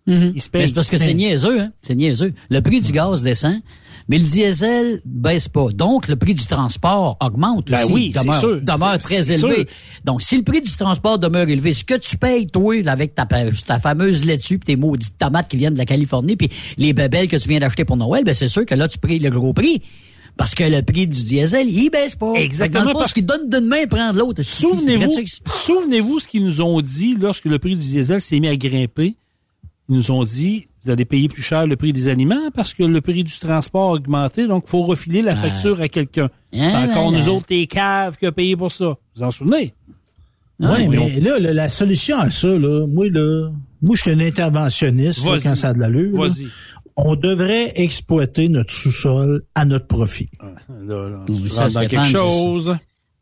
Ils 0.05 0.41
se 0.41 0.49
payent. 0.49 0.67
c'est 0.67 0.73
parce 0.73 0.89
que 0.89 0.97
c'est 0.97 1.13
niaiseux, 1.13 1.61
hein. 1.61 1.71
C'est 1.81 1.95
niaiseux. 1.95 2.33
Le 2.49 2.61
prix 2.61 2.81
du 2.81 2.91
gaz 2.91 3.23
descend, 3.23 3.61
mais 4.09 4.17
le 4.17 4.25
diesel 4.25 4.99
baisse 5.05 5.47
pas. 5.47 5.69
Donc, 5.69 6.09
le 6.09 6.17
prix 6.17 6.33
du 6.33 6.45
transport 6.45 7.15
augmente 7.21 7.71
Ben 7.71 7.83
aussi. 7.85 7.93
oui, 7.93 8.09
demeure, 8.09 8.39
sûr. 8.39 8.61
demeure 8.61 8.97
très 8.97 9.31
élevé. 9.31 9.55
sûr. 9.55 9.65
Donc, 10.03 10.21
si 10.21 10.35
le 10.35 10.43
prix 10.43 10.59
du 10.59 10.71
transport 10.75 11.19
demeure 11.19 11.47
élevé, 11.47 11.73
ce 11.73 11.85
que 11.85 11.97
tu 11.97 12.17
payes, 12.17 12.47
toi, 12.47 12.75
avec 12.85 13.15
ta, 13.15 13.25
ta 13.25 13.79
fameuse 13.79 14.25
laitue 14.25 14.59
pis 14.59 14.65
tes 14.65 14.75
maudites 14.75 15.17
tomates 15.17 15.47
qui 15.47 15.55
viennent 15.55 15.73
de 15.73 15.77
la 15.77 15.85
Californie 15.85 16.35
puis 16.35 16.49
les 16.77 16.91
bébelles 16.91 17.29
que 17.29 17.37
tu 17.37 17.47
viens 17.47 17.59
d'acheter 17.59 17.85
pour 17.85 17.95
Noël, 17.95 18.25
ben, 18.25 18.33
c'est 18.33 18.49
sûr 18.49 18.65
que 18.65 18.75
là, 18.75 18.89
tu 18.89 18.97
payes 18.97 19.19
le 19.19 19.29
gros 19.29 19.53
prix. 19.53 19.81
Parce 20.35 20.55
que 20.55 20.63
le 20.63 20.81
prix 20.81 21.05
du 21.07 21.23
diesel, 21.23 21.69
il 21.69 21.89
baisse 21.91 22.15
pas. 22.15 22.33
Exactement, 22.33 22.87
fond, 22.91 22.93
parce 22.99 23.09
ce 23.09 23.13
qui 23.13 23.21
donne 23.23 23.49
d'une 23.49 23.67
main, 23.67 23.85
prend 23.87 24.11
de 24.13 24.19
l'autre. 24.19 24.41
Souvenez-vous, 24.41 25.13
souvenez-vous 25.45 26.19
ce 26.19 26.27
qu'ils 26.27 26.43
nous 26.45 26.61
ont 26.61 26.81
dit 26.81 27.15
lorsque 27.19 27.45
le 27.45 27.59
prix 27.59 27.75
du 27.75 27.83
diesel 27.83 28.19
s'est 28.19 28.39
mis 28.39 28.47
à 28.47 28.55
grimper. 28.55 29.15
Ils 29.89 29.95
nous 29.95 30.11
ont 30.11 30.23
dit, 30.23 30.67
vous 30.83 30.91
allez 30.91 31.05
payer 31.05 31.27
plus 31.27 31.43
cher 31.43 31.67
le 31.67 31.75
prix 31.75 31.93
des 31.93 32.07
aliments 32.07 32.49
parce 32.55 32.73
que 32.73 32.83
le 32.83 32.99
prix 33.01 33.23
du 33.23 33.37
transport 33.39 33.91
a 33.91 33.93
augmenté, 33.93 34.47
donc 34.47 34.63
il 34.67 34.69
faut 34.71 34.83
refiler 34.83 35.21
la 35.21 35.35
facture 35.35 35.79
à 35.81 35.87
quelqu'un. 35.87 36.29
C'est 36.51 36.75
encore 36.75 37.11
nous 37.11 37.29
autres, 37.29 37.45
les 37.49 37.67
caves, 37.67 38.17
qui 38.17 38.25
a 38.25 38.31
payé 38.31 38.55
pour 38.55 38.71
ça. 38.71 38.85
Vous 38.85 38.95
vous 39.17 39.23
en 39.23 39.31
souvenez? 39.31 39.73
Oui, 40.59 40.67
Ah, 40.69 40.77
mais 40.87 41.19
là, 41.19 41.39
là, 41.39 41.51
la 41.53 41.67
solution 41.69 42.17
à 42.19 42.29
ça, 42.31 42.47
là, 42.47 42.87
moi, 42.87 43.09
là, 43.09 43.49
moi, 43.81 43.95
je 43.95 44.01
suis 44.03 44.11
un 44.11 44.19
interventionniste, 44.19 45.25
là, 45.25 45.37
quand 45.43 45.55
ça 45.55 45.69
a 45.69 45.73
de 45.73 45.79
l'allure. 45.79 46.15
Vas-y. 46.15 46.47
On 46.95 47.15
devrait 47.15 47.71
exploiter 47.75 48.49
notre 48.49 48.71
sous-sol 48.73 49.43
à 49.55 49.65
notre 49.65 49.87
profit. 49.87 50.29
Là, 50.69 51.09
là, 51.09 51.25
Oui, 51.27 51.41
tu 51.43 51.49
ça, 51.49 51.69
dans 51.69 51.87
quelque 51.87 52.05
chose. 52.05 52.75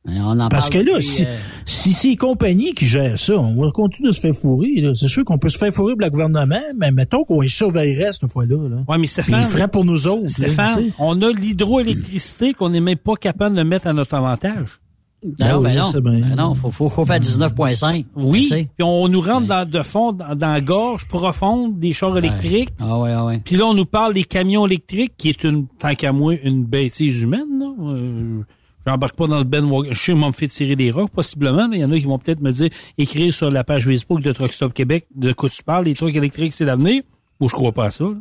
On 0.04 0.40
en 0.40 0.50
Parce 0.50 0.70
que 0.72 0.80
là, 0.80 1.00
si, 1.00 1.26
euh, 1.26 1.36
si 1.66 1.94
c'est 1.94 2.08
les 2.08 2.16
compagnies 2.16 2.74
qui 2.74 2.88
gèrent 2.88 3.20
ça, 3.20 3.34
on 3.38 3.62
va 3.62 3.70
continuer 3.70 4.10
de 4.10 4.16
se 4.16 4.20
faire 4.20 4.34
fourrer. 4.34 4.74
là. 4.78 4.96
C'est 4.96 5.08
sûr 5.08 5.24
qu'on 5.24 5.38
peut 5.38 5.50
se 5.50 5.60
faire 5.60 5.72
fourrer 5.72 5.94
pour 5.94 6.02
le 6.02 6.10
gouvernement, 6.10 6.60
mais 6.76 6.90
mettons 6.90 7.24
qu'on 7.24 7.40
les 7.42 7.50
surveillerait 7.50 8.12
cette 8.12 8.32
fois-là. 8.32 8.68
Là. 8.68 8.78
Ouais, 8.88 8.98
mais 8.98 9.02
Puis 9.02 9.08
Stéphane, 9.10 9.46
ils 9.56 9.68
pour 9.68 9.86
nous 9.86 10.08
autres. 10.08 10.24
là, 10.24 10.28
Stéphane, 10.28 10.92
on 10.98 11.22
a 11.22 11.32
l'hydroélectricité 11.32 12.54
qu'on 12.54 12.70
n'est 12.70 12.82
même 12.82 12.98
pas 12.98 13.16
capable 13.16 13.56
de 13.56 13.62
mettre 13.62 13.86
à 13.86 13.94
notre 13.94 14.16
avantage. 14.16 14.80
Ben 15.24 15.52
non, 15.54 15.58
oui, 15.60 15.64
ben 15.66 15.72
je 15.72 15.98
non. 15.98 16.12
bien. 16.12 16.28
Ben 16.30 16.36
non, 16.36 16.54
faut, 16.56 16.72
faut, 16.72 16.90
faut 16.90 17.06
faire 17.06 17.20
19.5. 17.20 18.06
Oui, 18.16 18.42
Tu 18.42 18.48
sais. 18.48 18.70
puis 18.76 18.84
on 18.84 19.08
nous 19.08 19.22
rentre 19.22 19.46
dans, 19.48 19.70
de 19.70 19.84
fond, 19.84 20.14
dans, 20.14 20.34
dans 20.36 20.52
la 20.52 20.62
gorge 20.62 21.08
profonde 21.08 21.78
des 21.80 21.94
chars 21.94 22.18
électriques. 22.18 22.70
Ah 22.80 23.00
ouais, 23.00 23.12
ah 23.12 23.26
ouais. 23.26 23.40
Puis 23.46 23.56
là, 23.56 23.66
on 23.66 23.74
nous 23.76 23.86
parle 23.86 24.14
des 24.16 24.24
camions 24.24 24.66
électriques, 24.66 25.14
qui 25.18 25.30
est 25.30 25.44
une, 25.44 25.68
tant 25.68 25.94
qu'à 25.94 26.12
moi, 26.12 26.34
une 26.44 26.64
bêtise 26.66 27.22
humaine. 27.22 27.60
Là. 27.60 27.72
Euh, 27.92 28.42
J'embarque 28.88 29.16
pas 29.16 29.28
dans 29.28 29.38
le 29.38 29.44
Ben. 29.44 29.64
Je 29.92 30.00
sais, 30.00 30.16
moi, 30.16 30.30
me 30.30 30.34
fait 30.34 30.48
tirer 30.48 30.76
des 30.76 30.90
rocs, 30.90 31.12
possiblement. 31.12 31.68
mais 31.68 31.78
Il 31.78 31.82
y 31.82 31.86
en 31.86 31.92
a 31.92 32.00
qui 32.00 32.06
vont 32.06 32.18
peut-être 32.18 32.42
me 32.42 32.52
dire, 32.52 32.70
écrire 32.98 33.32
sur 33.32 33.52
la 33.52 33.64
page 33.64 33.86
Facebook 33.86 34.22
de 34.24 34.32
Truck 34.32 34.52
Stop 34.52 34.74
Québec 34.74 35.06
de 35.16 35.34
quoi 35.34 35.50
tu 35.50 35.62
parles, 35.64 35.86
les 35.86 35.94
trucs 35.94 36.16
électriques, 36.16 36.54
c'est 36.54 36.66
l'avenir. 36.66 37.04
Ou 37.40 37.48
je 37.48 37.54
crois 37.54 37.72
pas 37.74 37.86
à 37.86 37.92
ça. 37.92 38.06
là. 38.06 38.16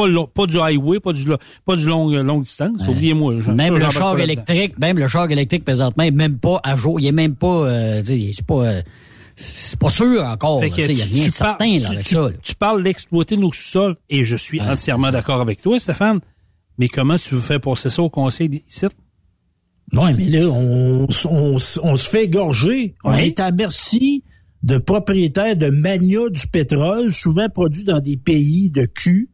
Pas, 0.00 0.06
le 0.06 0.12
long- 0.14 0.26
pas 0.32 0.46
du 0.46 0.58
highway, 0.58 0.98
pas 1.00 1.12
du, 1.12 1.24
pas 1.66 1.76
du 1.76 1.84
long, 1.86 2.08
longue 2.22 2.44
distance. 2.44 2.80
Oubliez-moi. 2.88 3.34
Même 3.52 3.78
ça, 3.78 3.86
le 3.86 3.90
char 3.92 4.18
électrique, 4.18 4.78
même 4.78 4.98
le 4.98 5.08
char 5.08 5.30
électrique 5.30 5.64
présentement 5.64 6.04
est 6.04 6.10
même 6.10 6.38
pas 6.38 6.60
à 6.62 6.74
jour. 6.76 6.98
Il 7.00 7.06
est 7.06 7.12
même 7.12 7.34
pas, 7.34 7.66
euh, 7.66 8.02
c'est 8.04 8.46
pas, 8.46 8.64
euh, 8.64 8.82
c'est 9.36 9.78
pas 9.78 9.90
sûr 9.90 10.24
encore. 10.24 10.64
Il 10.64 10.68
y 10.68 10.82
a 10.82 10.86
rien 10.86 11.24
de 11.26 11.30
tu 11.30 11.30
parles- 11.30 11.30
certain 11.32 11.78
là, 11.78 11.80
tu- 11.88 11.94
avec 11.94 12.06
tu- 12.06 12.14
ça. 12.14 12.20
là. 12.22 12.30
Tu 12.42 12.54
parles 12.54 12.82
d'exploiter 12.82 13.36
nos 13.36 13.52
sous-sols, 13.52 13.96
et 14.08 14.24
je 14.24 14.36
suis 14.36 14.60
Ouais, 14.60 14.68
entièrement 14.68 15.10
d'accord 15.10 15.40
avec 15.40 15.60
toi, 15.60 15.78
Stéphane. 15.78 16.20
Mais 16.78 16.88
comment 16.88 17.18
tu 17.18 17.34
veux 17.34 17.40
faire 17.42 17.60
passer 17.60 17.90
ça 17.90 18.00
au 18.02 18.08
conseil 18.08 18.62
ici? 18.68 18.86
Oui, 19.92 20.14
mais 20.16 20.24
là, 20.30 20.46
on, 20.48 21.08
se 21.58 22.08
fait 22.08 22.24
égorger. 22.24 22.94
On 23.04 23.12
est 23.12 23.38
à 23.40 23.50
merci 23.50 24.24
de 24.62 24.78
propriétaires 24.78 25.56
de 25.56 25.68
mania 25.68 26.28
du 26.30 26.46
pétrole, 26.46 27.12
souvent 27.12 27.48
produits 27.48 27.84
dans 27.84 27.98
des 28.00 28.16
pays 28.16 28.70
de 28.70 28.84
cul. 28.86 29.28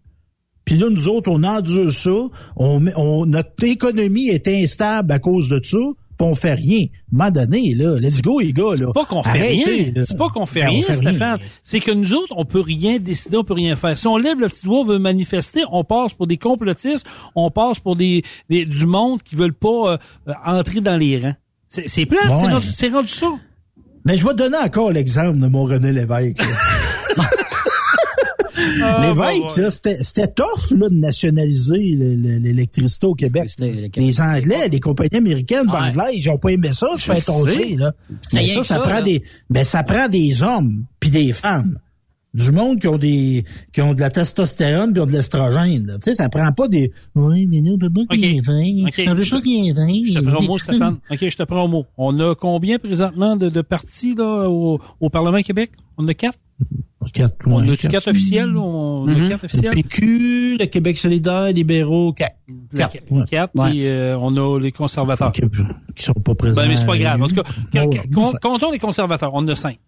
Puis 0.66 0.76
là, 0.76 0.88
nous 0.90 1.08
autres, 1.08 1.30
on 1.30 1.42
endure 1.44 1.90
ça. 1.92 2.10
On, 2.56 2.84
on, 2.96 3.24
notre 3.24 3.64
économie 3.64 4.28
est 4.28 4.46
instable 4.48 5.12
à 5.12 5.18
cause 5.18 5.48
de 5.48 5.58
ça. 5.64 5.78
Puis 6.18 6.26
on 6.26 6.34
fait 6.34 6.54
rien. 6.54 6.80
À 6.80 7.26
un 7.26 7.30
moment 7.30 7.30
donné, 7.30 7.74
là, 7.74 7.98
let's 8.00 8.20
go, 8.22 8.40
les 8.40 8.52
gars. 8.52 8.70
là. 8.70 8.76
C'est 8.76 8.92
pas 8.94 9.04
qu'on 9.04 9.22
fait 9.22 9.28
Arrêtez, 9.28 9.92
rien. 9.94 10.04
C'est 10.06 10.16
pas 10.16 10.28
qu'on 10.30 10.46
fait 10.46 10.60
Ben, 10.60 10.68
on 10.68 10.72
rien, 10.72 10.82
fait 10.82 10.94
Stéphane. 10.94 11.38
C'est 11.62 11.80
que 11.80 11.90
nous 11.92 12.14
autres, 12.14 12.32
on 12.36 12.44
peut 12.46 12.60
rien 12.62 12.98
décider, 12.98 13.36
on 13.36 13.44
peut 13.44 13.52
rien 13.54 13.76
faire. 13.76 13.96
Si 13.98 14.06
on 14.08 14.16
lève 14.16 14.40
le 14.40 14.48
petit 14.48 14.64
doigt, 14.64 14.78
on 14.80 14.84
veut 14.84 14.98
manifester, 14.98 15.62
on 15.70 15.84
passe 15.84 16.14
pour 16.14 16.26
des 16.26 16.38
complotistes, 16.38 17.06
on 17.34 17.50
passe 17.50 17.78
pour 17.80 17.96
des, 17.96 18.22
des- 18.48 18.64
du 18.64 18.86
monde 18.86 19.22
qui 19.22 19.36
veulent 19.36 19.52
pas 19.52 19.92
euh, 20.26 20.32
entrer 20.44 20.80
dans 20.80 20.96
les 20.96 21.18
rangs. 21.18 21.34
C'est 21.68 21.86
c'est 21.88 22.06
plate, 22.06 22.22
c'est 22.38 22.46
Ouais. 22.46 22.52
rendu, 22.54 22.66
c'est 22.72 22.88
rendu 22.88 23.08
ça. 23.08 23.26
Mais 24.06 24.16
je 24.16 24.24
vais 24.24 24.32
te 24.32 24.38
donner 24.38 24.56
encore 24.58 24.90
l'exemple 24.92 25.38
de 25.38 25.46
mon 25.48 25.64
René 25.64 25.92
Lévesque. 25.92 26.38
Ah, 28.88 29.02
Lévesque, 29.02 29.56
bon, 29.56 29.62
là, 29.62 29.70
c'était 29.70 29.96
c'était 30.02 30.28
tough 30.28 30.70
là, 30.78 30.88
de 30.88 30.94
nationaliser 30.94 31.94
le- 31.98 32.14
le- 32.14 32.38
l'électricité 32.38 33.06
au 33.06 33.14
Québec. 33.14 33.44
C'était- 33.48 33.90
Les 33.96 34.20
Anglais, 34.20 34.68
les 34.70 34.80
compagnies 34.80 35.18
américaines, 35.18 35.68
Ouais. 35.70 35.76
anglaises, 35.76 36.24
ils 36.24 36.30
ont 36.30 36.38
pas 36.38 36.50
aimé 36.50 36.70
ça, 36.72 36.88
se 36.96 37.02
faire 37.04 37.16
sais. 37.16 37.24
tonger, 37.32 37.76
là. 37.76 37.92
Mais 38.32 38.46
ça, 38.48 38.64
ça 38.64 38.74
ça, 38.76 38.80
prend 38.80 38.90
là. 38.94 39.02
des, 39.02 39.22
ben, 39.50 39.64
ça 39.64 39.82
prend 39.82 40.08
des 40.08 40.42
hommes 40.42 40.84
puis 41.00 41.10
des 41.10 41.32
femmes. 41.32 41.78
Du 42.36 42.52
monde 42.52 42.78
qui 42.80 42.86
ont 42.88 42.98
des, 42.98 43.44
qui 43.72 43.80
ont 43.82 43.94
de 43.94 44.00
la 44.00 44.10
testostérone 44.10 44.92
puis 44.92 45.00
ont 45.02 45.06
de 45.06 45.12
l'estrogène. 45.12 45.86
Tu 46.02 46.10
sais, 46.10 46.14
ça 46.16 46.28
prend 46.28 46.52
pas 46.52 46.68
des, 46.68 46.92
oui, 47.14 47.46
mais 47.46 47.62
nous, 47.62 47.74
on 47.74 47.78
peut 47.78 47.90
pas 47.90 48.14
qu'il 48.14 48.32
y 48.32 48.36
ait 48.36 48.40
vingt. 48.40 48.86
Ok. 48.88 49.02
On 49.08 49.14
peut 49.16 49.22
Je- 49.22 49.30
pas 49.30 49.40
qu'il 49.40 49.64
y 49.64 49.68
ait. 49.70 50.04
Je 50.04 50.14
te 50.14 50.20
prends 50.20 50.38
au 50.38 50.42
mot, 50.46 50.58
Stéphane. 50.58 50.98
OK, 51.10 51.18
je 51.28 51.36
te 51.36 51.42
prends 51.44 51.64
au 51.64 51.68
mot. 51.68 51.86
On 51.96 52.20
a 52.20 52.34
combien 52.34 52.78
présentement 52.78 53.36
de, 53.36 53.48
de 53.48 53.60
partis 53.62 54.14
là, 54.14 54.48
au, 54.50 54.80
au 55.00 55.08
Parlement 55.10 55.40
Québec? 55.40 55.70
On 55.96 56.06
a 56.08 56.14
quatre? 56.14 56.38
Quatre, 57.12 57.36
On 57.46 57.60
a-tu 57.68 57.76
quatre. 57.82 57.92
quatre 57.92 58.08
officiels? 58.10 58.50
là? 58.50 58.60
On 58.60 59.06
a 59.06 59.12
Mhm. 59.12 59.28
quatre 59.28 59.42
Le 59.42 59.46
officiels? 59.46 59.70
PQ, 59.72 60.56
le 60.58 60.66
Québec 60.66 60.98
solidaire, 60.98 61.52
libéraux, 61.52 62.12
quatre. 62.12 62.36
Le- 62.72 62.78
Quatre, 62.78 62.96
ouais. 63.10 63.24
Quatre, 63.30 63.52
Ouais. 63.58 63.70
puis 63.70 63.86
euh, 63.86 64.18
on 64.18 64.36
a 64.36 64.58
les 64.60 64.72
conservateurs. 64.72 65.30
Qui, 65.32 65.42
qui 65.94 66.02
sont 66.04 66.12
pas 66.12 66.34
présents. 66.34 66.60
Ben, 66.60 66.68
mais 66.68 66.76
c'est 66.76 66.84
pas 66.84 66.98
grave. 66.98 67.22
En 67.22 67.28
tout 67.28 67.36
cas, 67.36 67.44
ça- 67.72 68.38
comptons 68.42 68.72
les 68.72 68.78
conservateurs. 68.80 69.32
On 69.32 69.38
en 69.38 69.48
a 69.48 69.54
cinq. 69.56 69.78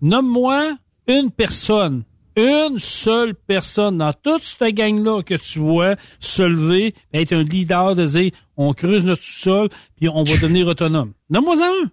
Nomme-moi 0.00 0.76
une 1.08 1.30
personne, 1.30 2.02
une 2.36 2.78
seule 2.78 3.34
personne 3.34 3.98
dans 3.98 4.12
toute 4.12 4.44
cette 4.44 4.74
gang-là 4.74 5.22
que 5.22 5.34
tu 5.34 5.58
vois 5.58 5.96
se 6.20 6.42
lever, 6.42 6.94
être 7.12 7.32
un 7.32 7.42
leader 7.42 7.94
de 7.94 8.06
dire 8.06 8.30
on 8.56 8.72
creuse 8.72 9.04
notre 9.04 9.22
sous-sol, 9.22 9.68
puis 9.96 10.08
on 10.08 10.24
va 10.24 10.32
devenir 10.34 10.66
autonome. 10.66 11.12
Nomme-moi 11.30 11.56
un. 11.62 11.90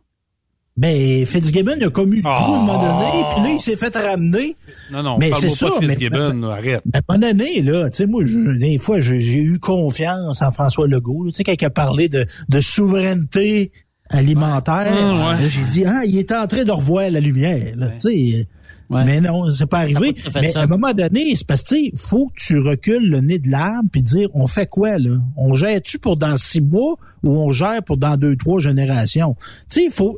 Ben, 0.78 1.26
Fitzgibbon, 1.26 1.74
il 1.76 1.82
a 1.84 1.86
le 1.88 1.90
coup 1.90 2.02
à 2.24 2.46
un 2.46 2.48
moment 2.48 2.78
donné, 2.80 3.24
puis 3.34 3.44
là, 3.44 3.50
il 3.50 3.60
s'est 3.60 3.76
fait 3.76 3.94
ramener. 3.98 4.56
Non, 4.92 5.04
non, 5.04 5.18
Mais 5.18 5.32
c'est 5.38 5.48
pas 5.48 5.54
ça, 5.54 5.70
mais- 5.82 5.88
Fitzgibbon, 5.90 6.44
arrête. 6.44 6.82
Ben, 6.86 7.02
à 7.06 7.14
un 7.14 7.18
moment 7.18 7.28
donné, 7.34 7.62
là, 7.62 7.90
tu 7.90 7.98
sais, 7.98 8.06
moi, 8.06 8.24
je- 8.26 8.58
des 8.58 8.78
fois, 8.78 9.02
j'ai 9.02 9.18
eu 9.42 9.60
confiance 9.60 10.42
en 10.42 10.52
François 10.54 10.88
Legault. 10.88 11.26
Tu 11.32 11.34
sais, 11.34 11.44
quand 11.44 11.56
il 11.60 11.66
a 11.66 11.70
parlé 11.70 12.08
de, 12.08 12.26
de 12.48 12.62
souveraineté 12.62 13.74
alimentaire. 14.10 14.88
Ah, 14.90 15.38
ouais. 15.40 15.48
J'ai 15.50 15.62
dit, 15.64 15.86
ah, 15.86 16.02
il 16.06 16.18
est 16.18 16.32
en 16.32 16.48
train 16.48 16.64
de 16.64 16.72
revoir 16.72 17.10
la 17.12 17.20
lumière. 17.20 17.74
Là, 17.76 17.90
tu 17.90 18.00
sais. 18.00 18.48
Ouais. 18.90 19.06
Mais 19.06 19.22
non, 19.22 19.52
c'est 19.52 19.68
pas 19.68 19.80
arrivé. 19.82 20.14
Pas 20.34 20.42
Mais 20.42 20.48
ça. 20.48 20.62
à 20.62 20.64
un 20.64 20.68
moment 20.68 20.94
donné, 20.94 21.36
c'est 21.36 21.46
parce 21.46 21.62
que 21.62 21.76
tu 21.76 21.86
sais, 21.86 21.92
faut 21.96 22.28
que 22.30 22.42
tu 22.42 22.58
recules 22.58 23.08
le 23.08 23.22
nez 23.22 23.38
de 23.38 23.50
l'arbre 23.52 23.88
puis 23.92 24.02
dire, 24.02 24.30
on 24.34 24.48
fait 24.48 24.66
quoi 24.68 24.98
là? 24.98 25.18
On 25.38 25.54
gère-tu 25.54 26.00
pour 26.00 26.18
dans 26.18 26.36
six 26.38 26.60
mois 26.60 26.96
ou 27.22 27.38
on 27.38 27.52
gère 27.52 27.84
pour 27.84 27.98
dans 27.98 28.18
deux 28.18 28.36
trois 28.36 28.60
générations? 28.60 29.36
Tu 29.70 29.82
sais, 29.82 29.86
il 29.86 29.92
faut 29.92 30.18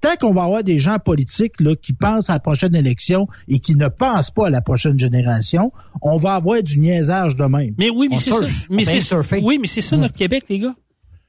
tant 0.00 0.16
qu'on 0.20 0.32
va 0.32 0.42
avoir 0.44 0.64
des 0.64 0.80
gens 0.80 0.98
politiques 0.98 1.60
là 1.60 1.76
qui 1.80 1.92
pensent 1.92 2.28
à 2.28 2.32
la 2.34 2.40
prochaine 2.40 2.74
élection 2.74 3.28
et 3.46 3.60
qui 3.60 3.76
ne 3.76 3.86
pensent 3.86 4.32
pas 4.32 4.48
à 4.48 4.50
la 4.50 4.62
prochaine 4.62 4.98
génération, 4.98 5.70
on 6.02 6.16
va 6.16 6.34
avoir 6.34 6.60
du 6.60 6.80
niaisage 6.80 7.36
de 7.36 7.44
même. 7.44 7.74
Mais 7.78 7.88
oui, 7.90 8.08
mais 8.10 8.18
c'est 8.18 8.30
ça. 8.32 8.46
Mais 8.68 8.84
c'est 8.84 9.00
surfer. 9.00 9.40
Oui, 9.44 9.58
mais 9.60 9.68
c'est 9.68 9.80
ça 9.82 9.96
notre 9.96 10.14
Québec, 10.16 10.42
les 10.48 10.58
gars. 10.58 10.74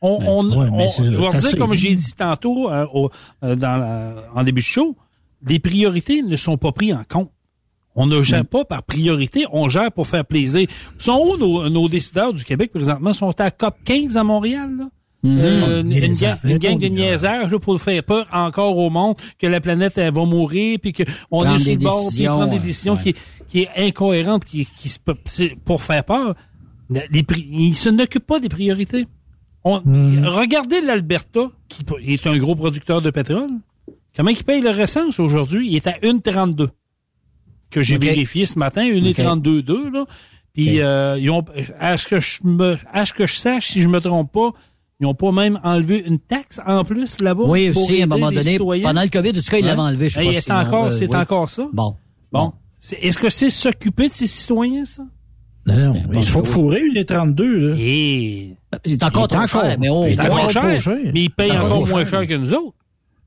On, 0.02 0.18
on, 0.26 0.58
Ouais, 0.58 0.70
on- 0.72 1.04
je 1.04 1.04
vais 1.18 1.40
dire, 1.40 1.58
comme 1.58 1.74
j'ai 1.74 1.94
dit 1.94 2.14
tantôt 2.18 2.72
euh, 2.72 2.86
au- 2.94 3.10
euh, 3.44 3.56
dans 3.56 3.78
la- 3.78 4.24
en 4.34 4.44
début 4.44 4.62
de 4.62 4.66
show, 4.66 4.96
les 5.48 5.60
priorités 5.60 6.22
ne 6.22 6.38
sont 6.38 6.58
pas 6.58 6.72
prises 6.72 6.94
en 6.94 7.04
compte. 7.08 7.32
On 7.96 8.06
ne 8.06 8.22
gère 8.22 8.46
pas 8.46 8.64
par 8.66 8.84
priorité, 8.84 9.46
on 9.52 9.68
gère 9.68 9.92
pour 9.92 10.08
faire 10.08 10.26
plaisir. 10.26 10.68
Sont 11.00 11.18
où 11.18 11.38
nos, 11.38 11.70
nos 11.70 11.90
décideurs 11.90 12.34
du 12.34 12.44
Québec 12.46 12.72
présentement? 12.72 13.14
Sont 13.14 13.40
à 13.42 13.52
COP 13.52 13.76
15 13.84 14.16
à 14.16 14.24
Montréal? 14.24 14.70
Là? 14.78 14.90
Euh, 15.26 15.82
une, 15.82 15.92
une 15.92 16.14
gang, 16.14 16.38
une 16.46 16.58
gang 16.60 16.78
de 16.78 16.88
niaisages 16.88 17.52
là, 17.52 17.60
pour 17.60 17.82
faire 17.82 18.02
peur 18.04 18.26
encore 18.32 18.78
au 18.78 18.90
monde 18.90 19.16
que 19.38 19.48
la 19.48 19.60
planète 19.60 19.98
elle 19.98 20.14
va 20.14 20.24
mourir 20.24 20.80
puis 20.82 20.94
que 20.94 21.04
on 21.30 21.42
Prendre 21.42 21.56
est 21.58 21.60
sur 21.60 21.74
le 21.74 21.78
bord 21.80 22.08
puis 22.16 22.26
prendre 22.26 22.50
des 22.52 22.60
décisions 22.60 22.94
Ouais. 22.94 23.04
qui, 23.04 23.16
qui 23.50 23.60
est 23.64 23.70
incohérente 23.76 24.46
qui, 24.46 24.66
qui 24.66 24.88
se 24.88 24.98
pour 25.66 25.82
faire 25.84 26.06
peur. 26.06 26.36
Les, 26.90 27.26
ils 27.52 27.76
se 27.76 27.90
n'occupent 27.90 28.28
pas 28.28 28.40
des 28.40 28.48
priorités. 28.48 29.08
On, 29.66 29.82
Regardez 30.24 30.80
l'Alberta, 30.80 31.52
qui 31.68 31.84
est 32.08 32.26
un 32.26 32.38
gros 32.38 32.56
producteur 32.56 33.02
de 33.02 33.10
pétrole. 33.12 33.50
Comment 34.20 34.32
il 34.32 34.44
paye 34.44 34.60
leur 34.60 34.78
essence 34.78 35.18
aujourd'hui? 35.18 35.70
Il 35.70 35.78
est 35.78 35.88
à 35.88 35.94
1,32. 36.04 36.68
Que 37.72 37.82
j'ai 37.82 37.98
vérifié 37.98 38.46
ce 38.46 38.60
matin, 38.60 38.82
1,32,2, 38.82 39.94
là. 39.94 40.06
Puis, 40.52 40.82
euh, 40.82 41.18
ils 41.18 41.30
ont, 41.30 41.46
à 41.80 41.98
ce 41.98 42.06
que 42.06 42.20
je 42.20 42.40
me, 42.44 42.78
à 42.92 43.06
ce 43.06 43.14
que 43.14 43.26
je 43.26 43.36
sache, 43.36 43.68
si 43.68 43.82
je 43.82 43.88
me 43.88 44.02
trompe 44.02 44.30
pas, 44.34 44.52
ils 45.00 45.06
ont 45.06 45.14
pas 45.14 45.32
même 45.32 45.58
enlevé 45.64 46.04
une 46.06 46.20
taxe 46.20 46.60
en 46.68 46.84
plus 46.84 47.22
là-bas. 47.22 47.46
Oui, 47.46 47.72
pour 47.72 47.84
aussi, 47.84 47.94
à 47.94 47.96
un 47.96 47.98
aider 48.00 48.06
moment 48.08 48.30
donné, 48.30 48.44
citoyens. 48.44 48.84
pendant 48.84 49.04
le 49.04 49.08
COVID, 49.08 49.30
en 49.30 49.32
tout 49.32 49.42
cas, 49.42 49.58
ils 49.58 49.66
l'avaient 49.66 49.80
enlevé, 49.80 50.10
je 50.10 50.20
c'est 50.20 50.42
si, 50.42 50.52
encore, 50.52 50.88
euh, 50.88 50.92
c'est 50.92 51.10
oui. 51.10 51.16
encore 51.16 51.50
ça. 51.50 51.70
Bon. 51.72 51.96
Bon. 52.34 52.52
Est-ce 53.02 53.20
que 53.20 53.30
c'est 53.30 53.50
s'occuper 53.50 54.10
de 54.10 54.14
ces 54.14 54.28
citoyens, 54.28 54.84
ça? 54.84 55.04
Non, 55.66 55.78
non, 55.78 55.94
bon, 55.94 56.20
il 56.20 56.24
faut 56.24 56.44
fourrer 56.44 56.82
une 56.82 57.06
32 57.06 57.70
là. 57.70 57.76
Et, 57.80 58.54
Il 58.84 58.94
est 58.94 59.04
encore 59.04 59.28
Il 59.32 59.34
est 59.34 59.38
trop 59.38 59.48
cher, 59.48 59.78
mais 59.80 59.90
on 59.90 60.06
il 60.06 60.12
est 60.12 60.20
encore 60.20 60.50
cher, 60.50 60.82
cher. 60.82 60.98
mais 61.14 61.22
ils 61.24 61.30
payent 61.30 61.52
C'est 61.52 61.56
encore 61.56 61.78
encore 61.78 61.88
moins 61.88 62.06
cher. 62.06 62.20
cher 62.20 62.28
que 62.28 62.34
nous 62.34 62.54
autres. 62.54 62.76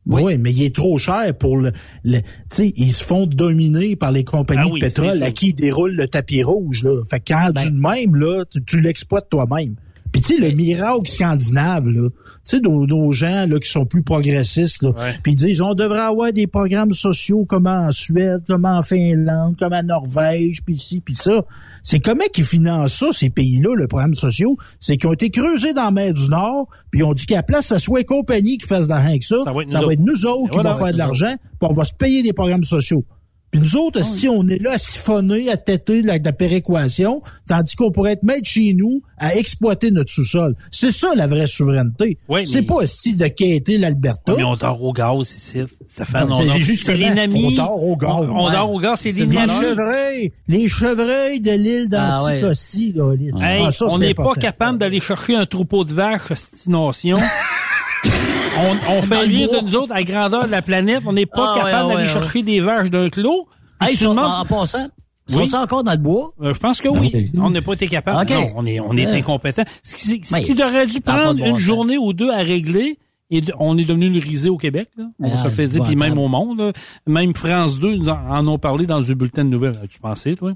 Oui. 0.06 0.22
Oui, 0.24 0.38
mais 0.38 0.50
il 0.52 0.64
est 0.64 0.74
trop 0.74 0.98
cher 0.98 1.32
pour 1.38 1.56
le, 1.58 1.70
le 2.02 2.18
tu 2.20 2.26
sais, 2.50 2.72
ils 2.76 2.92
se 2.92 3.04
font 3.04 3.26
dominer 3.26 3.94
par 3.94 4.10
les 4.10 4.24
compagnies 4.24 4.62
Ah 4.64 4.72
oui, 4.72 4.80
de 4.80 4.86
pétrole 4.86 5.22
à 5.22 5.30
qui 5.30 5.50
ils 5.50 5.54
déroulent 5.54 5.94
le 5.94 6.08
tapis 6.08 6.42
rouge, 6.42 6.82
là. 6.82 7.02
Fait 7.08 7.20
que 7.20 7.32
quand 7.32 7.50
Ben- 7.54 7.62
tu 7.62 7.70
de 7.70 7.76
même, 7.78 8.16
là, 8.16 8.44
tu, 8.50 8.62
tu 8.64 8.80
l'exploites 8.80 9.28
toi-même. 9.30 9.76
Tu 10.22 10.36
sais, 10.36 10.40
le 10.40 10.50
miracle 10.54 11.08
scandinave, 11.10 11.88
là, 11.88 12.08
tu 12.08 12.56
sais, 12.56 12.60
nos, 12.60 12.86
nos 12.86 13.12
gens, 13.12 13.46
là, 13.46 13.58
qui 13.60 13.70
sont 13.70 13.84
plus 13.86 14.02
progressistes, 14.02 14.82
là, 14.82 14.92
puis 15.22 15.32
ils 15.32 15.36
disent, 15.36 15.60
on 15.60 15.74
devrait 15.74 16.00
avoir 16.00 16.32
des 16.32 16.46
programmes 16.46 16.92
sociaux 16.92 17.44
comme 17.44 17.66
en 17.66 17.90
Suède, 17.90 18.42
comme 18.46 18.64
en 18.64 18.82
Finlande, 18.82 19.56
comme 19.58 19.72
en 19.72 19.82
Norvège, 19.82 20.62
puis 20.64 20.78
ci, 20.78 21.00
puis 21.00 21.14
ça. 21.14 21.44
C'est 21.82 22.00
comment 22.00 22.24
qu'ils 22.32 22.44
financent 22.44 22.98
ça, 22.98 23.06
ces 23.12 23.30
pays-là, 23.30 23.74
le 23.74 23.86
programme 23.88 24.14
sociaux? 24.14 24.56
C'est 24.78 24.96
qu'ils 24.96 25.08
ont 25.08 25.12
été 25.12 25.30
creusés 25.30 25.72
dans 25.72 25.84
la 25.84 25.90
mer 25.90 26.14
du 26.14 26.28
Nord, 26.28 26.68
puis 26.90 27.00
ils 27.00 27.04
ont 27.04 27.14
dit 27.14 27.26
qu'à 27.26 27.36
la 27.36 27.42
place, 27.42 27.68
que 27.68 27.74
ce 27.74 27.80
soit 27.80 28.00
les 28.00 28.04
compagnies 28.04 28.58
qui 28.58 28.66
fassent 28.66 28.84
de 28.84 28.90
l'argent 28.90 29.08
avec 29.08 29.24
ça, 29.24 29.36
Ça 29.44 29.52
va 29.52 29.62
être 29.62 29.70
ça 29.70 29.80
nous 29.80 29.86
va 29.86 29.92
être 29.92 30.00
autres. 30.00 30.12
nous 30.12 30.26
autres 30.26 30.46
Et 30.46 30.50
qui 30.50 30.54
voilà, 30.54 30.72
vont 30.72 30.78
faire 30.78 30.92
de 30.92 30.98
l'argent, 30.98 31.34
puis 31.36 31.68
on 31.70 31.72
va 31.72 31.84
se 31.84 31.92
payer 31.92 32.22
des 32.22 32.32
programmes 32.32 32.64
sociaux. 32.64 33.04
Puis 33.52 33.60
nous 33.60 33.76
autres, 33.76 34.02
si 34.02 34.28
on 34.30 34.48
est 34.48 34.58
là 34.62 34.72
à 34.72 34.78
siphonner, 34.78 35.50
à 35.50 35.58
têter 35.58 36.00
de 36.00 36.06
la, 36.06 36.16
la 36.16 36.32
péréquation, 36.32 37.20
tandis 37.46 37.76
qu'on 37.76 37.92
pourrait 37.92 38.12
être 38.12 38.22
maître 38.22 38.48
chez 38.48 38.72
nous 38.72 39.02
à 39.18 39.36
exploiter 39.36 39.90
notre 39.90 40.10
sous-sol. 40.10 40.56
C'est 40.70 40.90
ça 40.90 41.12
la 41.14 41.26
vraie 41.26 41.46
souveraineté. 41.46 42.16
Oui, 42.30 42.46
c'est 42.46 42.62
mais- 42.62 42.66
pas 42.66 42.86
si 42.86 43.14
de 43.14 43.26
quêter 43.26 43.76
l'Alberta. 43.76 44.32
Mais 44.38 44.42
on 44.42 44.56
dort 44.56 44.82
au 44.82 44.92
gaz 44.94 45.32
ici. 45.36 45.60
Ça 45.86 46.06
fait 46.06 46.24
Non, 46.24 46.32
on 46.36 46.40
c'est 46.40 46.46
dort- 46.46 46.56
justement, 46.56 46.96
c'est 46.98 47.14
l'ennemi. 47.14 47.44
on 47.44 47.50
dort 47.50 47.82
au 47.84 47.96
gaz. 47.96 48.10
On, 48.10 48.30
on 48.30 48.46
Ouais. 48.46 48.52
dort 48.52 48.72
au 48.72 48.78
gaz, 48.80 49.00
c'est 49.00 49.12
les 49.12 49.26
l'ennemi. 49.26 49.36
chevreuils, 49.60 50.32
les 50.48 50.68
chevreuils 50.70 51.40
de 51.40 51.50
l'île 51.52 51.88
Ah 51.92 52.24
ouais. 52.24 52.40
d'Anticosti, 52.40 52.94
les- 52.94 53.26
Hey, 53.44 53.62
Ah, 53.66 53.84
on 53.90 53.98
n'est 53.98 54.14
pas 54.14 54.32
capable 54.34 54.78
d'aller 54.78 54.98
chercher 55.00 55.34
un 55.36 55.44
troupeau 55.44 55.84
de 55.84 55.92
vaches, 55.92 56.28
destination. 56.30 57.18
on 58.06 58.92
on 58.98 59.02
fait 59.02 59.18
rire 59.20 59.48
de 59.50 59.64
nous 59.64 59.74
autres 59.76 59.92
à 59.92 59.96
la 59.96 60.04
grandeur 60.04 60.46
de 60.46 60.50
la 60.50 60.62
planète. 60.62 61.02
On 61.06 61.12
n'est 61.12 61.26
pas 61.26 61.54
Ah 61.54 61.58
capable 61.64 61.88
ouais, 61.88 61.94
d'aller 61.94 62.06
ouais. 62.08 62.12
chercher 62.12 62.42
des 62.42 62.60
vaches 62.60 62.90
d'un 62.90 63.08
clos. 63.10 63.46
Hey, 63.80 63.96
sont- 63.96 64.10
demandes- 64.10 64.30
en 64.30 64.44
passant, 64.44 64.88
Oui. 65.28 65.34
sont-ils 65.34 65.56
encore 65.56 65.82
dans 65.84 65.92
le 65.92 65.96
bois? 65.98 66.32
Euh, 66.42 66.54
je 66.54 66.58
pense 66.60 66.80
que 66.80 66.88
oui. 66.88 67.10
oui. 67.14 67.30
On 67.40 67.50
n'a 67.50 67.62
pas 67.62 67.72
été 67.74 67.88
capable. 67.88 68.30
Non, 68.30 68.52
on 68.56 68.66
est, 68.66 68.80
on 68.80 68.96
est 68.96 69.06
Ouais. 69.06 69.18
incompétent. 69.18 69.62
Ce 69.82 69.96
qui, 69.96 70.20
ce 70.24 70.36
qui 70.40 70.62
aurait 70.62 70.86
dû 70.86 71.00
prendre 71.00 71.34
bon 71.38 71.44
une 71.46 71.52
sens. 71.52 71.60
journée 71.60 71.98
ou 71.98 72.12
deux 72.12 72.30
à 72.30 72.38
régler, 72.38 72.98
et 73.30 73.42
on 73.58 73.76
est 73.78 73.84
devenu 73.84 74.06
une 74.06 74.18
risée 74.18 74.50
au 74.50 74.58
Québec. 74.58 74.88
Là. 74.96 75.04
On 75.20 75.30
Ah, 75.34 75.44
se 75.44 75.48
fait 75.50 75.66
dire, 75.66 75.82
puis 75.84 75.96
même 75.96 76.18
au 76.18 76.28
monde. 76.28 76.58
là. 76.58 76.72
Même 77.06 77.34
France 77.34 77.78
2 77.80 77.96
nous 77.96 78.08
en, 78.08 78.18
en 78.28 78.46
ont 78.46 78.58
parlé 78.58 78.86
dans 78.86 79.00
le 79.00 79.14
bulletin 79.14 79.44
de 79.44 79.50
nouvelles. 79.50 79.74
Tu 79.90 79.98
pensais, 79.98 80.36
toi? 80.36 80.52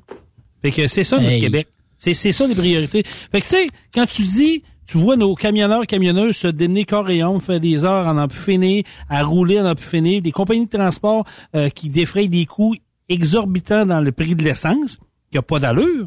Fait 0.62 0.70
que 0.70 0.86
c'est 0.86 1.04
ça, 1.04 1.16
notre 1.18 1.30
Hey. 1.30 1.40
Québec. 1.40 1.68
C'est, 1.98 2.12
c'est 2.14 2.32
ça 2.32 2.46
les 2.46 2.54
priorités. 2.54 3.02
Fait 3.32 3.40
que 3.40 3.44
tu 3.44 3.48
sais, 3.48 3.66
quand 3.94 4.04
tu 4.06 4.22
dis, 4.22 4.62
tu 4.86 4.98
vois 4.98 5.16
nos 5.16 5.34
camionneurs, 5.34 5.86
camionneuses 5.86 6.36
se 6.36 6.46
donner 6.48 6.84
corps 6.84 7.10
et 7.10 7.20
âme, 7.20 7.40
faire 7.40 7.60
des 7.60 7.84
heures 7.84 8.06
en 8.06 8.16
en 8.18 8.28
plus 8.28 8.38
finir, 8.38 8.84
à 9.08 9.22
rouler 9.24 9.60
en 9.60 9.66
en 9.66 9.74
plus 9.74 9.84
finir, 9.86 10.22
des 10.22 10.30
compagnies 10.32 10.66
de 10.66 10.76
transport 10.78 11.24
euh, 11.54 11.68
qui 11.68 11.88
défrayent 11.88 12.28
des 12.28 12.46
coûts 12.46 12.74
exorbitants 13.08 13.86
dans 13.86 14.00
le 14.00 14.12
prix 14.12 14.34
de 14.34 14.42
l'essence, 14.44 14.98
qui 15.30 15.38
a 15.38 15.42
pas 15.42 15.58
d'allure. 15.58 16.06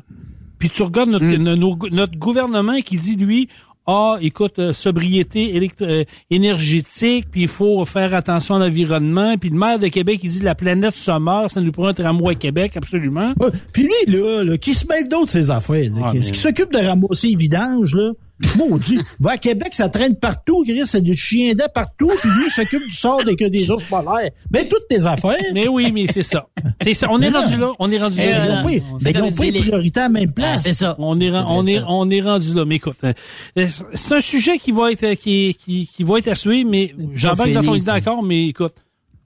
Puis 0.59 0.69
tu 0.69 0.84
regardes 0.84 1.09
notre, 1.09 1.25
no- 1.38 1.55
nos- 1.55 1.77
notre 1.91 2.17
gouvernement 2.17 2.80
qui 2.82 2.97
dit, 2.97 3.15
lui, 3.15 3.47
ah, 3.88 4.17
écoute, 4.21 4.59
euh, 4.59 4.71
sobriété 4.73 5.71
euh, 5.82 6.03
énergétique, 6.30 7.25
puis 7.32 7.41
il 7.43 7.47
faut 7.47 7.84
faire 7.86 8.13
attention 8.13 8.55
à 8.55 8.59
l'environnement. 8.59 9.36
Puis 9.38 9.49
le 9.49 9.57
maire 9.57 9.80
de 9.80 9.88
Québec, 9.88 10.19
il 10.23 10.30
dit, 10.30 10.41
la 10.41 10.55
planète 10.55 10.95
se 10.95 11.11
meurt, 11.19 11.49
ça 11.49 11.59
nous 11.61 11.71
prend 11.71 11.88
un 11.88 11.93
tramway 11.93 12.34
à 12.34 12.36
Québec, 12.36 12.77
absolument. 12.77 13.34
Ouais. 13.39 13.49
Puis 13.73 13.84
lui, 13.84 14.13
là, 14.15 14.43
là, 14.43 14.57
qui 14.57 14.75
se 14.75 14.86
mêle 14.88 15.07
d'autres 15.09 15.32
ses 15.32 15.49
affaires, 15.49 15.89
là, 15.95 16.01
Ah, 16.05 16.11
qui, 16.11 16.19
mais- 16.19 16.32
qui 16.32 16.39
s'occupe 16.39 16.71
de 16.71 16.77
ramasser 16.80 17.27
les 17.30 17.36
vidanges, 17.36 17.93
là? 17.95 18.11
Maudit. 18.57 18.99
Va 19.19 19.31
à 19.31 19.37
Québec, 19.37 19.69
ça 19.73 19.89
traîne 19.89 20.15
partout, 20.15 20.63
Chris, 20.63 20.81
c'est 20.85 21.01
du 21.01 21.15
chien 21.15 21.53
d'air 21.53 21.71
partout, 21.71 22.09
puis 22.21 22.29
lui, 22.29 22.45
il 22.47 22.51
s'occupe 22.51 22.83
du 22.85 22.91
sort 22.95 23.23
des, 23.23 23.35
que 23.35 23.45
des 23.45 23.69
ours 23.69 23.83
polaires. 23.83 24.29
Mais 24.51 24.67
toutes 24.67 24.87
tes 24.87 25.05
affaires. 25.05 25.35
Mais 25.53 25.67
oui, 25.67 25.91
mais 25.91 26.05
c'est 26.11 26.23
ça. 26.23 26.47
C'est 26.81 26.93
ça. 26.93 27.07
On 27.09 27.21
est 27.21 27.29
rendu 27.29 27.57
là. 27.57 27.71
On 27.79 27.91
est 27.91 27.97
rendu 27.97 28.17
Eh, 28.19 28.31
là. 28.31 28.63
n'ont 28.63 28.69
c'est 28.69 28.81
mais 29.03 29.11
ils 29.11 29.13
comme 29.13 29.23
ont 29.25 29.31
pas 29.33 29.43
les 29.45 29.59
priorités 29.59 29.99
à 29.99 30.03
la 30.03 30.09
même 30.09 30.29
Ah, 30.29 30.33
place. 30.33 30.63
c'est 30.63 30.73
ça. 30.73 30.95
On 30.99 31.19
est, 31.19 31.31
on 31.31 31.65
est, 31.65 31.81
on 31.87 32.09
est 32.09 32.21
rendu 32.21 32.53
là. 32.53 32.65
Mais 32.65 32.75
écoute, 32.75 32.97
euh, 33.03 33.67
c'est 33.93 34.13
un 34.15 34.21
sujet 34.21 34.57
qui 34.57 34.71
va 34.71 34.91
être, 34.91 35.13
qui, 35.15 35.55
qui, 35.59 35.87
qui 35.87 36.03
va 36.03 36.19
être 36.19 36.29
à 36.29 36.35
suivre, 36.35 36.69
mais 36.69 36.93
j'embarque 37.13 37.51
dans 37.51 37.63
ton 37.63 37.75
idée 37.75 37.85
d'accord, 37.85 38.23
mais 38.23 38.47
écoute, 38.47 38.73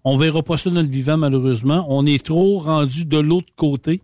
on 0.04 0.18
verra 0.18 0.42
pas 0.44 0.58
ça 0.58 0.70
dans 0.70 0.82
le 0.82 0.88
vivant, 0.88 1.18
malheureusement. 1.18 1.86
On 1.88 2.06
est 2.06 2.24
trop 2.26 2.60
rendu 2.60 3.06
de 3.06 3.18
l'autre 3.20 3.54
côté. 3.56 4.02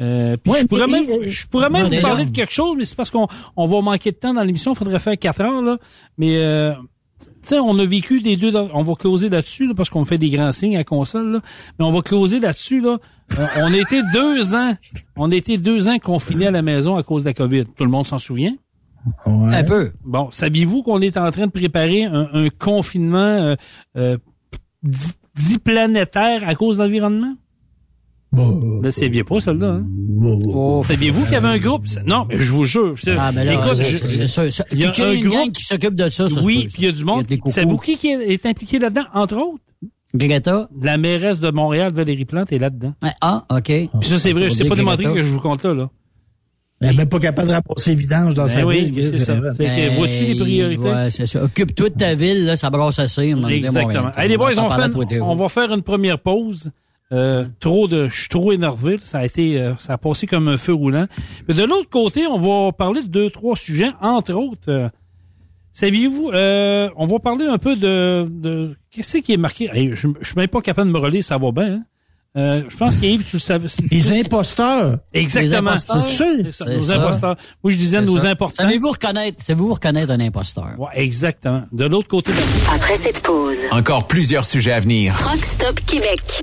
Euh, 0.00 0.36
puis 0.36 0.52
Ouais, 0.52 0.60
je 0.60 0.66
pourrais 0.66 0.86
même, 0.86 1.04
et- 1.22 1.30
je 1.30 1.46
pourrais 1.48 1.70
même 1.70 1.84
vous 1.88 2.00
parler 2.02 2.24
de 2.26 2.30
quelque 2.30 2.52
chose, 2.52 2.74
mais 2.76 2.84
c'est 2.84 2.96
parce 2.96 3.10
qu'on 3.10 3.26
on 3.56 3.66
va 3.66 3.80
manquer 3.80 4.10
de 4.12 4.16
temps 4.16 4.34
dans 4.34 4.42
l'émission. 4.42 4.72
Il 4.72 4.76
faudrait 4.76 4.98
faire 4.98 5.16
quatre 5.18 5.40
heures, 5.40 5.62
là. 5.62 5.78
Mais, 6.18 6.36
euh, 6.36 6.74
tu 7.20 7.28
sais, 7.42 7.58
on 7.58 7.78
a 7.78 7.84
vécu 7.86 8.18
les 8.18 8.36
deux, 8.36 8.50
dans- 8.50 8.68
on 8.74 8.82
va 8.82 8.94
closer 8.94 9.28
là-dessus, 9.30 9.66
là, 9.66 9.74
parce 9.74 9.88
qu'on 9.88 10.04
fait 10.04 10.18
des 10.18 10.28
grands 10.28 10.52
signes 10.52 10.74
à 10.74 10.80
la 10.80 10.84
console, 10.84 11.32
là. 11.32 11.38
Mais 11.78 11.84
on 11.86 11.92
va 11.92 12.02
closer 12.02 12.40
là-dessus, 12.40 12.80
là. 12.80 12.98
Euh, 13.38 13.46
on 13.58 13.72
a 13.72 13.76
été 13.78 14.02
deux 14.12 14.54
ans, 14.54 14.74
on 15.16 15.32
a 15.32 15.34
été 15.34 15.56
deux 15.56 15.88
ans 15.88 15.98
confinés 15.98 16.46
à 16.48 16.50
la 16.50 16.62
maison 16.62 16.96
à 16.96 17.02
cause 17.02 17.22
de 17.24 17.28
la 17.30 17.34
COVID. 17.34 17.64
Tout 17.76 17.84
le 17.84 17.90
monde 17.90 18.06
s'en 18.06 18.18
souvient? 18.18 18.54
Ouais. 19.24 19.54
Un 19.54 19.64
peu. 19.64 19.92
Bon, 20.04 20.28
saviez-vous 20.32 20.82
qu'on 20.82 21.00
est 21.00 21.16
en 21.16 21.30
train 21.30 21.46
de 21.46 21.52
préparer 21.52 22.04
un, 22.04 22.28
un 22.32 22.48
confinement 22.50 23.18
euh, 23.18 23.54
euh, 23.96 24.18
à 26.44 26.54
cause 26.54 26.78
de 26.78 26.82
l'environnement? 26.82 27.34
Bon, 28.32 28.80
Ne 28.82 28.90
saviez 28.90 29.24
pas, 29.24 29.40
celle-là, 29.40 29.78
hein? 29.80 29.86
Oh, 30.48 30.82
Saviez-vous 30.84 31.22
qu'il 31.24 31.32
y 31.32 31.36
avait 31.36 31.48
un 31.48 31.58
groupe? 31.58 31.84
Non, 32.06 32.26
mais 32.28 32.36
je 32.38 32.52
vous 32.52 32.64
jure. 32.64 32.94
c'est- 33.00 33.16
Ah, 33.18 33.32
mais 33.32 33.44
là, 33.44 33.54
écoute, 33.54 33.76
c'est- 33.76 34.26
je- 34.26 34.50
c'est 34.50 34.64
il 34.72 34.80
y 34.80 34.84
a 34.84 34.88
un 34.88 35.12
une 35.12 35.22
gang 35.28 35.32
groupe- 35.44 35.52
qui 35.52 35.64
s'occupe 35.64 35.94
de 35.94 36.08
ça, 36.08 36.28
ça 36.28 36.40
oui, 36.42 36.66
puis 36.72 36.82
il 36.82 36.84
y 36.84 36.88
a 36.88 36.92
du 36.92 37.04
monde. 37.04 37.26
coucous. 37.26 37.50
Savez-vous 37.52 37.78
qui 37.78 37.96
qui 37.96 38.08
est, 38.08 38.44
impliqué 38.46 38.78
là-dedans, 38.78 39.04
entre 39.14 39.36
autres? 39.36 39.62
Greta. 40.14 40.68
La 40.82 40.96
mairesse 40.96 41.40
de 41.40 41.50
Montréal, 41.50 41.92
Valérie 41.92 42.24
Plante, 42.24 42.52
est 42.52 42.58
là-dedans. 42.58 42.94
Ouais, 43.02 43.10
Ah, 43.20 43.44
OK. 43.50 43.64
Puis 43.64 43.88
ça, 44.08 44.18
c'est 44.18 44.32
vrai. 44.32 44.48
pour 44.48 44.56
C'est 44.56 44.64
pas 44.64 44.74
démontré 44.74 45.04
que 45.04 45.22
je 45.22 45.32
vous 45.32 45.40
compte 45.40 45.62
là, 45.64 45.74
là. 45.74 45.90
Elle 46.80 46.90
est 46.90 46.94
même 46.94 47.08
pas 47.08 47.18
capable 47.20 47.48
de 47.48 47.52
ramasser 47.54 47.90
les 47.90 47.96
vidanges 47.96 48.34
dans 48.34 48.44
Ben 48.44 48.48
sa 48.52 48.66
oui, 48.66 48.90
ville. 48.90 49.10
c'est 49.12 49.20
ça. 49.20 49.36
vrai. 49.36 49.54
Fait 49.54 49.64
que, 49.64 49.96
vois-tu 49.96 50.24
les 50.24 50.34
priorités? 50.34 50.82
Ouais, 50.82 51.10
c'est 51.10 51.24
ça. 51.26 51.42
Occupe-toi 51.42 51.88
de 51.88 51.94
ta 51.94 52.14
ville, 52.14 52.44
là, 52.44 52.56
ça 52.56 52.68
brasse 52.68 52.98
assez. 52.98 53.34
Exactement. 53.48 54.10
Allez, 54.14 54.28
les 54.28 54.36
boys, 54.36 54.50
on, 54.58 54.68
fait 54.70 55.20
on 55.20 55.36
va 55.36 55.48
faire 55.48 55.72
une 55.72 55.82
première 55.82 56.18
pause. 56.18 56.70
Euh, 57.12 57.46
trop 57.60 57.86
de, 57.86 58.08
je 58.08 58.20
suis 58.20 58.28
trop 58.28 58.50
énervé. 58.52 58.98
Ça 59.04 59.18
a 59.18 59.24
été, 59.24 59.60
euh, 59.60 59.74
ça 59.78 59.92
a 59.94 59.98
passé 59.98 60.26
comme 60.26 60.48
un 60.48 60.56
feu 60.56 60.72
roulant. 60.74 61.06
Mais 61.46 61.54
de 61.54 61.62
l'autre 61.62 61.88
côté, 61.88 62.26
on 62.26 62.38
va 62.38 62.72
parler 62.72 63.02
de 63.02 63.08
deux, 63.08 63.30
trois 63.30 63.56
sujets, 63.56 63.90
entre 64.00 64.34
autres. 64.34 64.68
euh, 64.68 64.88
Saviez-vous, 65.72 66.30
euh, 66.32 66.88
on 66.96 67.06
va 67.06 67.18
parler 67.18 67.44
un 67.46 67.58
peu 67.58 67.76
de, 67.76 68.26
de 68.28 68.74
qu'est-ce 68.90 69.18
qui 69.18 69.34
est 69.34 69.36
marqué? 69.36 69.68
Hey, 69.72 69.90
je, 69.94 70.08
je 70.20 70.26
suis 70.26 70.34
même 70.36 70.48
pas 70.48 70.62
capable 70.62 70.88
de 70.90 70.94
me 70.94 70.98
relayer, 70.98 71.22
ça 71.22 71.36
va 71.38 71.52
bien. 71.52 71.74
Hein? 71.74 71.82
Euh, 72.38 72.62
je 72.68 72.76
pense 72.76 72.96
qu'Yves, 72.96 73.22
tu 73.24 73.36
le 73.36 73.40
savais. 73.40 73.68
Les 73.90 74.20
imposteurs. 74.20 74.98
Exactement. 75.14 75.70
Les 75.72 75.76
imposteurs. 75.90 76.08
C'est 76.08 76.52
ça, 76.52 76.64
nos 76.64 76.80
ça. 76.80 76.96
imposteurs. 77.00 77.36
Moi, 77.62 77.72
je 77.72 77.76
disais 77.78 78.02
nos 78.02 78.18
ça. 78.18 78.28
importants. 78.30 78.62
Savez-vous 78.64 78.90
reconnaître, 78.90 79.42
savez-vous 79.42 79.72
reconnaître 79.74 80.10
un 80.12 80.20
imposteur? 80.20 80.74
Ouais, 80.78 80.88
exactement. 80.94 81.62
De 81.72 81.84
l'autre 81.86 82.08
côté 82.08 82.32
de 82.32 82.38
Après 82.74 82.96
cette 82.96 83.22
pause, 83.22 83.58
Encore 83.70 84.06
plusieurs 84.06 84.44
sujets 84.44 84.72
à 84.72 84.80
venir. 84.80 85.14
Truck 85.18 85.44
Stop 85.44 85.80
Québec. 85.86 86.42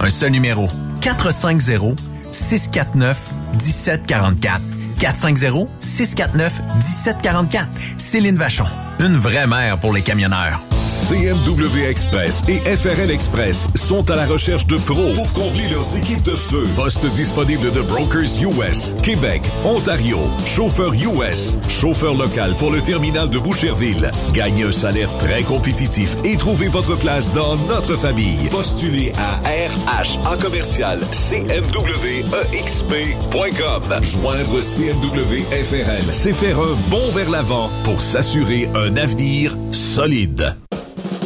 Un 0.00 0.10
seul 0.10 0.32
numéro. 0.32 0.68
450 1.00 2.00
649 4.98 5.64
1744. 5.64 5.68
450 5.68 5.68
649 5.80 6.60
1744. 6.76 7.68
Céline 7.96 8.36
Vachon. 8.36 8.66
Une 9.00 9.16
vraie 9.16 9.46
mère 9.46 9.78
pour 9.78 9.92
les 9.92 10.02
camionneurs. 10.02 10.60
CMW 10.86 11.86
Express 11.88 12.42
et 12.48 12.58
FRL 12.60 13.10
Express 13.10 13.68
sont 13.74 14.10
à 14.10 14.16
la 14.16 14.26
recherche 14.26 14.66
de 14.66 14.76
pros 14.76 15.12
pour 15.14 15.32
combler 15.32 15.68
leurs 15.68 15.96
équipes 15.96 16.22
de 16.22 16.34
feu. 16.34 16.64
Poste 16.76 17.04
disponible 17.12 17.70
de 17.72 17.80
Brokers 17.82 18.40
US, 18.42 18.94
Québec, 19.02 19.42
Ontario, 19.64 20.18
chauffeur 20.46 20.92
US, 20.94 21.58
chauffeur 21.68 22.14
local 22.14 22.54
pour 22.58 22.70
le 22.70 22.80
terminal 22.80 23.28
de 23.28 23.38
Boucherville. 23.38 24.10
Gagnez 24.32 24.64
un 24.64 24.72
salaire 24.72 25.10
très 25.18 25.42
compétitif 25.42 26.16
et 26.24 26.36
trouvez 26.36 26.68
votre 26.68 26.96
place 26.96 27.32
dans 27.32 27.56
notre 27.68 27.96
famille. 27.96 28.48
Postulez 28.50 29.12
à 29.18 29.40
RH 29.48 30.18
en 30.26 30.36
commercial 30.36 31.00
CMWEXP.com. 31.12 33.82
Joindre 34.02 34.60
CMW 34.60 34.83
FRL, 34.92 36.12
c'est 36.12 36.34
faire 36.34 36.58
un 36.58 36.74
bond 36.90 37.08
vers 37.14 37.30
l'avant 37.30 37.70
pour 37.84 38.02
s'assurer 38.02 38.68
un 38.74 38.96
avenir 38.96 39.56
solide. 39.72 40.54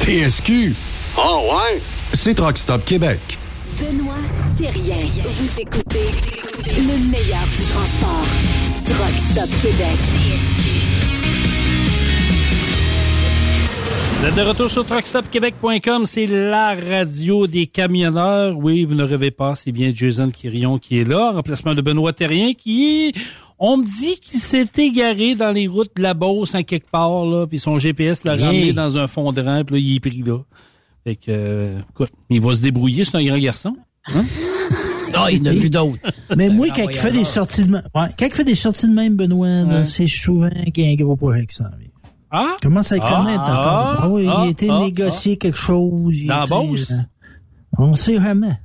TSQ. 0.00 0.74
Oh 1.16 1.42
ouais? 1.52 1.80
C'est 2.12 2.34
Truck 2.34 2.58
Stop 2.58 2.84
Québec. 2.84 3.38
Benoît 3.78 4.14
Thérien. 4.56 4.96
Vous 5.24 5.60
écoutez 5.60 6.10
le 6.66 7.08
meilleur 7.10 7.46
du 7.46 7.64
transport. 7.64 8.26
Truck 8.86 9.18
Stop 9.18 9.48
Québec. 9.60 9.98
Vous 14.20 14.26
êtes 14.26 14.34
de 14.34 14.42
retour 14.42 14.70
sur 14.70 14.84
truckstopquebec.com, 14.84 16.04
c'est 16.04 16.26
la 16.26 16.74
radio 16.74 17.46
des 17.46 17.66
camionneurs. 17.66 18.56
Oui, 18.58 18.84
vous 18.84 18.94
ne 18.94 19.02
rêvez 19.02 19.30
pas, 19.30 19.54
c'est 19.54 19.72
bien 19.72 19.92
Jason 19.94 20.30
Quirion 20.30 20.78
qui 20.78 20.98
est 20.98 21.04
là, 21.08 21.30
en 21.30 21.32
remplacement 21.36 21.74
de 21.74 21.80
Benoît 21.80 22.12
Terrien 22.12 22.52
qui 22.52 23.14
on 23.58 23.78
me 23.78 23.84
dit 23.84 24.18
qu'il 24.20 24.38
s'est 24.38 24.68
égaré 24.78 25.34
dans 25.34 25.52
les 25.52 25.66
routes 25.66 25.96
de 25.96 26.02
la 26.02 26.12
Beauce 26.14 26.54
en 26.54 26.62
quelque 26.62 26.90
part 26.90 27.24
là, 27.24 27.46
puis 27.46 27.58
son 27.58 27.78
GPS 27.78 28.24
l'a 28.24 28.32
ramené 28.36 28.72
dans 28.74 28.96
un 28.98 29.06
fond 29.06 29.32
de 29.32 29.40
rampe, 29.40 29.70
là, 29.70 29.78
il 29.78 29.96
est 29.96 30.00
pris 30.00 30.22
là. 30.22 30.38
Fait 31.04 31.16
que 31.16 31.22
euh, 31.30 31.78
écoute, 31.90 32.10
il 32.28 32.40
va 32.42 32.54
se 32.54 32.60
débrouiller, 32.60 33.04
c'est 33.06 33.16
un 33.16 33.24
grand 33.24 33.38
garçon. 33.38 33.74
Hein? 34.06 34.24
Ah, 35.12 35.26
il 35.32 35.42
en 35.42 35.46
a 35.46 35.52
vu 35.52 35.68
d'autres. 35.68 35.98
Mais 36.36 36.48
moi, 36.50 36.68
quand 36.68 36.88
il 36.88 36.96
fait 36.96 37.10
des 37.10 37.24
sorties 37.24 37.64
de 37.64 37.70
même, 37.72 37.82
ouais, 37.96 38.06
quand 38.16 38.26
il 38.26 38.32
fait 38.32 38.44
des 38.44 38.54
sorties 38.54 38.86
de 38.88 38.94
même, 38.94 39.16
Benoît, 39.16 39.64
Ouais. 39.64 39.82
c'est 39.82 40.06
souvent 40.06 40.48
qu'il 40.72 40.84
y 40.84 40.88
a 40.88 40.92
un 40.92 40.94
gros 40.94 41.16
projet 41.16 41.44
qui 41.46 41.56
s'en 41.56 41.64
vient. 41.64 41.89
Ah? 42.30 42.56
Comment 42.62 42.82
ça 42.82 42.96
le 42.96 43.02
Ah, 43.04 43.08
connaître 43.16 43.42
ah, 43.44 43.60
encore? 43.60 44.00
Ah 44.04 44.08
oui, 44.08 44.26
ah, 44.28 44.40
il 44.42 44.46
a 44.46 44.50
été 44.50 44.68
ah, 44.70 44.78
négocié 44.78 45.36
quelque 45.36 45.58
chose. 45.58 46.16
Dans 46.26 46.34
a 46.40 46.44
été, 46.44 46.50
Beauce? 46.54 46.90
euh, 46.92 46.94
On 47.78 47.92
sait 47.94 48.20
jamais. 48.20 48.58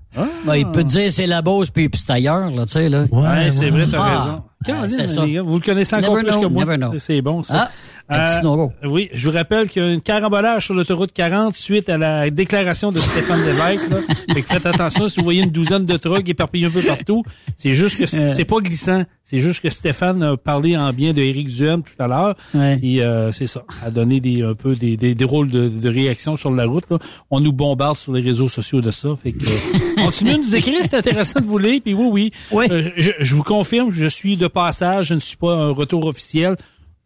Ben, 0.46 0.56
il 0.56 0.72
peut 0.72 0.84
te 0.84 0.90
dire 0.90 1.12
c'est 1.12 1.28
la 1.28 1.42
Beauce 1.42 1.70
puis, 1.72 1.90
puis 1.90 2.00
c'est 2.06 2.14
ailleurs, 2.14 2.50
là, 2.52 2.66
tu 2.66 2.74
sais, 2.74 2.88
là. 2.90 3.06
Ouais, 3.12 3.52
c'est 3.52 3.70
vrai, 3.70 3.86
t'as 3.90 4.02
Ah, 4.02 4.18
raison. 4.20 4.44
Ah, 4.66 4.72
Caroline, 4.72 4.90
c'est 4.90 5.08
ça. 5.08 5.26
les 5.26 5.34
gars, 5.34 5.42
vous 5.42 5.56
le 5.56 5.62
connaissez 5.62 5.96
encore 5.96 6.16
Never 6.16 6.24
plus 6.30 6.32
know, 6.40 6.50
que 6.50 6.54
moi. 6.54 6.92
C'est 7.00 7.22
bon, 7.22 7.44
ça. 7.44 7.70
Ah, 8.08 8.40
Noro. 8.44 8.72
oui, 8.84 9.10
je 9.14 9.28
vous 9.28 9.34
rappelle 9.36 9.68
qu'il 9.68 9.82
y 9.82 9.86
a 9.86 9.92
une 9.92 10.00
carambolage 10.02 10.66
sur 10.66 10.76
l'autoroute 10.76 11.12
40 11.12 11.56
suite 11.56 11.90
à 11.90 11.98
la 11.98 12.30
déclaration 12.30 12.92
de 12.92 13.00
Stéphane 13.00 13.44
Lévesque. 13.44 13.90
Là. 13.90 13.98
Fait 14.34 14.42
que 14.44 14.48
faites 14.48 14.66
attention 14.68 15.08
si 15.10 15.18
vous 15.20 15.24
voyez 15.24 15.42
une 15.42 15.50
douzaine 15.50 15.86
de 15.86 15.98
trucks 15.98 16.30
éparpillés 16.30 16.68
un 16.68 16.70
peu 16.70 16.82
partout. 16.84 17.24
C'est 17.58 17.74
juste 17.74 17.98
que 17.98 18.06
c'est 18.06 18.46
pas 18.46 18.58
glissant. 18.60 19.04
C'est 19.24 19.40
juste 19.40 19.62
que 19.62 19.72
Stéphane 19.72 20.22
a 20.22 20.38
parlé 20.38 20.78
en 20.78 20.94
bien 20.94 21.14
de 21.14 21.22
Éric 21.22 21.48
Duhem 21.48 21.82
tout 21.82 21.94
à 21.98 22.08
l'heure. 22.08 22.36
Ouais. 22.54 22.80
Et 22.84 23.02
euh, 23.02 23.32
c'est 23.32 23.48
ça. 23.48 23.64
Ça 23.70 23.88
a 23.88 23.90
donné 23.90 24.20
des 24.20 24.44
un 24.44 24.54
peu 24.54 24.76
des, 24.76 24.98
des, 24.98 25.16
des 25.16 25.26
rôles 25.26 25.50
de, 25.50 25.68
de 25.68 25.90
réaction 25.90 26.36
sur 26.38 26.52
la 26.52 26.66
route. 26.66 26.84
là. 26.92 27.00
On 27.32 27.40
nous 27.40 27.54
bombarde 27.54 27.98
sur 27.98 28.14
les 28.14 28.22
réseaux 28.22 28.50
sociaux 28.50 28.82
de 28.82 28.92
ça. 28.92 29.10
Fait 29.24 29.32
que 29.32 29.46
euh, 29.46 29.95
continuez 30.06 30.34
de 30.34 30.40
nous 30.40 30.56
écrire, 30.56 30.80
c'est 30.84 30.96
intéressant 30.98 31.40
de 31.40 31.46
vous 31.46 31.58
lire. 31.58 31.82
Puis 31.84 31.94
oui, 31.94 32.08
oui. 32.12 32.32
Oui. 32.52 32.66
Euh, 32.72 32.90
je, 32.98 33.12
je 33.20 33.36
vous 33.36 33.44
confirme, 33.44 33.92
je 33.92 34.08
suis 34.08 34.38
de 34.38 34.48
passage, 34.48 35.08
je 35.08 35.14
ne 35.14 35.20
suis 35.20 35.38
pas 35.38 35.54
un 35.54 35.70
retour 35.72 36.06
officiel. 36.06 36.56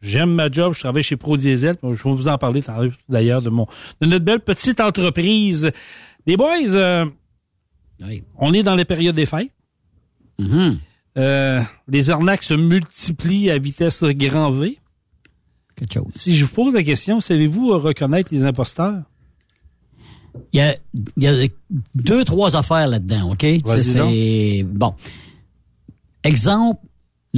J'aime 0.02 0.32
ma 0.32 0.50
job, 0.50 0.74
je 0.74 0.80
travaille 0.80 1.04
chez 1.04 1.18
Pro 1.18 1.36
Diesel. 1.36 1.76
Je 1.84 1.90
vais 1.90 2.14
vous 2.14 2.28
en 2.30 2.38
parler 2.38 2.64
d'ailleurs 3.10 3.42
de 3.42 3.50
mon 3.50 3.68
de 4.02 4.08
notre 4.08 4.24
belle 4.24 4.40
petite 4.40 4.80
entreprise. 4.80 5.72
Les 6.26 6.38
boys, 6.38 6.56
euh, 6.76 7.06
Oui. 8.06 8.24
on 8.38 8.54
est 8.54 8.64
dans 8.64 8.76
les 8.76 8.86
périodes 8.86 9.16
des 9.16 9.26
fêtes. 9.26 9.52
Euh, 11.18 11.62
les 11.88 12.10
arnaques 12.12 12.44
se 12.44 12.54
multiplient 12.54 13.50
à 13.52 13.58
vitesse 13.58 14.04
grand 14.04 14.52
V. 14.52 14.78
Quelque 15.76 15.94
chose. 15.94 16.06
Si 16.12 16.36
je 16.36 16.46
vous 16.46 16.54
pose 16.54 16.74
la 16.74 16.84
question, 16.84 17.20
savez-vous 17.20 17.78
reconnaître 17.80 18.30
les 18.34 18.44
imposteurs? 18.44 19.02
Il 20.54 20.58
y 20.60 20.62
a, 20.62 20.76
il 21.18 21.24
y 21.24 21.28
a 21.28 21.48
deux, 21.96 22.24
trois 22.26 22.56
affaires 22.56 22.88
là-dedans, 22.88 23.32
OK? 23.32 23.46
C'est- 24.10 24.64
Bon. 24.64 24.94
Exemple, 26.24 26.82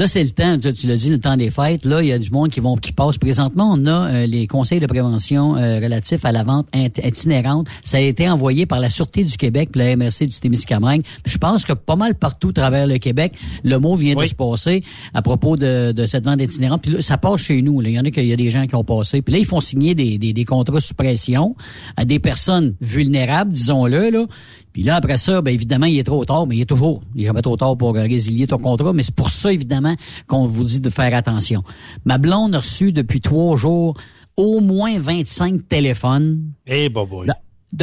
là, 0.02 0.08
c'est 0.08 0.24
le 0.24 0.32
temps, 0.32 0.58
tu, 0.58 0.74
tu 0.74 0.88
l'as 0.88 0.96
dit, 0.96 1.10
le 1.12 1.20
temps 1.20 1.38
des 1.38 1.52
fêtes. 1.52 1.86
Là, 1.86 2.02
il 2.02 2.08
y 2.08 2.12
a 2.12 2.18
du 2.18 2.32
monde 2.32 2.50
qui 2.50 2.60
vont 2.60 2.76
qui 2.76 2.92
passe. 2.92 3.18
Présentement, 3.20 3.72
on 3.74 3.86
a 3.86 4.10
euh, 4.10 4.26
les 4.26 4.48
conseils 4.48 4.80
de 4.80 4.88
prévention 4.88 5.56
euh, 5.56 5.80
relatifs 5.80 6.26
à 6.26 6.32
la 6.32 6.44
vente 6.44 6.68
itinérante. 7.04 7.68
Ça 7.86 7.98
a 7.98 8.00
été 8.00 8.28
envoyé 8.28 8.66
par 8.66 8.80
la 8.80 8.90
Sûreté 8.90 9.24
du 9.24 9.38
Québec 9.38 9.70
puis 9.72 9.80
la 9.80 9.96
MRC 9.96 10.26
du 10.26 10.40
Témiscamingue. 10.40 11.04
Je 11.26 11.38
pense 11.38 11.66
que 11.66 11.74
pas 11.74 11.96
mal 11.96 12.16
partout 12.16 12.50
à 12.50 12.54
travers 12.54 12.88
le 12.88 12.98
Québec, 12.98 13.34
le 13.64 13.78
mot 13.78 13.96
vient 13.96 14.16
Oui. 14.16 14.26
de 14.26 14.30
se 14.30 14.36
passer 14.36 14.84
à 15.14 15.22
propos 15.22 15.56
de, 15.56 15.92
de 15.92 16.06
cette 16.08 16.26
vente 16.26 16.42
itinérante. 16.42 16.82
Puis 16.82 16.92
là, 16.94 17.02
ça 17.02 17.18
passe 17.18 17.42
chez 17.42 17.62
nous. 17.62 17.80
là. 17.80 17.90
Il 17.90 17.96
y 17.96 18.00
en 18.00 18.06
a 18.06 18.10
qu'il 18.12 18.28
y 18.28 18.34
a 18.34 18.36
des 18.38 18.50
gens 18.50 18.66
qui 18.66 18.76
ont 18.76 18.84
passé. 18.84 19.22
Puis 19.22 19.34
là, 19.34 19.40
ils 19.40 19.46
font 19.46 19.62
signer 19.62 19.94
des, 19.94 20.18
des, 20.18 20.34
des 20.34 20.46
contrats 20.46 20.80
sous 20.80 20.96
pression 20.96 21.56
à 21.96 22.06
des 22.06 22.18
personnes 22.20 22.74
vulnérables, 22.82 23.52
disons-le. 23.54 24.10
Là. 24.10 24.26
Puis 24.74 24.84
là, 24.84 24.96
après 24.96 25.18
ça, 25.18 25.42
ben 25.42 25.54
évidemment, 25.54 25.86
il 25.86 26.00
est 26.00 26.04
trop 26.04 26.24
tard, 26.24 26.48
mais 26.48 26.56
il 26.58 26.62
est 26.62 26.66
toujours, 26.66 27.02
il 27.16 27.24
est 27.24 27.26
jamais 27.26 27.42
trop 27.42 27.58
tard 27.58 27.76
pour 27.78 27.96
euh, 27.96 28.02
résilier 28.02 28.48
ton 28.48 28.58
contrat. 28.58 28.94
Mais 28.94 29.04
c'est 29.04 29.16
pour 29.16 29.30
ça, 29.30 29.52
évidemment, 29.52 29.96
qu'on 30.28 30.46
vous 30.46 30.64
dit 30.64 30.80
de 30.80 30.90
faire 30.90 31.14
attention. 31.14 31.64
Ma 32.06 32.18
blonde 32.18 32.56
a 32.56 32.60
reçu 32.60 32.92
depuis 32.92 33.22
trois 33.22 33.56
jours 33.56 33.96
au 34.38 34.62
moins 34.62 34.98
25 34.98 35.68
téléphones. 35.68 36.54
Eh, 36.68 36.90
bah, 36.90 37.04
boy. 37.10 37.28
De- 37.28 37.34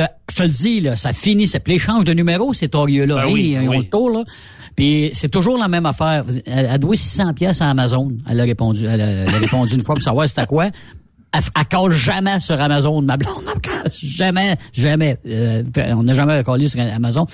de- 0.03 0.09
je 0.31 0.37
te 0.37 0.43
le 0.43 0.49
dis, 0.49 0.81
là, 0.81 0.97
ça 0.97 1.13
finit. 1.13 1.47
C'est 1.47 1.67
l'échange 1.69 2.05
de 2.05 2.13
numéros, 2.15 2.55
ces 2.55 2.69
torieux-là. 2.69 3.15
Ben 3.17 3.23
hein, 3.23 3.31
oui, 3.33 3.57
ils 3.61 3.69
ont 3.69 3.71
oui. 3.71 3.79
le 3.79 3.85
tour, 3.85 4.11
là. 4.11 4.25
Puis 4.77 5.11
c'est 5.13 5.29
toujours 5.29 5.59
la 5.59 5.67
même 5.69 5.87
affaire. 5.87 6.25
Elle, 6.47 6.69
elle 6.71 6.79
doit 6.79 6.95
600 6.95 7.35
pièces 7.35 7.61
à 7.61 7.69
Amazon. 7.69 8.13
Elle 8.29 8.41
a 8.41 8.45
répondu, 8.45 8.87
elle 8.87 9.01
a, 9.01 9.07
elle 9.07 9.29
a 9.29 9.39
répondu 9.39 9.75
une 9.75 9.83
fois 9.83 9.97
pour 9.97 10.05
savoir 10.05 10.29
c'était 10.29 10.47
quoi. 10.47 10.71
Elle, 11.33 11.41
elle 11.59 11.65
colle 11.67 11.93
jamais 11.93 12.41
sur 12.41 12.61
Amazon, 12.61 13.03
ma 13.03 13.17
blonde. 13.17 13.45
elle 13.85 13.93
Jamais, 13.93 14.57
jamais. 14.73 15.19
Euh, 15.27 15.63
on 15.97 16.03
n'a 16.03 16.15
jamais 16.15 16.43
collé 16.43 16.69
sur 16.69 16.81
Amazon. 16.81 17.27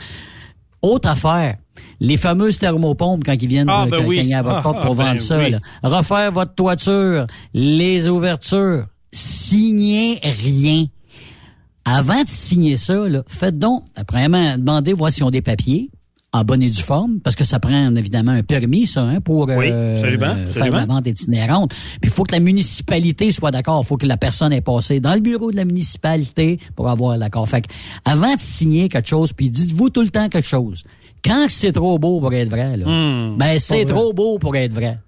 Autre 0.83 1.09
affaire, 1.09 1.57
les 2.01 2.17
fameuses 2.17 2.59
thermopompes 2.59 3.25
quand 3.25 3.33
ils 3.41 3.49
viennent, 3.49 3.69
Ah, 3.71 3.87
ben 3.91 4.05
oui. 4.07 4.33
a 4.35 4.43
votre 4.43 4.57
Ah, 4.57 4.63
porte 4.63 4.83
pour 4.83 4.93
ah, 4.93 4.95
ben 4.97 5.05
vendre 5.11 5.21
ça. 5.21 5.39
oui. 5.39 5.51
là. 5.51 5.61
Refaire 5.83 6.33
votre 6.33 6.55
toiture, 6.55 7.27
les 7.55 8.09
ouvertures, 8.09 8.87
signez 9.13 10.19
rien. 10.23 10.87
Avant 11.87 12.23
de 12.23 12.29
signer 12.29 12.77
ça, 12.79 12.95
là, 13.09 13.23
faites 13.27 13.59
donc, 13.59 13.85
premièrement, 14.07 14.57
demandez 14.59 14.93
voir 14.93 15.13
s'ils 15.13 15.25
ont 15.25 15.31
des 15.31 15.43
papiers 15.43 15.91
en 16.35 16.43
bonne 16.45 16.63
et 16.65 16.69
due 16.69 16.83
forme, 16.83 17.21
parce 17.21 17.37
que 17.37 17.45
ça 17.45 17.61
prend 17.61 17.95
évidemment 17.95 18.33
un 18.33 18.43
permis, 18.43 18.87
ça, 18.89 19.03
hein, 19.03 19.21
pour 19.21 19.47
Oui, 19.49 19.69
euh, 19.71 19.99
absolument, 19.99 20.27
euh, 20.27 20.35
faire 20.51 20.63
absolument. 20.65 20.77
la 20.79 20.87
vente 20.87 21.07
itinérante. 21.07 21.71
Puis 22.01 22.11
il 22.11 22.11
faut 22.11 22.25
que 22.25 22.33
la 22.33 22.41
municipalité 22.41 23.31
soit 23.33 23.53
d'accord. 23.53 23.83
Il 23.85 23.87
faut 23.87 23.97
que 23.97 24.07
la 24.07 24.17
personne 24.17 24.53
ait 24.53 24.61
passé 24.61 24.99
dans 24.99 25.15
le 25.15 25.21
bureau 25.21 25.53
de 25.53 25.57
la 25.57 25.65
municipalité 25.65 26.59
pour 26.75 26.89
avoir 26.89 27.17
l'accord. 27.17 27.49
Fait 27.49 27.63
que, 27.63 27.69
avant 28.05 28.35
de 28.35 28.41
signer 28.41 28.89
quelque 28.89 29.09
chose, 29.09 29.33
puis 29.33 29.49
dites-vous 29.51 29.91
tout 29.91 30.03
le 30.03 30.11
temps 30.11 30.29
quelque 30.29 30.49
chose. 30.49 30.83
Quand 31.25 31.47
c'est 31.49 31.73
trop 31.73 31.99
beau 31.99 32.21
pour 32.21 32.35
être 32.35 32.51
vrai, 32.51 32.77
là, 32.77 32.85
Hmm. 32.87 33.37
ben 33.39 33.59
c'est 33.59 33.85
trop 33.87 34.13
beau 34.13 34.39
pour 34.39 34.55
être 34.57 34.73
vrai. 34.75 34.99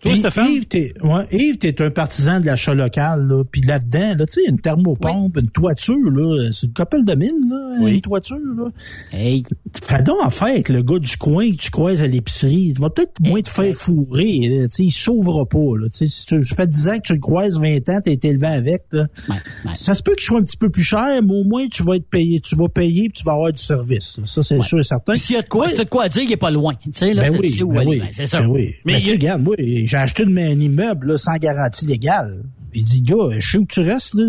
Toi, 0.00 0.16
Stéphane? 0.16 0.50
Yves, 0.50 0.66
t'es, 0.66 0.92
ouais, 1.02 1.54
t'es 1.58 1.80
un 1.82 1.90
partisan 1.90 2.40
de 2.40 2.46
l'achat 2.46 2.74
local, 2.74 3.26
là. 3.28 3.42
Puis 3.50 3.62
là-dedans, 3.62 4.14
là, 4.18 4.26
tu 4.26 4.34
sais, 4.34 4.48
une 4.48 4.58
thermopompe, 4.60 5.36
une 5.38 5.48
toiture, 5.50 6.10
là, 6.10 6.50
c'est 6.52 6.66
une 6.66 6.72
couple 6.72 7.04
de 7.04 7.14
mine, 7.14 7.48
là, 7.50 7.76
Oui. 7.80 7.94
une 7.94 8.00
toiture, 8.00 8.38
là. 8.56 8.68
Hey, 9.12 9.44
Fais 9.82 10.02
donc 10.02 10.16
en 10.22 10.30
fait 10.30 10.50
avec 10.50 10.68
le 10.68 10.82
gars 10.82 10.98
du 10.98 11.16
coin 11.16 11.50
que 11.50 11.56
tu 11.56 11.70
croises 11.70 12.02
à 12.02 12.06
l'épicerie. 12.06 12.72
Il 12.74 12.78
va 12.80 12.90
peut-être 12.90 13.20
moins 13.20 13.40
te 13.40 13.48
faire 13.48 13.74
fourrer, 13.74 14.38
là, 14.48 14.68
tu 14.68 14.76
sais, 14.76 14.84
il 14.84 14.90
sauvera 14.90 15.46
pas, 15.46 15.76
là. 15.78 15.88
Tu 15.90 15.98
sais, 15.98 16.06
si 16.08 16.26
tu, 16.26 16.44
ça 16.44 16.54
fait 16.56 16.68
10 16.68 16.88
ans 16.88 16.96
que 16.98 17.02
tu 17.06 17.12
le 17.14 17.18
croises, 17.20 17.58
20 17.58 17.88
ans, 17.88 18.00
été 18.04 18.28
élevé 18.28 18.46
avec, 18.46 18.84
là. 18.92 19.06
ouais, 19.28 19.34
ouais. 19.66 19.70
Ça 19.74 19.94
se 19.94 20.02
peut 20.02 20.14
qu'il 20.14 20.24
soit 20.24 20.38
un 20.38 20.42
petit 20.42 20.56
peu 20.56 20.70
plus 20.70 20.82
cher, 20.82 21.20
mais 21.22 21.34
au 21.34 21.44
moins, 21.44 21.66
tu 21.68 21.82
vas 21.82 21.96
être 21.96 22.08
payé, 22.08 22.40
tu 22.40 22.56
vas 22.56 22.68
payer 22.68 23.08
puis 23.08 23.20
tu 23.20 23.24
vas 23.24 23.32
avoir 23.32 23.52
du 23.52 23.60
service. 23.60 24.18
là. 24.18 24.24
Ça, 24.26 24.42
c'est 24.42 24.60
sûr 24.62 24.78
et 24.80 24.82
certain. 24.82 25.14
S'il 25.14 25.36
y 25.36 25.38
a 25.38 25.42
de 25.42 25.48
quoi, 25.48 25.62
Ouais. 25.62 25.68
si 25.68 25.74
t'as 25.76 25.84
de 25.84 25.88
quoi 25.90 26.04
à 26.04 26.08
dire, 26.08 26.22
il 26.22 26.32
est 26.32 26.36
pas 26.36 26.50
loin. 26.50 26.74
Tu 26.82 26.90
sais, 26.92 27.12
là, 27.12 27.22
Ben 27.30 27.38
oui, 27.40 27.56
ben 27.58 27.86
oui, 27.86 27.98
Ben, 28.00 28.08
c'est 28.12 28.26
ça. 28.26 28.40
ben 28.40 28.46
oui. 28.48 28.74
Mais 28.84 29.00
il 29.00 29.10
regarde, 29.12 29.42
moi, 29.42 29.54
j'ai 29.86 29.96
acheté 29.96 30.24
un, 30.24 30.36
un 30.36 30.60
immeuble 30.60 31.08
là, 31.08 31.16
sans 31.16 31.36
garantie 31.36 31.86
légale. 31.86 32.42
Puis 32.70 32.80
il 32.80 32.84
dit, 32.84 33.02
gars, 33.02 33.28
je 33.38 33.50
sais 33.50 33.58
où 33.58 33.66
tu 33.66 33.80
restes, 33.80 34.14
là. 34.14 34.24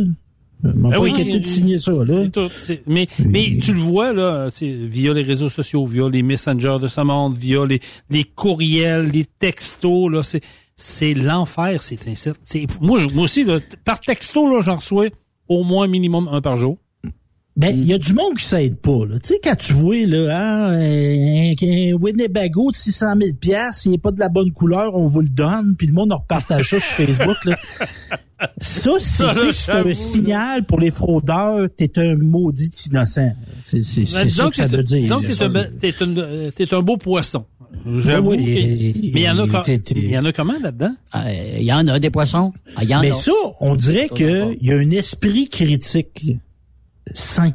M'a 0.63 0.71
Ben 0.71 0.95
pas 0.95 0.99
oui, 1.01 1.11
inquiété 1.11 1.39
de 1.41 1.45
signer 1.45 1.77
ça, 1.77 1.91
là. 1.91 2.29
tout. 2.29 2.47
Mais, 2.87 3.07
mais 3.19 3.57
tu 3.61 3.73
le 3.73 3.79
vois, 3.79 4.13
là, 4.13 4.47
via 4.61 5.13
les 5.13 5.23
réseaux 5.23 5.49
sociaux, 5.49 5.85
via 5.85 6.07
les 6.09 6.23
messengers 6.23 6.77
de 6.81 6.87
ce 6.87 7.01
monde, 7.01 7.35
via 7.35 7.65
les, 7.65 7.81
les 8.09 8.23
courriels, 8.23 9.09
les 9.09 9.25
textos, 9.25 10.09
là, 10.09 10.23
c'est, 10.23 10.41
c'est 10.77 11.13
l'enfer, 11.13 11.83
c'est 11.83 12.07
incert. 12.07 12.35
C'est, 12.43 12.65
moi, 12.79 13.01
moi 13.13 13.25
aussi, 13.25 13.43
là, 13.43 13.59
par 13.83 13.99
texto, 13.99 14.49
là, 14.49 14.61
j'en 14.61 14.77
reçois 14.77 15.07
au 15.49 15.63
moins 15.63 15.87
minimum 15.87 16.29
un 16.31 16.39
par 16.39 16.55
jour. 16.55 16.77
Ben, 17.55 17.69
il 17.77 17.85
y 17.85 17.93
a 17.93 17.99
du 17.99 18.13
monde 18.13 18.35
qui 18.35 18.45
s'aide 18.45 18.77
pas, 18.77 19.05
là. 19.07 19.19
Tu 19.19 19.33
sais, 19.33 19.39
quand 19.43 19.55
tu 19.55 19.73
vois, 19.73 20.05
là, 20.07 20.27
ah, 20.31 20.67
un, 20.69 21.51
un 21.51 21.93
Winnebago 21.93 22.71
de 22.71 22.75
600 22.75 23.13
000 23.21 23.33
piastres, 23.39 23.85
il 23.85 23.93
est 23.93 23.97
pas 23.99 24.09
de 24.09 24.19
la 24.19 24.29
bonne 24.29 24.51
couleur, 24.51 24.95
on 24.95 25.05
vous 25.05 25.21
le 25.21 25.29
donne, 25.29 25.75
puis 25.77 25.85
le 25.85 25.93
monde 25.93 26.11
en 26.13 26.17
repartage 26.17 26.71
ça 26.71 26.79
sur 26.79 26.95
Facebook, 26.95 27.37
là. 27.45 27.59
Ça, 28.59 28.91
c'est, 28.99 29.23
un 29.71 29.83
là. 29.83 29.93
signal 29.93 30.65
pour 30.65 30.79
les 30.79 30.89
fraudeurs, 30.91 31.67
t'es 31.77 31.91
un 31.97 32.15
maudit 32.15 32.71
innocent. 32.87 33.31
C'est, 33.65 33.83
c'est, 33.83 34.01
Ben, 34.01 34.07
c'est 34.07 34.11
ça 34.15 34.23
disons 34.25 34.49
que 34.49 34.55
ça 34.55 34.67
t'es- 34.67 34.77
veut 34.77 34.83
dire. 34.83 35.01
disons 35.01 35.21
que 35.21 35.29
C'est 35.31 36.51
t'es 36.65 36.73
un, 36.73 36.81
beau 36.81 36.97
poisson. 36.97 37.45
J'avoue. 37.99 38.31
Oui, 38.31 38.37
que- 38.37 38.41
oui, 38.43 39.11
mais 39.13 39.19
il 39.21 39.23
y 39.23 39.29
en 39.29 39.39
a, 39.39 39.63
il 39.95 40.09
y 40.09 40.17
en 40.17 40.25
a 40.25 40.31
comment 40.33 40.53
là-dedans? 40.61 40.93
Euh, 41.15 41.19
Il 41.59 41.63
y 41.63 41.71
en 41.71 41.87
a 41.87 41.99
des 41.99 42.09
poissons. 42.09 42.51
Ah, 42.75 42.83
il 42.83 42.89
y 42.89 42.95
en 42.95 43.01
Mais 43.01 43.11
a. 43.11 43.13
ça, 43.13 43.31
on 43.61 43.75
dirait 43.75 44.09
qu'il 44.09 44.57
y 44.61 44.71
a 44.71 44.75
un 44.75 44.91
esprit 44.91 45.47
critique 45.49 46.25
sain. 47.13 47.51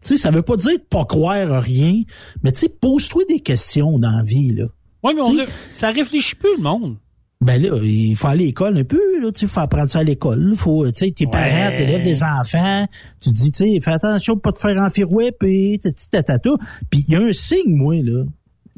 Tu 0.00 0.08
sais, 0.08 0.16
ça 0.16 0.30
veut 0.30 0.42
pas 0.42 0.56
dire 0.56 0.78
de 0.78 0.84
pas 0.84 1.04
croire 1.04 1.50
à 1.50 1.60
rien, 1.60 2.02
mais 2.42 2.52
tu 2.52 2.60
sais, 2.60 2.68
pose-toi 2.68 3.22
des 3.28 3.40
questions 3.40 3.98
dans 3.98 4.10
la 4.10 4.22
vie, 4.22 4.52
là. 4.52 4.66
Oui, 5.02 5.12
mais 5.14 5.22
on 5.22 5.34
ça 5.70 5.90
réfléchit 5.90 6.34
plus 6.36 6.56
le 6.56 6.62
monde. 6.62 6.96
Ben 7.40 7.60
là, 7.60 7.78
il 7.82 8.16
faut 8.16 8.28
aller 8.28 8.44
à 8.44 8.46
l'école 8.46 8.78
un 8.78 8.84
peu, 8.84 9.20
là, 9.20 9.30
tu 9.30 9.40
sais, 9.40 9.46
faut 9.46 9.60
apprendre 9.60 9.90
ça 9.90 9.98
à 9.98 10.02
l'école. 10.02 10.54
Faut, 10.56 10.86
tu 10.86 11.06
sais, 11.06 11.10
tes 11.10 11.26
parents, 11.26 11.76
t'élèves 11.76 12.02
des 12.02 12.22
enfants, 12.22 12.86
tu 13.20 13.30
dis, 13.30 13.52
tu 13.52 13.64
sais, 13.64 13.80
fais 13.82 13.92
attention 13.92 14.34
de 14.34 14.40
pas 14.40 14.52
te 14.52 14.60
faire 14.60 14.80
enfirouer, 14.80 15.30
puis 15.38 15.78
tatata. 16.10 16.50
Puis 16.90 17.04
il 17.06 17.12
y 17.12 17.16
a 17.16 17.20
un 17.20 17.32
signe, 17.32 17.74
moi, 17.74 17.96
là, 18.02 18.24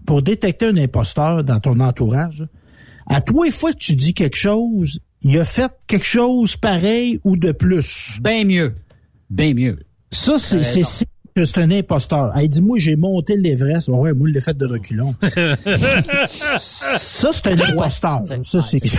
pour 0.04 0.22
détecter 0.22 0.66
un 0.66 0.76
imposteur 0.76 1.44
dans 1.44 1.60
ton 1.60 1.78
entourage. 1.78 2.44
À 3.08 3.20
toi, 3.20 3.50
fois 3.52 3.72
que 3.72 3.78
tu 3.78 3.94
dis 3.94 4.14
quelque 4.14 4.36
chose, 4.36 4.98
il 5.22 5.38
a 5.38 5.44
fait 5.44 5.70
quelque 5.86 6.06
chose 6.06 6.56
pareil 6.56 7.20
ou 7.24 7.36
de 7.36 7.52
plus? 7.52 8.18
Bien 8.20 8.44
mieux. 8.44 8.74
Bien 9.30 9.54
mieux. 9.54 9.76
Ça, 10.16 10.38
c'est, 10.38 10.56
Euh, 11.38 11.44
c'est, 11.44 11.58
un 11.58 11.70
imposteur. 11.70 12.34
Hey, 12.36 12.48
dis-moi, 12.48 12.78
j'ai 12.78 12.96
monté 12.96 13.36
l'Everest. 13.36 13.88
Ouais, 13.88 14.14
moi, 14.14 14.28
je 14.28 14.34
l'ai 14.34 14.40
fait 14.40 14.56
de 14.56 14.66
reculons. 14.66 15.14
ça, 16.26 17.30
c'est 17.32 17.46
un 17.48 17.60
imposteur. 17.60 18.22
Ça, 18.42 18.62
c'est... 18.62 18.80
tu 18.80 18.98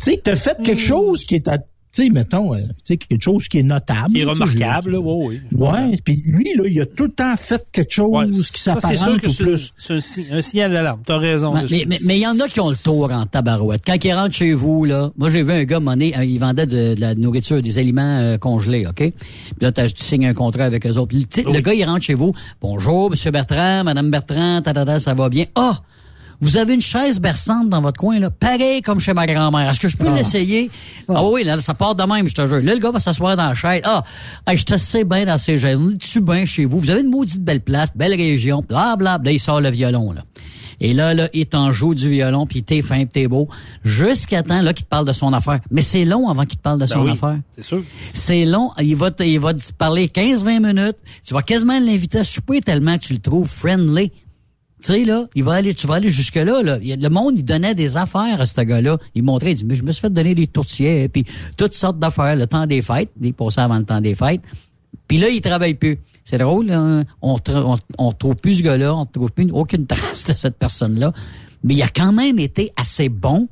sais, 0.00 0.20
t'as 0.22 0.34
fait 0.34 0.60
quelque 0.62 0.82
chose 0.82 1.24
qui 1.24 1.36
est 1.36 1.46
à, 1.48 1.58
tu 1.98 2.04
sais, 2.04 2.10
mettons, 2.10 2.54
euh, 2.54 2.58
tu 2.58 2.64
sais, 2.84 2.96
quelque 2.96 3.22
chose 3.22 3.48
qui 3.48 3.58
est 3.58 3.62
notable. 3.62 4.12
Qui 4.14 4.20
est 4.20 4.24
remarquable, 4.24 4.92
là, 4.92 4.98
oui, 5.00 5.40
oui. 5.52 5.68
Ouais, 5.68 5.96
puis 6.04 6.22
lui, 6.26 6.46
là, 6.56 6.64
il 6.68 6.80
a 6.80 6.86
tout 6.86 7.04
le 7.04 7.10
temps 7.10 7.34
fait 7.36 7.66
quelque 7.72 7.92
chose 7.92 8.10
Ouais, 8.10 8.28
qui 8.28 8.60
ça, 8.60 8.76
c'est 8.80 8.88
sûr 8.88 8.98
s'apparente 8.98 9.20
que 9.20 9.26
au 9.26 9.30
c'est 9.30 9.44
plus. 9.44 9.74
c'est 9.76 9.94
un, 9.94 10.00
si- 10.00 10.26
un 10.30 10.42
signal 10.42 10.72
d'alarme. 10.72 11.00
T'as 11.04 11.18
raison. 11.18 11.54
Ouais, 11.54 11.62
mais 11.70 11.84
mais- 11.88 11.98
mais 12.04 12.16
il 12.18 12.22
y 12.22 12.26
en 12.26 12.38
a 12.38 12.46
qui 12.48 12.60
ont 12.60 12.70
le 12.70 12.76
tour 12.76 13.12
en 13.12 13.26
tabarouette. 13.26 13.82
Quand 13.86 14.02
ils 14.04 14.12
rentrent 14.12 14.34
chez 14.34 14.52
vous, 14.52 14.84
là, 14.84 15.10
moi 15.16 15.28
j'ai 15.30 15.42
vu 15.42 15.52
un 15.52 15.64
gars, 15.64 15.80
donné, 15.80 16.16
euh, 16.16 16.24
il 16.24 16.38
vendait 16.38 16.66
de, 16.66 16.94
de 16.94 17.00
la 17.00 17.14
nourriture, 17.14 17.60
des 17.62 17.78
aliments 17.78 18.18
euh, 18.20 18.38
congelés, 18.38 18.86
OK? 18.86 18.94
Puis 18.96 19.12
là, 19.60 19.72
tu 19.72 19.82
signes 19.96 20.26
un 20.26 20.34
contrat 20.34 20.64
avec 20.64 20.86
eux 20.86 20.96
autres. 20.98 21.14
Le, 21.16 21.22
tu 21.24 21.42
sais, 21.42 21.50
le 21.50 21.60
gars, 21.60 21.74
il 21.74 21.84
rentre 21.84 22.02
chez 22.04 22.14
vous. 22.14 22.32
Bonjour, 22.60 23.10
Monsieur 23.10 23.30
Bertrand, 23.30 23.84
Madame 23.84 24.10
Bertrand, 24.10 24.62
tatata, 24.62 24.98
ça 24.98 25.14
va 25.14 25.28
bien. 25.28 25.46
Ah! 25.54 25.80
Vous 26.40 26.56
avez 26.56 26.74
une 26.74 26.80
chaise 26.80 27.18
berçante 27.18 27.68
dans 27.68 27.80
votre 27.80 27.98
coin, 27.98 28.18
là, 28.20 28.30
pareil 28.30 28.80
comme 28.80 29.00
chez 29.00 29.12
ma 29.12 29.26
grand-mère. 29.26 29.70
Est-ce 29.70 29.80
que 29.80 29.88
je 29.88 29.96
peux 29.96 30.14
l'essayer? 30.14 30.70
Ah. 31.08 31.24
oui, 31.24 31.42
là, 31.42 31.60
ça 31.60 31.74
part 31.74 31.96
de 31.96 32.04
même, 32.04 32.28
je 32.28 32.34
te 32.34 32.46
jure. 32.46 32.60
Là, 32.62 32.74
le 32.74 32.78
gars 32.78 32.90
va 32.90 33.00
s'asseoir 33.00 33.36
dans 33.36 33.44
la 33.44 33.54
chaise. 33.54 33.82
Ah, 33.84 34.04
hey, 34.46 34.56
je 34.56 34.64
te 34.64 34.76
sais 34.76 35.04
bien 35.04 35.24
dans 35.24 35.38
ces 35.38 35.58
chaises. 35.58 35.78
On 35.80 35.90
est-tu 35.90 36.20
bien 36.20 36.46
chez 36.46 36.64
vous? 36.64 36.78
Vous 36.78 36.90
avez 36.90 37.00
une 37.00 37.10
maudite 37.10 37.42
belle 37.42 37.60
place, 37.60 37.90
belle 37.94 38.14
région, 38.14 38.64
bla, 38.66 38.94
bla, 38.96 39.18
Là, 39.22 39.32
il 39.32 39.40
sort 39.40 39.60
le 39.60 39.70
violon, 39.70 40.12
là. 40.12 40.22
Et 40.80 40.94
là, 40.94 41.12
là, 41.12 41.28
il 41.32 41.46
t'en 41.46 41.72
joue 41.72 41.94
du 41.94 42.08
violon, 42.08 42.46
puis 42.46 42.62
t'es 42.62 42.82
fin, 42.82 43.04
t'es 43.04 43.26
beau, 43.26 43.48
jusqu'à 43.84 44.42
temps 44.42 44.62
là 44.62 44.72
qu'il 44.72 44.84
te 44.84 44.88
parle 44.88 45.06
de 45.06 45.12
son 45.12 45.32
affaire. 45.32 45.58
Mais 45.70 45.82
c'est 45.82 46.04
long 46.04 46.28
avant 46.28 46.44
qu'il 46.44 46.58
te 46.58 46.62
parle 46.62 46.78
de 46.78 46.86
Ben 46.86 46.92
son 46.92 47.02
oui, 47.02 47.10
affaire. 47.10 47.38
C'est 47.50 47.64
sûr. 47.64 47.82
C'est 48.14 48.44
long. 48.44 48.70
Il 48.78 48.96
va 48.96 49.10
te, 49.10 49.22
il 49.22 49.40
va 49.40 49.54
te 49.54 49.72
parler 49.72 50.06
15-20 50.06 50.74
minutes. 50.74 50.96
Tu 51.26 51.34
vas 51.34 51.42
quasiment 51.42 51.78
l'inviter 51.80 52.18
à 52.18 52.24
souper 52.24 52.60
tellement 52.60 52.96
que 52.96 53.04
tu 53.04 53.12
le 53.12 53.18
trouves 53.18 53.48
friendly. 53.48 54.12
Tu 54.82 54.92
sais, 54.92 55.04
là, 55.04 55.26
il 55.34 55.42
va 55.42 55.54
aller, 55.54 55.74
tu 55.74 55.86
vas 55.86 55.94
aller 55.94 56.08
jusque-là, 56.08 56.62
là. 56.62 56.78
Le 56.80 57.08
monde, 57.08 57.34
il 57.36 57.44
donnait 57.44 57.74
des 57.74 57.96
affaires 57.96 58.40
à 58.40 58.46
ce 58.46 58.60
gars-là. 58.60 58.98
Il 59.14 59.24
montrait, 59.24 59.50
il 59.52 59.56
dit, 59.56 59.64
mais 59.64 59.74
je 59.74 59.82
me 59.82 59.90
suis 59.90 60.00
fait 60.00 60.12
donner 60.12 60.34
des 60.34 60.46
tourtières, 60.46 61.08
puis 61.12 61.24
toutes 61.56 61.74
sortes 61.74 61.98
d'affaires, 61.98 62.36
le 62.36 62.46
temps 62.46 62.66
des 62.66 62.80
fêtes. 62.82 63.10
Il 63.20 63.34
passait 63.34 63.60
avant 63.60 63.78
le 63.78 63.84
temps 63.84 64.00
des 64.00 64.14
fêtes. 64.14 64.42
Puis 65.08 65.18
là, 65.18 65.28
il 65.28 65.40
travaille 65.40 65.74
plus. 65.74 65.98
C'est 66.22 66.38
drôle, 66.38 66.70
hein? 66.70 67.04
on, 67.22 67.38
on, 67.48 67.76
on 67.96 68.12
trouve 68.12 68.36
plus 68.36 68.54
ce 68.54 68.62
gars-là, 68.62 68.94
on 68.94 69.06
trouve 69.06 69.32
plus 69.32 69.48
aucune 69.52 69.86
trace 69.88 70.24
de 70.26 70.34
cette 70.34 70.56
personne-là. 70.56 71.12
Mais 71.64 71.74
il 71.74 71.82
a 71.82 71.88
quand 71.88 72.12
même 72.12 72.38
été 72.38 72.70
assez 72.76 73.08
bon 73.08 73.48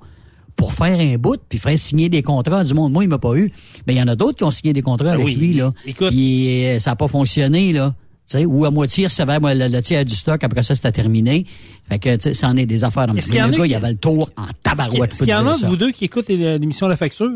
pour 0.54 0.72
faire 0.72 0.98
un 0.98 1.18
bout 1.18 1.40
puis 1.48 1.58
faire 1.58 1.78
signer 1.78 2.08
des 2.08 2.22
contrats 2.22 2.64
du 2.64 2.74
monde. 2.74 2.92
Moi, 2.92 3.04
il 3.04 3.08
m'a 3.08 3.18
pas 3.18 3.34
eu. 3.36 3.52
Mais 3.86 3.94
il 3.94 3.98
y 3.98 4.02
en 4.02 4.08
a 4.08 4.16
d'autres 4.16 4.38
qui 4.38 4.44
ont 4.44 4.50
signé 4.50 4.72
des 4.72 4.82
contrats 4.82 5.12
avec 5.12 5.26
oui. 5.26 5.34
lui, 5.34 5.52
là. 5.54 5.72
Écoute. 5.84 6.08
Puis 6.08 6.66
euh, 6.66 6.78
ça 6.78 6.92
a 6.92 6.96
pas 6.96 7.08
fonctionné, 7.08 7.72
là. 7.72 7.94
Tu 8.28 8.38
sais, 8.38 8.44
ou 8.44 8.64
à 8.64 8.70
moitié, 8.72 9.04
il 9.04 9.06
recevait 9.06 9.38
moi, 9.38 9.54
le, 9.54 9.68
le 9.68 9.80
tiers 9.82 10.04
du 10.04 10.14
stock, 10.14 10.42
après 10.42 10.62
ça, 10.62 10.74
c'était 10.74 10.90
terminé. 10.90 11.46
Fait 11.88 11.98
que, 12.00 12.16
tu 12.16 12.22
sais, 12.22 12.34
ça 12.34 12.48
en 12.48 12.56
est 12.56 12.66
des 12.66 12.82
affaires. 12.82 13.04
Est-ce 13.04 13.14
Mais 13.14 13.22
qu'il 13.22 13.34
y 13.36 13.42
en 13.42 13.46
a 13.46 13.50
gars, 13.52 13.62
qui- 13.64 13.70
il 13.70 13.74
avait 13.76 13.90
le 13.90 13.96
tour 13.96 14.30
en 14.36 14.46
tabarouette, 14.62 15.12
Est-ce 15.12 15.18
qu'il 15.20 15.28
y 15.28 15.34
en 15.34 15.46
a 15.46 15.56
de 15.56 15.66
vous 15.66 15.76
deux 15.76 15.92
qui 15.92 16.04
écoutent 16.06 16.28
l'émission 16.28 16.88
La 16.88 16.96
Facture? 16.96 17.30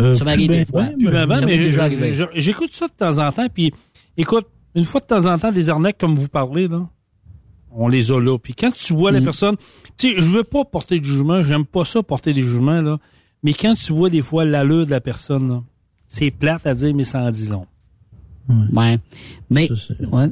Euh, 0.00 0.14
Ça 0.14 0.24
m'arrive 0.24 0.48
des 0.48 0.64
ben- 0.64 0.66
fois. 0.66 0.86
je- 2.34 2.40
j'écoute 2.40 2.70
ça 2.72 2.88
de 2.88 2.92
temps 2.92 3.24
en 3.24 3.30
temps, 3.30 3.46
puis 3.52 3.72
écoute, 4.16 4.46
une 4.74 4.84
fois 4.84 5.00
de 5.00 5.06
temps 5.06 5.26
en 5.32 5.38
temps, 5.38 5.52
des 5.52 5.70
arnaques 5.70 5.98
comme 5.98 6.16
vous 6.16 6.26
parlez, 6.26 6.66
là, 6.66 6.88
on 7.70 7.86
les 7.86 8.10
a 8.10 8.20
là. 8.20 8.36
Puis 8.38 8.54
quand 8.54 8.72
tu 8.72 8.92
vois 8.94 9.12
la 9.12 9.20
Mm. 9.20 9.24
personne, 9.24 9.56
tu 9.96 10.12
sais, 10.14 10.20
je 10.20 10.28
veux 10.28 10.42
pas 10.42 10.64
porter 10.64 10.98
de 10.98 11.04
jugement, 11.04 11.44
j'aime 11.44 11.64
pas 11.64 11.84
ça 11.84 12.02
porter 12.02 12.32
des 12.32 12.40
jugements, 12.40 12.82
là, 12.82 12.98
mais 13.44 13.54
quand 13.54 13.74
tu 13.74 13.92
vois 13.92 14.10
des 14.10 14.22
fois 14.22 14.44
l'allure 14.44 14.86
de 14.86 14.90
la 14.90 15.00
personne, 15.00 15.48
là, 15.48 15.62
c'est 16.08 16.32
plate 16.32 16.66
à 16.66 16.74
dire, 16.74 16.92
mais 16.92 17.04
ça 17.04 17.20
en 17.20 17.30
dit 17.30 17.46
long. 17.46 17.66
Ouais. 18.48 18.98
Mais, 19.50 19.68
Ça, 19.68 19.94
ouais. 20.12 20.30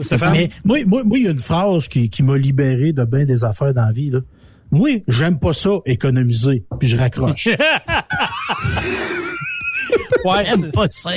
Stéphane? 0.00 0.32
Mais 0.32 0.50
moi, 0.64 0.78
moi, 0.86 1.04
moi, 1.04 1.18
il 1.18 1.24
y 1.24 1.28
a 1.28 1.30
une 1.30 1.38
phrase 1.40 1.88
qui, 1.88 2.08
qui 2.08 2.22
m'a 2.22 2.38
libéré 2.38 2.92
de 2.92 3.04
bien 3.04 3.24
des 3.24 3.44
affaires 3.44 3.74
dans 3.74 3.86
la 3.86 3.92
vie. 3.92 4.10
Là. 4.10 4.20
Moi, 4.70 5.02
j'aime 5.08 5.38
pas 5.38 5.52
ça, 5.52 5.78
économiser, 5.86 6.64
puis 6.78 6.88
je 6.88 6.96
raccroche. 6.96 7.48
Ouais, 10.24 10.44
J'aime 10.44 10.60
c'est- 10.62 10.72
pas 10.72 10.88
ça, 10.88 11.10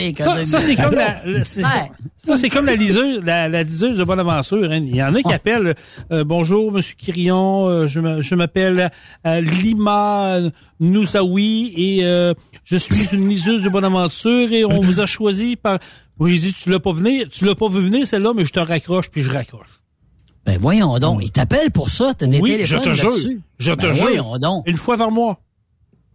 ça, 0.46 0.60
c'est 0.62 0.76
comme 0.76 0.94
la, 0.94 1.22
la- 1.26 1.44
c'est- 1.44 1.64
Ouais. 1.64 1.92
ça, 2.18 2.38
c'est 2.38 2.50
comme 2.50 2.66
la 2.68 2.76
liseuse, 2.76 3.22
la, 3.24 3.50
la 3.50 3.64
liseuse 3.64 3.98
de 3.98 4.04
Bonaventure. 4.04 4.72
hein. 4.72 4.84
Il 4.86 4.96
y 4.96 5.02
en 5.04 5.14
a 5.16 5.22
qui 5.22 5.28
Ouais. 5.28 5.34
appellent 5.34 5.74
euh, 6.12 6.24
Bonjour, 6.24 6.72
Monsieur 6.72 6.96
Quirion, 6.98 7.68
euh, 7.68 7.88
je 7.88 8.00
m'a- 8.00 8.22
je 8.22 8.36
m'appelle 8.36 8.90
euh, 9.26 9.42
Lima 9.42 10.40
Noussaoui 10.80 11.74
et 11.76 12.00
euh, 12.06 12.34
je 12.64 12.78
suis 12.78 13.08
une 13.14 13.28
liseuse 13.30 13.64
de 13.64 13.70
Bonaventure 13.70 14.52
et 14.52 14.66
on 14.66 14.82
vous 14.82 15.00
a 15.00 15.06
choisi 15.06 15.56
par. 15.56 15.80
Oui, 16.20 16.38
j'ai 16.38 16.50
dit 16.50 16.54
tu 16.54 16.70
l'as 16.70 16.80
pas 16.80 16.92
venir, 16.94 17.28
tu 17.30 17.46
l'as 17.46 17.56
pas 17.56 17.68
vu 17.70 17.82
venir 17.82 18.06
celle-là, 18.06 18.34
mais 18.36 18.46
je 18.46 18.52
te 18.54 18.60
raccroche 18.60 19.10
puis 19.10 19.22
je 19.24 19.32
raccroche. 19.32 19.82
Ben 20.46 20.58
voyons 20.60 20.98
donc, 21.00 21.20
il 21.24 21.32
t'appelle 21.32 21.72
pour 21.72 21.90
ça, 21.90 22.14
t'as 22.18 22.26
des 22.28 22.40
Oui, 22.40 22.52
téléphones 22.52 22.80
je 22.84 22.90
te 22.90 22.94
jure. 22.94 23.10
là-dessus. 23.10 23.42
Je 23.60 23.72
te 23.74 23.82
Ben 23.82 23.94
jure. 23.94 24.04
voyons 24.04 24.38
donc. 24.38 24.64
Une 24.68 24.78
fois 24.78 24.98
par 24.98 25.12
mois. 25.12 25.40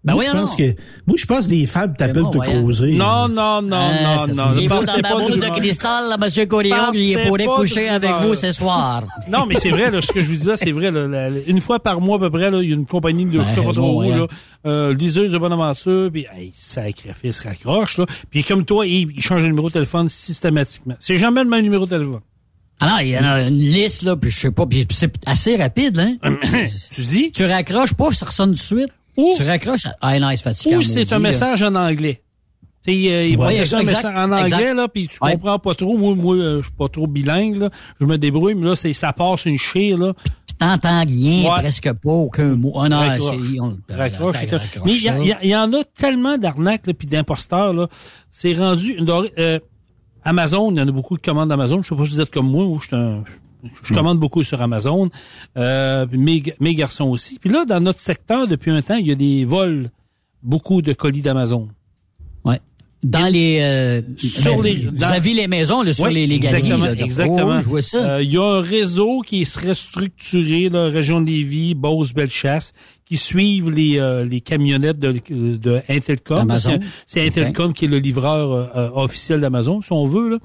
Ben 0.06 0.12
moi, 0.14 0.22
voyons 0.22 0.36
je 0.36 0.40
pense 0.42 0.56
que, 0.56 0.74
moi, 1.04 1.16
je 1.18 1.26
pense 1.26 1.44
que 1.46 1.50
des 1.50 1.66
femmes 1.66 1.96
t'appellent 1.96 2.22
bon, 2.22 2.30
te 2.30 2.38
causer. 2.38 2.92
Non, 2.92 3.28
non, 3.28 3.60
non, 3.60 3.76
Ah, 3.76 4.24
non, 4.28 4.34
non. 4.34 4.56
Il 4.56 4.68
faut 4.68 4.84
dans 4.84 5.00
ma 5.02 5.10
boule 5.10 5.40
de 5.40 5.58
cristal, 5.58 6.08
là, 6.08 6.16
monsieur 6.16 6.46
Corillon, 6.46 6.92
puis 6.92 7.10
il 7.10 7.26
pourrait 7.26 7.46
coucher 7.46 7.88
avec 7.88 8.12
vous 8.22 8.36
ce 8.36 8.52
soir. 8.52 9.02
Non, 9.28 9.44
mais 9.46 9.56
c'est 9.56 9.70
vrai, 9.70 9.90
là, 9.90 10.00
ce 10.00 10.12
que 10.12 10.20
je 10.20 10.26
vous 10.26 10.34
disais, 10.34 10.56
c'est 10.56 10.70
vrai. 10.70 10.92
Là, 10.92 11.28
une 11.48 11.60
fois 11.60 11.80
par 11.80 12.00
mois, 12.00 12.16
à 12.16 12.20
peu 12.20 12.30
près, 12.30 12.50
là, 12.52 12.62
il 12.62 12.68
y 12.68 12.72
a 12.72 12.76
une 12.76 12.86
compagnie 12.86 13.24
de 13.24 13.38
où, 13.80 14.00
ouais. 14.00 14.10
là, 14.10 14.26
euh, 14.66 14.94
liseuse 14.94 15.32
de 15.32 15.38
Bonaventure, 15.38 16.10
puis 16.12 16.26
hey, 16.32 16.52
sacrifice 16.54 17.40
raccroche. 17.40 17.98
Là. 17.98 18.06
Puis 18.30 18.44
comme 18.44 18.64
toi, 18.64 18.86
il, 18.86 19.10
il 19.10 19.22
change 19.22 19.42
de 19.42 19.48
numéro 19.48 19.68
de 19.68 19.72
téléphone 19.72 20.08
systématiquement. 20.08 20.94
C'est 21.00 21.16
jamais 21.16 21.42
le 21.42 21.50
même 21.50 21.62
numéro 21.62 21.84
de 21.84 21.90
téléphone. 21.90 22.20
Alors, 22.78 23.00
il 23.00 23.08
y 23.08 23.18
en 23.18 23.24
a 23.24 23.42
une 23.42 23.58
liste, 23.58 24.02
là, 24.02 24.16
puis 24.16 24.30
je 24.30 24.38
sais 24.38 24.50
pas, 24.50 24.66
puis 24.66 24.86
c'est 24.90 25.12
assez 25.26 25.56
rapide, 25.56 25.98
hein? 25.98 26.16
tu 26.92 27.00
dis? 27.00 27.32
Tu 27.32 27.44
raccroches 27.44 27.94
pas, 27.94 28.12
ça 28.12 28.26
ressonne 28.26 28.50
tout 28.50 28.54
de 28.54 28.58
suite. 28.58 28.92
Ou, 29.16 29.34
Tu 29.36 29.42
raccroches, 29.44 29.86
ah 30.00 30.18
non, 30.18 30.28
ou 30.30 30.82
c'est 30.82 31.12
un 31.12 31.18
message 31.18 31.62
en 31.62 31.74
anglais. 31.74 32.22
Tu 32.86 32.92
sais, 32.92 33.12
euh, 33.12 33.26
il 33.26 33.36
va 33.36 33.46
Ouais, 33.46 33.52
faire 33.64 33.78
un 33.78 33.80
exact, 33.80 33.96
message 33.96 34.14
en 34.16 34.30
anglais, 34.32 34.44
exact. 34.44 34.74
là, 34.74 34.88
puis 34.88 35.08
tu 35.08 35.18
Ouais. 35.20 35.32
comprends 35.32 35.58
pas 35.58 35.74
trop. 35.74 35.96
Moi, 35.98 36.14
moi 36.14 36.36
euh, 36.36 36.58
je 36.58 36.66
suis 36.66 36.72
pas 36.76 36.88
trop 36.88 37.06
bilingue, 37.08 37.56
là. 37.56 37.70
Je 38.00 38.06
me 38.06 38.16
débrouille, 38.16 38.54
mais 38.54 38.66
là, 38.68 38.76
c'est, 38.76 38.92
ça 38.92 39.12
passe 39.12 39.44
une 39.46 39.58
chire, 39.58 39.98
là. 39.98 40.12
Puis 40.46 40.54
t'entends 40.56 41.00
rien, 41.04 41.50
Ouais. 41.50 41.60
presque 41.60 41.92
pas, 41.94 42.10
aucun 42.12 42.54
mot. 42.54 42.74
Ah 42.80 42.88
non, 42.88 43.00
c'est... 43.18 43.60
on- 43.60 43.76
Raccroche, 43.88 44.36
raccroche. 44.36 44.62
Mais 44.84 44.92
il 44.94 45.02
y, 45.02 45.08
a- 45.08 45.12
ça. 45.14 45.18
il 45.20 45.26
y 45.26 45.32
a- 45.32 45.38
il 45.42 45.48
y 45.50 45.56
en 45.56 45.72
a 45.72 45.82
tellement 45.98 46.38
d'arnaques 46.38 46.86
là, 46.86 46.94
puis 46.94 47.08
d'imposteurs 47.08 47.72
là. 47.72 47.88
C'est 48.30 48.54
rendu 48.54 48.92
une 48.92 49.10
euh, 49.38 49.58
Amazon, 50.24 50.70
il 50.70 50.76
y 50.76 50.80
en 50.80 50.86
a 50.88 50.92
beaucoup 50.92 51.16
qui 51.16 51.22
commandent 51.22 51.50
Amazon. 51.52 51.82
Je 51.82 51.88
sais 51.88 51.96
pas 51.96 52.04
si 52.04 52.10
vous 52.10 52.20
êtes 52.20 52.30
comme 52.30 52.50
moi 52.50 52.64
ou 52.64 52.78
je 52.80 52.86
suis 52.86 52.96
un- 52.96 53.24
je 53.82 53.94
commande 53.94 54.18
beaucoup 54.18 54.42
sur 54.42 54.60
Amazon. 54.62 55.10
Euh, 55.56 56.06
mes, 56.10 56.42
mes 56.60 56.74
garçons 56.74 57.06
aussi. 57.06 57.38
Puis 57.38 57.50
là, 57.50 57.64
dans 57.64 57.80
notre 57.80 58.00
secteur, 58.00 58.46
depuis 58.48 58.70
un 58.70 58.82
temps, 58.82 58.96
il 58.96 59.06
y 59.06 59.12
a 59.12 59.16
des 59.16 59.44
vols, 59.44 59.90
beaucoup 60.42 60.82
de 60.82 60.92
colis 60.92 61.22
d'Amazon. 61.22 61.68
Dans 63.08 63.32
les... 63.32 63.58
Euh, 63.60 64.02
Sur 64.18 64.56
ben, 64.56 64.62
les- 64.62 64.74
Vous 64.86 64.90
dans- 64.90 65.06
avez 65.06 65.32
les 65.32 65.46
maisons, 65.46 65.82
là, 65.82 65.92
sur 65.92 66.04
Oui, 66.06 66.14
les, 66.14 66.26
les 66.26 66.38
galeries. 66.40 66.58
exactement, 66.58 66.84
là, 66.86 66.94
de- 66.94 67.02
exactement. 67.04 67.54
Oh, 67.56 67.60
je 67.60 67.68
vois 67.68 67.82
ça. 67.82 67.98
Euh, 68.16 68.22
Il 68.22 68.32
y 68.32 68.36
a 68.36 68.42
un 68.42 68.60
réseau 68.60 69.20
qui 69.20 69.44
serait 69.44 69.74
structuré, 69.76 70.68
la 70.68 70.86
région 70.88 71.20
de 71.20 71.26
Lévis, 71.30 71.74
Beauce, 71.74 72.12
Bellechasse, 72.12 72.72
qui 73.04 73.16
suivent 73.16 73.70
les, 73.70 73.98
euh, 74.00 74.24
les 74.24 74.40
camionnettes 74.40 74.98
de, 74.98 75.14
de 75.30 75.80
Intelcom. 75.88 76.38
Amazon. 76.38 76.80
C'est 77.06 77.24
Intelcom 77.24 77.72
qui 77.72 77.84
est 77.84 77.88
le 77.88 77.98
livreur 77.98 78.50
euh, 78.52 78.66
euh, 78.74 78.90
officiel 78.94 79.40
d'Amazon, 79.40 79.80
si 79.82 79.92
on 79.92 80.06
veut. 80.06 80.30
Là. 80.30 80.38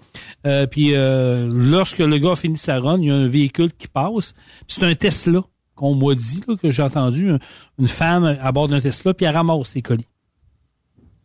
Euh, 0.46 0.68
puis 0.68 0.94
euh, 0.94 1.50
lorsque 1.52 1.98
le 2.00 2.18
gars 2.20 2.36
finit 2.36 2.58
sa 2.58 2.80
run, 2.80 3.00
il 3.00 3.08
y 3.08 3.12
a 3.12 3.16
un 3.16 3.28
véhicule 3.28 3.72
qui 3.76 3.88
passe. 3.88 4.36
C'est 4.68 4.84
un 4.84 4.94
Tesla 4.94 5.42
qu'on 5.76 5.96
m'a 5.96 6.14
dit, 6.14 6.42
là, 6.48 6.56
que 6.62 6.70
j'ai 6.70 6.84
entendu, 6.84 7.32
un- 7.32 7.40
une 7.80 7.88
femme 7.88 8.38
à 8.40 8.52
bord 8.52 8.68
d'un 8.68 8.80
Tesla, 8.80 9.16
puis 9.16 9.26
elle 9.26 9.34
ramasse 9.36 9.70
ses 9.70 9.82
colis. 9.82 10.06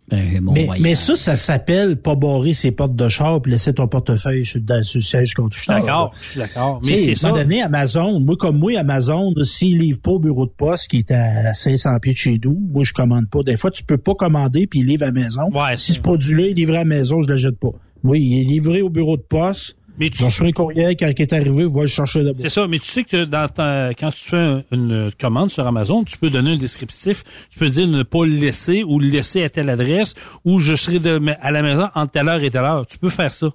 Ben, 0.08 0.40
mon 0.40 0.52
Mais, 0.52 0.68
mais 0.78 0.94
ça, 0.94 1.16
ça 1.16 1.34
s'appelle 1.34 1.96
pas 1.96 2.14
barrer 2.14 2.54
ses 2.54 2.70
portes 2.70 2.94
de 2.94 3.08
char 3.08 3.42
puis 3.42 3.50
laisser 3.50 3.74
ton 3.74 3.88
portefeuille 3.88 4.44
sur, 4.44 4.60
dans, 4.60 4.82
sur 4.82 4.98
le 4.98 5.04
siège 5.04 5.34
conducteur. 5.34 5.80
D'accord, 5.80 6.14
je 6.20 6.30
suis 6.30 6.38
d'accord. 6.38 6.80
Mais 6.84 6.96
c'est 6.96 7.08
à 7.08 7.12
un 7.12 7.14
ça. 7.16 7.28
moment 7.28 7.42
donné, 7.42 7.62
Amazon, 7.62 8.20
moi, 8.20 8.36
comme 8.38 8.58
moi, 8.58 8.78
Amazon, 8.78 9.32
s'il 9.42 9.78
livre 9.78 10.00
pas 10.00 10.12
au 10.12 10.18
bureau 10.20 10.46
de 10.46 10.52
poste 10.52 10.88
qui 10.88 10.98
est 10.98 11.10
à 11.10 11.52
500 11.54 11.98
pieds 12.00 12.12
de 12.12 12.18
chez 12.18 12.40
nous, 12.42 12.56
moi, 12.72 12.84
je 12.84 12.92
commande 12.92 13.28
pas. 13.28 13.42
Des 13.42 13.56
fois, 13.56 13.70
tu 13.72 13.82
peux 13.82 13.98
pas 13.98 14.14
commander 14.14 14.68
puis 14.68 14.80
il 14.80 14.86
livre 14.86 15.02
à 15.02 15.06
la 15.06 15.12
maison. 15.12 15.50
Ouais, 15.52 15.76
si 15.76 15.94
ce 15.94 16.00
produit-là 16.00 16.50
est 16.50 16.54
livré 16.54 16.76
à 16.76 16.80
la 16.80 16.84
maison, 16.84 17.22
je 17.22 17.28
le 17.28 17.36
jette 17.36 17.58
pas. 17.58 17.72
Oui, 18.04 18.20
il 18.22 18.40
est 18.40 18.44
livré 18.44 18.82
au 18.82 18.90
bureau 18.90 19.16
de 19.16 19.22
poste. 19.22 19.76
Mais 19.98 20.10
tu- 20.10 20.52
courriel 20.52 20.96
quand 20.96 21.10
il 21.16 21.22
est 21.22 21.32
arrivé, 21.32 21.66
va 21.66 21.80
le 21.82 21.86
chercher 21.86 22.22
là-bas. 22.22 22.38
C'est 22.40 22.48
ça, 22.50 22.66
mais 22.68 22.78
tu 22.78 22.86
sais 22.86 23.04
que 23.04 23.24
dans 23.24 23.48
ta- 23.48 23.90
quand 23.94 24.10
tu 24.10 24.24
fais 24.30 24.36
un- 24.36 24.62
une 24.72 25.10
commande 25.18 25.50
sur 25.50 25.66
Amazon, 25.66 26.04
tu 26.04 26.18
peux 26.18 26.30
donner 26.30 26.52
un 26.52 26.56
descriptif. 26.56 27.24
Tu 27.50 27.58
peux 27.58 27.68
dire 27.68 27.86
ne 27.88 28.02
pas 28.02 28.24
le 28.26 28.32
laisser 28.32 28.84
ou 28.84 28.98
le 29.00 29.08
laisser 29.08 29.42
à 29.42 29.48
telle 29.50 29.70
adresse 29.70 30.14
ou 30.44 30.58
je 30.58 30.76
serai 30.76 30.98
de, 30.98 31.20
à 31.40 31.50
la 31.50 31.62
maison 31.62 31.88
entre 31.94 32.12
telle 32.12 32.28
heure 32.28 32.42
et 32.42 32.50
telle 32.50 32.64
heure. 32.64 32.86
Tu 32.86 32.98
peux 32.98 33.10
faire 33.10 33.32
ça. 33.32 33.50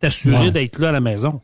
T'assurer 0.00 0.46
Ouais. 0.46 0.50
d'être 0.50 0.78
là 0.78 0.88
à 0.88 0.92
la 0.92 1.00
maison. 1.00 1.40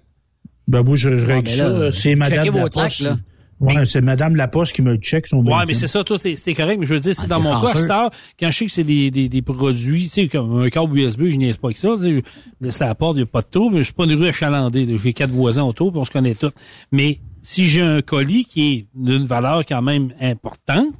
Ben, 0.68 0.82
moi, 0.82 0.96
je, 0.96 1.16
je 1.18 1.24
règle 1.24 1.48
mais 1.50 1.56
ça. 1.56 1.68
là, 1.68 1.92
C'est 1.92 2.14
Madame 2.14 2.48
vos 2.50 2.68
là. 3.00 3.16
Ouais, 3.60 3.84
c'est 3.84 4.00
Madame 4.00 4.36
Laposte 4.36 4.72
qui 4.74 4.80
me 4.82 4.96
check 4.96 5.26
son 5.26 5.44
Ouais, 5.46 5.64
mais 5.68 5.74
c'est 5.74 5.86
ça, 5.86 6.02
toi, 6.02 6.18
c'est 6.18 6.34
c'est 6.36 6.54
correct, 6.54 6.78
mais 6.80 6.86
je 6.86 6.94
veux 6.94 7.00
dire, 7.00 7.14
c'est 7.14 7.24
Ah, 7.24 7.28
dans 7.28 7.40
mon 7.40 7.60
cas, 7.60 7.72
chanceux. 7.74 7.90
heure, 7.90 8.10
quand 8.38 8.50
je 8.50 8.56
sais 8.56 8.64
que 8.66 8.72
c'est 8.72 8.84
des, 8.84 9.10
des, 9.10 9.28
des 9.28 9.42
produits, 9.42 10.04
tu 10.04 10.08
sais, 10.08 10.28
comme 10.28 10.58
un 10.60 10.70
câble 10.70 10.98
USB, 10.98 11.24
je 11.28 11.36
niaise 11.36 11.58
pas 11.58 11.68
avec 11.68 11.76
ça, 11.76 11.88
tu 11.96 12.02
sais, 12.04 12.14
je 12.16 12.20
laisse 12.66 12.80
à 12.80 12.86
la 12.86 12.94
porte, 12.94 13.14
il 13.16 13.18
n'y 13.18 13.22
a 13.24 13.26
pas 13.26 13.42
de 13.42 13.48
trou, 13.50 13.68
mais 13.70 13.78
je 13.80 13.84
suis 13.84 13.92
pas 13.92 14.04
une 14.04 14.14
rue 14.14 14.28
achalandée, 14.28 14.86
là. 14.86 14.96
j'ai 15.02 15.12
quatre 15.12 15.30
voisins 15.30 15.64
autour, 15.64 15.92
puis 15.92 16.00
on 16.00 16.04
se 16.06 16.10
connaît 16.10 16.34
tous. 16.34 16.52
Mais 16.90 17.18
si 17.42 17.66
j'ai 17.66 17.82
un 17.82 18.00
colis 18.00 18.46
qui 18.46 18.72
est 18.72 18.86
d'une 18.94 19.26
valeur 19.26 19.64
quand 19.66 19.82
même 19.82 20.12
importante, 20.20 20.94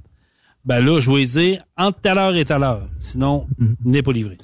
ben 0.66 0.84
là, 0.84 1.00
je 1.00 1.11
vais 1.11 1.24
dire 1.24 1.64
entre 1.78 2.00
telle 2.00 2.18
heure 2.18 2.36
et 2.36 2.44
telle 2.44 2.62
heure. 2.62 2.86
Sinon, 2.98 3.46
Mhm. 3.58 3.76
n'est 3.86 4.02
pas 4.02 4.12
livré. 4.12 4.36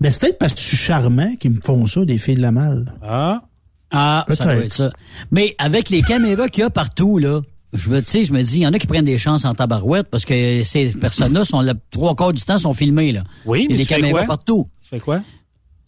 Mais 0.00 0.10
c'est 0.10 0.20
peut-être 0.20 0.38
parce 0.38 0.54
que 0.54 0.60
je 0.60 0.64
suis 0.66 0.76
charmant 0.76 1.34
qu'ils 1.34 1.50
me 1.50 1.60
font 1.60 1.84
ça, 1.86 2.04
des 2.04 2.18
filles 2.18 2.36
de 2.36 2.40
la 2.42 2.52
malle. 2.52 2.94
Ah, 3.02 3.42
Ah, 3.90 4.26
ça 4.30 4.44
doit 4.44 4.56
être 4.56 4.72
ça. 4.72 4.90
Mais 5.30 5.54
avec 5.58 5.88
les 5.88 6.02
caméras 6.02 6.48
qu'il 6.48 6.60
y 6.62 6.64
a 6.64 6.70
partout, 6.70 7.18
là, 7.18 7.40
je 7.72 7.88
me, 7.90 8.00
tu 8.00 8.10
sais, 8.10 8.24
je 8.24 8.32
me 8.32 8.42
dis, 8.42 8.56
il 8.58 8.62
y 8.62 8.66
en 8.66 8.72
a 8.72 8.78
qui 8.78 8.86
prennent 8.86 9.04
des 9.04 9.18
chances 9.18 9.44
en 9.44 9.54
tabarouette 9.54 10.08
parce 10.10 10.24
que 10.24 10.62
ces 10.64 10.90
personnes-là 10.92 11.44
sont, 11.44 11.62
trois 11.90 12.14
quarts 12.14 12.32
du 12.32 12.42
temps, 12.42 12.58
sont 12.58 12.72
filmées, 12.74 13.12
là. 13.12 13.24
Oui, 13.46 13.60
Il 13.60 13.64
y 13.64 13.68
mais 13.68 13.74
a 13.74 13.76
des 13.78 13.86
caméras 13.86 14.18
quoi? 14.20 14.26
partout. 14.26 14.68
tu 14.82 14.88
fais 14.90 15.00
quoi? 15.00 15.20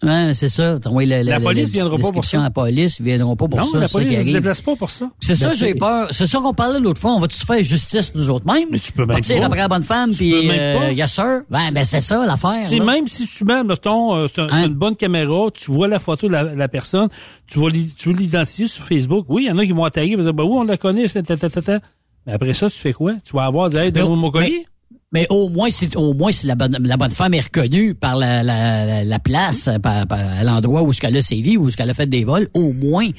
Ouais, 0.02 0.32
c'est 0.32 0.48
ça. 0.48 0.78
T'as 0.80 0.88
envoyé 0.88 1.08
la, 1.08 1.22
la, 1.22 1.32
La 1.32 1.40
police 1.40 1.68
la 1.68 1.82
viendra 1.82 1.98
pas 1.98 2.12
pour 2.12 2.24
ça? 2.24 2.40
à 2.40 2.44
la 2.44 2.50
police, 2.50 2.96
ils 3.00 3.04
viendront 3.04 3.36
pas 3.36 3.48
pour 3.48 3.58
non, 3.60 3.64
ça. 3.66 3.78
la 3.78 3.86
c'est 3.86 3.92
ça 3.92 3.98
police 3.98 4.18
ne 4.18 4.24
se 4.24 4.32
déplace 4.32 4.60
pas 4.62 4.76
pour 4.76 4.90
ça. 4.90 5.10
C'est 5.20 5.34
ça, 5.36 5.48
Ben, 5.48 5.54
j'ai 5.54 5.74
peur. 5.74 6.08
C'est 6.12 6.26
ça 6.26 6.38
qu'on 6.38 6.54
parlait 6.54 6.80
l'autre 6.80 7.00
fois. 7.00 7.12
On 7.12 7.20
va-tu 7.20 7.36
se 7.36 7.44
faire 7.44 7.62
justice 7.62 8.12
nous 8.14 8.30
autres 8.30 8.46
mêmes? 8.50 8.68
Mais 8.70 8.78
tu 8.78 8.92
peux 8.92 9.02
même 9.04 9.16
Partir 9.16 9.38
pas. 9.40 9.46
après 9.46 9.58
la 9.58 9.68
bonne 9.68 9.82
femme, 9.82 10.12
puis 10.12 10.32
euh, 10.50 10.92
yes 10.92 11.12
sir. 11.12 11.42
Ben, 11.50 11.70
ben 11.72 11.84
c'est 11.84 12.00
ça 12.00 12.24
l'affaire. 12.24 12.66
C'est 12.66 12.80
même 12.80 13.06
si 13.08 13.26
tu 13.26 13.44
mets, 13.44 13.62
mettons, 13.62 14.16
euh, 14.16 14.28
t'as 14.34 14.46
Hein? 14.50 14.68
une 14.68 14.74
bonne 14.74 14.96
caméra, 14.96 15.48
tu 15.52 15.70
vois 15.70 15.86
la 15.88 15.98
photo 15.98 16.28
de 16.28 16.32
la, 16.32 16.44
la 16.44 16.68
personne, 16.68 17.08
tu 17.46 17.58
vas 17.60 17.68
l'identifier 17.68 18.68
sur 18.68 18.84
Facebook. 18.84 19.26
Oui, 19.28 19.44
il 19.44 19.48
y 19.48 19.52
en 19.52 19.58
a 19.58 19.66
qui 19.66 19.72
vont 19.72 19.84
attaquer, 19.84 20.12
ils 20.12 20.16
vont 20.16 20.22
dire, 20.22 20.32
ben 20.34 20.44
oui, 20.44 20.56
on 20.60 20.64
la 20.64 20.76
connaît, 20.78 21.08
c'est 21.08 21.22
ta, 21.22 21.36
ta, 21.36 21.50
ta, 21.50 21.60
ta. 21.60 21.78
Mais 22.26 22.32
après 22.32 22.54
ça, 22.54 22.70
tu 22.70 22.78
fais 22.78 22.92
quoi? 22.94 23.12
Tu 23.24 23.34
vas 23.36 23.44
avoir, 23.44 23.68
dire, 23.70 23.80
hey, 23.80 23.92
donne-moi 23.92 24.16
mon 24.16 24.30
colis? 24.30 24.64
Mais 25.12 25.26
au 25.28 25.48
moins, 25.48 25.70
si, 25.70 25.88
au 25.96 26.14
moins, 26.14 26.30
si 26.30 26.46
la 26.46 26.54
bonne, 26.54 26.76
la 26.84 26.96
bonne 26.96 27.10
femme 27.10 27.34
est 27.34 27.40
reconnue 27.40 27.94
par 27.96 28.14
la, 28.16 28.44
la, 28.44 28.86
la, 28.86 29.04
la 29.04 29.18
place, 29.18 29.68
par, 29.82 30.06
par 30.06 30.20
à 30.20 30.44
l'endroit 30.44 30.82
où 30.82 30.92
ce 30.92 31.00
qu'elle 31.00 31.16
a 31.16 31.22
sévi, 31.22 31.56
où 31.56 31.68
ce 31.68 31.76
qu'elle 31.76 31.90
a 31.90 31.94
fait 31.94 32.06
des 32.06 32.22
vols, 32.24 32.48
au 32.54 32.72
moins, 32.72 33.08
tu 33.08 33.14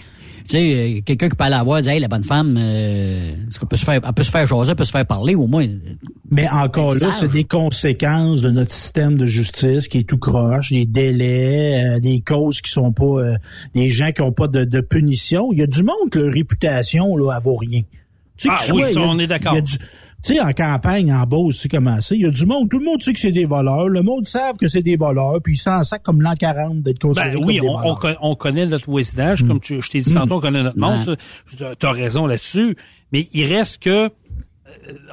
sais, 0.46 0.74
euh, 0.98 1.02
quelqu'un 1.02 1.28
qui 1.28 1.36
peut 1.36 1.44
aller 1.44 1.52
la 1.52 1.64
voir, 1.64 1.82
dire, 1.82 1.92
hey, 1.92 2.00
la 2.00 2.08
bonne 2.08 2.24
femme, 2.24 2.56
euh, 2.58 3.34
est-ce 3.46 3.60
qu'elle 3.60 3.68
peut 3.68 3.76
se 3.76 3.84
faire, 3.84 4.00
elle 4.08 4.14
peut 4.14 4.24
se 4.24 4.32
faire 4.32 4.48
jaser, 4.48 4.70
elle 4.72 4.76
peut 4.78 4.86
se 4.86 4.92
faire 4.92 5.06
parler, 5.06 5.36
au 5.36 5.48
moins. 5.48 5.68
Mais 6.32 6.48
encore 6.50 6.94
là, 6.94 7.12
c'est 7.12 7.32
des 7.32 7.44
conséquences 7.44 8.40
de 8.42 8.52
notre 8.52 8.72
système 8.72 9.18
de 9.18 9.26
justice 9.26 9.90
qui 9.90 9.98
est 9.98 10.04
tout 10.08 10.18
croche, 10.18 10.72
des 10.72 10.86
délais, 10.86 11.84
euh, 11.98 12.00
des 12.00 12.22
causes 12.22 12.62
qui 12.62 12.72
sont 12.72 12.94
pas, 12.94 13.04
euh, 13.04 13.36
des 13.76 13.92
gens 13.92 14.14
qui 14.14 14.22
ont 14.22 14.32
pas 14.32 14.48
de, 14.48 14.64
de 14.64 14.80
punition. 14.80 15.52
Il 15.52 15.60
y 15.60 15.62
a 15.64 15.68
du 15.68 15.84
monde 15.84 16.10
que 16.10 16.20
leur 16.20 16.34
réputation 16.34 17.18
là, 17.18 17.34
elle 17.36 17.44
vaut 17.44 17.58
rien. 17.58 17.82
Tu 18.38 18.48
sais, 18.48 18.54
Ah 18.58 18.74
oui, 18.74 18.82
soit, 18.84 18.94
ça, 18.94 19.00
a- 19.02 19.04
on 19.08 19.20
est 19.20 19.28
d'accord. 19.28 19.54
Tu 20.24 20.36
sais, 20.36 20.40
en 20.42 20.54
campagne, 20.54 21.12
en 21.14 21.24
Beauce, 21.26 21.56
tu 21.56 21.62
sais 21.64 21.70
comment 21.70 22.00
c'est? 22.00 22.16
Il 22.16 22.22
y 22.22 22.26
a 22.26 22.30
du 22.30 22.46
monde, 22.46 22.70
tout 22.70 22.78
le 22.78 22.86
monde 22.86 23.02
sait 23.02 23.12
que 23.14 23.20
c'est 23.20 23.32
des 23.32 23.46
voleurs. 23.46 23.88
Le 23.90 24.04
monde 24.04 24.28
savent 24.28 24.56
que 24.58 24.68
c'est 24.68 24.84
des 24.84 24.96
voleurs, 24.96 25.42
puis 25.44 25.54
ils 25.54 25.58
s'en 25.58 25.82
sacent 25.84 26.00
comme 26.04 26.22
l'an 26.22 26.36
40 26.36 26.82
d'être 26.84 27.00
considérés 27.00 27.32
Ben 27.38 27.44
oui, 27.44 27.58
comme 27.58 27.66
des 27.66 27.70
on, 27.74 27.78
voleurs. 27.78 28.00
con- 28.00 28.16
on 28.22 28.36
connaît 28.36 28.68
notre 28.68 28.86
voisinage, 28.90 29.44
comme 29.46 29.60
tu, 29.60 29.82
je 29.82 29.90
t'ai 29.90 30.00
dit 30.00 30.14
tantôt, 30.14 30.36
on 30.36 30.40
connaît 30.40 30.62
notre 30.64 30.78
monde. 30.78 31.18
Ça. 31.58 31.76
Tu 31.76 31.86
as 31.86 31.92
raison 31.92 32.28
là-dessus. 32.28 32.76
Mais 33.12 33.30
il 33.34 33.46
reste 33.52 33.82
que 33.82 33.90
euh, 33.90 34.10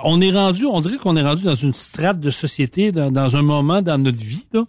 on 0.05 0.21
est 0.21 0.31
rendu, 0.31 0.67
on 0.67 0.81
dirait 0.81 0.99
qu'on 0.99 1.17
est 1.17 1.23
rendu 1.23 1.43
dans 1.45 1.55
une 1.57 1.75
strate 1.75 2.21
de 2.21 2.31
société, 2.31 2.93
dans, 2.93 3.11
dans 3.11 3.35
un 3.37 3.43
moment 3.43 3.81
dans 3.83 3.99
notre 3.99 4.19
vie. 4.19 4.47
Là. 4.53 4.65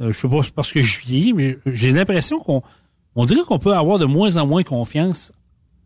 Euh, 0.00 0.12
je 0.12 0.18
sais 0.20 0.28
pas 0.28 0.38
si 0.42 0.44
c'est 0.46 0.54
parce 0.54 0.72
que 0.72 0.80
je 0.80 1.00
vieillis, 1.00 1.32
mais 1.32 1.58
j'ai 1.66 1.92
l'impression 1.92 2.38
qu'on 2.38 2.62
on 3.16 3.24
dirait 3.24 3.42
qu'on 3.46 3.58
peut 3.58 3.74
avoir 3.74 3.98
de 3.98 4.04
moins 4.06 4.36
en 4.36 4.46
moins 4.46 4.62
confiance 4.62 5.32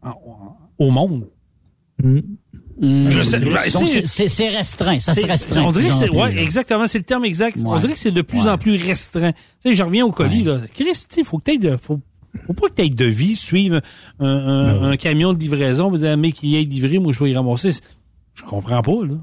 en- 0.02 0.10
en- 0.10 0.56
au 0.78 0.90
monde. 0.90 1.26
Je 2.80 3.22
sais, 3.22 3.38
ben, 3.38 3.56
c'est- 4.28 4.48
restreint, 4.48 4.98
ça 4.98 5.14
se 5.14 5.20
C'est- 5.20 5.26
restreint. 5.26 5.62
On 5.64 5.70
dirait 5.70 5.90
c'est, 5.92 6.10
ouais, 6.10 6.34
là. 6.34 6.42
exactement, 6.42 6.86
c'est 6.86 6.98
le 6.98 7.04
terme 7.04 7.24
exact. 7.24 7.56
On 7.64 7.76
dirait 7.78 7.92
que 7.92 7.98
c'est 7.98 8.10
de 8.10 8.22
plus 8.22 8.40
Ouais. 8.40 8.48
en 8.48 8.58
plus 8.58 8.76
restreint. 8.84 9.32
Tu 9.32 9.70
sais, 9.70 9.74
je 9.76 9.82
reviens 9.82 10.04
au 10.04 10.10
colis, 10.12 10.42
là. 10.44 10.58
Christy, 10.74 11.22
faut 11.24 11.38
que 11.38 11.56
de, 11.58 11.76
faut, 11.76 12.00
faut 12.46 12.52
pas 12.52 12.68
que 12.68 12.74
t'aies 12.74 12.88
de 12.88 13.04
vie, 13.04 13.36
suivre 13.36 13.80
un, 14.18 14.26
un, 14.26 14.72
Ben 14.80 14.84
un 14.90 14.96
camion 14.96 15.32
de 15.32 15.38
livraison, 15.38 15.88
vous 15.88 16.02
avez 16.02 16.12
un 16.14 16.16
mec 16.16 16.34
qui 16.34 16.56
est 16.56 16.62
livré, 16.64 16.98
moi 16.98 17.12
je 17.12 17.22
vais 17.22 17.30
y 17.30 17.34
ramasser. 17.36 17.70
Je 18.34 18.42
comprends 18.42 18.82
pas, 18.82 19.04
là. 19.06 19.14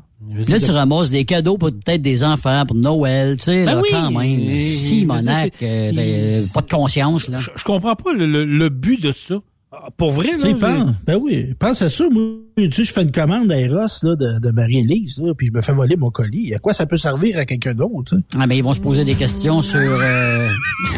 Là, 0.47 0.60
tu 0.60 0.72
ramasses 0.72 1.10
des 1.10 1.26
cadeaux 1.26 1.58
pour 1.58 1.70
peut-être 1.72 2.02
des 2.02 2.24
enfants, 2.24 2.64
pour 2.68 2.78
Noël, 2.78 3.38
tu 3.38 3.45
sais, 3.45 3.66
Ben 3.66 3.74
là, 3.76 3.82
oui, 3.82 3.88
quand 3.91 4.12
même. 4.12 4.60
Si, 4.60 5.04
monac, 5.04 5.52
euh, 5.64 6.43
pas 6.54 6.62
de 6.62 6.70
conscience, 6.70 7.28
là. 7.28 7.39
je, 7.39 7.49
je 7.56 7.64
comprends 7.64 7.95
pas 7.95 8.14
le, 8.14 8.26
le, 8.28 8.45
le 8.45 8.70
but 8.70 9.02
de 9.02 9.12
ça. 9.12 9.39
Ah, 9.74 9.88
Pour 9.96 10.12
vrai, 10.12 10.36
là. 10.38 10.54
Pense, 10.60 10.92
ben 11.06 11.16
oui, 11.22 11.54
pense 11.58 11.82
à 11.82 11.88
ça. 11.90 12.10
Moi, 12.10 12.24
tu 12.58 12.72
sais, 12.74 12.84
je 12.84 12.92
fais 12.94 13.04
une 13.04 13.12
commande 13.12 13.52
à 13.54 13.58
Eros 13.60 13.88
là, 14.04 14.16
de, 14.18 14.40
de 14.40 14.52
Marie-Élise, 14.52 15.20
là, 15.24 15.34
puis 15.34 15.48
je 15.48 15.54
me 15.54 15.62
fais 15.62 15.72
voler 15.72 15.96
mon 15.96 16.10
colis. 16.12 16.54
À 16.54 16.60
quoi 16.60 16.74
ça 16.74 16.86
peut 16.86 16.98
servir 16.98 17.38
à 17.38 17.46
quelqu'un 17.46 17.74
d'autre? 17.74 18.04
tu 18.10 18.16
sais? 18.18 18.24
Ah, 18.38 18.48
mais 18.48 18.58
ils 18.58 18.64
vont 18.64 18.74
se 18.74 18.82
poser 18.82 19.06
des 19.06 19.16
questions 19.16 19.62
sur... 19.62 19.80
euh, 19.80 20.48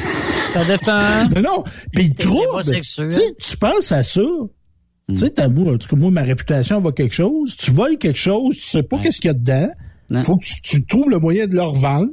Ça 0.54 0.66
dépend. 0.66 1.30
Non, 1.36 1.42
non. 1.42 1.64
Puis 1.92 2.08
le 2.08 2.14
C'est 2.18 2.24
pas 2.26 2.30
trouble, 2.30 2.64
tu 2.64 2.74
sexuel. 2.74 3.12
sais, 3.14 3.36
tu 3.40 3.58
penses 3.58 3.92
à 3.92 4.02
ça. 4.04 4.22
Hmm. 4.22 5.16
Tu 5.16 5.18
sais, 5.18 5.30
t'as 5.32 5.48
moi, 5.50 5.74
en 5.74 5.78
tout 5.78 5.88
cas, 5.88 5.96
moi, 5.96 6.10
ma 6.12 6.22
réputation 6.24 6.80
va 6.82 6.92
quelque 6.92 7.14
chose. 7.14 7.56
Tu 7.58 7.72
voles 7.72 7.98
quelque 7.98 8.18
chose, 8.20 8.56
tu 8.56 8.62
sais 8.64 8.84
pas 8.84 8.98
Ouais. 8.98 9.04
qu'est-ce 9.04 9.18
qu'il 9.22 9.28
y 9.28 9.32
a 9.32 9.34
dedans. 9.34 9.70
Non. 10.10 10.20
Faut 10.22 10.38
que 10.38 10.46
tu, 10.46 10.62
tu 10.62 10.86
trouves 10.86 11.10
le 11.10 11.20
moyen 11.20 11.46
de 11.48 11.54
le 11.56 11.62
revendre. 11.64 12.10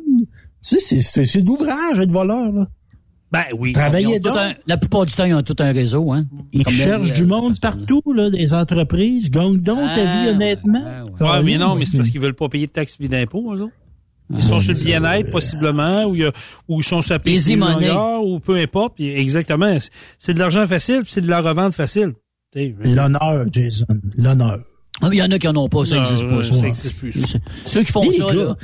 Tu 0.63 0.75
sais, 0.77 0.79
c'est- 0.81 1.01
c'est 1.01 1.25
c'est 1.27 1.43
d'ouvrage, 1.43 1.99
être 2.01 2.11
voleur, 2.13 2.51
là. 2.53 2.67
Ben 3.33 3.45
oui. 3.57 3.73
tout 3.73 4.19
donc. 4.21 4.37
un- 4.37 4.55
la 4.67 4.77
plupart 4.77 5.07
du 5.07 5.13
temps, 5.15 5.25
ils 5.25 5.35
ont 5.35 5.43
tout 5.43 5.55
un 5.61 5.71
réseau, 5.73 6.11
hein. 6.13 6.25
Ils 6.53 6.65
Comme 6.65 6.75
cherchent 6.75 7.13
du 7.13 7.21
le- 7.23 7.27
monde 7.29 7.61
partout, 7.61 8.03
là, 8.13 8.29
des 8.31 8.53
entreprises. 8.55 9.31
Gagne 9.31 9.59
donc 9.59 9.79
ta 9.79 10.03
Ah, 10.11 10.23
vie 10.25 10.29
honnêtement. 10.31 10.83
ouais, 10.83 11.27
ouais. 11.27 11.43
Mais 11.45 11.57
non, 11.59 11.77
mais 11.77 11.85
c'est 11.87 11.97
parce 11.97 12.11
qu'ils 12.11 12.21
veulent 12.21 12.35
pas 12.35 12.49
payer 12.49 12.67
de 12.67 12.73
taxes 12.73 12.97
et 12.99 13.07
d'impôts, 13.09 13.55
eux 13.55 13.63
autres. 13.63 13.73
Ils 14.33 14.43
sont 14.43 14.61
sur 14.61 14.73
le 14.75 14.79
bien-être, 14.81 15.31
possiblement, 15.33 16.05
ou, 16.05 16.15
il 16.15 16.21
y 16.23 16.25
a- 16.25 16.33
ou 16.69 16.81
ils 16.81 16.85
sont 16.85 17.03
sur 17.03 17.15
la 17.25 17.31
Easy 17.33 17.57
money. 17.57 17.91
ou 18.25 18.39
peu 18.41 18.57
importe. 18.57 18.95
exactement. 19.01 19.77
C'est- 20.19 20.35
de 20.35 20.39
l'argent 20.39 20.67
facile, 20.67 21.03
puis 21.03 21.13
c'est 21.13 21.21
de 21.21 21.29
la 21.29 21.41
revente 21.41 21.75
facile. 21.75 22.13
L'honneur, 22.55 23.47
Jason. 23.53 23.87
L'honneur. 24.17 24.59
Ah, 25.03 25.09
mais 25.09 25.17
il 25.17 25.19
y 25.19 25.23
en 25.23 25.31
a 25.31 25.39
qui 25.39 25.49
en 25.49 25.57
ont 25.57 25.69
pas, 25.69 25.87
ça 25.87 25.97
n'existe 25.97 26.29
pas, 26.29 26.35
euh, 26.35 26.43
ça. 26.43 26.55
ça 26.55 26.67
existe 26.67 26.97
plus. 26.97 27.13
ça. 27.21 27.39
Ceux 27.65 27.83
qui 27.83 27.93
font 27.93 28.03
Les 28.03 28.13
ça, 28.13 28.25
gars, 28.27 28.35
là, 28.35 28.57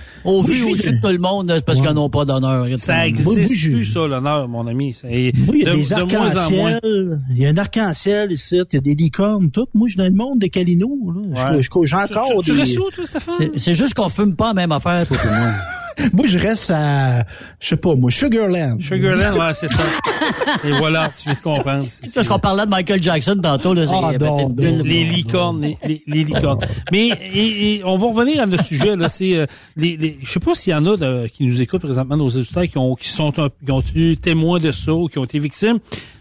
vu 0.45 0.55
j'ai- 0.55 0.62
au-dessus 0.64 0.93
de 0.93 1.01
tout 1.01 1.09
le 1.09 1.18
monde, 1.18 1.51
c'est 1.55 1.64
parce 1.64 1.78
Ouais. 1.80 1.87
qu'ils 1.87 1.95
n'ont 1.95 2.11
pas 2.11 2.24
d'honneur. 2.26 2.66
Ça 2.78 2.95
Moi, 2.97 3.07
existe 3.07 3.26
moi, 3.26 3.37
j'ai- 3.55 3.70
plus, 3.70 3.87
ça, 3.87 4.07
l'honneur, 4.07 4.47
mon 4.49 4.66
ami. 4.66 4.93
Ça 4.93 5.09
il 5.11 5.24
y 5.26 5.28
a 5.28 5.32
de- 5.32 5.76
des 5.76 5.82
de 5.82 5.95
moins 5.95 6.03
en 6.03 6.51
moins. 6.51 6.72
arcs-en-ciel. 6.72 7.20
Il 7.30 7.39
y 7.39 7.47
a 7.47 7.49
un 7.49 7.57
arc-en-ciel 7.57 8.32
ici. 8.32 8.57
Il 8.57 8.74
y 8.74 8.76
a 8.76 8.80
des 8.80 8.95
licornes, 8.95 9.51
tout. 9.51 9.66
Moi, 9.74 9.89
je 9.89 9.93
suis 9.93 9.99
dans 9.99 10.05
le 10.05 10.11
monde 10.12 10.39
des 10.39 10.51
calinos. 10.51 10.91
Là. 11.34 11.51
Ouais. 11.53 11.62
Je- 11.62 11.68
je- 11.68 11.87
J'ai 11.87 11.97
encore 11.97 12.28
Tu, 12.41 12.45
tu 12.51 12.53
des... 12.53 12.61
restes 12.61 12.78
où, 12.78 12.91
toi, 12.95 13.07
Stéphane? 13.07 13.34
C'est- 13.39 13.53
C'est 13.59 13.74
juste 13.74 13.95
qu'on 13.95 14.09
fume 14.09 14.37
pas 14.37 14.49
la 14.49 14.55
même 14.55 14.72
affaire, 14.72 15.07
toi 15.07 15.16
et 15.22 15.26
moi. 15.28 15.53
Moi, 16.13 16.27
je 16.27 16.39
reste 16.39 16.71
à, 16.75 17.25
je 17.59 17.69
sais 17.69 17.77
pas, 17.77 17.95
moi, 17.95 18.11
Sugarland. 18.11 18.81
Sugarland, 18.83 19.39
ouais, 19.39 19.55
c'est 19.55 19.69
ça. 19.69 19.83
Et 20.65 20.71
voilà, 20.73 21.09
tu 21.17 21.25
viens 21.25 21.35
de 21.35 21.39
comprendre. 21.41 21.87
Parce 22.15 22.29
qu'on 22.29 22.39
parlait 22.39 22.65
de 22.67 22.71
Michael 22.71 23.03
Jackson 23.03 23.39
tantôt, 23.43 23.73
là, 23.73 23.87
c'est 23.87 23.95
Ah, 23.95 24.13
non, 24.19 24.49
non. 24.51 24.83
Les 24.85 25.05
licornes, 25.05 25.61
les, 25.63 25.79
les, 25.87 26.03
les 26.07 26.25
licornes. 26.25 26.59
Mais 26.93 27.09
et, 27.09 27.77
et 27.77 27.85
on 27.85 27.97
va 27.97 28.09
revenir 28.09 28.43
à 28.43 28.47
notre 28.47 28.65
sujet 28.67 28.95
là. 28.95 29.09
C'est 29.09 29.37
euh, 29.37 29.47
les, 29.77 29.97
les, 29.97 30.19
je 30.23 30.31
sais 30.31 30.41
pas 30.41 30.55
s'il 30.55 30.73
y 30.73 30.77
en 30.77 30.85
a 30.87 30.97
de- 30.99 31.29
qui 31.29 31.47
nous 31.47 31.61
écoutent 31.63 31.83
présentement 31.83 32.17
nos 32.17 32.29
auditeurs 32.29 32.65
qui 32.69 32.77
ont 32.79 32.95
qui 32.95 33.09
sont 33.09 33.33
un- 33.39 33.49
qui 33.49 33.71
ont 33.73 33.81
été 33.81 34.17
témoins 34.17 34.59
de 34.61 34.73
ça 34.73 34.93
ou 34.95 35.09
qui 35.09 35.19
ont 35.19 35.25
été 35.25 35.39
victimes. 35.39 35.79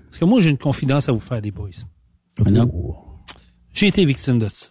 Parce 0.10 0.18
que 0.20 0.26
moi 0.26 0.40
j'ai 0.40 0.52
une 0.52 0.58
confidence 0.58 1.10
à 1.10 1.12
vous 1.12 1.20
faire, 1.20 1.42
les 1.42 1.52
boys. 1.52 1.70
Non? 2.46 2.70
J'ai 3.74 3.88
été 3.88 4.06
victime 4.06 4.40
de 4.40 4.48
ça. 4.52 4.68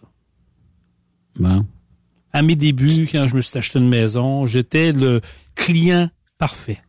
Bon. 1.37 1.65
À 2.35 2.41
mes 2.41 2.57
débuts, 2.57 3.07
quand 3.09 3.29
je 3.29 3.35
me 3.37 3.39
suis 3.39 3.57
acheté 3.57 3.79
une 3.79 3.87
maison, 3.87 4.45
j'étais 4.45 4.91
le 4.91 5.21
client 5.55 6.09
parfait. 6.37 6.81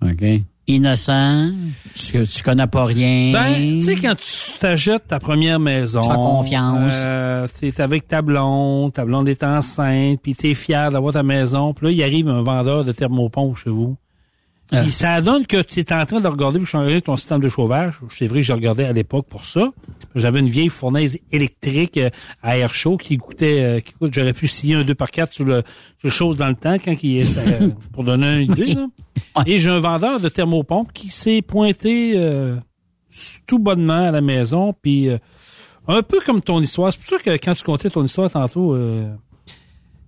OK. 0.00 0.24
innocent, 0.66 1.52
tu, 1.94 2.26
tu 2.26 2.42
connais 2.42 2.66
pas 2.66 2.86
rien. 2.86 3.30
Ben, 3.34 3.80
tu 3.80 3.82
sais, 3.82 3.96
quand 3.96 4.14
tu 4.14 4.58
t'achètes 4.58 5.08
ta 5.08 5.18
première 5.18 5.60
maison. 5.60 6.00
Tu 6.00 6.08
fais 6.08 6.14
confiance. 6.14 6.92
Euh, 6.94 7.46
t'es 7.60 7.78
avec 7.78 8.08
ta 8.08 8.22
blonde, 8.22 8.94
ta 8.94 9.04
blonde 9.04 9.28
est 9.28 9.42
enceinte, 9.42 10.20
puis 10.22 10.34
t'es 10.34 10.54
fier 10.54 10.90
d'avoir 10.90 11.12
ta 11.12 11.22
maison. 11.22 11.74
Puis 11.74 11.88
là, 11.88 11.92
il 11.92 12.02
arrive 12.02 12.28
un 12.30 12.42
vendeur 12.42 12.86
de 12.86 12.92
thermopompe 12.92 13.58
chez 13.58 13.68
vous. 13.68 13.98
Ah. 14.72 14.80
Puis 14.82 14.92
ça 14.92 15.20
donne 15.20 15.46
que 15.46 15.60
tu 15.60 15.80
es 15.80 15.92
en 15.92 16.06
train 16.06 16.20
de 16.20 16.28
regarder 16.28 16.58
pour 16.58 16.66
changer 16.66 17.00
ton 17.00 17.16
système 17.16 17.40
de 17.40 17.48
chauffage. 17.48 17.96
C'est 18.10 18.26
vrai 18.26 18.40
que 18.40 18.46
je 18.46 18.52
regardais 18.52 18.84
à 18.84 18.92
l'époque 18.92 19.26
pour 19.28 19.44
ça. 19.44 19.70
J'avais 20.14 20.40
une 20.40 20.48
vieille 20.48 20.70
fournaise 20.70 21.18
électrique 21.32 21.98
euh, 21.98 22.10
à 22.42 22.56
air 22.56 22.72
chaud 22.72 22.96
qui 22.96 23.18
coûtait, 23.18 23.60
euh, 23.60 23.80
qui 23.80 23.92
coûte, 23.92 24.14
j'aurais 24.14 24.32
pu 24.32 24.48
scier 24.48 24.74
un 24.74 24.84
2 24.84 24.94
par 24.94 25.10
4 25.10 25.32
sur 25.32 25.44
le, 25.44 25.62
sur 25.98 26.04
le 26.04 26.10
chose 26.10 26.38
dans 26.38 26.48
le 26.48 26.54
temps 26.54 26.78
quand 26.78 26.94
il 27.02 27.18
est, 27.18 27.38
pour 27.92 28.04
donner 28.04 28.42
une 28.42 28.52
idée. 28.52 28.74
là. 28.74 28.86
Et 29.46 29.58
j'ai 29.58 29.70
un 29.70 29.80
vendeur 29.80 30.20
de 30.20 30.28
thermopompe 30.28 30.92
qui 30.92 31.10
s'est 31.10 31.42
pointé 31.42 32.14
euh, 32.16 32.56
tout 33.46 33.58
bonnement 33.58 34.06
à 34.06 34.10
la 34.10 34.20
maison, 34.20 34.74
puis 34.80 35.08
euh, 35.08 35.18
un 35.88 36.02
peu 36.02 36.20
comme 36.20 36.40
ton 36.40 36.60
histoire. 36.60 36.92
C'est 36.92 37.00
pour 37.00 37.08
ça 37.08 37.18
que 37.18 37.30
quand 37.30 37.54
tu 37.54 37.62
comptais 37.62 37.90
ton 37.90 38.04
histoire 38.04 38.30
tantôt, 38.30 38.74
euh, 38.74 39.12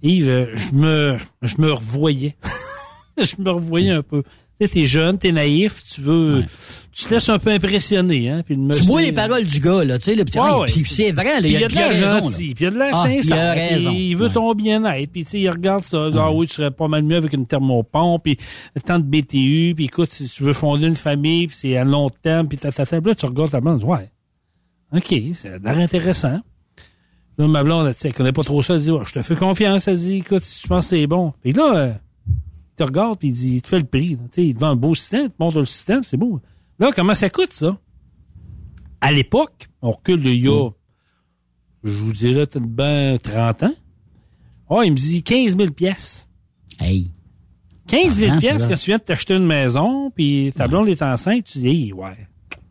Yves, 0.02 0.28
euh, 0.28 0.46
je 0.54 0.72
me, 0.72 1.18
je 1.42 1.56
me 1.58 1.72
revoyais. 1.72 2.36
je 3.18 3.34
me 3.38 3.50
revoyais 3.50 3.90
un 3.90 4.02
peu. 4.02 4.22
Tu 4.58 4.66
sais, 4.66 4.72
t'es 4.72 4.86
jeune, 4.86 5.18
t'es 5.18 5.32
naïf, 5.32 5.84
tu 5.84 6.00
veux, 6.00 6.42
tu 6.90 7.04
te 7.04 7.12
laisses 7.12 7.28
un 7.28 7.38
peu 7.38 7.50
impressionner, 7.50 8.30
hein. 8.30 8.42
Puis 8.42 8.56
Tu 8.56 8.84
vois 8.84 9.02
les 9.02 9.12
paroles 9.12 9.44
du 9.44 9.60
gars, 9.60 9.84
là, 9.84 9.98
tu 9.98 10.04
sais, 10.04 10.14
le 10.14 10.24
petit. 10.24 10.38
Ouais, 10.40 10.50
ouais. 10.54 10.66
c'est 10.86 11.12
vrai, 11.12 11.42
là, 11.42 11.46
il 11.46 11.52
y 11.52 11.62
a, 11.62 11.68
de 11.68 11.72
il 11.74 11.78
a 11.78 11.90
l'air 11.92 12.10
raison. 12.14 12.28
gentil, 12.30 12.54
puis 12.54 12.64
il 12.64 12.64
y 12.64 12.66
a 12.66 12.70
de 12.70 12.78
l'air 12.78 12.90
Ah, 12.94 13.10
il 13.10 13.22
sincère. 13.22 13.50
a 13.50 13.52
raison. 13.52 13.90
puis 13.90 14.08
Il 14.08 14.16
veut 14.16 14.30
ton 14.30 14.54
bien-être. 14.54 15.10
Puis 15.12 15.24
tu 15.24 15.30
sais, 15.32 15.40
il 15.40 15.50
regarde 15.50 15.84
ça. 15.84 16.06
il 16.06 16.12
dit, 16.12 16.18
Ah 16.18 16.32
oui, 16.32 16.46
tu 16.46 16.54
serais 16.54 16.70
pas 16.70 16.88
mal 16.88 17.02
mieux 17.02 17.16
avec 17.16 17.34
une 17.34 17.46
thermopompe, 17.46 18.22
puis 18.22 18.38
temps 18.86 18.98
de 18.98 19.04
BTU, 19.04 19.74
puis 19.76 19.84
écoute, 19.84 20.08
si 20.10 20.26
tu 20.26 20.42
veux 20.42 20.54
fonder 20.54 20.86
une 20.86 20.96
famille, 20.96 21.48
puis 21.48 21.56
c'est 21.56 21.76
à 21.76 21.84
long 21.84 22.08
terme, 22.08 22.48
puis 22.48 22.56
ta 22.56 22.72
ta 22.72 22.86
ta. 22.86 22.98
Là, 22.98 23.14
tu 23.14 23.26
regardes 23.26 23.50
ta 23.50 23.60
blonde, 23.60 23.84
ouais, 23.84 24.10
OK, 24.94 25.14
ça 25.34 25.48
a 25.48 25.58
l'air 25.58 25.78
intéressant. 25.78 26.40
Là, 27.38 27.46
ma 27.46 27.62
blonde, 27.62 27.86
elle, 27.88 27.94
tu 27.94 28.00
sais, 28.00 28.08
elle 28.08 28.14
connaît 28.14 28.32
pas 28.32 28.44
trop 28.44 28.62
ça, 28.62 28.72
elle 28.76 28.80
dit, 28.80 28.90
Ouais, 28.90 29.02
je 29.04 29.12
te 29.12 29.20
fais 29.20 29.34
confiance, 29.36 29.86
elle 29.88 29.98
dit, 29.98 30.16
écoute, 30.18 30.42
si 30.42 30.62
tu 30.62 30.68
penses 30.68 30.86
que 30.88 30.96
c'est 30.96 31.06
bon. 31.06 31.34
Puis 31.42 31.52
là, 31.52 31.74
euh, 31.76 31.92
il 31.92 32.05
te 32.76 32.84
regarde, 32.84 33.18
puis 33.18 33.28
il 33.28 33.34
dit, 33.34 33.56
il 33.56 33.62
te 33.62 33.68
fait 33.68 33.78
le 33.78 33.86
prix. 33.86 34.16
Tu 34.16 34.22
sais, 34.30 34.46
il 34.46 34.54
te 34.54 34.60
vend 34.60 34.70
un 34.70 34.76
beau 34.76 34.94
système, 34.94 35.26
il 35.26 35.30
te 35.30 35.36
montre 35.38 35.58
le 35.58 35.66
système, 35.66 36.02
c'est 36.02 36.16
beau. 36.16 36.40
Là, 36.78 36.92
comment 36.94 37.14
ça 37.14 37.30
coûte, 37.30 37.52
ça? 37.52 37.78
À 39.00 39.12
l'époque, 39.12 39.68
on 39.82 39.92
recule 39.92 40.22
de 40.22 40.30
il 40.30 40.44
y 40.44 40.48
a, 40.48 40.70
je 41.84 41.98
vous 41.98 42.12
dirais, 42.12 42.46
peut-être 42.46 42.66
ben 42.66 43.18
30 43.18 43.62
ans. 43.64 43.74
Oh, 44.68 44.82
il 44.82 44.90
me 44.92 44.96
dit 44.96 45.22
15 45.22 45.56
000 45.56 45.70
pièces. 45.72 46.28
Hey. 46.80 47.10
15 47.88 48.18
000 48.18 48.32
Argent, 48.32 48.40
pièces 48.40 48.66
quand 48.66 48.76
tu 48.76 48.90
viens 48.90 48.98
de 48.98 49.02
t'acheter 49.02 49.34
une 49.34 49.46
maison, 49.46 50.10
puis 50.10 50.52
ta 50.56 50.66
blonde 50.66 50.88
est 50.88 51.02
enceinte, 51.02 51.44
tu 51.44 51.58
dis, 51.58 51.68
Hey, 51.68 51.92
ouais. 51.92 52.16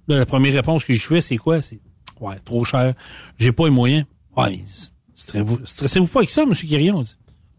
Là, 0.08 0.20
la 0.20 0.26
première 0.26 0.54
réponse 0.54 0.84
que 0.84 0.94
je 0.94 1.06
fais, 1.06 1.22
c'est 1.22 1.38
quoi? 1.38 1.62
C'est, 1.62 1.80
ouais, 2.20 2.38
trop 2.44 2.64
cher. 2.64 2.94
J'ai 3.38 3.52
pas 3.52 3.66
les 3.66 3.72
moyens. 3.72 4.06
Ouais, 4.38 4.50
mais 4.50 4.64
stressez-vous, 5.16 5.66
stressez-vous 5.66 6.08
pas 6.08 6.20
avec 6.20 6.30
ça, 6.30 6.44
M. 6.44 6.54
Quirion. 6.54 7.04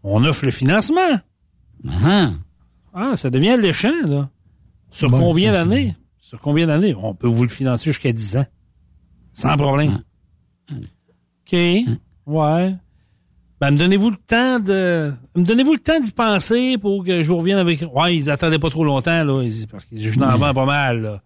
On 0.02 0.24
offre 0.24 0.44
le 0.44 0.50
financement. 0.50 1.00
Ah, 1.90 2.30
Ah, 2.94 3.16
ça 3.16 3.30
devient 3.30 3.56
léchant, 3.60 3.92
là. 4.06 4.28
Sur 4.90 5.10
Bon, 5.10 5.18
combien 5.20 5.52
d'années? 5.52 5.94
Sur 6.20 6.40
combien 6.40 6.66
d'années? 6.66 6.94
On 7.00 7.14
peut 7.14 7.26
vous 7.28 7.42
le 7.42 7.48
financer 7.48 7.84
jusqu'à 7.90 8.12
10 8.12 8.36
ans. 8.38 8.46
Sans 9.32 9.56
problème. 9.56 9.98
OK. 10.72 11.52
Ouais. 12.26 12.74
Ben, 13.60 13.70
me 13.70 13.78
donnez-vous 13.78 14.10
le 14.10 14.16
temps 14.26 14.58
de, 14.60 15.12
me 15.34 15.44
donnez-vous 15.44 15.72
le 15.74 15.78
temps 15.78 15.98
d'y 16.00 16.12
penser 16.12 16.76
pour 16.78 17.04
que 17.04 17.22
je 17.22 17.28
vous 17.28 17.38
revienne 17.38 17.58
avec, 17.58 17.82
ouais, 17.94 18.16
ils 18.16 18.30
attendaient 18.30 18.58
pas 18.58 18.68
trop 18.70 18.84
longtemps, 18.84 19.24
là, 19.24 19.42
parce 19.70 19.84
que 19.86 19.96
je 19.96 20.18
n'en 20.18 20.36
vends 20.36 20.52
pas 20.52 20.66
mal, 20.66 21.00
là. 21.02 21.22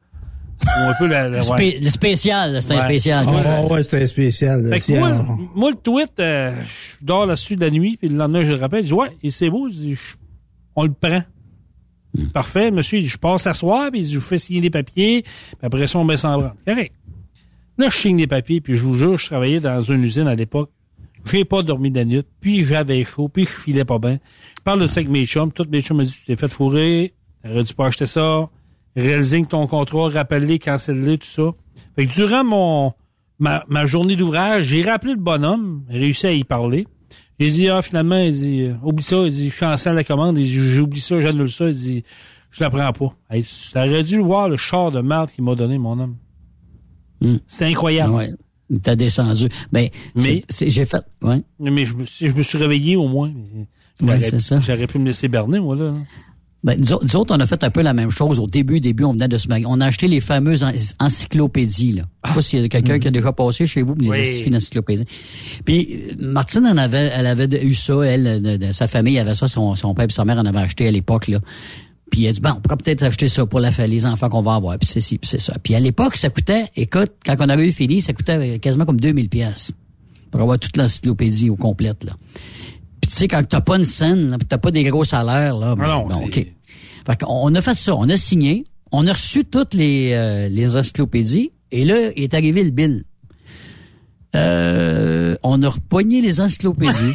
Un 0.76 0.92
peu 0.98 1.06
la, 1.06 1.22
la- 1.28 1.28
le, 1.28 1.36
ouais. 1.38 1.42
spé- 1.42 1.78
le 1.82 1.88
spécial, 1.90 2.52
là, 2.52 2.60
c'est 2.60 2.72
un 2.74 2.84
spécial. 2.84 3.24
Ah, 3.26 3.64
ouais, 3.64 3.82
c'était 3.82 4.06
spécial. 4.06 4.62
là. 4.62 4.76
Moi, 4.98 5.36
moi, 5.54 5.70
le 5.70 5.76
tweet, 5.76 6.12
euh, 6.20 6.54
je 6.62 7.04
dors 7.04 7.24
là-dessus 7.26 7.56
de 7.56 7.62
la 7.62 7.70
nuit, 7.70 7.96
puis 7.96 8.08
le 8.10 8.16
lendemain, 8.16 8.42
je 8.44 8.52
le 8.52 8.58
rappelle, 8.58 8.82
je 8.82 8.88
dis, 8.88 8.92
ouais, 8.92 9.08
et 9.22 9.30
c'est 9.30 9.48
beau, 9.48 9.68
je 9.68 9.72
dis, 9.74 9.94
je- 9.94 10.16
on 10.80 10.84
le 10.84 10.92
prend. 10.92 11.22
Parfait, 12.34 12.70
monsieur, 12.70 12.98
il 12.98 13.02
dit, 13.02 13.08
je 13.08 13.18
passe 13.18 13.42
s'asseoir, 13.42 13.90
puis 13.90 14.00
il 14.00 14.06
dit, 14.06 14.12
je 14.12 14.18
vous 14.18 14.24
fais 14.24 14.38
signer 14.38 14.60
des 14.60 14.70
papiers, 14.70 15.22
puis 15.22 15.58
après 15.62 15.86
ça, 15.86 15.98
on 15.98 16.04
met 16.04 16.16
ça 16.16 16.30
en 16.30 16.38
branle. 16.38 16.54
Correct. 16.66 16.92
Là, 17.78 17.88
je 17.88 17.96
signe 17.96 18.16
des 18.16 18.26
papiers, 18.26 18.60
puis 18.60 18.76
je 18.76 18.82
vous 18.82 18.94
jure, 18.94 19.16
je 19.16 19.26
travaillais 19.26 19.60
dans 19.60 19.80
une 19.80 20.02
usine 20.02 20.26
à 20.26 20.34
l'époque. 20.34 20.70
J'ai 21.24 21.44
pas 21.44 21.62
dormi 21.62 21.90
de 21.90 21.98
la 21.98 22.04
nuit, 22.04 22.22
puis 22.40 22.64
j'avais 22.64 23.04
chaud, 23.04 23.28
puis 23.28 23.44
je 23.44 23.50
filais 23.50 23.84
pas 23.84 23.98
bien. 23.98 24.18
Je 24.56 24.62
parle 24.62 24.80
de 24.80 24.86
ça 24.86 25.00
avec 25.00 25.10
mes 25.10 25.24
chums, 25.26 25.52
tous 25.52 25.68
mes 25.70 25.82
chums 25.82 25.98
m'ont 25.98 26.02
dit, 26.02 26.12
tu 26.12 26.24
t'es 26.24 26.36
fait 26.36 26.48
fourrer, 26.48 27.14
t'aurais 27.44 27.62
dû 27.62 27.74
pas 27.74 27.86
acheter 27.86 28.06
ça, 28.06 28.48
réaliser 28.96 29.44
ton 29.44 29.66
contrat, 29.66 30.08
rappelle-les, 30.08 30.58
cancelle-les, 30.58 31.18
tout 31.18 31.28
ça. 31.28 31.52
Fait 31.94 32.06
que 32.06 32.12
durant 32.12 32.42
mon, 32.42 32.92
ma, 33.38 33.64
ma 33.68 33.84
journée 33.84 34.16
d'ouvrage, 34.16 34.64
j'ai 34.64 34.82
rappelé 34.82 35.12
le 35.12 35.20
bonhomme, 35.20 35.84
réussi 35.88 36.26
à 36.26 36.32
y 36.32 36.44
parler. 36.44 36.86
J'ai 37.40 37.50
dit, 37.50 37.68
ah, 37.68 37.80
finalement, 37.80 38.18
il 38.18 38.32
dit, 38.32 38.62
euh, 38.64 38.74
oublie 38.82 39.02
ça, 39.02 39.16
il 39.24 39.32
dit, 39.32 39.48
je 39.48 39.58
cancelle 39.58 39.94
la 39.94 40.04
commande, 40.04 40.36
il 40.36 40.44
dit, 40.44 40.52
j'oublie 40.52 41.00
ça, 41.00 41.20
j'annule 41.20 41.50
ça, 41.50 41.68
il 41.68 41.74
dit, 41.74 42.04
je 42.50 42.62
la 42.62 42.68
prends 42.68 42.92
pas. 42.92 43.16
Hey, 43.30 43.46
t'aurais 43.72 44.02
dû 44.02 44.18
voir 44.18 44.50
le 44.50 44.58
char 44.58 44.90
de 44.90 45.00
merde 45.00 45.30
qu'il 45.30 45.42
m'a 45.44 45.54
donné, 45.54 45.78
mon 45.78 45.98
homme. 45.98 46.16
Hmm. 47.22 47.36
C'était 47.46 47.64
incroyable. 47.64 48.12
Ouais. 48.12 48.28
Il 48.68 48.80
t'a 48.80 48.94
descendu. 48.94 49.48
Ben, 49.72 49.88
Mais- 50.14 50.44
j'ai 50.60 50.84
fait, 50.84 51.04
ouais. 51.22 51.42
Mais 51.58 51.84
je 51.84 51.96
me, 51.96 52.04
si 52.04 52.28
je 52.28 52.34
me 52.34 52.42
suis 52.42 52.58
réveillé 52.58 52.96
au 52.96 53.08
moins. 53.08 53.32
Ouais, 54.02 54.18
c'est 54.20 54.40
ça. 54.40 54.60
J'aurais 54.60 54.86
pu 54.86 54.98
me 54.98 55.06
laisser 55.06 55.28
berner, 55.28 55.60
moi, 55.60 55.76
là. 55.76 55.94
Ben, 56.62 56.78
nous, 56.78 56.92
autres- 56.92 57.04
nous 57.04 57.16
autres, 57.16 57.34
on 57.34 57.40
a 57.40 57.46
fait 57.46 57.64
un 57.64 57.70
peu 57.70 57.80
la 57.80 57.94
même 57.94 58.10
chose. 58.10 58.38
Au 58.38 58.46
début, 58.46 58.80
début, 58.80 59.04
on 59.04 59.12
venait 59.12 59.28
de 59.28 59.38
se 59.38 59.48
mag- 59.48 59.64
On 59.66 59.80
a 59.80 59.86
acheté 59.86 60.08
les 60.08 60.20
fameuses 60.20 60.62
en- 60.62 60.72
encyclopédies, 60.98 61.92
là. 61.92 62.02
Je 62.24 62.28
sais 62.28 62.34
pas 62.34 62.42
s'il 62.42 62.60
y 62.60 62.64
a 62.64 62.68
quelqu'un 62.68 62.98
qui 62.98 63.08
a 63.08 63.10
déjà 63.10 63.32
passé 63.32 63.64
chez 63.66 63.80
vous, 63.82 63.94
des 63.94 64.08
Oui. 64.08 64.20
astuces 64.20 64.50
d'encyclopédies. 64.50 65.04
Puis, 65.64 65.88
euh, 66.10 66.14
Martine 66.18 66.66
en 66.66 66.76
avait, 66.76 67.10
elle 67.14 67.26
avait 67.26 67.48
eu 67.64 67.74
ça, 67.74 67.94
elle, 68.02 68.42
de, 68.42 68.56
de- 68.58 68.72
sa 68.72 68.88
famille 68.88 69.18
avait 69.18 69.34
ça, 69.34 69.48
son, 69.48 69.74
son 69.74 69.94
père 69.94 70.04
et 70.08 70.12
sa 70.12 70.24
mère 70.26 70.36
en 70.38 70.44
avaient 70.44 70.58
acheté 70.58 70.86
à 70.86 70.90
l'époque, 70.90 71.28
là. 71.28 71.38
Puis 72.10 72.24
elle 72.24 72.34
dit, 72.34 72.40
bon, 72.40 72.50
on 72.56 72.60
pourrait 72.60 72.76
peut-être 72.76 73.04
acheter 73.04 73.28
ça 73.28 73.46
pour 73.46 73.60
la, 73.60 73.70
les 73.86 74.04
enfants 74.04 74.28
qu'on 74.28 74.42
va 74.42 74.56
avoir. 74.56 74.76
Puis 74.78 74.88
c'est 74.88 75.00
ci, 75.00 75.16
puis 75.16 75.28
c'est 75.30 75.38
ça. 75.40 75.54
Puis 75.62 75.74
à 75.74 75.80
l'époque, 75.80 76.16
ça 76.16 76.28
coûtait, 76.28 76.66
écoute, 76.76 77.12
quand 77.24 77.36
on 77.38 77.48
avait 77.48 77.68
eu 77.68 77.72
fini, 77.72 78.02
ça 78.02 78.12
coûtait 78.12 78.58
quasiment 78.58 78.84
comme 78.84 79.00
2000 79.00 79.28
pièces 79.28 79.72
pour 80.30 80.40
avoir 80.42 80.58
toute 80.58 80.76
l'encyclopédie 80.76 81.48
au 81.50 81.56
complète, 81.56 82.04
là. 82.04 82.12
Tu 83.10 83.16
sais, 83.16 83.28
quand 83.28 83.42
t'as 83.48 83.60
pas 83.60 83.76
une 83.76 83.84
scène, 83.84 84.38
t'as 84.48 84.58
pas 84.58 84.70
des 84.70 84.84
gros 84.84 85.02
salaires, 85.04 85.56
là, 85.58 85.74
ben, 85.74 85.82
Ah 85.84 85.88
non, 85.88 86.06
bon, 86.06 86.16
c'est- 86.18 86.24
OK. 86.24 86.46
Fait 87.06 87.20
qu'on 87.20 87.48
on 87.50 87.54
a 87.56 87.60
fait 87.60 87.74
ça, 87.74 87.96
on 87.96 88.08
a 88.08 88.16
signé, 88.16 88.62
on 88.92 89.04
a 89.08 89.12
reçu 89.12 89.44
toutes 89.44 89.74
les, 89.74 90.12
euh, 90.12 90.48
les 90.48 90.76
encyclopédies, 90.76 91.50
et 91.72 91.84
là, 91.84 91.96
est 92.14 92.34
arrivé 92.34 92.62
le 92.62 92.70
bill. 92.70 93.02
Euh, 94.36 95.36
on 95.42 95.60
a 95.62 95.68
repogné 95.68 96.20
les 96.20 96.40
encyclopédies, 96.40 97.14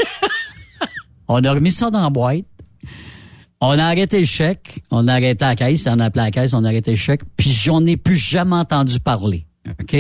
on 1.30 1.42
a 1.44 1.52
remis 1.54 1.72
ça 1.72 1.90
dans 1.90 2.02
la 2.02 2.10
boîte, 2.10 2.44
on 3.62 3.70
a 3.70 3.86
arrêté 3.86 4.20
le 4.20 4.26
chèque, 4.26 4.82
on 4.92 5.08
a 5.08 5.14
arrêté 5.14 5.46
la 5.46 5.56
caisse, 5.56 5.88
on 5.88 6.00
a 6.00 6.06
appelé 6.06 6.26
la 6.26 6.32
caisse, 6.32 6.54
on 6.54 6.66
a 6.66 6.68
arrêté 6.68 6.92
le 6.92 6.98
chèque, 6.98 7.22
puis 7.38 7.52
j'en 7.52 7.86
ai 7.86 7.96
plus 7.96 8.18
jamais 8.18 8.56
entendu 8.56 9.00
parler. 9.00 9.46
OK? 9.80 9.96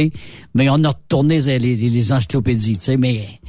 Mais 0.53 0.69
on 0.69 0.83
a 0.83 0.89
retourné 0.89 1.39
les, 1.39 1.57
les, 1.59 1.75
les 1.75 2.11
encyclopédies, 2.11 2.77
tu 2.79 2.85
sais, 2.85 2.97
mais 2.97 3.39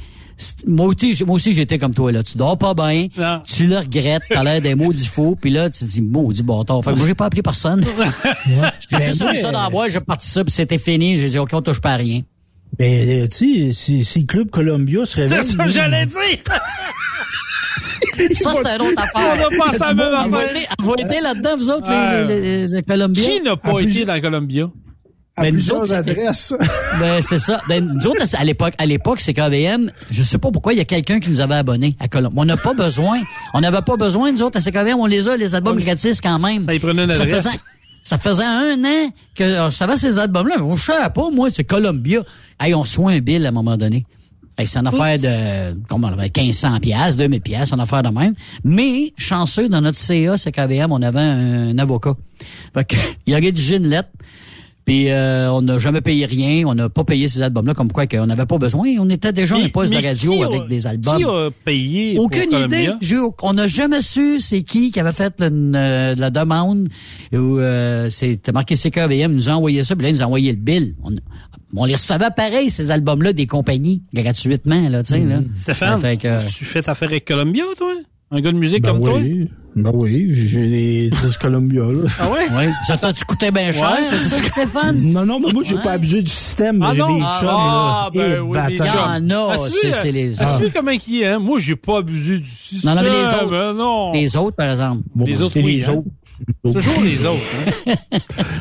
moi 0.67 0.87
aussi, 0.87 1.23
moi 1.25 1.35
aussi 1.35 1.53
j'étais 1.53 1.79
comme 1.79 1.93
toi, 1.93 2.11
là. 2.11 2.21
Tu 2.23 2.37
dors 2.37 2.57
pas 2.57 2.73
bien, 2.73 3.07
tu 3.45 3.67
le 3.67 3.77
regrettes, 3.77 4.23
t'as 4.29 4.43
l'air 4.43 4.61
des 4.61 4.75
maudits 4.75 5.07
faux, 5.07 5.35
puis 5.39 5.49
là, 5.49 5.69
tu 5.69 5.83
dis, 5.85 6.01
maudit 6.01 6.43
bâtard. 6.43 6.83
Fait 6.83 6.91
que 6.93 6.97
moi, 6.97 7.07
j'ai 7.07 7.15
pas 7.15 7.25
appelé 7.25 7.41
personne. 7.41 7.83
J'ai 8.89 9.01
juste 9.05 9.19
Ben, 9.19 9.31
mis 9.31 9.37
ça 9.41 9.51
dans 9.51 9.63
la 9.63 9.69
boîte, 9.69 9.91
j'ai 9.91 9.99
parti 9.99 10.27
ça, 10.29 10.43
puis 10.43 10.51
c'était 10.53 10.77
fini. 10.77 11.17
J'ai 11.17 11.27
dit, 11.29 11.39
OK, 11.39 11.49
on 11.53 11.61
touche 11.61 11.81
pas 11.81 11.93
à 11.93 11.97
rien. 11.97 12.21
Ben, 12.77 13.09
euh, 13.23 13.27
tu 13.27 13.65
sais, 13.67 13.71
si, 13.73 14.03
si 14.03 14.25
Club 14.25 14.49
Columbia 14.49 15.05
se 15.05 15.15
réveille... 15.15 15.39
C'est 15.43 15.55
ça 15.57 15.63
que 15.65 15.71
j'allais 15.71 16.05
dire! 16.05 16.19
Ça, 18.35 18.51
c'est 18.63 18.75
une 18.75 18.81
autre 18.81 19.01
affaire. 19.01 19.35
On 19.37 19.63
a 19.63 19.65
pensé 19.65 19.81
à 19.83 19.87
la 19.87 19.93
même 19.93 20.29
Vous 20.29 20.35
affaire. 20.35 20.75
vous 20.79 20.95
là-dedans, 20.95 21.55
vous 21.57 21.69
autres, 21.69 21.87
Ah. 21.87 22.21
les, 22.21 22.27
les, 22.27 22.41
les, 22.41 22.67
les 22.67 22.83
Colombiens? 22.83 23.23
Qui 23.23 23.41
n'a 23.41 23.55
pas 23.57 23.73
plus- 23.75 23.89
été 23.89 24.05
dans 24.05 24.19
Columbia? 24.21 24.69
À 25.37 25.43
Ben, 25.43 25.53
plusieurs 25.53 25.81
autres, 25.81 25.93
adresses. 25.93 26.53
Ben, 26.99 27.21
c'est 27.21 27.39
ça. 27.39 27.61
Ben, 27.67 27.85
nous 27.85 28.07
autres, 28.07 28.23
à 28.35 28.43
l'époque, 28.43 28.73
à 28.77 28.85
l'époque, 28.85 29.19
c'est 29.21 29.33
KVM. 29.33 29.91
Je 30.09 30.23
sais 30.23 30.37
pas 30.37 30.51
pourquoi 30.51 30.73
il 30.73 30.77
y 30.77 30.81
a 30.81 30.85
quelqu'un 30.85 31.19
qui 31.19 31.29
nous 31.29 31.39
avait 31.39 31.55
abonnés 31.55 31.95
à 31.99 32.07
Colombe. 32.07 32.33
On 32.35 32.45
n'a 32.45 32.57
pas 32.57 32.73
besoin. 32.73 33.19
On 33.53 33.61
n'avait 33.61 33.81
pas 33.81 33.95
besoin, 33.97 34.31
nous 34.31 34.41
autres, 34.41 34.57
à 34.57 34.61
CKVM, 34.61 34.97
on 34.99 35.05
les 35.05 35.29
a, 35.29 35.37
les 35.37 35.55
albums 35.55 35.77
gratis 35.77 36.19
quand 36.21 36.39
même. 36.39 36.63
Ça 36.63 36.73
y 36.73 36.79
prenait 36.79 37.03
une 37.03 37.13
Ça 37.13 37.23
adresse. 37.23 37.43
faisait, 37.43 37.59
ça 38.03 38.17
faisait 38.17 38.45
un 38.45 38.83
an 38.83 39.11
que 39.35 39.43
je 39.43 39.69
savais 39.69 39.97
ces 39.97 40.17
albums-là, 40.17 40.55
mais 40.59 40.75
je 40.75 40.81
savais 40.81 41.09
pas, 41.13 41.29
moi, 41.29 41.49
c'est 41.51 41.63
Columbia. 41.65 42.23
Hey, 42.59 42.73
on 42.73 42.83
soit 42.83 43.11
un 43.11 43.19
bill 43.19 43.45
à 43.45 43.49
un 43.49 43.51
moment 43.51 43.77
donné. 43.77 44.05
Hey, 44.57 44.65
c'est 44.65 44.79
une 44.79 44.87
affaire 44.87 45.19
de, 45.19 45.79
comment 45.87 46.07
on 46.07 46.13
avait 46.13 46.31
1500 46.35 46.79
pièces, 46.79 47.15
2000 47.15 47.41
pièces, 47.41 47.71
une 47.73 47.79
affaire 47.79 48.01
de 48.01 48.09
même. 48.09 48.33
Mais, 48.63 49.13
chanceux, 49.15 49.69
dans 49.69 49.81
notre 49.81 49.99
CA, 49.99 50.35
CKVM, 50.35 50.91
on 50.91 51.01
avait 51.03 51.19
un, 51.19 51.77
avocat. 51.77 52.15
Fait 52.73 52.85
que, 52.85 52.95
il 53.27 53.35
a 53.35 53.37
rédigé 53.37 53.75
une 53.75 53.87
lettre. 53.87 54.09
Puis 54.87 55.09
euh, 55.09 55.51
on 55.51 55.61
n'a 55.63 55.77
jamais 55.79 55.99
payé 55.99 56.25
rien, 56.25 56.65
on 56.65 56.73
n'a 56.73 56.87
pas 56.87 57.03
payé 57.03 57.27
ces 57.27 57.41
albums-là, 57.41 57.73
comme 57.73 57.91
quoi 57.91 58.07
qu'on 58.07 58.25
n'avait 58.25 58.45
pas 58.45 58.57
besoin. 58.57 58.87
On 58.99 59.09
était 59.09 59.33
déjà 59.33 59.57
un 59.57 59.63
Mais- 59.63 59.67
poste 59.69 59.91
de 59.93 60.01
radio 60.01 60.41
a- 60.43 60.45
avec 60.45 60.67
des 60.69 60.87
albums. 60.87 61.17
Qui 61.17 61.23
a 61.25 61.49
payé 61.65 62.17
Aucune 62.17 62.53
idée. 62.53 62.89
On 63.43 63.51
n'a 63.53 63.67
jamais 63.67 64.01
su 64.01 64.39
c'est 64.39 64.61
qui 64.63 64.91
qui 64.91 64.99
avait 65.01 65.11
fait 65.11 65.33
le- 65.41 65.71
euh, 65.75 66.15
la 66.17 66.29
demande. 66.29 66.87
Ou 67.33 67.59
euh, 67.59 68.09
c'était 68.09 68.53
marqué 68.53 68.77
CKVM, 68.77 69.33
nous 69.33 69.49
a 69.49 69.53
envoyé 69.53 69.83
ça, 69.83 69.93
puis 69.95 70.03
là, 70.03 70.09
ils 70.09 70.13
nous 70.15 70.21
ont 70.21 70.25
envoyé 70.27 70.51
le 70.51 70.57
bill. 70.57 70.95
On, 71.03 71.11
on 71.75 71.83
les 71.83 71.95
recevait 71.95 72.29
pareil, 72.33 72.69
ces 72.69 72.89
albums-là, 72.89 73.33
des 73.33 73.45
compagnies, 73.45 74.03
gratuitement, 74.13 74.87
là, 74.87 75.03
tu 75.03 75.15
sais, 75.15 75.19
là. 75.19 75.41
Stéphane, 75.57 75.99
fait 75.99 76.15
que- 76.15 76.47
tu 76.49 76.63
fais 76.63 76.87
affaire 76.89 77.09
avec 77.09 77.25
Columbia, 77.25 77.65
toi? 77.77 77.91
Un 78.29 78.41
gars 78.41 78.51
de 78.51 78.57
musique 78.57 78.83
Ben 78.83 78.91
comme 78.91 79.01
toi? 79.03 79.15
oui. 79.19 79.47
Ben 79.75 79.91
oui, 79.93 80.29
j'ai 80.33 80.67
des 80.67 81.09
disques 81.11 81.39
Columbia, 81.39 81.83
là. 81.83 82.09
Ah 82.19 82.29
ouais? 82.31 82.47
Oui. 82.57 82.73
Ça 82.87 82.97
t'a-tu 82.97 83.23
coûté 83.25 83.51
bien 83.51 83.71
cher, 83.71 83.91
Ouais, 83.91 84.07
c'est 84.11 84.17
ça, 84.17 84.41
Stéphane? 84.43 84.99
Non, 85.01 85.23
non, 85.25 85.39
mais 85.39 85.53
moi, 85.53 85.61
j'ai 85.63 85.75
Ouais. 85.75 85.81
pas 85.83 85.91
abusé 85.91 86.23
du 86.23 86.29
système. 86.31 86.81
Ah 86.81 86.91
j'ai 86.93 86.99
non? 86.99 87.15
des 87.15 87.21
Ah, 87.23 87.37
chums, 87.39 87.49
ah, 87.51 88.09
là. 88.15 88.19
ben 88.19 88.35
Et 88.35 88.39
oui, 88.39 88.57
les 88.69 88.77
chums. 88.79 88.87
Ah 88.97 89.19
non, 89.19 89.49
c'est 89.61 89.69
vu, 89.87 89.93
c'est 90.01 90.11
les 90.11 90.41
As-tu 90.41 90.51
autres. 90.51 90.63
vu 90.65 90.71
comment 90.75 90.91
il 90.91 91.21
est, 91.21 91.25
hein? 91.27 91.37
Moi, 91.39 91.59
j'ai 91.59 91.75
pas 91.75 91.99
abusé 91.99 92.39
du 92.39 92.49
système. 92.49 92.95
Non, 92.95 93.01
non, 93.01 93.07
mais 93.07 93.21
les 93.21 93.27
autres. 93.33 93.49
Ben 93.51 93.73
non. 93.73 94.13
Les 94.13 94.35
autres, 94.35 94.55
par 94.57 94.71
exemple. 94.71 95.03
Bon, 95.15 95.25
Les 95.25 95.41
autres, 95.43 95.53
c'est 95.53 95.63
oui, 95.63 95.75
les 95.77 95.85
hein. 95.89 95.93
autres. 96.63 96.79
Toujours 96.79 97.01
les 97.03 97.25
autres. 97.25 97.41
Hein? 97.87 97.93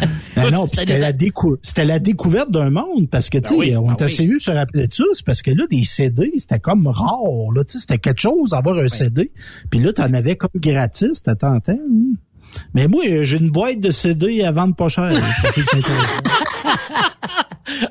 Ben 0.36 0.50
non, 0.50 0.66
C'était 0.68 0.98
la, 0.98 1.12
décou- 1.12 1.56
c'était 1.62 1.84
la 1.84 1.98
découverte 1.98 2.50
d'un 2.50 2.70
monde 2.70 3.08
parce 3.10 3.30
que 3.30 3.38
tu 3.38 3.48
sais, 3.48 3.54
Ben 3.54 3.58
oui, 3.60 3.76
on 3.76 3.86
ben 3.86 3.94
était 3.94 4.22
oui. 4.22 4.38
se 4.40 4.50
rappeler 4.50 4.86
de 4.86 4.92
ça, 4.94 5.04
parce 5.24 5.42
que 5.42 5.50
là 5.50 5.64
des 5.70 5.84
CD, 5.84 6.32
c'était 6.36 6.60
comme 6.60 6.86
rare 6.86 7.52
là, 7.54 7.64
tu 7.64 7.72
sais, 7.72 7.78
c'était 7.80 7.98
quelque 7.98 8.20
chose 8.20 8.50
d'avoir 8.50 8.78
un 8.78 8.88
CD. 8.88 9.30
Puis 9.70 9.80
là 9.80 9.92
t'en 9.92 10.12
avais 10.14 10.36
comme 10.36 10.50
gratis, 10.56 11.08
c'était 11.14 11.34
tentant. 11.36 11.72
hein. 11.72 12.14
Mais 12.74 12.86
moi, 12.88 13.02
j'ai 13.22 13.36
une 13.38 13.50
boîte 13.50 13.80
de 13.80 13.90
CD 13.90 14.42
à 14.42 14.50
vendre 14.52 14.74
pas 14.74 14.88
cher. 14.88 15.12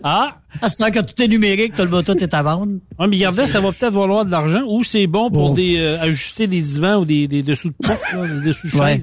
Ah! 0.04 0.38
À 0.62 0.70
ce 0.70 0.78
temps 0.78 0.90
que 0.90 1.00
tout 1.00 1.22
est 1.22 1.28
numérique, 1.28 1.74
tout 1.76 1.84
le 1.84 2.02
tout 2.02 2.16
est 2.18 2.34
à 2.34 2.42
vendre. 2.42 2.72
Mais 2.98 3.06
regardez, 3.18 3.46
ça 3.46 3.60
va 3.60 3.74
peut-être 3.74 3.92
valoir 3.94 4.26
de 4.26 4.32
l'argent 4.32 4.62
ou 4.66 4.86
c'est 4.86 5.06
bon 5.06 5.30
pour 5.30 5.52
Oh. 5.52 5.54
des 5.54 5.76
euh, 5.80 6.02
ajuster 6.02 6.48
des 6.48 6.62
divans 6.62 6.96
ou 7.02 7.06
des, 7.06 7.28
des 7.28 7.44
dessous 7.44 7.68
de 7.70 7.74
pouf, 7.84 8.00
là, 8.14 8.26
des 8.26 8.48
dessous 8.48 8.68
de 8.70 8.78
Ouais. 8.78 9.02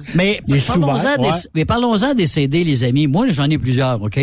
Mais 1.53 1.65
parlons-en 1.65 2.15
des, 2.15 2.25
CD, 2.25 2.63
les 2.63 2.83
amis. 2.83 3.05
Moi, 3.05 3.27
j'en 3.29 3.47
ai 3.51 3.59
plusieurs, 3.59 4.01
OK? 4.01 4.19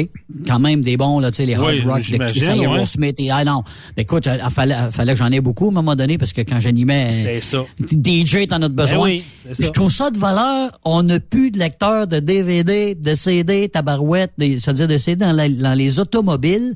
Quand 0.48 0.58
même 0.58 0.80
des 0.80 0.96
bons, 0.96 1.20
là, 1.20 1.30
tu 1.30 1.36
sais, 1.36 1.46
les 1.46 1.54
hard 1.54 1.66
Oui, 1.72 1.82
rock, 1.82 2.08
les 2.08 2.18
Kiss, 2.32 2.48
ouais. 2.48 2.62
Aerosmith 2.62 3.14
et, 3.20 3.30
ah 3.30 3.44
non. 3.44 3.62
Mais 3.96 4.02
écoute, 4.02 4.26
il 4.26 4.50
fallait, 4.50 4.74
fallait 4.90 5.12
que 5.12 5.18
j'en 5.18 5.30
ai 5.30 5.40
beaucoup 5.40 5.66
à 5.66 5.68
un 5.68 5.74
moment 5.74 5.94
donné 5.94 6.18
parce 6.18 6.32
que 6.32 6.40
quand 6.40 6.58
j'animais, 6.58 7.10
C'était 7.12 7.40
ça. 7.40 7.64
DJ, 7.80 8.48
t'en 8.48 8.60
as 8.62 8.68
besoin. 8.68 8.98
Ben 8.98 9.04
oui, 9.04 9.24
c'est 9.46 9.54
ça. 9.54 9.66
Je 9.66 9.70
trouve 9.70 9.92
ça 9.92 10.10
de 10.10 10.18
valeur. 10.18 10.80
On 10.84 11.04
n'a 11.04 11.20
plus 11.20 11.52
de 11.52 11.60
lecteurs 11.60 12.08
de 12.08 12.18
DVD, 12.18 12.96
de 12.96 13.14
CD, 13.14 13.68
tabarouette, 13.68 14.32
des- 14.36 14.58
c'est-à-dire 14.58 14.88
de 14.88 14.98
CD 14.98 15.24
dans, 15.24 15.30
la- 15.48 15.70
dans 15.70 15.74
les 15.74 16.00
automobiles, 16.00 16.74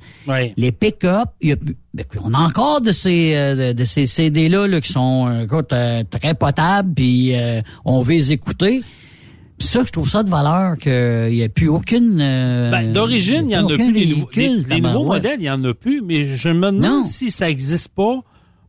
les 0.56 0.72
pick-up. 0.72 1.28
Ben, 1.94 2.04
on 2.22 2.34
a 2.34 2.38
encore 2.38 2.80
de 2.80 2.92
ces 2.92 3.34
euh, 3.34 3.72
de, 3.72 3.84
ces 3.84 4.06
CD-là 4.06 4.66
là, 4.66 4.80
qui 4.80 4.90
sont 4.92 5.28
euh, 5.28 5.42
écoute, 5.44 5.72
euh, 5.72 6.02
très 6.10 6.34
potables, 6.34 6.92
puis 6.94 7.36
euh, 7.36 7.60
on 7.84 8.00
veut 8.00 8.14
les 8.14 8.32
écouter. 8.32 8.82
Ça, 9.58 9.82
je 9.86 9.90
trouve 9.92 10.08
ça 10.10 10.24
de 10.24 10.30
valeur 10.30 10.76
qu'il 10.76 11.30
n'y 11.30 11.42
a 11.44 11.48
plus 11.48 11.68
aucune... 11.68 12.18
euh, 12.20 12.72
Ben, 12.72 12.92
d'origine, 12.92 13.44
il 13.48 13.52
y 13.52 13.56
en 13.56 13.66
a 13.68 13.74
plus. 13.74 13.92
Les, 13.92 14.04
les- 14.36 14.58
les 14.68 14.80
nouveaux 14.80 15.04
modèles, 15.04 15.36
il 15.38 15.44
y 15.46 15.50
en 15.50 15.62
a 15.62 15.72
plus, 15.74 16.02
mais 16.02 16.24
je 16.36 16.48
me 16.48 16.72
demande 16.72 16.80
Non. 16.82 17.04
si 17.04 17.30
ça 17.30 17.48
existe 17.48 17.88
pas 17.94 18.20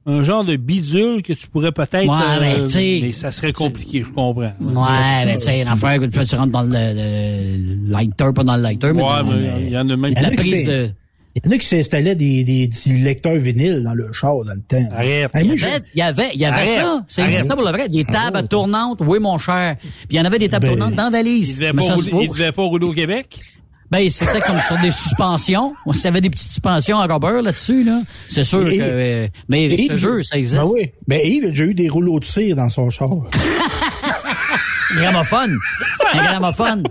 un 0.07 0.21
genre 0.23 0.43
de 0.43 0.55
bidule 0.55 1.21
que 1.23 1.33
tu 1.33 1.47
pourrais 1.47 1.71
peut-être... 1.71 1.95
euh, 1.95 2.39
Ouais, 2.39 2.39
mais 2.39 2.59
tu 2.63 2.65
sais, 2.67 2.99
mais 3.01 3.11
ça 3.11 3.31
serait 3.31 3.53
compliqué, 3.53 4.03
je 4.03 4.09
comprends. 4.09 4.41
Ouais, 4.41 5.25
mais 5.25 5.37
tu 5.37 5.45
sais, 5.45 5.63
l'affaire, 5.63 5.99
que 5.99 6.05
tu 6.05 6.35
rentres 6.35 6.51
dans 6.51 6.63
le, 6.63 6.69
le 6.69 7.89
lighter, 7.91 8.31
pas 8.35 8.43
dans 8.43 8.55
le 8.55 8.61
lighter, 8.61 8.91
mais 8.93 9.01
Ouais, 9.01 9.09
dans 9.19 9.23
mais 9.25 9.61
il 9.61 9.69
y 9.69 9.77
en 9.77 9.89
a 9.89 9.95
même 9.95 10.05
Il 10.15 10.19
y 10.19 10.21
la 10.21 10.27
a 10.27 10.31
prise 10.31 10.65
de... 10.65 10.89
Il 11.37 11.41
y 11.43 11.49
en 11.49 11.51
a 11.51 11.57
qui 11.57 11.67
s'installaient 11.67 12.15
des, 12.15 12.45
des, 12.45 12.69
petits 12.69 12.93
lecteurs 12.93 13.35
vinyles 13.35 13.83
dans 13.83 13.93
le 13.93 14.09
char 14.13 14.35
dans 14.45 14.53
le 14.53 14.61
temps. 14.61 14.89
Arrête. 14.95 15.29
Hey, 15.35 15.41
Il 15.43 15.47
moi, 15.47 15.55
y 15.57 15.63
avait, 15.65 15.83
il 15.93 15.97
y 15.99 16.01
avait, 16.01 16.29
il 16.33 16.39
y 16.39 16.45
avait 16.45 16.55
Arrête. 16.61 16.75
ça. 16.79 17.05
Ça 17.09 17.25
existait 17.25 17.53
pour 17.55 17.63
le 17.65 17.71
vrai. 17.71 17.89
Des 17.89 18.05
tables 18.05 18.47
tournantes, 18.47 18.99
oui, 19.05 19.19
mon 19.19 19.37
cher. 19.37 19.75
Puis 19.81 19.89
il 20.11 20.15
y 20.15 20.19
en 20.21 20.23
avait 20.23 20.39
des 20.39 20.47
tables 20.47 20.67
Ben, 20.67 20.77
tournantes 20.77 20.95
dans 20.95 21.09
la 21.11 21.19
Il 21.19 21.23
valise. 21.25 21.59
il 21.61 22.09
bouge. 22.11 22.39
devait 22.39 22.53
pas 22.53 22.63
rouler 22.63 22.85
au 22.85 22.93
Québec? 22.93 23.37
Ben, 23.95 24.09
c'était 24.09 24.41
comme 24.41 24.59
sur 24.59 24.77
des 24.79 24.91
suspensions. 24.91 25.73
Il 25.87 25.97
y 26.03 26.07
avait 26.07 26.19
des 26.19 26.29
petites 26.29 26.49
suspensions 26.49 26.99
à 26.99 27.05
rubber 27.07 27.41
là-dessus, 27.41 27.85
là. 27.85 28.01
C'est 28.27 28.43
sûr 28.43 28.67
Et- 28.67 28.77
que, 28.77 28.83
euh, 28.83 29.27
mais 29.47 29.69
te 29.69 29.73
Yves- 29.73 30.23
ça 30.23 30.37
existe. 30.37 30.61
Ben 30.61 30.67
oui. 30.73 30.91
Ben 31.07 31.21
Yves 31.23 31.45
a 31.45 31.47
déjà 31.47 31.63
eu 31.63 31.73
des 31.73 31.87
rouleaux 31.87 32.19
de 32.19 32.25
cire 32.25 32.57
dans 32.57 32.67
son 32.67 32.89
char. 32.89 33.09
Gramophone. 34.97 35.57
Un 36.13 36.17
gramophone. 36.23 36.83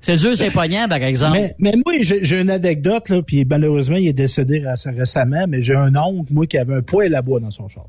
C'est 0.00 0.16
dur, 0.16 0.36
c'est 0.36 0.50
poignant, 0.50 0.86
par 0.88 1.02
exemple. 1.02 1.36
Mais, 1.36 1.54
mais 1.58 1.74
moi, 1.84 1.94
j'ai 2.00 2.40
une 2.40 2.50
anecdote, 2.50 3.08
là, 3.08 3.22
puis 3.22 3.44
malheureusement, 3.44 3.96
il 3.96 4.06
est 4.06 4.12
décédé 4.12 4.60
réc- 4.60 4.96
récemment, 4.96 5.46
mais 5.48 5.62
j'ai 5.62 5.74
un 5.74 5.94
oncle, 5.96 6.32
moi, 6.32 6.46
qui 6.46 6.58
avait 6.58 6.74
un 6.76 6.82
poêle 6.82 7.14
à 7.16 7.22
bois 7.22 7.40
dans 7.40 7.50
son 7.50 7.68
char. 7.68 7.86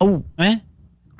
Oh. 0.00 0.22
Hein? 0.38 0.56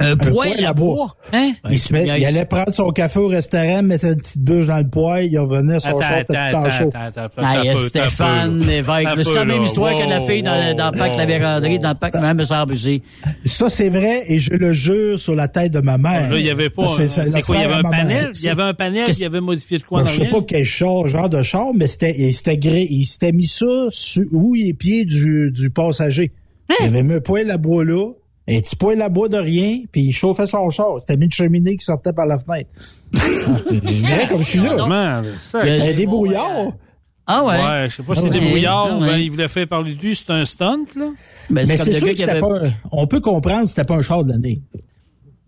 Un 0.00 0.16
poêle 0.16 0.32
poêle 0.32 0.64
à 0.66 0.72
bois. 0.72 0.94
bois. 0.94 1.16
Hein? 1.32 1.52
il, 1.70 1.78
se 1.78 1.92
met- 1.92 2.04
il 2.18 2.24
allait 2.24 2.44
prendre 2.46 2.74
son 2.74 2.90
café 2.90 3.20
au 3.20 3.28
restaurant, 3.28 3.82
mettait 3.82 4.08
une 4.08 4.16
petite 4.16 4.42
bûche 4.42 4.66
dans 4.66 4.78
le 4.78 4.88
poêle, 4.88 5.28
il 5.30 5.38
revenait, 5.38 5.78
son 5.78 5.88
Attends, 5.90 6.00
char 6.00 6.18
était 6.18 6.36
attends, 6.36 6.60
tout 6.62 6.66
en 6.66 6.70
chaud. 6.70 6.88
attends, 6.94 7.00
attends, 7.20 7.40
attends, 7.42 7.62
Hey, 7.62 7.68
attends, 7.68 7.80
Stéphane 7.80 8.58
Lévesque. 8.66 9.08
C'est 9.24 9.34
la 9.34 9.44
même 9.44 9.62
histoire 9.62 9.94
que 9.96 10.08
la 10.08 10.20
fille 10.22 10.42
dans, 10.42 10.76
dans 10.76 10.90
le 10.90 10.98
parc 10.98 11.12
de 11.12 11.18
la 11.18 11.26
véranderie, 11.26 11.78
dans 11.78 11.90
le 11.90 11.94
parc, 11.94 12.14
même 12.14 12.40
aussi. 12.70 13.02
Ça, 13.44 13.70
c'est 13.70 13.88
vrai, 13.88 14.22
et 14.26 14.38
je 14.40 14.52
le 14.52 14.72
jure 14.72 15.18
sur 15.18 15.34
la 15.36 15.46
tête 15.48 15.72
de 15.72 15.80
ma 15.80 15.96
mère. 15.96 16.30
Là, 16.30 16.38
il 16.38 16.44
y 16.44 16.50
avait 16.50 16.70
pas. 16.70 16.86
C'est- 16.88 17.42
quoi? 17.42 17.56
Il 17.56 17.62
y 17.62 17.64
avait 17.64 17.74
un 17.74 17.82
panel? 17.82 18.30
Il 18.34 18.42
y 18.44 18.48
avait 18.48 18.62
un 18.62 18.74
panel, 18.74 19.06
Qu'est-ce- 19.06 19.20
il 19.20 19.22
y 19.22 19.26
avait 19.26 19.40
modifié 19.40 19.78
de 19.78 19.84
quoi 19.84 20.02
en 20.02 20.06
je 20.06 20.20
sais 20.20 20.26
pas 20.28 20.42
quel 20.42 20.64
char, 20.64 21.08
genre 21.08 21.28
de 21.28 21.42
char, 21.42 21.68
mais 21.74 21.86
c'était, 21.86 22.14
il 22.18 22.32
s'était 22.34 22.58
gré, 22.58 22.86
il 22.90 23.04
s'était 23.04 23.32
mis 23.32 23.46
ça 23.46 23.64
où 24.32 24.54
les 24.54 24.74
pieds 24.74 25.04
du, 25.04 25.50
du 25.52 25.70
passager. 25.70 26.32
Hein? 26.68 26.74
Il 26.80 26.86
avait 26.86 27.02
mis 27.02 27.14
un 27.14 27.20
poêle 27.20 27.50
à 27.50 27.56
bois 27.58 27.84
là, 27.84 28.10
un 28.48 28.60
petit 28.60 28.76
poêle 28.76 29.00
à 29.02 29.08
bois 29.08 29.28
de 29.28 29.38
rien, 29.38 29.80
puis 29.90 30.02
il 30.02 30.12
chauffait 30.12 30.46
son 30.46 30.68
char. 30.70 30.96
C'était 31.00 31.16
mis 31.16 31.24
une 31.26 31.32
cheminée 31.32 31.76
qui 31.76 31.84
sortait 31.84 32.12
par 32.12 32.26
la 32.26 32.38
fenêtre. 32.38 32.68
Vrai 33.14 34.26
comme 34.28 34.42
je 34.42 34.48
suis 34.48 34.58
là. 34.60 35.22
Il 35.64 35.68
y 35.68 35.80
a- 35.80 35.84
Un 35.90 35.92
débrouillard. 35.94 36.72
Ah 37.26 37.42
ouais? 37.42 37.52
Ouais, 37.56 37.86
je 37.88 37.96
sais 37.96 38.02
pas 38.02 38.14
si 38.16 38.20
c'est 38.22 38.30
des 38.30 38.40
brouillards 38.40 38.90
Ah 38.92 38.98
ben, 39.00 39.16
il 39.16 39.30
voulait 39.30 39.48
faire 39.48 39.66
parler 39.66 39.94
de 39.94 40.00
lui, 40.02 40.14
c'est 40.14 40.28
un 40.30 40.44
stunt, 40.44 40.84
là. 40.94 41.06
Ben, 41.48 41.66
Mais 41.66 41.76
c'est 41.78 41.90
sûr 41.94 42.06
que 42.08 42.14
c'était 42.16 42.30
avait- 42.30 42.40
pas, 42.40 42.66
un- 42.66 42.72
on 42.92 43.06
peut 43.06 43.20
comprendre 43.20 43.62
que 43.62 43.68
c'était 43.70 43.84
pas 43.84 43.94
un 43.94 44.02
char 44.02 44.24
de 44.24 44.32
l'année. 44.32 44.60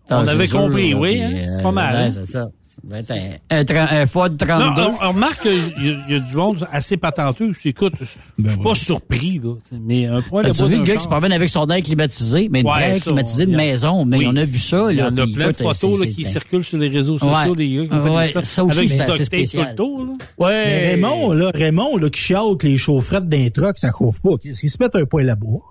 Ah, 0.09 0.21
On 0.21 0.25
c'est 0.25 0.31
avait 0.31 0.47
compris, 0.47 0.91
là, 0.91 0.97
oui, 0.97 1.21
hein? 1.21 1.31
euh, 1.35 1.61
Pas 1.61 1.71
mal, 1.71 1.95
ouais, 1.95 2.01
hein? 2.03 2.09
c'est 2.09 2.25
ça. 2.27 2.49
Ça 2.89 3.15
être 3.49 3.71
un, 3.71 3.85
un, 3.85 4.01
un 4.01 4.07
Ford 4.07 4.29
Non, 4.29 4.37
32. 4.37 4.81
on, 4.81 4.93
on 5.03 5.09
remarque 5.09 5.41
qu'il 5.41 5.51
y, 5.85 5.89
a- 5.89 6.03
il 6.07 6.13
y 6.13 6.15
a 6.15 6.19
du 6.19 6.35
monde 6.35 6.67
assez 6.71 6.95
patenteux. 6.97 7.51
Écoute, 7.65 7.93
je 7.99 8.49
suis 8.49 8.59
pas 8.59 8.75
surpris, 8.75 9.39
là. 9.43 9.55
tu 9.67 9.75
Mais 9.81 10.05
un 10.05 10.21
point 10.21 10.43
de 10.43 10.51
vu 10.53 10.77
le 10.77 10.83
gars 10.83 10.95
qui 10.95 11.03
se 11.03 11.07
promène 11.07 11.31
avec 11.33 11.49
son 11.49 11.67
air 11.67 11.81
climatisé, 11.83 12.47
mais 12.49 12.61
une 12.61 12.67
Ouais, 12.67 12.73
vraie 12.73 12.97
ça, 12.99 13.05
climatisée 13.05 13.45
de 13.45 13.53
a- 13.53 13.57
maison, 13.57 14.05
mais 14.05 14.17
Oui. 14.17 14.25
on 14.29 14.35
a 14.37 14.43
vu 14.45 14.59
ça. 14.59 14.87
Il 14.91 14.97
y 14.99 15.03
en 15.03 15.17
a 15.17 15.27
plein 15.27 15.51
de 15.51 15.57
photos 15.57 15.99
là, 15.99 16.05
qui 16.07 16.23
circulent 16.23 16.63
sur 16.63 16.77
les 16.77 16.87
réseaux 16.89 17.17
sociaux, 17.17 17.51
Ouais. 17.51 17.55
des 17.57 17.69
gars 17.75 17.85
qui 17.87 17.93
ont 17.93 18.03
fait 18.03 18.09
Ouais, 18.09 18.25
stocks 18.29 18.43
ça 18.43 18.63
aussi, 18.65 18.77
avec 18.77 18.89
c'est 18.89 19.01
assez 19.01 19.23
spécial. 19.25 19.75
tout 19.75 19.83
le 19.99 20.05
tour, 20.05 20.05
là. 20.05 20.13
Mais. 20.37 20.89
Raymond, 20.91 21.33
là, 21.33 21.51
Raymond, 21.53 21.97
là, 21.97 22.09
qui 22.09 22.21
que 22.55 22.67
les 22.67 22.77
chaufferettes 22.77 23.27
d'un 23.27 23.49
truck, 23.49 23.77
ça 23.77 23.91
chauffe 23.97 24.21
pas. 24.21 24.37
Qu'ils 24.41 24.55
se 24.55 24.77
mettent 24.79 24.95
un 24.95 25.05
poêle 25.05 25.29
à 25.29 25.35
bois? 25.35 25.61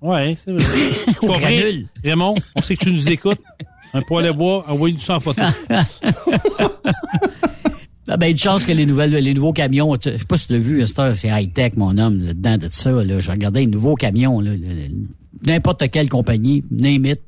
Ouais, 0.00 0.34
c'est 0.42 0.52
vrai. 0.52 0.64
Tu. 1.22 1.86
Raymond, 2.04 2.34
on 2.54 2.62
sait 2.62 2.76
que 2.76 2.84
tu 2.84 2.92
nous 2.92 3.08
écoutes. 3.10 3.40
Un 3.96 4.02
poêle 4.02 4.26
à 4.26 4.32
bois, 4.34 4.62
envoie-nous 4.68 4.98
ça 4.98 5.16
en 5.16 5.20
photo. 5.20 5.40
Ah 8.08 8.16
ben, 8.16 8.30
une 8.30 8.38
chance 8.38 8.64
que 8.66 8.70
les 8.72 8.86
nouvelles, 8.86 9.10
les 9.10 9.34
nouveaux 9.34 9.52
camions, 9.52 9.92
je 9.96 10.16
sais 10.16 10.24
pas 10.28 10.36
si 10.36 10.46
tu 10.46 10.52
l'as 10.52 10.58
vu, 10.60 10.84
c'est 10.86 11.26
high-tech, 11.28 11.72
mon 11.76 11.98
homme, 11.98 12.20
là-dedans 12.20 12.56
de 12.56 12.68
ça, 12.70 12.92
là. 12.92 13.18
Je 13.18 13.30
regardais 13.32 13.60
les 13.60 13.66
nouveaux 13.66 13.96
camions, 13.96 14.38
là, 14.40 14.52
n'importe 15.44 15.90
quelle 15.90 16.08
compagnie, 16.08 16.62
name 16.70 17.04
it. 17.06 17.20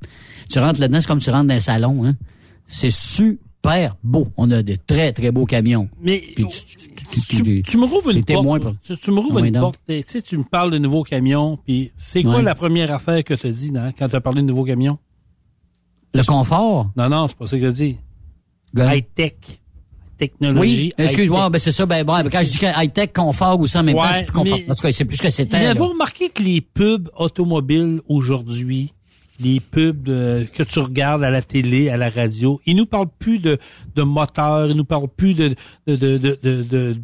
Tu 0.49 0.61
rentres 0.61 0.79
là-dedans, 0.81 1.01
c'est 1.01 1.09
comme 1.09 1.19
tu 1.19 1.31
rentres 1.31 1.49
dans 1.49 1.55
un 1.55 1.61
salon, 1.61 2.05
hein. 2.05 2.15
C'est 2.69 2.93
super 2.93 3.97
beau. 4.05 4.29
On 4.37 4.49
a 4.53 4.63
de 4.63 4.77
très, 4.87 5.13
très 5.13 5.33
beaux 5.33 5.47
camions. 5.47 5.89
Mais 6.01 6.23
Puis 6.37 6.45
tu, 6.47 6.65
tu- 7.27 7.43
tu- 7.43 7.63
tu 7.65 7.77
me 7.77 7.85
rouvres 7.87 8.11
une 8.11 8.23
porte. 8.23 8.67
Tu, 9.03 9.11
me 9.11 9.19
rouvres 9.19 9.39
Ah 9.39 9.41
oui, 9.41 9.49
une 9.49 9.55
donc. 9.55 9.63
porte. 9.63 9.81
Tu 9.89 10.01
sais, 10.07 10.23
tu 10.23 10.37
me 10.39 10.45
parles 10.45 10.71
de 10.71 10.79
nouveaux 10.79 11.03
camions. 11.03 11.59
Puis 11.67 11.91
c'est 11.97 12.23
quoi 12.23 12.41
la 12.41 12.55
première 12.55 12.93
affaire 12.93 13.25
que 13.25 13.35
tu 13.35 13.49
as 13.49 13.51
dit 13.51 13.73
quand 13.99 14.09
tu 14.09 14.15
as 14.15 14.21
parlé 14.21 14.43
de 14.43 14.47
nouveaux 14.47 14.65
camions? 14.65 14.99
Le 16.15 16.25
confort? 16.25 16.91
Non, 16.97 17.09
non, 17.09 17.29
c'est 17.29 17.37
pas 17.37 17.47
ça 17.47 17.59
que 17.59 17.67
as 17.67 17.73
dit. 17.73 17.97
High-tech. 18.77 19.35
Technologie. 20.17 20.93
Oui, 20.99 21.05
excuse-moi, 21.05 21.49
ben 21.49 21.61
c'est 21.61 21.71
ça, 21.71 21.87
ben 21.87 22.05
bon, 22.05 22.15
quand 22.29 22.41
je 22.43 22.51
dis 22.51 22.59
high-tech, 22.65 23.13
confort 23.15 23.61
aussi 23.61 23.79
en 23.79 23.85
même 23.85 23.95
temps, 23.95 24.03
Ouais, 24.03 24.15
c'est 24.15 24.25
plus 24.25 24.33
confort. 24.35 24.59
En 24.69 24.75
tout 24.75 24.83
cas, 24.83 24.93
c'est 24.93 25.05
plus 25.05 25.17
ce 25.17 25.23
que 25.23 25.31
c'était. 25.31 25.57
Avez-vous 25.57 25.87
remarqué 25.91 26.29
que 26.29 26.43
les 26.43 26.61
pubs 26.61 27.09
automobiles 27.17 28.01
aujourd'hui, 28.09 28.95
les 29.39 29.61
pubs 29.61 30.07
que 30.07 30.63
tu 30.65 30.79
regardes 30.81 31.23
à 31.23 31.31
la 31.31 31.41
télé, 31.41 31.89
à 31.89 31.97
la 31.97 32.11
radio, 32.11 32.61
ils 32.67 32.75
nous 32.75 32.87
parlent 32.87 33.11
plus 33.21 33.39
de, 33.39 33.59
de 33.95 34.03
moteur, 34.03 34.69
ils 34.69 34.77
nous 34.77 34.85
parlent 34.85 35.07
plus 35.07 35.35
de, 35.35 35.55
de, 35.87 35.95
de, 35.95 36.19
de, 36.43 36.97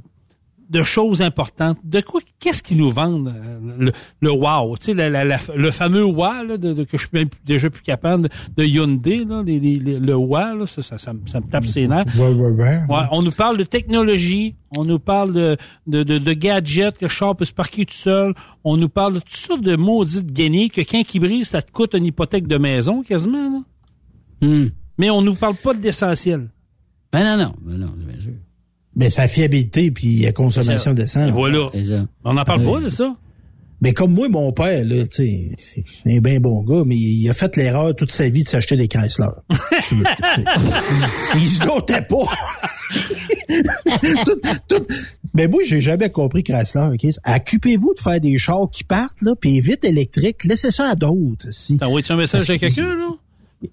de, 0.79 0.83
choses 0.83 1.23
importantes. 1.23 1.79
De 1.85 2.01
quoi, 2.01 2.21
qu'est-ce 2.39 2.63
qu'ils 2.63 2.77
nous 2.79 2.91
vendent? 2.91 3.29
euh, 3.29 3.59
Le, 3.79 3.93
le 4.21 4.31
wow, 4.31 4.77
tu 4.77 4.87
sais, 4.87 4.95
la- 4.95 5.09
la- 5.11 5.25
la- 5.25 5.39
le 5.57 5.71
fameux 5.71 6.05
wow, 6.05 6.45
là, 6.47 6.57
de, 6.57 6.73
de- 6.73 6.85
que 6.85 6.97
je 6.97 7.03
suis 7.03 7.11
même 7.13 7.29
plus- 7.29 7.41
déjà 7.45 7.71
plus 7.71 7.83
capable 7.83 8.25
de, 8.25 8.29
de 8.57 8.65
Hyundai, 8.65 9.25
là, 9.25 9.43
les- 9.45 9.59
les- 9.61 9.79
les- 9.79 9.99
le 9.99 10.15
wow, 10.15 10.57
là, 10.59 10.67
ça, 10.67 10.83
ça, 10.83 10.99
ça, 10.99 11.13
me- 11.13 11.27
ça 11.27 11.41
me 11.41 11.47
tape 11.49 11.67
ses 11.67 11.87
nerfs. 11.89 12.05
Ouais, 12.19 12.29
ouais, 12.33 12.51
ouais. 12.51 12.81
Ouais, 12.89 13.03
on 13.11 13.23
nous 13.23 13.31
parle 13.33 13.57
de 13.57 13.65
technologie, 13.65 14.55
on 14.77 14.85
nous 14.85 14.99
parle 14.99 15.33
de, 15.33 15.57
de, 15.87 16.03
de, 16.03 16.19
de 16.19 16.33
gadgets 16.33 16.99
que 16.99 17.05
le 17.07 17.09
char 17.09 17.35
peut 17.37 17.45
se 17.45 17.53
parquer 17.55 17.87
tout 17.87 17.95
seul, 17.95 18.35
on 18.65 18.77
nous 18.77 18.89
parle 18.89 19.15
de 19.15 19.19
toutes 19.21 19.37
sortes 19.37 19.63
de 19.63 19.77
maudites 19.77 20.33
guenilles 20.33 20.71
que 20.71 20.81
quand 20.81 21.03
qui 21.05 21.19
brise, 21.21 21.49
ça 21.49 21.63
te 21.63 21.71
coûte 21.71 21.95
une 21.95 22.07
hypothèque 22.07 22.47
de 22.47 22.57
maison 22.59 23.03
quasiment. 23.03 23.51
Là. 23.51 24.47
Hmm. 24.47 24.67
Mais 24.99 25.11
on 25.11 25.23
nous 25.23 25.35
parle 25.35 25.55
pas 25.57 25.75
de 25.75 25.83
l'essentiel. 25.83 26.49
Ben 27.13 27.37
non, 27.37 27.45
non, 27.45 27.55
ben 27.61 27.77
non, 27.79 27.93
bien 27.97 28.21
sûr. 28.21 28.33
Ben, 28.97 29.11
sa 29.11 29.27
fiabilité 29.29 29.91
puis 29.91 30.21
la 30.21 30.33
consommation 30.33 30.93
d'essence. 30.95 31.31
voilà. 31.31 31.71
On 32.25 32.35
n'en 32.35 32.45
parle 32.45 32.65
Oui. 32.65 32.73
pas 32.75 32.81
de 32.81 32.91
ça? 32.91 33.17
Mais 33.81 33.93
comme 33.93 34.15
moi, 34.15 34.29
mon 34.29 34.53
père, 34.53 34.85
là, 34.85 35.05
tu 35.07 35.17
sais, 35.17 35.51
c'est 35.59 35.85
un 36.07 36.19
bien 36.21 36.39
bon 36.41 36.63
gars, 36.63 36.85
mais 36.87 36.95
il 36.97 37.29
a 37.29 37.35
fait 37.35 37.55
l'erreur 37.57 37.95
toute 37.95 38.13
sa 38.13 38.29
vie 38.29 38.43
de 38.45 38.49
s'acheter 38.49 38.77
des 38.77 38.89
Chrysler. 38.89 39.27
Tu 39.89 39.97
veux, 39.97 40.05
il, 40.39 40.45
il 41.43 41.49
se 41.49 41.61
dotait 41.67 42.01
pas. 42.03 42.25
Tout- 44.25 44.41
tout- 44.69 44.87
mais 45.35 45.49
moi, 45.49 45.63
j'ai 45.67 45.81
jamais 45.81 46.11
compris 46.11 46.43
Chrysler, 46.45 46.89
OK? 46.95 47.07
Occupez-vous 47.27 47.95
de 47.95 48.01
faire 48.01 48.21
des 48.21 48.39
chars 48.39 48.71
qui 48.73 48.85
partent, 48.85 49.21
là, 49.23 49.35
puis 49.39 49.61
vite 49.61 49.85
électriques. 49.85 50.45
Laissez 50.45 50.71
ça 50.71 50.91
à 50.91 50.95
d'autres, 50.95 51.49
si. 51.51 51.77
T'as 51.77 51.87
envoyé 51.87 52.07
un 52.11 52.17
message 52.17 52.49
à 52.49 52.57
quelqu'un, 52.59 52.95
là? 52.95 53.09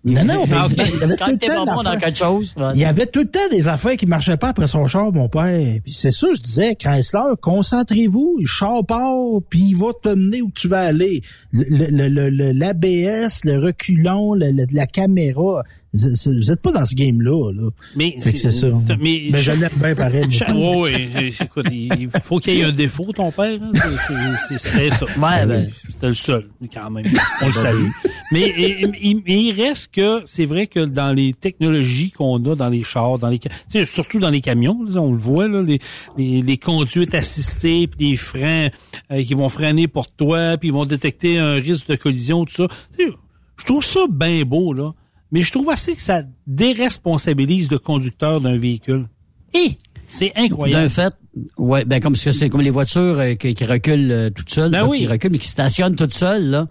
Non, 0.03 0.23
non, 0.25 0.45
mais 0.47 0.55
Ah, 0.55 0.65
ok. 0.67 0.71
il 0.77 0.77
y 0.77 1.03
avait 1.03 1.15
tout 1.15 1.31
le 1.31 1.37
temps 1.37 1.47
pas 1.47 1.55
bon 1.59 1.65
dans 1.65 1.83
d'affaires. 1.83 1.99
quelque 1.99 2.17
chose, 2.17 2.53
vas-y. 2.55 2.77
Il 2.77 2.81
y 2.81 2.85
avait 2.85 3.05
tout 3.05 3.19
le 3.21 3.29
temps 3.29 3.39
des 3.51 3.67
affaires 3.67 3.95
qui 3.97 4.05
marchaient 4.05 4.37
pas 4.37 4.49
après 4.49 4.67
son 4.67 4.87
char, 4.87 5.11
mon 5.11 5.29
père. 5.29 5.79
Puis 5.83 5.93
c'est 5.93 6.11
ça, 6.11 6.27
je 6.35 6.39
disais, 6.41 6.75
Chrysler, 6.75 7.19
concentrez-vous, 7.41 8.37
le 8.39 8.47
char 8.47 8.85
part, 8.85 9.15
puis 9.49 9.59
il 9.69 9.75
va 9.75 9.87
te 10.01 10.09
mener 10.09 10.41
où 10.41 10.51
tu 10.51 10.67
vas 10.67 10.81
aller. 10.81 11.21
Le- 11.51 11.65
le- 11.89 12.07
le- 12.07 12.29
le- 12.29 12.51
L'ABS, 12.51 13.43
le, 13.45 13.57
reculon, 13.59 14.33
le- 14.33 14.51
le- 14.51 14.65
la 14.71 14.85
caméra, 14.87 15.63
vous 15.93 16.09
vous 16.37 16.51
êtes 16.51 16.61
pas 16.61 16.71
dans 16.71 16.85
ce 16.85 16.95
game-là. 16.95 17.51
Là. 17.51 17.69
Mais 17.95 18.15
c'est 18.21 18.37
ça. 18.51 18.67
Mais, 18.99 19.29
Mais 19.31 19.39
je 19.39 19.51
l'aime 19.51 19.69
bien 19.75 19.93
pareil. 19.95 20.23
Ouais, 20.53 21.09
c'est- 21.31 21.43
écoute, 21.45 21.65
il 21.71 22.09
faut 22.23 22.39
qu'il 22.39 22.55
y 22.55 22.61
ait 22.61 22.63
un 22.65 22.71
défaut, 22.71 23.11
ton 23.13 23.31
père. 23.31 23.59
hein. 23.61 23.71
C'est- 23.73 23.81
c'est- 24.07 24.57
c'est- 24.57 24.69
C'était 24.69 24.89
ça. 24.91 25.05
Ouais, 25.05 25.45
ben. 25.45 25.69
C'était 25.89 26.07
le 26.07 26.13
seul, 26.13 26.45
quand 26.73 26.89
même. 26.89 27.05
On 27.41 27.47
le 27.47 27.53
salue. 27.53 27.87
Mais 28.31 28.41
et- 28.41 28.83
et- 28.85 29.23
il, 29.27 29.51
reste 29.61 29.89
que, 29.91 30.21
c'est 30.25 30.45
vrai 30.45 30.67
que 30.67 30.85
dans 30.85 31.11
les 31.11 31.33
technologies 31.33 32.11
qu'on 32.11 32.37
a 32.45 32.55
dans 32.55 32.69
les 32.69 32.83
chars, 32.83 33.19
dans 33.19 33.27
les, 33.29 33.39
surtout 33.85 34.19
dans 34.19 34.29
les 34.29 34.39
camions, 34.41 34.83
là, 34.89 35.01
on 35.01 35.11
le 35.11 35.17
voit, 35.17 35.47
là, 35.49 35.61
les, 35.61 35.79
les, 36.17 36.41
les 36.41 36.57
conduites 36.57 37.13
assistées, 37.13 37.87
puis 37.87 38.11
les 38.11 38.17
freins 38.17 38.69
euh, 39.11 39.23
qui 39.23 39.33
vont 39.33 39.49
freiner 39.49 39.87
pour 39.89 40.09
toi, 40.09 40.57
puis 40.57 40.69
ils 40.69 40.73
vont 40.73 40.85
détecter 40.85 41.37
un 41.39 41.55
risque 41.55 41.87
de 41.89 41.95
collision, 41.95 42.45
tout 42.45 42.53
ça. 42.55 42.67
Je 42.97 43.65
trouve 43.65 43.83
ça 43.83 44.01
bien 44.09 44.43
beau, 44.43 44.73
là. 44.73 44.91
Mais 45.31 45.41
je 45.41 45.51
trouve 45.51 45.69
assez 45.69 45.95
que 45.95 46.01
ça 46.01 46.23
déresponsabilise 46.47 47.69
le 47.71 47.79
conducteur 47.79 48.41
d'un 48.41 48.57
véhicule. 48.57 49.07
Et 49.53 49.77
c'est 50.09 50.31
incroyable. 50.35 50.83
D'un 50.83 50.89
fait, 50.89 51.13
ouais, 51.57 51.85
ben 51.85 51.99
comme 52.01 52.15
c'est 52.15 52.49
comme 52.49 52.61
les 52.61 52.69
voitures 52.69 53.19
euh, 53.19 53.33
qui, 53.35 53.55
qui 53.55 53.65
reculent 53.65 54.11
euh, 54.11 54.29
toutes 54.29 54.49
seules, 54.49 54.71
Ben 54.71 54.85
oui. 54.87 54.99
qui 54.99 55.07
reculent 55.07 55.31
mais 55.31 55.37
qui 55.39 55.47
stationnent 55.47 55.95
toutes 55.95 56.13
seules 56.13 56.45
là. 56.49 56.67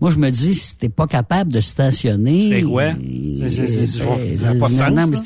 Moi, 0.00 0.10
je 0.10 0.16
me 0.18 0.30
dis, 0.30 0.54
si 0.54 0.74
t'es 0.76 0.88
pas 0.88 1.06
capable 1.06 1.52
de 1.52 1.60
stationner, 1.60 2.48
C'est 2.50 2.62
quoi? 2.62 2.92
C'est- 2.94 3.48
c'est- 3.50 3.66
c'est- 3.66 4.36
ça 4.36 4.48
a 4.48 4.54
pas 4.54 4.68
de 4.68 4.72
sens, 4.72 4.90
non, 4.92 5.06
mais 5.06 5.16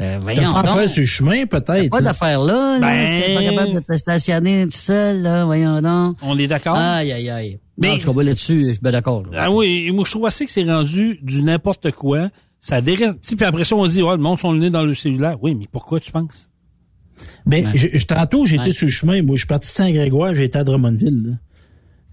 euh, 0.00 0.18
voyons 0.22 0.52
pas 0.52 0.60
à 0.60 0.62
donc. 0.62 0.78
faire 0.78 0.88
sur 0.90 1.00
le 1.00 1.06
chemin, 1.06 1.46
peut-être. 1.46 1.90
Pas 1.90 1.98
là. 1.98 2.04
d'affaire 2.04 2.40
là, 2.42 2.78
là. 2.78 2.80
Ben- 2.80 3.06
t'es 3.08 3.34
pas 3.34 3.42
capable 3.42 3.74
de 3.74 3.80
te 3.80 3.92
stationner 3.96 4.64
tout 4.64 4.70
seul, 4.72 5.22
là, 5.22 5.44
voyons 5.44 5.80
donc. 5.82 6.16
On 6.22 6.38
est 6.38 6.46
d'accord? 6.46 6.76
Aïe, 6.76 7.12
aïe, 7.12 7.28
aïe. 7.30 7.58
Mais- 7.78 7.88
Mais, 7.88 7.94
en 7.94 7.98
tout 7.98 8.06
cas, 8.08 8.12
moi, 8.12 8.24
là-dessus, 8.24 8.66
je 8.68 8.72
suis 8.72 8.80
bien 8.80 8.92
d'accord. 8.92 9.24
Ah 9.36 9.50
oui, 9.50 9.86
et 9.88 9.90
moi 9.92 10.04
je 10.06 10.10
trouve 10.10 10.26
assez 10.26 10.44
que 10.46 10.52
c'est 10.52 10.64
rendu 10.64 11.18
du 11.22 11.42
n'importe 11.42 11.90
quoi. 11.92 12.28
Ça 12.60 12.80
sais, 13.22 13.36
Puis 13.36 13.44
après 13.44 13.64
ça, 13.64 13.74
on 13.74 13.86
se 13.86 13.92
dit, 13.92 14.02
ouais, 14.02 14.16
le 14.16 14.22
monde 14.22 14.38
sont 14.38 14.52
le 14.52 14.58
nez 14.60 14.70
dans 14.70 14.84
le 14.84 14.94
cellulaire. 14.94 15.36
Oui, 15.42 15.54
mais 15.54 15.66
pourquoi 15.70 15.98
tu 16.00 16.12
penses? 16.12 16.48
Ben, 17.44 17.66
Ouais. 17.66 17.72
je, 17.74 17.88
je- 17.98 18.06
tantôt, 18.06 18.46
j'étais 18.46 18.64
Ouais. 18.66 18.72
sur 18.72 18.86
le 18.86 18.92
chemin. 18.92 19.22
Moi, 19.22 19.36
je 19.36 19.40
suis 19.40 19.46
parti 19.46 19.68
de 19.68 19.72
Saint-Grégoire, 19.74 20.34
j'étais 20.34 20.58
à 20.58 20.64
Drummondville. 20.64 21.22
là. 21.24 21.30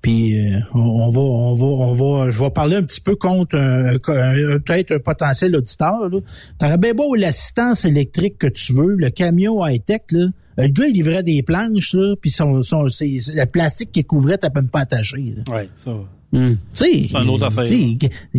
Puis 0.01 0.37
euh, 0.39 0.59
on, 0.73 1.09
va, 1.09 1.19
on 1.21 1.53
va, 1.53 1.65
on 1.65 1.91
va, 1.91 2.31
je 2.31 2.39
vais 2.41 2.49
parler 2.51 2.77
un 2.77 2.83
petit 2.83 3.01
peu 3.01 3.15
contre 3.15 3.57
un, 3.57 3.95
un- 3.95 4.53
un- 4.55 4.59
peut-être 4.59 4.93
un 4.93 4.99
potentiel 4.99 5.55
auditeur. 5.55 6.09
là. 6.09 6.19
T'aurais 6.57 6.77
bien 6.77 6.93
beau 6.93 7.15
l'assistance 7.15 7.83
électrique 7.85 8.37
que 8.37 8.47
tu 8.47 8.73
veux, 8.73 8.95
le 8.95 9.09
camion 9.09 9.65
high-tech, 9.65 10.01
là. 10.11 10.27
Le 10.57 10.67
gars, 10.67 10.87
il 10.87 10.93
livrait 10.93 11.23
des 11.23 11.41
planches, 11.41 11.93
là, 11.93 12.15
puis 12.19 12.31
son, 12.31 12.61
son, 12.61 12.89
c'est- 12.89 13.33
le 13.33 13.45
plastique 13.45 13.91
qu'il 13.93 14.05
couvrait, 14.05 14.37
t'as 14.37 14.49
même 14.53 14.67
pas 14.67 14.81
attaché. 14.81 15.17
là. 15.17 15.43
Oui, 15.53 15.69
ça. 15.75 15.91
Tu 16.31 16.39
sais, 16.73 17.07
C'est 17.09 17.17
une 17.23 17.29
autre 17.29 17.45
affaire. 17.45 17.63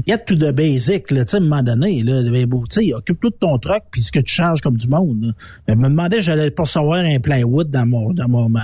get- 0.06 0.24
to 0.26 0.36
the 0.36 0.52
basic, 0.52 1.10
là, 1.10 1.22
à 1.30 1.36
un 1.36 1.40
moment 1.40 1.62
donné, 1.62 2.02
là, 2.02 2.22
ben, 2.22 2.46
beau, 2.46 2.62
tu 2.70 2.84
sais, 2.86 2.94
occupe 2.94 3.20
tout 3.20 3.30
ton 3.30 3.58
truck 3.58 3.82
puis 3.90 4.00
ce 4.02 4.12
que 4.12 4.20
tu 4.20 4.32
charges 4.32 4.60
comme 4.60 4.76
du 4.76 4.86
monde, 4.86 5.24
là. 5.24 5.32
Ben, 5.66 5.76
me 5.78 5.88
demandais, 5.88 6.22
j'allais 6.22 6.50
pas 6.52 6.62
recevoir 6.62 7.00
un 7.04 7.18
plywood 7.18 7.68
dans 7.70 7.86
mon, 7.86 8.12
dans 8.12 8.28
mon, 8.28 8.48
dans 8.48 8.60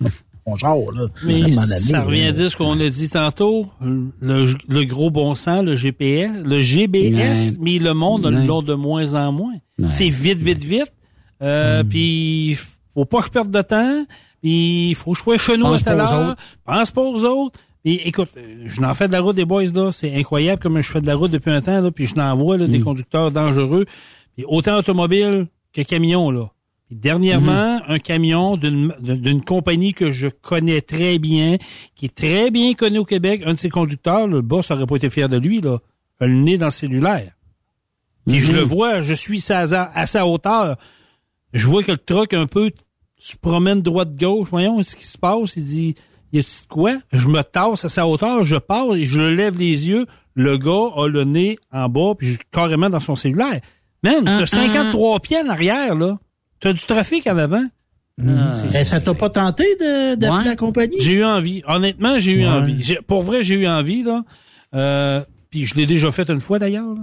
mon, 0.00 0.08
genre, 0.56 0.90
là. 0.92 1.06
Mais 1.24 1.40
donné, 1.40 1.52
ça 1.52 2.02
revient 2.02 2.22
là. 2.22 2.28
à 2.28 2.32
dire 2.32 2.50
ce 2.50 2.56
qu'on 2.56 2.78
a 2.80 2.88
dit 2.88 3.08
tantôt, 3.10 3.66
le, 3.80 4.46
le 4.68 4.84
gros 4.84 5.10
bon 5.10 5.34
sens, 5.34 5.62
le 5.64 5.76
GPS, 5.76 6.30
le 6.44 6.60
GBS, 6.60 7.56
mais 7.60 7.78
le 7.78 7.92
monde 7.94 8.26
Ouais. 8.26 8.32
l'a 8.46 8.62
de 8.62 8.74
moins 8.74 9.14
en 9.14 9.32
moins. 9.32 9.54
C'est 9.90 10.08
vite, 10.08 10.38
vite, 10.38 10.64
vite. 10.64 10.92
Euh, 11.42 11.82
Hmm. 11.84 11.88
Puis 11.88 12.58
faut 12.94 13.04
pas 13.04 13.20
que 13.20 13.26
je 13.26 13.30
perde 13.30 13.50
de 13.50 13.62
temps. 13.62 14.04
Puis 14.42 14.94
faut 14.94 15.12
que 15.12 15.18
je 15.18 15.22
sois 15.22 15.38
chez 15.38 15.56
nous 15.56 15.66
à 15.66 15.70
Pense 15.70 15.84
telle 15.84 15.96
pas 15.98 16.04
aux 16.04 16.14
heure. 16.14 16.28
autres. 16.30 16.42
Pense 16.64 16.90
pas 16.90 17.02
aux 17.02 17.24
autres. 17.24 17.58
Puis 17.84 17.94
écoute, 18.04 18.28
euh, 18.36 18.64
je 18.66 18.80
n'en 18.80 18.92
fais 18.94 19.06
de 19.06 19.12
la 19.12 19.20
route 19.20 19.36
des 19.36 19.44
boys 19.44 19.64
là. 19.72 19.92
C'est 19.92 20.14
incroyable 20.16 20.60
comme 20.60 20.80
je 20.80 20.90
fais 20.90 21.00
de 21.00 21.06
la 21.06 21.14
route 21.14 21.30
depuis 21.30 21.50
un 21.52 21.60
temps 21.60 21.80
là. 21.80 21.90
Puis 21.92 22.06
je 22.06 22.14
n'en 22.16 22.36
vois 22.36 22.56
là, 22.58 22.66
des 22.66 22.80
conducteurs 22.80 23.30
dangereux. 23.30 23.84
Puis 24.36 24.44
autant 24.48 24.76
automobile 24.78 25.46
que 25.72 25.82
camion 25.82 26.30
là. 26.32 26.50
Dernièrement, 26.90 27.80
un 27.86 27.98
camion 27.98 28.56
d'une 28.56 28.94
d'une 29.00 29.44
compagnie 29.44 29.92
que 29.92 30.10
je 30.10 30.28
connais 30.28 30.80
très 30.80 31.18
bien, 31.18 31.58
qui 31.94 32.06
est 32.06 32.14
très 32.14 32.50
bien 32.50 32.72
connu 32.72 32.98
au 32.98 33.04
Québec, 33.04 33.42
un 33.44 33.52
de 33.52 33.58
ses 33.58 33.68
conducteurs, 33.68 34.26
le 34.26 34.40
boss 34.40 34.70
aurait 34.70 34.86
pas 34.86 34.96
été 34.96 35.10
fier 35.10 35.28
de 35.28 35.36
lui, 35.36 35.60
là, 35.60 35.78
a 36.18 36.26
le 36.26 36.32
nez 36.32 36.56
dans 36.56 36.66
le 36.66 36.70
cellulaire. 36.70 37.32
Puis 38.26 38.38
je 38.38 38.52
le 38.52 38.62
vois, 38.62 39.02
je 39.02 39.14
suis 39.14 39.42
à 39.52 39.66
sa, 39.66 39.90
à 39.94 40.06
sa 40.06 40.26
hauteur. 40.26 40.76
Je 41.52 41.66
vois 41.66 41.82
que 41.82 41.92
le 41.92 41.98
truck 41.98 42.34
un 42.34 42.46
peu 42.46 42.70
se 43.18 43.36
promène 43.36 43.80
droite-gauche. 43.80 44.48
Voyons 44.50 44.82
ce 44.82 44.96
qui 44.96 45.06
se 45.06 45.18
passe? 45.18 45.56
Il 45.56 45.64
dit, 45.64 45.94
y 46.32 46.38
a-t-il 46.38 46.62
de 46.62 46.68
quoi? 46.68 46.96
Je 47.12 47.28
me 47.28 47.42
tasse 47.42 47.84
à 47.84 47.88
sa 47.88 48.06
hauteur, 48.06 48.44
je 48.44 48.56
pars 48.56 48.94
et 48.94 49.04
je 49.04 49.18
le 49.18 49.34
lève 49.34 49.58
les 49.58 49.88
yeux. 49.88 50.06
Le 50.34 50.56
gars 50.56 50.90
a 50.96 51.06
le 51.08 51.24
nez 51.24 51.58
en 51.72 51.88
bas, 51.88 52.14
puis 52.16 52.28
je 52.28 52.32
suis 52.34 52.40
carrément 52.52 52.90
dans 52.90 53.00
son 53.00 53.16
cellulaire. 53.16 53.60
Man, 54.02 54.24
t'as 54.24 54.46
53 54.46 55.20
pieds 55.20 55.38
en 55.38 55.48
arrière, 55.48 55.94
là. 55.94 56.18
T'as 56.60 56.72
du 56.72 56.80
trafic 56.84 57.26
en 57.26 57.38
avant. 57.38 57.64
Eh, 58.20 58.84
ça 58.84 59.00
t'a 59.00 59.14
pas 59.14 59.30
tenté 59.30 59.62
de, 59.78 60.16
d'appeler 60.16 60.38
Ouais. 60.38 60.44
la 60.44 60.56
compagnie? 60.56 60.96
J'ai 61.00 61.12
eu 61.14 61.24
envie. 61.24 61.62
Honnêtement, 61.68 62.18
j'ai 62.18 62.32
eu 62.32 62.40
Ouais. 62.40 62.46
envie. 62.50 62.82
J'ai- 62.82 62.98
Pour 63.06 63.22
vrai, 63.22 63.44
j'ai 63.44 63.54
eu 63.54 63.68
envie, 63.68 64.02
là. 64.02 64.24
Euh, 64.74 65.22
puis 65.50 65.66
je 65.66 65.76
l'ai 65.76 65.86
déjà 65.86 66.10
fait 66.10 66.28
une 66.28 66.40
fois, 66.40 66.58
d'ailleurs, 66.58 66.94
là. 66.94 67.02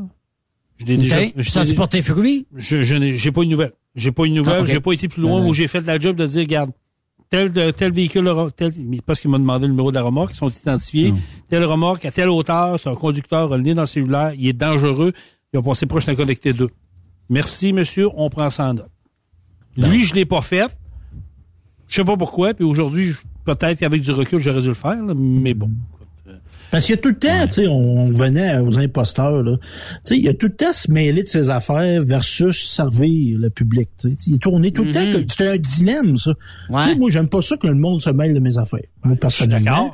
Je 0.77 0.86
l'ai 0.86 0.98
déjà, 0.98 1.19
Ça 1.44 1.64
tes 1.88 2.02
fruits? 2.02 2.48
je, 2.53 2.84
je 2.84 2.95
n'ai 2.95 3.18
j'ai 3.18 3.32
pas 3.32 3.44
une 3.44 3.49
nouvelle. 3.49 3.72
J'ai 3.95 4.11
pas 4.11 4.26
une 4.26 4.34
nouvelle. 4.34 4.64
Ah. 4.64 4.65
J'ai 4.65 4.82
pas 4.82 4.91
été 4.91 5.07
plus 5.07 5.22
loin 5.22 5.41
Euh. 5.41 5.48
où 5.48 5.53
j'ai 5.53 5.68
fait 5.69 5.80
la 5.86 5.98
job 5.98 6.18
de 6.18 6.27
dire, 6.27 6.41
regarde, 6.41 6.72
tel, 7.30 7.49
de- 7.53 7.72
tel 7.72 7.94
véhicule, 7.94 8.30
tel, 8.57 8.73
mais 8.77 8.99
parce 9.06 9.22
qu'il 9.22 9.30
m'a 9.32 9.38
demandé 9.38 9.68
le 9.68 9.72
numéro 9.72 9.90
de 9.91 9.95
la 9.95 10.02
remorque, 10.02 10.32
ils 10.34 10.38
sont 10.38 10.49
identifiés. 10.49 11.14
Hmm. 11.14 11.19
Telle 11.49 11.64
remorque 11.64 12.03
à 12.03 12.11
telle 12.11 12.27
hauteur, 12.27 12.77
c'est 12.84 12.90
un 12.90 12.95
conducteur, 12.95 13.53
a 13.53 13.57
le 13.57 13.64
nez 13.64 13.73
dans 13.73 13.84
le 13.84 13.88
cellulaire, 13.88 14.34
il 14.38 14.48
est 14.49 14.53
dangereux, 14.53 15.14
il 15.53 15.57
va 15.57 15.64
passer 15.64 15.86
proche 15.86 16.03
d'un 16.06 16.15
connecté 16.15 16.52
2. 16.52 16.68
Merci, 17.30 17.72
monsieur, 17.72 18.10
on 18.15 18.30
prend 18.30 18.49
ça 18.49 18.65
en 18.69 18.73
note. 18.73 18.90
Lui, 19.77 20.03
je 20.06 20.14
l'ai 20.15 20.26
pas 20.26 20.41
fait. 20.41 20.65
Je 21.88 21.95
sais 21.95 22.03
pas 22.03 22.18
pourquoi, 22.18 22.53
puis 22.53 22.64
aujourd'hui, 22.65 23.07
je- 23.07 23.19
peut-être 23.45 23.80
qu'avec 23.80 24.02
du 24.02 24.11
recul, 24.11 24.39
j'aurais 24.39 24.61
dû 24.61 24.69
le 24.69 24.73
faire, 24.73 25.03
là, 25.03 25.14
mais 25.15 25.53
bon. 25.53 25.69
Parce 26.72 26.85
qu'il 26.85 26.95
y 26.95 26.97
a 26.97 27.02
tout 27.02 27.10
le 27.10 27.18
temps, 27.18 27.45
tu 27.45 27.52
sais, 27.52 27.68
on, 27.68 28.06
on 28.07 28.10
venait 28.10 28.57
aux 28.57 28.80
imposteurs, 28.80 29.43
là. 29.43 29.57
Tu 29.57 29.65
sais, 30.03 30.18
il 30.18 30.23
y 30.26 30.27
a 30.27 30.34
tout 30.34 30.47
le 30.47 30.56
temps 30.56 30.73
se 30.73 30.91
mêler 30.91 31.22
de 31.23 31.27
ses 31.27 31.49
affaires 31.49 32.02
versus 32.02 32.68
servir 32.68 33.38
le 33.38 33.49
public, 33.52 33.88
tu 33.99 34.10
sais. 34.10 34.18
Il 34.27 34.35
est 34.35 34.39
tourné 34.39 34.72
tout 34.72 34.84
le 34.84 34.91
temps. 34.91 34.99
que- 35.11 35.26
C'est 35.31 35.47
un 35.47 35.57
dilemme, 35.57 36.18
ça. 36.18 36.31
Ouais. 36.69 36.81
Tu 36.81 36.89
sais, 36.89 36.95
moi, 36.97 37.10
j'aime 37.11 37.30
pas 37.30 37.41
ça 37.41 37.56
que 37.56 37.68
le 37.68 37.76
monde 37.76 38.02
se 38.02 38.10
mêle 38.10 38.34
de 38.34 38.39
mes 38.39 38.57
affaires. 38.57 38.80
Moi, 39.03 39.14
Je 39.22 39.30
suis 39.30 39.47
personnellement. 39.47 39.93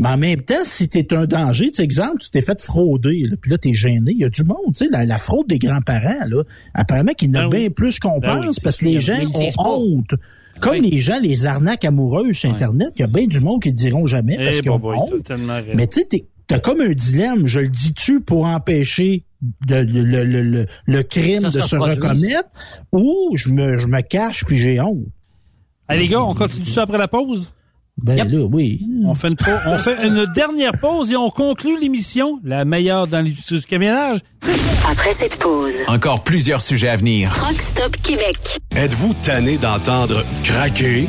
Mais 0.00 0.08
en 0.08 0.16
même 0.16 0.42
temps, 0.42 0.64
si 0.64 0.88
t'es 0.88 1.12
un 1.14 1.26
danger, 1.26 1.68
tu 1.70 1.74
sais, 1.76 1.84
exemple, 1.84 2.16
tu 2.20 2.30
t'es 2.30 2.40
fait 2.40 2.60
frauder, 2.60 3.24
là, 3.30 3.36
puis 3.40 3.50
là, 3.50 3.58
t'es 3.58 3.74
gêné, 3.74 4.12
il 4.12 4.18
y 4.18 4.24
a 4.24 4.28
du 4.30 4.42
monde, 4.44 4.56
tu 4.74 4.84
sais, 4.86 4.90
la, 4.90 5.04
la 5.04 5.18
fraude 5.18 5.46
des 5.46 5.58
grands-parents, 5.58 6.26
là, 6.26 6.42
apparemment 6.74 7.12
qu'il 7.12 7.28
y 7.28 7.30
en 7.32 7.34
a 7.34 7.42
Ben 7.42 7.48
oui. 7.52 7.58
bien 7.60 7.70
plus 7.70 7.98
qu'on 7.98 8.18
Ben 8.18 8.42
pense, 8.42 8.60
parce 8.60 8.78
que 8.78 8.86
les 8.86 9.00
gens 9.00 9.18
ont 9.34 9.48
pas. 9.54 9.62
honte. 9.68 10.14
Comme 10.60 10.72
Oui. 10.72 10.90
les 10.90 11.00
gens, 11.00 11.18
les 11.22 11.46
arnaques 11.46 11.84
amoureuses 11.84 12.34
sur 12.36 12.50
Internet, 12.50 12.88
il 12.96 13.02
y 13.02 13.04
a 13.04 13.08
bien 13.08 13.26
du 13.26 13.40
monde 13.40 13.62
qui 13.62 13.68
le 13.70 13.74
diront 13.76 14.04
jamais 14.06 14.36
parce 14.36 14.56
Eh, 14.58 14.60
qu'ils 14.62 14.70
ont 14.70 14.78
bon, 14.78 14.94
boy, 14.94 14.96
honte. 14.98 15.32
Mais 15.74 15.86
tu 15.86 16.00
sais, 16.10 16.24
t'as 16.46 16.58
comme 16.58 16.80
un 16.80 16.90
dilemme. 16.90 17.46
Je 17.46 17.60
le 17.60 17.68
dis-tu 17.68 18.20
pour 18.20 18.44
empêcher 18.44 19.24
de- 19.66 19.76
le, 19.76 20.02
le, 20.02 20.24
le, 20.24 20.42
le, 20.42 20.66
le 20.86 21.02
crime 21.02 21.40
Ça 21.40 21.48
de 21.50 21.60
se 21.60 21.76
reconnaître 21.76 22.48
ou 22.92 23.34
je 23.36 23.48
me, 23.48 23.78
je 23.78 23.86
me 23.86 24.00
cache 24.02 24.44
puis 24.44 24.58
j'ai 24.58 24.80
honte? 24.80 25.06
Allez, 25.88 26.02
les 26.02 26.08
gars, 26.08 26.22
on 26.22 26.34
continue 26.34 26.66
ça 26.66 26.82
après 26.82 26.98
la 26.98 27.08
pause? 27.08 27.52
Ben 28.02 28.28
là, 28.28 28.44
oui. 28.50 28.80
On 29.04 29.14
fait, 29.14 29.28
une 29.28 29.36
pause- 29.36 29.60
on 29.66 29.78
fait 29.78 30.06
une 30.06 30.26
dernière 30.34 30.72
pause 30.80 31.10
et 31.10 31.16
on 31.16 31.30
conclut 31.30 31.78
l'émission, 31.80 32.40
la 32.44 32.64
meilleure 32.64 33.06
dans 33.06 33.18
l'industrie 33.18 33.58
du 33.58 33.66
camionnage. 33.66 34.18
Après 34.90 35.12
cette 35.12 35.36
pause, 35.38 35.82
Encore 35.88 36.22
plusieurs 36.24 36.60
sujets 36.60 36.88
à 36.88 36.96
venir. 36.96 37.32
Truck 37.34 37.60
Stop 37.60 37.96
Québec. 38.02 38.58
Êtes-vous 38.74 39.14
tanné 39.22 39.58
d'entendre 39.58 40.24
craquer, 40.42 41.08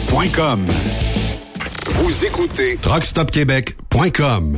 Vous 1.85 2.25
écoutez 2.25 2.77
TruckStopQuébec.com. 2.81 4.57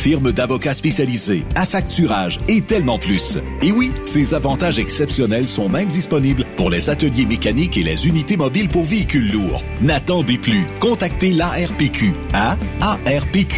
firme 0.00 0.32
d'avocats 0.32 0.72
spécialisés, 0.72 1.44
affacturage 1.54 2.40
et 2.48 2.62
tellement 2.62 2.98
plus. 2.98 3.36
Et 3.60 3.70
oui, 3.70 3.92
ces 4.06 4.32
avantages 4.32 4.78
exceptionnels 4.78 5.46
sont 5.46 5.68
même 5.68 5.88
disponibles 5.88 6.46
pour 6.56 6.70
les 6.70 6.88
ateliers 6.88 7.26
mécaniques 7.26 7.76
et 7.76 7.82
les 7.82 8.06
unités 8.08 8.38
mobiles 8.38 8.70
pour 8.70 8.84
véhicules 8.84 9.30
lourds. 9.30 9.62
N'attendez 9.82 10.38
plus. 10.38 10.64
Contactez 10.80 11.32
l'ARPQ 11.32 12.14
à 12.32 12.56
arpq.org. 12.80 13.50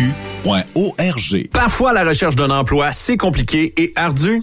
Parfois, 1.52 1.93
la 1.93 2.02
recherche 2.05 2.35
d'un 2.35 2.51
emploi, 2.51 2.93
c'est 2.93 3.16
compliqué 3.16 3.73
et 3.77 3.93
ardu. 3.94 4.43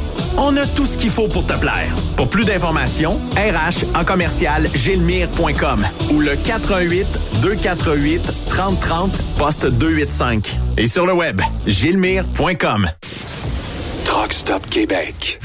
On 0.37 0.55
a 0.57 0.65
tout 0.65 0.85
ce 0.85 0.97
qu'il 0.97 1.09
faut 1.09 1.27
pour 1.27 1.45
te 1.45 1.53
plaire. 1.53 1.93
Pour 2.15 2.29
plus 2.29 2.45
d'informations, 2.45 3.19
RH 3.35 3.97
en 3.99 4.03
commercial 4.03 4.67
gilmire.com 4.73 5.85
ou 6.11 6.19
le 6.19 6.35
418 6.35 7.05
248 7.41 8.21
3030 8.49 9.11
poste 9.37 9.65
285. 9.65 10.55
Et 10.77 10.87
sur 10.87 11.05
le 11.05 11.13
web, 11.13 11.41
gilmire.com. 11.67 12.89
Truck 14.05 14.33
Stop 14.33 14.67
Québec. 14.69 15.39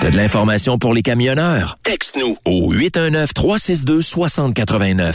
T'as 0.00 0.10
de 0.10 0.16
l'information 0.16 0.78
pour 0.78 0.92
les 0.92 1.02
camionneurs? 1.02 1.78
Texte-nous 1.82 2.36
au 2.44 2.72
819-362-6089. 2.74 5.14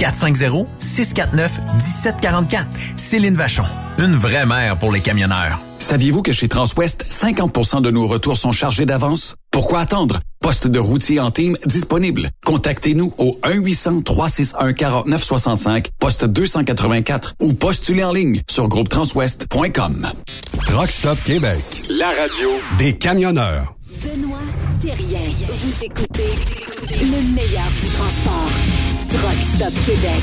450-649-1744. 0.00 2.64
Céline 2.96 3.36
Vachon. 3.36 3.64
Une 3.98 4.14
vraie 4.16 4.46
mère 4.46 4.78
pour 4.78 4.90
les 4.92 5.00
camionneurs. 5.00 5.58
Saviez-vous 5.78 6.22
que 6.22 6.32
chez 6.32 6.48
Transwest, 6.48 7.04
50% 7.08 7.82
de 7.82 7.90
nos 7.90 8.06
retours 8.06 8.36
sont 8.38 8.52
chargés 8.52 8.86
d'avance? 8.86 9.34
Pourquoi 9.50 9.80
attendre? 9.80 10.20
Poste 10.40 10.68
de 10.68 10.78
routier 10.78 11.20
en 11.20 11.30
team 11.30 11.56
disponible. 11.66 12.30
Contactez-nous 12.46 13.12
au 13.18 13.38
1-800-361-4965, 13.44 15.86
poste 15.98 16.24
284 16.24 17.34
ou 17.40 17.52
postulez 17.54 18.04
en 18.04 18.12
ligne 18.12 18.40
sur 18.50 18.68
groupetranswest.com. 18.68 20.06
Truck 20.66 20.90
Stop 20.90 21.18
Québec. 21.24 21.60
La 21.90 22.08
radio 22.08 22.48
Des 22.78 22.96
camionneurs. 22.96 23.74
Benoît 24.02 24.38
Thérien. 24.80 25.20
Vous 25.62 25.84
écoutez 25.84 26.30
le 27.00 27.34
meilleur 27.34 27.68
du 27.80 27.88
transport. 27.88 28.50
Truck 29.10 29.42
Stop 29.42 29.72
Québec. 29.84 30.22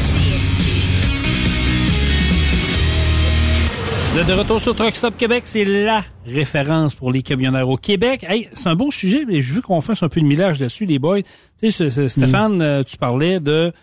Vous 4.11 4.19
êtes 4.19 4.27
de 4.27 4.34
retour 4.34 4.61
sur 4.61 4.76
Truck 4.76 4.95
Stop 4.95 5.18
Québec, 5.18 5.43
c'est 5.45 5.65
la 5.65 6.05
référence 6.26 6.95
pour 6.95 7.11
les 7.11 7.22
camionneurs 7.22 7.68
au 7.68 7.76
Québec. 7.77 8.26
Hey, 8.27 8.47
c'est 8.53 8.69
un 8.69 8.76
bon 8.76 8.89
sujet, 8.89 9.26
mais 9.27 9.41
je 9.41 9.55
veux 9.55 9.61
qu'on 9.61 9.81
fasse 9.81 10.03
un 10.03 10.09
peu 10.09 10.22
de 10.22 10.26
millage 10.26 10.59
là-dessus, 10.59 10.85
les 10.85 10.99
boys. 10.99 11.22
Tu 11.61 11.72
sais, 11.72 12.07
Stéphane, 12.07 12.61
euh, 12.61 12.84
tu 12.84 12.97
parlais 12.97 13.39
de 13.39 13.73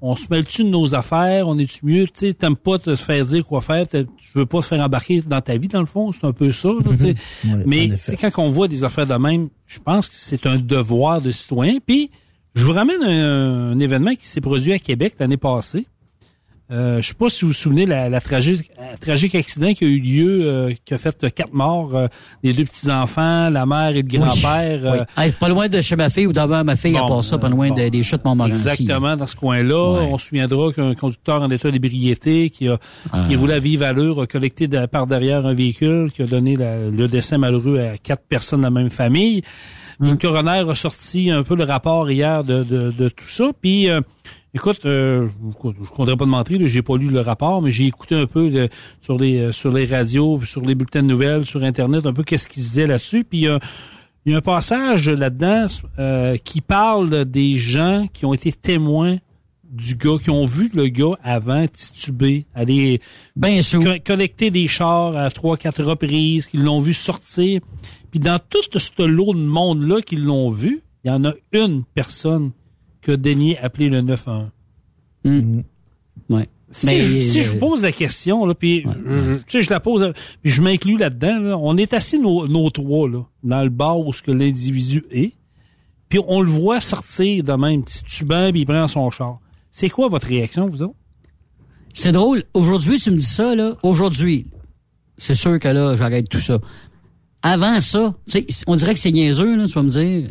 on 0.00 0.16
se 0.16 0.26
mêle-tu 0.28 0.64
de 0.64 0.68
nos 0.68 0.94
affaires, 0.94 1.48
on 1.48 1.56
est-tu 1.58 1.86
mieux, 1.86 2.06
tu 2.06 2.26
sais, 2.26 2.34
t'aimes 2.34 2.56
pas 2.56 2.78
te 2.78 2.94
faire 2.96 3.24
dire 3.24 3.44
quoi 3.46 3.60
faire, 3.60 3.86
tu 3.88 4.06
veux 4.34 4.46
pas 4.46 4.60
te 4.60 4.66
faire 4.66 4.80
embarquer 4.80 5.22
dans 5.22 5.40
ta 5.40 5.56
vie, 5.56 5.68
dans 5.68 5.80
le 5.80 5.86
fond, 5.86 6.12
c'est 6.12 6.26
un 6.26 6.32
peu 6.32 6.52
ça, 6.52 6.68
là. 6.68 6.90
Ouais, 6.90 7.14
Mais 7.64 7.88
quand 8.20 8.42
on 8.42 8.48
voit 8.48 8.68
des 8.68 8.84
affaires 8.84 9.06
de 9.06 9.14
même, 9.14 9.48
je 9.66 9.78
pense 9.78 10.08
que 10.08 10.16
c'est 10.18 10.46
un 10.46 10.58
devoir 10.58 11.22
de 11.22 11.32
citoyen. 11.32 11.78
Puis, 11.84 12.10
je 12.54 12.64
vous 12.64 12.72
ramène 12.72 13.02
un, 13.02 13.72
un 13.72 13.78
événement 13.78 14.14
qui 14.14 14.26
s'est 14.26 14.40
produit 14.40 14.72
à 14.72 14.78
Québec 14.78 15.14
l'année 15.18 15.36
passée. 15.36 15.86
Euh, 16.72 17.02
je 17.02 17.08
sais 17.08 17.14
pas 17.14 17.28
si 17.28 17.42
vous 17.42 17.48
vous 17.48 17.52
souvenez 17.52 17.84
la, 17.84 18.08
la 18.08 18.22
tragique, 18.22 18.70
un 18.78 18.96
tragique 18.96 19.34
accident 19.34 19.74
qui 19.74 19.84
a 19.84 19.86
eu 19.86 19.98
lieu, 20.00 20.40
euh, 20.44 20.72
qui 20.86 20.94
a 20.94 20.98
fait 20.98 21.22
euh, 21.22 21.28
quatre 21.28 21.52
morts, 21.52 21.94
euh, 21.94 22.06
les 22.42 22.54
deux 22.54 22.64
petits 22.64 22.90
enfants, 22.90 23.50
la 23.50 23.66
mère 23.66 23.90
et 23.90 24.00
le 24.02 24.08
grand-père. 24.08 24.80
Oui. 24.82 24.98
euh, 25.00 25.04
Hey, 25.22 25.32
pas 25.32 25.50
loin 25.50 25.68
de 25.68 25.82
chez 25.82 25.94
ma 25.94 26.08
fille 26.08 26.26
ou 26.26 26.32
d'abord 26.32 26.64
ma 26.64 26.74
fille, 26.74 26.96
à 26.96 27.00
Bon, 27.02 27.08
part 27.08 27.22
ça, 27.24 27.36
pas 27.36 27.50
loin 27.50 27.68
bon. 27.68 27.74
de- 27.74 27.90
des 27.90 28.02
chutes 28.02 28.24
Montmorency. 28.24 28.62
Exactement, 28.62 29.14
dans 29.14 29.26
ce 29.26 29.36
coin-là. 29.36 29.92
Ouais. 29.92 30.08
On 30.10 30.16
se 30.16 30.28
souviendra 30.28 30.72
qu'un 30.72 30.94
conducteur 30.94 31.42
en 31.42 31.50
état 31.50 31.70
d'ébriété 31.70 32.48
qui 32.48 32.66
a 32.68 32.78
Ah. 33.12 33.26
qui 33.28 33.36
roulait 33.36 33.54
à 33.54 33.58
vive 33.60 33.82
allure 33.82 34.22
a 34.22 34.26
collecté 34.26 34.66
de- 34.66 34.86
par 34.86 35.06
derrière 35.06 35.44
un 35.44 35.54
véhicule 35.54 36.12
qui 36.12 36.22
a 36.22 36.26
donné 36.26 36.56
la- 36.56 36.88
le 36.88 37.08
décès 37.08 37.36
malheureux 37.36 37.78
à 37.78 37.98
quatre 37.98 38.22
personnes 38.26 38.60
de 38.60 38.64
la 38.64 38.70
même 38.70 38.90
famille. 38.90 39.42
Le 40.00 40.16
coroner 40.16 40.64
a 40.68 40.74
sorti 40.74 41.30
un 41.30 41.42
peu 41.42 41.54
le 41.56 41.64
rapport 41.64 42.10
hier 42.10 42.44
de, 42.44 42.62
de, 42.64 42.90
de 42.90 43.08
tout 43.08 43.28
ça. 43.28 43.50
Puis, 43.60 43.88
euh, 43.88 44.00
écoute, 44.54 44.80
euh, 44.84 45.28
je 45.62 45.68
ne 45.68 45.86
compterai 45.86 46.16
pas 46.16 46.24
de 46.24 46.30
mentir, 46.30 46.58
j'ai 46.64 46.82
pas 46.82 46.96
lu 46.96 47.08
le 47.10 47.20
rapport, 47.20 47.62
mais 47.62 47.70
j'ai 47.70 47.86
écouté 47.86 48.14
un 48.14 48.26
peu 48.26 48.50
de- 48.50 48.68
sur 49.00 49.18
les 49.18 49.38
euh, 49.38 49.52
sur 49.52 49.72
les 49.72 49.86
radios, 49.86 50.40
sur 50.44 50.62
les 50.62 50.74
bulletins 50.74 51.02
de 51.02 51.08
nouvelles, 51.08 51.44
sur 51.46 51.62
Internet, 51.62 52.06
un 52.06 52.12
peu 52.12 52.22
qu'est-ce 52.24 52.48
qu'ils 52.48 52.62
disaient 52.62 52.86
là-dessus. 52.86 53.24
Puis, 53.24 53.46
euh, 53.48 53.58
il 54.26 54.32
y 54.32 54.34
a 54.34 54.38
un 54.38 54.42
passage 54.42 55.08
là-dedans 55.10 55.66
euh, 55.98 56.36
qui 56.38 56.60
parle 56.62 57.24
des 57.26 57.56
gens 57.58 58.06
qui 58.12 58.24
ont 58.24 58.32
été 58.32 58.52
témoins 58.52 59.18
du 59.70 59.96
gars, 59.96 60.18
qui 60.22 60.30
ont 60.30 60.46
vu 60.46 60.70
le 60.72 60.86
gars 60.86 61.18
avant 61.24 61.66
tituber, 61.66 62.46
aller 62.54 63.00
Ben 63.34 63.60
co- 63.82 63.96
collecter 64.06 64.50
des 64.52 64.68
chars 64.68 65.16
à 65.16 65.30
trois, 65.30 65.56
quatre 65.56 65.82
reprises, 65.82 66.46
qui 66.46 66.58
l'ont 66.58 66.80
vu 66.80 66.94
sortir. 66.94 67.60
Puis 68.14 68.20
dans 68.20 68.38
tout 68.38 68.62
ce 68.78 69.02
lot 69.02 69.34
de 69.34 69.40
monde-là 69.40 70.00
qui 70.00 70.14
l'ont 70.14 70.48
vu, 70.52 70.84
il 71.04 71.08
y 71.08 71.10
en 71.10 71.24
a 71.24 71.32
une 71.50 71.82
personne 71.82 72.52
qui 73.02 73.10
a 73.10 73.16
daigné 73.16 73.58
appeler 73.58 73.88
le 73.88 74.02
911. 74.02 74.50
Hum. 75.24 75.64
Ouais. 76.30 76.46
Si, 76.70 76.86
Mais, 76.86 77.00
je, 77.00 77.20
si 77.20 77.42
je 77.42 77.48
euh, 77.48 77.52
vous 77.54 77.58
pose 77.58 77.82
la 77.82 77.90
question, 77.90 78.46
là, 78.46 78.54
puis 78.54 78.84
je- 78.84 79.38
tu 79.38 79.42
sais, 79.48 79.62
je 79.62 79.70
la 79.70 79.80
pose, 79.80 80.02
euh, 80.04 80.12
puis 80.42 80.52
je 80.52 80.62
m'inclus 80.62 80.96
là-dedans, 80.96 81.40
là, 81.40 81.58
on 81.58 81.76
est 81.76 81.92
assis 81.92 82.20
nos, 82.20 82.46
nos 82.46 82.70
trois 82.70 83.08
là, 83.08 83.24
dans 83.42 83.64
le 83.64 83.68
bar 83.68 83.98
où 83.98 84.12
ce 84.12 84.22
que 84.22 84.30
l'individu 84.30 85.02
est, 85.10 85.32
puis 86.08 86.20
on 86.28 86.40
le 86.40 86.48
voit 86.48 86.80
sortir 86.80 87.42
de 87.42 87.52
même, 87.54 87.82
titubant, 87.82 88.52
puis 88.52 88.60
il 88.60 88.66
prend 88.66 88.86
son 88.86 89.10
char. 89.10 89.40
C'est 89.72 89.90
quoi 89.90 90.06
votre 90.06 90.28
réaction, 90.28 90.68
vous 90.68 90.82
autres? 90.82 90.94
C'est 91.92 92.12
drôle. 92.12 92.44
Aujourd'hui, 92.54 93.00
tu 93.00 93.10
me 93.10 93.16
dis 93.16 93.26
ça, 93.26 93.56
là. 93.56 93.76
Aujourd'hui, 93.82 94.46
c'est 95.18 95.34
sûr 95.34 95.58
que 95.58 95.66
là, 95.66 95.96
j'arrête 95.96 96.28
tout 96.28 96.38
ça. 96.38 96.60
Avant 97.46 97.80
ça, 97.82 98.14
tu 98.28 98.40
sais, 98.48 98.64
on 98.66 98.74
dirait 98.74 98.94
que 98.94 99.00
c'est 99.00 99.12
niaiseux, 99.12 99.56
là, 99.56 99.66
tu 99.66 99.72
vas 99.74 99.82
me 99.82 99.90
dire. 99.90 100.28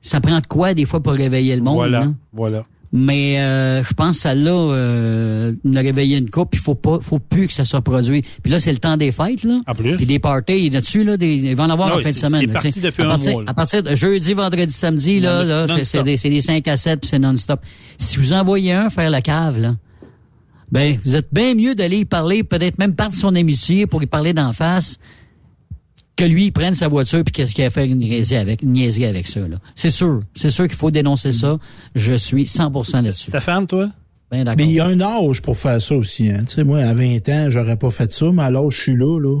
Ça 0.00 0.20
prend 0.20 0.38
de 0.38 0.46
quoi, 0.46 0.72
des 0.74 0.86
fois, 0.86 1.02
pour 1.02 1.12
réveiller 1.12 1.56
le 1.56 1.62
monde, 1.62 1.74
voilà, 1.74 2.00
là? 2.00 2.12
voilà. 2.32 2.64
Mais 2.92 3.38
euh, 3.40 3.82
je 3.84 3.92
pense 3.92 4.16
que 4.16 4.22
celle-là, 4.22 4.52
euh, 4.52 5.52
nous 5.64 5.76
a 5.76 5.80
réveillé 5.80 6.16
une 6.16 6.30
coupe, 6.30 6.50
il 6.54 6.58
faut 6.60 6.76
pas, 6.76 7.00
faut 7.02 7.18
plus 7.18 7.48
que 7.48 7.52
ça 7.52 7.64
soit 7.66 7.82
produit. 7.82 8.22
Puis 8.42 8.50
là, 8.50 8.60
c'est 8.60 8.72
le 8.72 8.78
temps 8.78 8.96
des 8.96 9.10
fêtes, 9.12 9.42
là. 9.42 9.60
En 9.66 9.74
plus. 9.74 9.96
Puis 9.96 10.06
des 10.06 10.18
parties, 10.20 10.56
il 10.66 10.72
y 10.72 10.76
en 10.76 10.78
a-dessus, 10.78 11.04
là, 11.04 11.16
des, 11.18 11.34
il 11.34 11.54
va 11.56 11.64
en 11.64 11.70
avoir 11.70 11.90
Ah 11.92 11.96
en 11.96 11.98
fin 11.98 12.12
de 12.12 12.16
semaine. 12.16 12.40
c'est 12.40 12.52
parti 12.52 12.80
depuis 12.80 13.02
à 13.02 13.06
un 13.06 13.08
partir, 13.10 13.32
mois, 13.32 13.42
là. 13.42 13.50
À 13.50 13.54
partir 13.54 13.82
de 13.82 13.94
jeudi, 13.94 14.32
vendredi, 14.32 14.72
samedi, 14.72 15.18
là, 15.20 15.42
Non, 15.44 15.66
là, 15.66 15.82
c'est- 15.82 16.02
des, 16.02 16.16
des 16.16 16.40
5 16.40 16.66
à 16.68 16.76
7, 16.78 17.00
puis 17.00 17.08
c'est 17.10 17.18
non-stop. 17.18 17.60
Si 17.98 18.16
vous 18.18 18.32
envoyez 18.32 18.72
un 18.72 18.88
faire 18.88 19.10
la 19.10 19.20
cave, 19.20 19.60
là, 19.60 19.74
ben, 20.70 20.98
vous 21.04 21.14
êtes 21.16 21.28
bien 21.32 21.54
mieux 21.54 21.74
d'aller 21.74 21.98
y 21.98 22.04
parler, 22.04 22.42
peut-être 22.44 22.78
même 22.78 22.94
part 22.94 23.10
de 23.10 23.14
son 23.16 23.34
amitié 23.34 23.86
pour 23.86 24.02
y 24.02 24.06
parler 24.06 24.32
d'en 24.32 24.52
face, 24.52 24.98
que 26.18 26.24
lui, 26.24 26.46
il 26.46 26.52
prenne 26.52 26.74
sa 26.74 26.88
voiture 26.88 27.22
puis 27.24 27.32
qu'il 27.46 27.64
a 27.64 27.70
fait 27.70 27.86
une 27.86 28.00
niaiserie 28.00 28.36
avec, 28.36 28.62
une 28.62 28.72
niaiserie 28.72 29.06
avec 29.06 29.28
ça, 29.28 29.40
là. 29.40 29.56
C'est 29.76 29.90
sûr. 29.90 30.20
C'est 30.34 30.50
sûr 30.50 30.66
qu'il 30.66 30.76
faut 30.76 30.90
dénoncer 30.90 31.30
ça. 31.30 31.58
Je 31.94 32.14
suis 32.14 32.44
100% 32.44 33.04
là-dessus. 33.04 33.30
Stéphane, 33.30 33.66
toi? 33.66 33.88
Ben 34.30 34.44
d'accord. 34.44 34.58
Mais 34.58 34.70
il 34.70 34.74
y 34.74 34.80
a 34.80 34.86
un 34.86 35.00
âge 35.00 35.40
pour 35.40 35.56
faire 35.56 35.80
ça 35.80 35.94
aussi. 35.94 36.28
Hein. 36.28 36.44
Tu 36.46 36.56
sais, 36.56 36.64
moi, 36.64 36.80
à 36.80 36.92
20 36.92 37.28
ans, 37.28 37.50
j'aurais 37.50 37.76
pas 37.76 37.90
fait 37.90 38.10
ça, 38.10 38.30
mais 38.32 38.42
à 38.42 38.50
l'âge 38.50 38.64
où 38.64 38.70
je 38.70 38.82
suis 38.82 38.96
là, 38.96 39.18
là, 39.18 39.40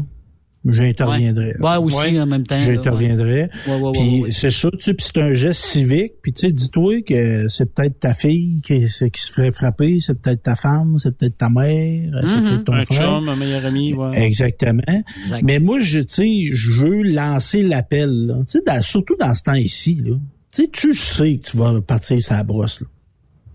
j'interviendrais. 0.66 1.54
Ouais, 1.60 1.76
aussi, 1.76 1.96
Ouais. 1.96 2.20
en 2.20 2.26
même 2.26 2.46
temps. 2.46 2.58
là, 2.58 2.64
J'interviendrais. 2.74 3.50
Ouais, 3.66 3.74
ouais, 3.76 3.80
ouais, 3.80 3.92
Puis 3.92 4.20
ouais. 4.22 4.30
c'est 4.32 4.50
ça, 4.50 4.68
tu 4.72 4.78
sais, 4.80 4.94
puis 4.94 5.06
c'est 5.12 5.20
un 5.22 5.34
geste 5.34 5.60
civique. 5.64 6.14
Puis 6.22 6.32
tu 6.32 6.40
sais, 6.46 6.52
dis-toi 6.52 7.02
que 7.02 7.48
c'est 7.48 7.72
peut-être 7.74 8.00
ta 8.00 8.12
fille 8.12 8.60
qui, 8.62 8.88
se 8.88 9.06
ferait 9.32 9.52
frapper, 9.52 9.98
c'est 10.00 10.20
peut-être 10.20 10.42
ta 10.42 10.54
femme, 10.56 10.96
c'est 10.98 11.16
peut-être 11.16 11.38
ta 11.38 11.48
mère, 11.48 12.10
c'est 12.26 12.36
Mhm. 12.36 12.44
peut-être 12.44 12.64
ton 12.64 12.72
Un 12.74 12.84
frère. 12.84 13.18
chum, 13.20 13.28
un 13.28 13.36
meilleur 13.36 13.64
ami, 13.64 13.94
ouais. 13.94 14.22
Exactement. 14.22 14.82
Exact. 15.22 15.42
Mais 15.44 15.58
moi, 15.58 15.80
je, 15.80 16.00
tu 16.00 16.06
sais, 16.08 16.56
je 16.56 16.72
veux 16.72 17.02
lancer 17.02 17.62
l'appel, 17.62 18.10
là. 18.26 18.34
Tu 18.50 18.58
sais, 18.66 18.82
surtout 18.82 19.16
dans 19.18 19.34
ce 19.34 19.42
temps 19.42 19.54
ici, 19.54 20.00
là. 20.04 20.16
Tu 20.54 20.62
sais, 20.64 20.68
tu 20.72 20.94
sais 20.94 21.36
que 21.36 21.50
tu 21.50 21.56
vas 21.56 21.80
partir 21.80 22.20
sa 22.20 22.42
brosse, 22.42 22.80
là. 22.80 22.86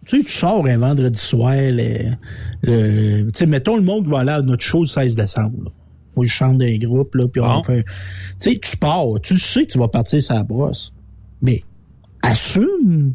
Tu 0.05 0.17
sais, 0.17 0.23
tu 0.25 0.31
sors 0.31 0.65
un 0.65 0.77
vendredi 0.77 1.19
soir, 1.19 1.53
le, 1.55 2.11
le- 2.63 3.23
tu 3.23 3.29
sais, 3.39 3.45
mettons 3.45 3.77
le 3.77 3.83
monde 3.83 4.03
qui 4.05 4.11
va 4.11 4.19
aller 4.19 4.31
à 4.31 4.41
notre 4.41 4.63
show 4.63 4.81
le 4.81 4.87
16 4.87 5.15
décembre, 5.15 5.63
là. 5.65 5.71
Moi, 6.15 6.25
je 6.25 6.31
chante 6.31 6.57
d'un 6.59 6.77
groupe, 6.77 7.15
là, 7.15 7.27
puis 7.27 7.41
on 7.41 7.55
Bon. 7.55 7.63
fait... 7.63 7.83
Tu 8.39 8.51
sais, 8.51 8.59
tu 8.59 8.77
pars, 8.77 9.05
tu 9.21 9.37
sais 9.37 9.65
que 9.65 9.71
tu 9.71 9.77
vas 9.79 9.87
partir 9.87 10.21
sa 10.21 10.43
brosse. 10.43 10.93
Mais, 11.41 11.63
assume. 12.21 13.13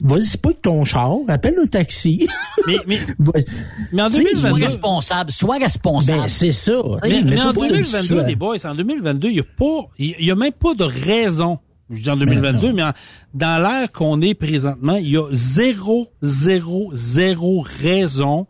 Vas-y 0.00 0.36
pas 0.38 0.48
avec 0.50 0.62
ton 0.62 0.84
char, 0.84 1.16
appelle 1.28 1.54
un 1.62 1.66
taxi. 1.66 2.26
Mais, 2.66 2.76
mais, 2.86 2.98
mais 3.92 4.02
en 4.02 4.08
Tu 4.10 4.16
sais, 4.16 4.22
Sois 4.36 4.50
2022, 4.50 4.64
responsable, 4.64 5.32
sois 5.32 5.58
responsable. 5.58 6.20
Ben, 6.22 6.28
c'est 6.28 6.52
ça. 6.52 6.72
mais, 7.04 7.22
mais 7.24 7.40
en 7.40 7.52
pas 7.54 7.68
2022, 7.68 7.86
ça. 8.20 8.22
les 8.22 8.34
boys, 8.36 8.56
en 8.66 8.74
2022, 8.74 9.28
il 9.28 9.34
n'y 9.34 9.40
a 9.40 9.44
pas, 9.44 9.88
y 9.98 10.30
a 10.30 10.34
même 10.34 10.52
pas 10.52 10.74
de 10.74 10.84
raison. 10.84 11.58
Je 11.90 12.02
dis 12.02 12.10
en 12.10 12.16
2022, 12.16 12.72
mais, 12.72 12.82
en- 12.82 12.92
dans 13.34 13.62
l'ère 13.62 13.92
qu'on 13.92 14.20
est 14.22 14.34
présentement, 14.34 14.96
il 14.96 15.10
y 15.10 15.16
a 15.18 15.26
zéro, 15.32 16.08
zéro, 16.22 16.90
zéro 16.94 17.60
raison 17.82 18.46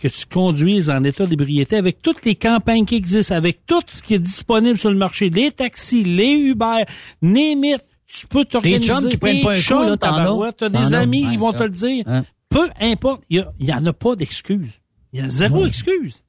que 0.00 0.08
tu 0.08 0.26
conduises 0.26 0.90
en 0.90 1.04
état 1.04 1.26
d'ébriété 1.26 1.76
avec 1.76 2.00
toutes 2.00 2.24
les 2.24 2.34
campagnes 2.34 2.86
qui 2.86 2.96
existent, 2.96 3.34
avec 3.34 3.66
tout 3.66 3.82
ce 3.88 4.02
qui 4.02 4.14
est 4.14 4.18
disponible 4.18 4.78
sur 4.78 4.90
le 4.90 4.96
marché, 4.96 5.30
les 5.30 5.52
taxis, 5.52 6.02
les 6.02 6.32
Uber, 6.32 6.84
Némit, 7.22 7.76
tu 8.06 8.26
peux 8.26 8.44
t'organiser. 8.44 8.92
chums 8.92 9.08
qui 9.08 9.16
prennent 9.18 9.36
tes 9.36 9.42
pas 9.42 9.52
un 9.52 10.34
coup, 10.34 10.42
là, 10.42 10.52
T'as 10.52 10.68
des 10.68 10.94
amis, 10.94 11.26
ils 11.30 11.38
vont 11.38 11.52
te 11.52 11.62
le 11.62 11.70
dire. 11.70 12.04
Hein? 12.06 12.24
Peu 12.48 12.68
importe, 12.80 13.22
il 13.30 13.46
y, 13.60 13.72
en 13.72 13.86
a 13.86 13.92
pas 13.92 14.16
d'excuses. 14.16 14.80
Il 15.12 15.20
y 15.20 15.22
a 15.22 15.28
zéro 15.28 15.66
excuse. 15.66 16.24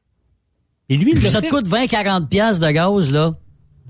Et 0.89 0.97
lui, 0.97 1.13
il 1.15 1.27
ça 1.27 1.41
te 1.41 1.49
coûte 1.49 1.67
20-40 1.67 2.27
piastres 2.27 2.65
de 2.65 2.71
gaz, 2.71 3.11
là. 3.11 3.35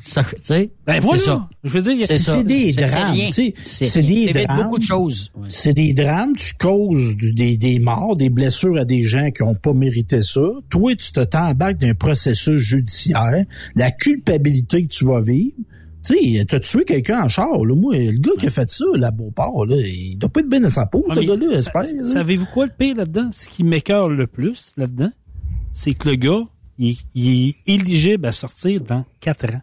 Ça, 0.04 0.24
tu 0.24 0.36
sais, 0.42 0.72
Ben 0.86 0.94
c'est 0.96 1.00
voilà. 1.02 1.22
ça. 1.22 1.50
Je 1.64 1.70
veux 1.70 1.82
dire, 1.82 1.92
il 1.94 2.00
y 2.02 2.04
a- 2.04 2.08
C'est 2.18 2.44
des 2.44 2.72
drames. 2.74 3.16
C'est 3.62 4.02
des 4.02 4.34
drames. 4.34 4.64
beaucoup 4.64 4.78
de 4.78 4.84
choses. 4.84 5.32
Ouais. 5.36 5.48
C'est 5.50 5.74
des 5.74 5.94
drames. 5.94 6.36
Tu 6.36 6.54
causes 6.56 7.16
des, 7.18 7.58
des 7.58 7.80
morts, 7.80 8.16
des 8.16 8.30
blessures 8.30 8.78
à 8.78 8.86
des 8.86 9.04
gens 9.04 9.30
qui 9.32 9.44
ont 9.44 9.56
pas 9.56 9.74
mérité 9.74 10.22
ça. 10.24 10.42
Toi, 10.70 10.96
tu 10.96 11.12
te 11.12 11.20
t'embarques 11.24 11.78
d'un 11.78 11.94
processus 11.94 12.58
judiciaire. 12.60 13.46
La 13.76 13.92
culpabilité 13.92 14.84
que 14.84 14.88
tu 14.88 15.06
vas 15.06 15.20
vivre. 15.22 15.54
Tu 16.04 16.16
sais, 16.38 16.46
t'as 16.46 16.60
tué 16.60 16.84
quelqu'un 16.84 17.22
en 17.26 17.28
char, 17.30 17.64
là. 17.64 17.76
Moi, 17.76 17.96
le 17.96 18.18
gars 18.18 18.32
qui 18.40 18.48
a 18.48 18.50
fait 18.50 18.70
ça, 18.72 18.86
là, 18.96 19.12
Beauport, 19.12 19.68
là, 19.68 19.76
il 19.78 20.18
doit 20.18 20.30
pas 20.30 20.40
être 20.40 20.50
bien 20.50 20.60
dans 20.62 20.70
sa 20.72 20.88
peau, 20.88 21.06
j'espère. 21.54 21.84
là. 21.84 22.04
Savez-vous 22.04 22.48
quoi 22.52 22.66
le 22.66 22.72
pire 22.76 22.96
là-dedans? 22.96 23.30
Ce 23.32 23.48
qui 23.48 23.64
m'écœure 23.64 24.10
le 24.10 24.26
plus 24.26 24.72
là-dedans, 24.78 25.12
c'est 25.74 25.94
que 25.94 26.10
le 26.10 26.16
gars, 26.16 26.42
il, 26.80 26.98
il 27.14 27.50
est 27.50 27.56
éligible 27.68 28.26
à 28.26 28.32
sortir 28.32 28.82
dans 28.82 29.06
quatre 29.20 29.46
ans. 29.54 29.62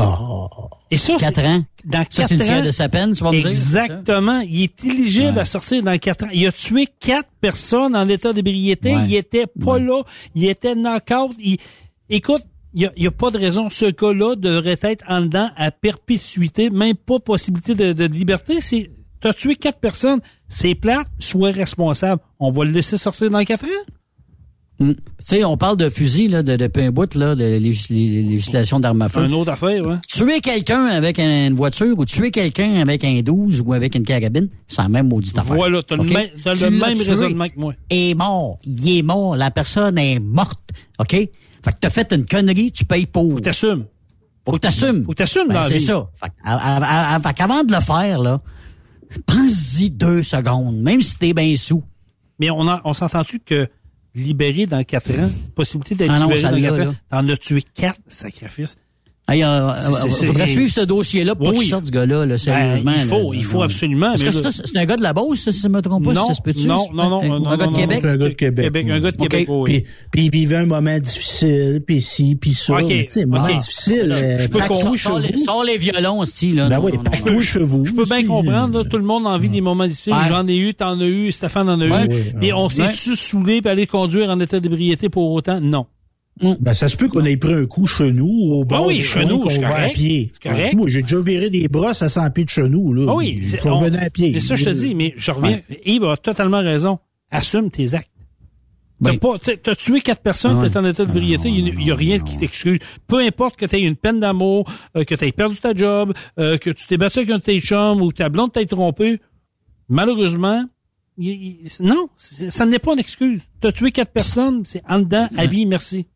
Ah. 0.00 0.48
Et 0.90 0.96
ça, 0.96 1.14
c'est- 1.18 1.26
4 1.32 1.44
ans. 1.44 1.62
dans 1.84 1.98
Ça, 1.98 2.04
quatre 2.04 2.28
c'est 2.28 2.36
le 2.36 2.44
tiers 2.44 2.60
ans, 2.60 2.64
de 2.64 2.70
sa 2.70 2.88
peine, 2.88 3.12
tu 3.12 3.22
vas 3.24 3.30
me 3.32 3.36
dire. 3.38 3.46
Exactement. 3.48 4.40
Il 4.40 4.62
est 4.62 4.84
éligible 4.84 5.34
Ouais. 5.34 5.40
à 5.40 5.44
sortir 5.44 5.82
dans 5.82 5.96
quatre 5.98 6.24
ans. 6.24 6.28
Il 6.32 6.46
a 6.46 6.52
tué 6.52 6.86
quatre 7.00 7.28
personnes 7.40 7.94
en 7.96 8.08
état 8.08 8.32
d'ébriété. 8.32 8.94
Ouais. 8.94 9.04
Il 9.06 9.14
était 9.14 9.46
pas 9.46 9.78
là. 9.78 10.02
Il 10.34 10.46
était 10.46 10.74
knock-out. 10.74 11.32
Il... 11.38 11.58
Écoute, 12.08 12.42
il 12.74 12.82
y 12.82 12.86
a, 12.86 12.92
il 12.96 13.02
y 13.02 13.06
a 13.06 13.10
pas 13.10 13.30
de 13.30 13.38
raison. 13.38 13.68
Ce 13.70 13.86
gars-là 13.86 14.36
devrait 14.36 14.78
être 14.82 15.04
en 15.08 15.20
dedans 15.22 15.50
à 15.56 15.70
perpétuité, 15.70 16.70
même 16.70 16.94
pas 16.96 17.18
possibilité 17.18 17.74
de, 17.74 17.92
de 17.92 18.04
liberté. 18.06 18.60
C'est, 18.60 18.90
t'as 19.20 19.32
tué 19.34 19.56
quatre 19.56 19.78
personnes. 19.80 20.20
C'est 20.48 20.74
plate. 20.74 21.06
Sois 21.18 21.50
responsable. 21.50 22.22
On 22.38 22.50
va 22.50 22.64
le 22.64 22.70
laisser 22.70 22.96
sortir 22.96 23.30
dans 23.30 23.44
quatre 23.44 23.64
ans? 23.64 23.84
Mm. 24.80 24.92
Tu 24.92 24.96
sais, 25.24 25.44
on 25.44 25.56
parle 25.56 25.76
de 25.76 25.88
fusil, 25.88 26.28
là, 26.28 26.42
de, 26.44 26.54
depuis 26.54 26.82
un 26.84 26.92
bout, 26.92 27.12
là, 27.16 27.34
de 27.34 27.42
légis- 27.58 27.90
lég- 27.90 28.28
législation 28.30 28.78
d'armes 28.78 29.02
à 29.02 29.08
feu. 29.08 29.24
Une 29.24 29.34
autre 29.34 29.50
affaire, 29.50 29.84
ouais. 29.84 29.96
Tuer 30.06 30.40
quelqu'un 30.40 30.84
avec 30.86 31.18
une 31.18 31.54
voiture 31.54 31.98
ou 31.98 32.04
tuer 32.04 32.30
quelqu'un 32.30 32.76
avec 32.80 33.02
un 33.04 33.20
12 33.20 33.60
ou 33.66 33.72
avec 33.72 33.96
une 33.96 34.04
carabine, 34.04 34.48
c'est 34.68 34.80
la 34.80 34.88
même 34.88 35.08
maudite 35.08 35.36
affaire. 35.36 35.56
Voilà, 35.56 35.82
t'as 35.82 35.96
le 35.96 36.02
OK? 36.02 36.10
même- 36.12 36.28
t'as 36.44 36.52
le 36.52 36.56
Tu 36.58 36.62
l'as 36.64 36.70
même 36.70 36.82
raisonnement 36.98 37.48
que 37.48 37.58
moi. 37.58 37.74
est 37.90 38.14
mort. 38.14 38.58
Il 38.64 38.98
est 38.98 39.02
mort. 39.02 39.34
La 39.36 39.50
personne 39.50 39.98
est 39.98 40.20
morte. 40.20 40.70
OK? 41.00 41.10
Fait 41.10 41.28
que 41.64 41.76
t'as 41.80 41.90
fait 41.90 42.12
une 42.12 42.24
connerie, 42.24 42.70
tu 42.70 42.84
payes 42.84 43.06
pour. 43.06 43.32
Faut 43.32 43.40
t'assumes. 43.40 43.84
Faut 44.46 44.52
que 44.52 44.58
t'assumes. 44.58 45.04
Faut 45.04 45.12
t'assumes 45.14 45.48
Ben, 45.48 45.62
c'est 45.64 45.80
ça. 45.80 46.08
Fait, 46.14 46.30
à- 46.44 46.56
à- 46.76 47.14
à- 47.16 47.20
fait 47.20 47.34
qu'avant 47.34 47.64
de 47.64 47.74
le 47.74 47.80
faire, 47.80 48.20
là, 48.20 48.40
pense-y 49.26 49.90
deux 49.90 50.22
secondes, 50.22 50.76
même 50.80 51.02
si 51.02 51.16
t'es 51.18 51.32
bien 51.34 51.54
sous. 51.56 51.82
Mais 52.38 52.50
on, 52.50 52.68
a- 52.68 52.80
on 52.84 52.94
s'entend-tu 52.94 53.40
que 53.40 53.66
libéré 54.18 54.66
dans 54.66 54.82
quatre 54.84 55.10
ans, 55.12 55.30
possibilité 55.54 55.94
d'être 55.94 56.10
Ah 56.12 56.20
libéré 56.20 56.42
dans 56.42 56.60
quatre 56.60 56.88
ans, 56.88 56.94
t'en 57.10 57.28
as 57.28 57.36
tué 57.36 57.62
quatre 57.74 58.00
sacrifices. 58.08 58.76
Hey, 59.30 59.42
euh, 59.44 59.74
c'est- 59.76 60.24
euh, 60.24 60.28
faudrait 60.28 60.46
suivre 60.46 60.72
ce 60.72 60.80
dossier-là 60.80 61.34
pour 61.34 61.48
Oui. 61.48 61.58
qu'il 61.58 61.68
sorte 61.68 61.84
ce 61.84 61.90
gars-là, 61.90 62.24
là, 62.24 62.38
sérieusement. 62.38 62.92
Ben, 62.92 62.98
il 63.02 63.06
faut, 63.06 63.32
là. 63.32 63.38
il 63.38 63.44
faut 63.44 63.58
Non. 63.58 63.64
absolument. 63.64 64.14
Est-ce 64.14 64.24
mais 64.24 64.30
que 64.30 64.42
là- 64.42 64.50
c'est 64.50 64.76
un 64.78 64.84
gars 64.86 64.96
de 64.96 65.02
la 65.02 65.12
Beauce, 65.12 65.40
ça, 65.40 65.52
si 65.52 65.60
je 65.60 65.68
me 65.68 65.82
trompe 65.82 66.04
pas, 66.06 66.14
non, 66.14 66.28
ça 66.28 66.32
se 66.34 66.40
peut-tu? 66.40 66.66
non, 66.66 66.76
non, 66.94 67.10
non, 67.10 67.20
un, 67.22 67.28
non, 67.28 67.34
un 67.34 67.38
non, 67.40 67.56
gars 67.58 67.66
non, 67.66 67.72
de 67.72 67.76
Québec? 67.76 67.98
C'est 68.00 68.08
un 68.08 68.16
gars 68.16 68.28
de 68.30 68.34
Québec. 68.34 68.64
Québec, 68.64 68.86
un 68.90 69.00
gars 69.00 69.10
de 69.10 69.16
OK. 69.20 69.28
Québec, 69.28 69.48
oui. 69.50 69.70
Puis, 69.70 69.84
puis 70.10 70.24
il 70.24 70.30
vivait 70.30 70.56
un 70.56 70.64
moment 70.64 70.98
difficile, 70.98 71.82
puis 71.86 72.00
ci, 72.00 72.36
puis 72.40 72.54
ça. 72.54 72.72
OK, 72.76 72.84
Mais, 72.88 73.04
tu 73.04 73.12
sais, 73.12 73.26
moment 73.26 73.44
OK. 73.44 73.58
difficile. 73.58 74.14
Je- 74.18 74.24
euh, 74.24 74.38
je 74.38 74.48
peux 74.48 74.58
comprendre. 74.60 74.96
Sors, 75.36 75.62
les, 75.64 75.76
violons, 75.76 76.24
style. 76.24 76.54
Là, 76.56 76.68
Ben 76.70 76.78
non, 76.78 76.84
oui, 76.86 76.92
non, 76.94 77.02
pack 77.02 77.20
non. 77.26 77.32
toi 77.32 77.42
chez 77.42 77.58
vous. 77.58 77.84
Je 77.84 77.92
peux 77.92 78.04
bien 78.06 78.24
comprendre, 78.24 78.78
là, 78.78 78.84
tout 78.88 78.96
le 78.96 79.04
monde 79.04 79.26
a 79.26 79.30
envie 79.30 79.50
des 79.50 79.60
moments 79.60 79.86
difficiles. 79.86 80.14
J'en 80.28 80.48
ai 80.48 80.56
eu, 80.56 80.72
t'en 80.72 80.98
as 81.00 81.04
eu, 81.04 81.32
Stéphane 81.32 81.68
en 81.68 81.78
a 81.80 81.84
eu. 81.84 81.92
Oui, 82.08 82.22
Puis 82.40 82.52
on 82.54 82.70
s'est-tu 82.70 83.14
saoulé 83.14 83.60
pour 83.60 83.70
aller 83.72 83.86
conduire 83.86 84.30
en 84.30 84.40
état 84.40 84.58
d'ébriété 84.58 85.10
pour 85.10 85.30
autant? 85.32 85.60
Non. 85.60 85.84
Ben, 86.60 86.74
ça 86.74 86.88
se 86.88 86.96
peut 86.96 87.08
qu'on 87.08 87.24
ait 87.24 87.36
pris 87.36 87.52
un 87.54 87.66
coup 87.66 87.86
chez 87.86 88.12
nous, 88.12 88.28
au 88.52 88.64
bord 88.64 88.86
oui, 88.86 88.98
du 88.98 89.04
chez 89.04 89.20
coin 89.20 89.28
nous, 89.28 89.40
qu'on 89.40 89.60
va 89.60 89.80
à 89.82 89.88
pied. 89.88 90.30
C'est 90.32 90.42
correct. 90.50 90.74
Moi, 90.74 90.88
j'ai 90.90 91.02
déjà 91.02 91.20
viré 91.20 91.50
des 91.50 91.68
brosses 91.68 92.02
à 92.02 92.08
100 92.08 92.30
pieds 92.30 92.44
de 92.44 92.50
chez 92.50 92.68
nous, 92.68 92.92
là. 92.92 93.06
Ah 93.10 93.14
oui, 93.14 93.42
on- 93.64 93.78
venait 93.78 93.98
à 93.98 94.10
pied. 94.10 94.32
C'est 94.34 94.40
ça, 94.40 94.56
je 94.56 94.64
te 94.66 94.70
dis, 94.70 94.94
mais 94.94 95.14
je 95.16 95.30
reviens. 95.30 95.60
Yves 95.84 96.04
a 96.04 96.16
totalement 96.16 96.60
raison. 96.60 96.98
Assume 97.30 97.70
tes 97.70 97.94
actes. 97.94 98.10
T'as 99.02 99.10
Ben- 99.12 99.18
pas, 99.20 99.36
t'as 99.38 99.74
tué 99.76 100.00
quatre 100.00 100.22
personnes, 100.22 100.68
t'es 100.68 100.76
en 100.76 100.84
état 100.84 101.04
de 101.04 101.12
briété, 101.12 101.48
il 101.48 101.72
n'y 101.76 101.90
a 101.92 101.94
rien 101.94 102.18
qui 102.18 102.36
t'excuse. 102.36 102.80
Peu 103.06 103.18
importe 103.18 103.54
que 103.56 103.64
t'aies 103.64 103.82
une 103.82 103.94
peine 103.94 104.18
d'amour, 104.18 104.68
euh, 104.96 105.04
que 105.04 105.14
t'aies 105.14 105.30
perdu 105.30 105.56
ta 105.58 105.72
job, 105.72 106.12
euh, 106.40 106.58
que 106.58 106.70
tu 106.70 106.84
t'es 106.88 106.96
battu 106.96 107.18
avec 107.20 107.30
un 107.30 107.38
de 107.38 107.42
tes 107.42 107.60
chums 107.60 108.02
ou 108.02 108.08
que 108.08 108.16
ta 108.16 108.28
blonde 108.28 108.52
t'ait 108.52 108.66
trompé, 108.66 109.20
malheureusement, 109.88 110.64
il- 111.16 111.30
il- 111.64 111.68
non, 111.80 112.08
ça 112.16 112.66
n'est 112.66 112.78
pas 112.80 112.92
une 112.94 112.98
excuse. 112.98 113.40
T'as 113.60 113.72
tué 113.72 113.92
quatre 113.92 114.10
personnes, 114.12 114.62
c'est 114.64 114.82
en 114.88 114.98
dedans, 114.98 115.28
à 115.36 115.46
vie, 115.46 115.64
merci. 115.66 116.06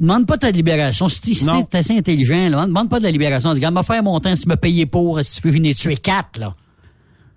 Demande 0.00 0.26
pas 0.26 0.38
ta 0.38 0.50
libération. 0.50 1.08
Si 1.08 1.20
t'es 1.20 1.34
si 1.34 1.48
assez 1.72 1.96
intelligent, 1.96 2.48
là, 2.48 2.66
demande 2.66 2.88
pas 2.88 2.98
de 2.98 3.04
la 3.04 3.10
libération. 3.10 3.52
Dis, 3.52 3.60
m'a 3.60 3.82
faire 3.82 4.02
mon 4.02 4.18
temps 4.20 4.34
si 4.34 4.48
me 4.48 4.56
payer 4.56 4.86
pour, 4.86 5.20
si 5.22 5.40
tu 5.40 5.48
veux 5.48 5.54
venir 5.54 5.74
tuer 5.74 5.96
quatre, 5.96 6.38
là. 6.40 6.52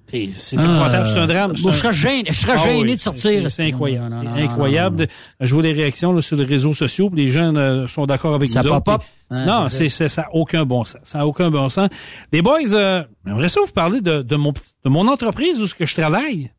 C'est 0.08 0.54
épouvantable, 0.54 1.10
c'est 1.12 1.20
un 1.20 1.26
drame. 1.28 1.54
Moi, 1.62 1.72
je 1.72 1.78
serais 1.78 1.92
gêné, 1.94 2.24
je 2.30 2.40
serais 2.40 2.54
Ah 2.56 2.64
gêné 2.64 2.82
oui, 2.84 2.96
de 2.96 3.02
sortir. 3.02 3.52
c'est- 3.52 3.64
incroyable. 3.66 4.10
Non, 4.10 4.18
non, 4.18 4.22
C'est 4.22 4.30
non, 4.30 4.46
non, 4.46 4.52
incroyable. 4.52 5.08
Je 5.42 5.54
vois 5.54 5.64
les 5.64 5.74
réactions 5.74 6.14
là, 6.14 6.22
sur 6.22 6.38
les 6.38 6.46
réseaux 6.46 6.74
sociaux. 6.76 7.10
Les 7.14 7.28
gens 7.28 7.54
euh, 7.56 7.88
sont 7.88 8.06
d'accord 8.06 8.36
avec 8.36 8.48
Ça 8.48 8.62
nous 8.64 8.70
pop 8.70 8.88
autres, 8.88 9.06
Hein, 9.32 9.46
non, 9.46 9.66
c'est 9.70 9.90
ça 9.90 10.06
n'a 10.22 10.28
aucun 10.34 10.64
bon 10.66 10.86
sens. 10.86 11.02
Ça 11.04 11.18
n'a 11.18 11.28
aucun 11.28 11.50
bon 11.50 11.68
sens. 11.70 11.90
Les 12.32 12.44
boys, 12.44 12.60
euh, 12.74 13.04
j'aimerais 13.26 13.50
ça 13.50 13.60
vous 13.66 13.72
parler 13.74 14.00
de, 14.00 14.22
de 14.22 14.36
mon 14.36 14.52
de 14.54 14.90
mon 14.90 15.08
entreprise 15.08 15.60
où 15.60 15.66
ce 15.68 15.74
que 15.74 15.88
je 15.88 15.96
travaille. 15.96 16.52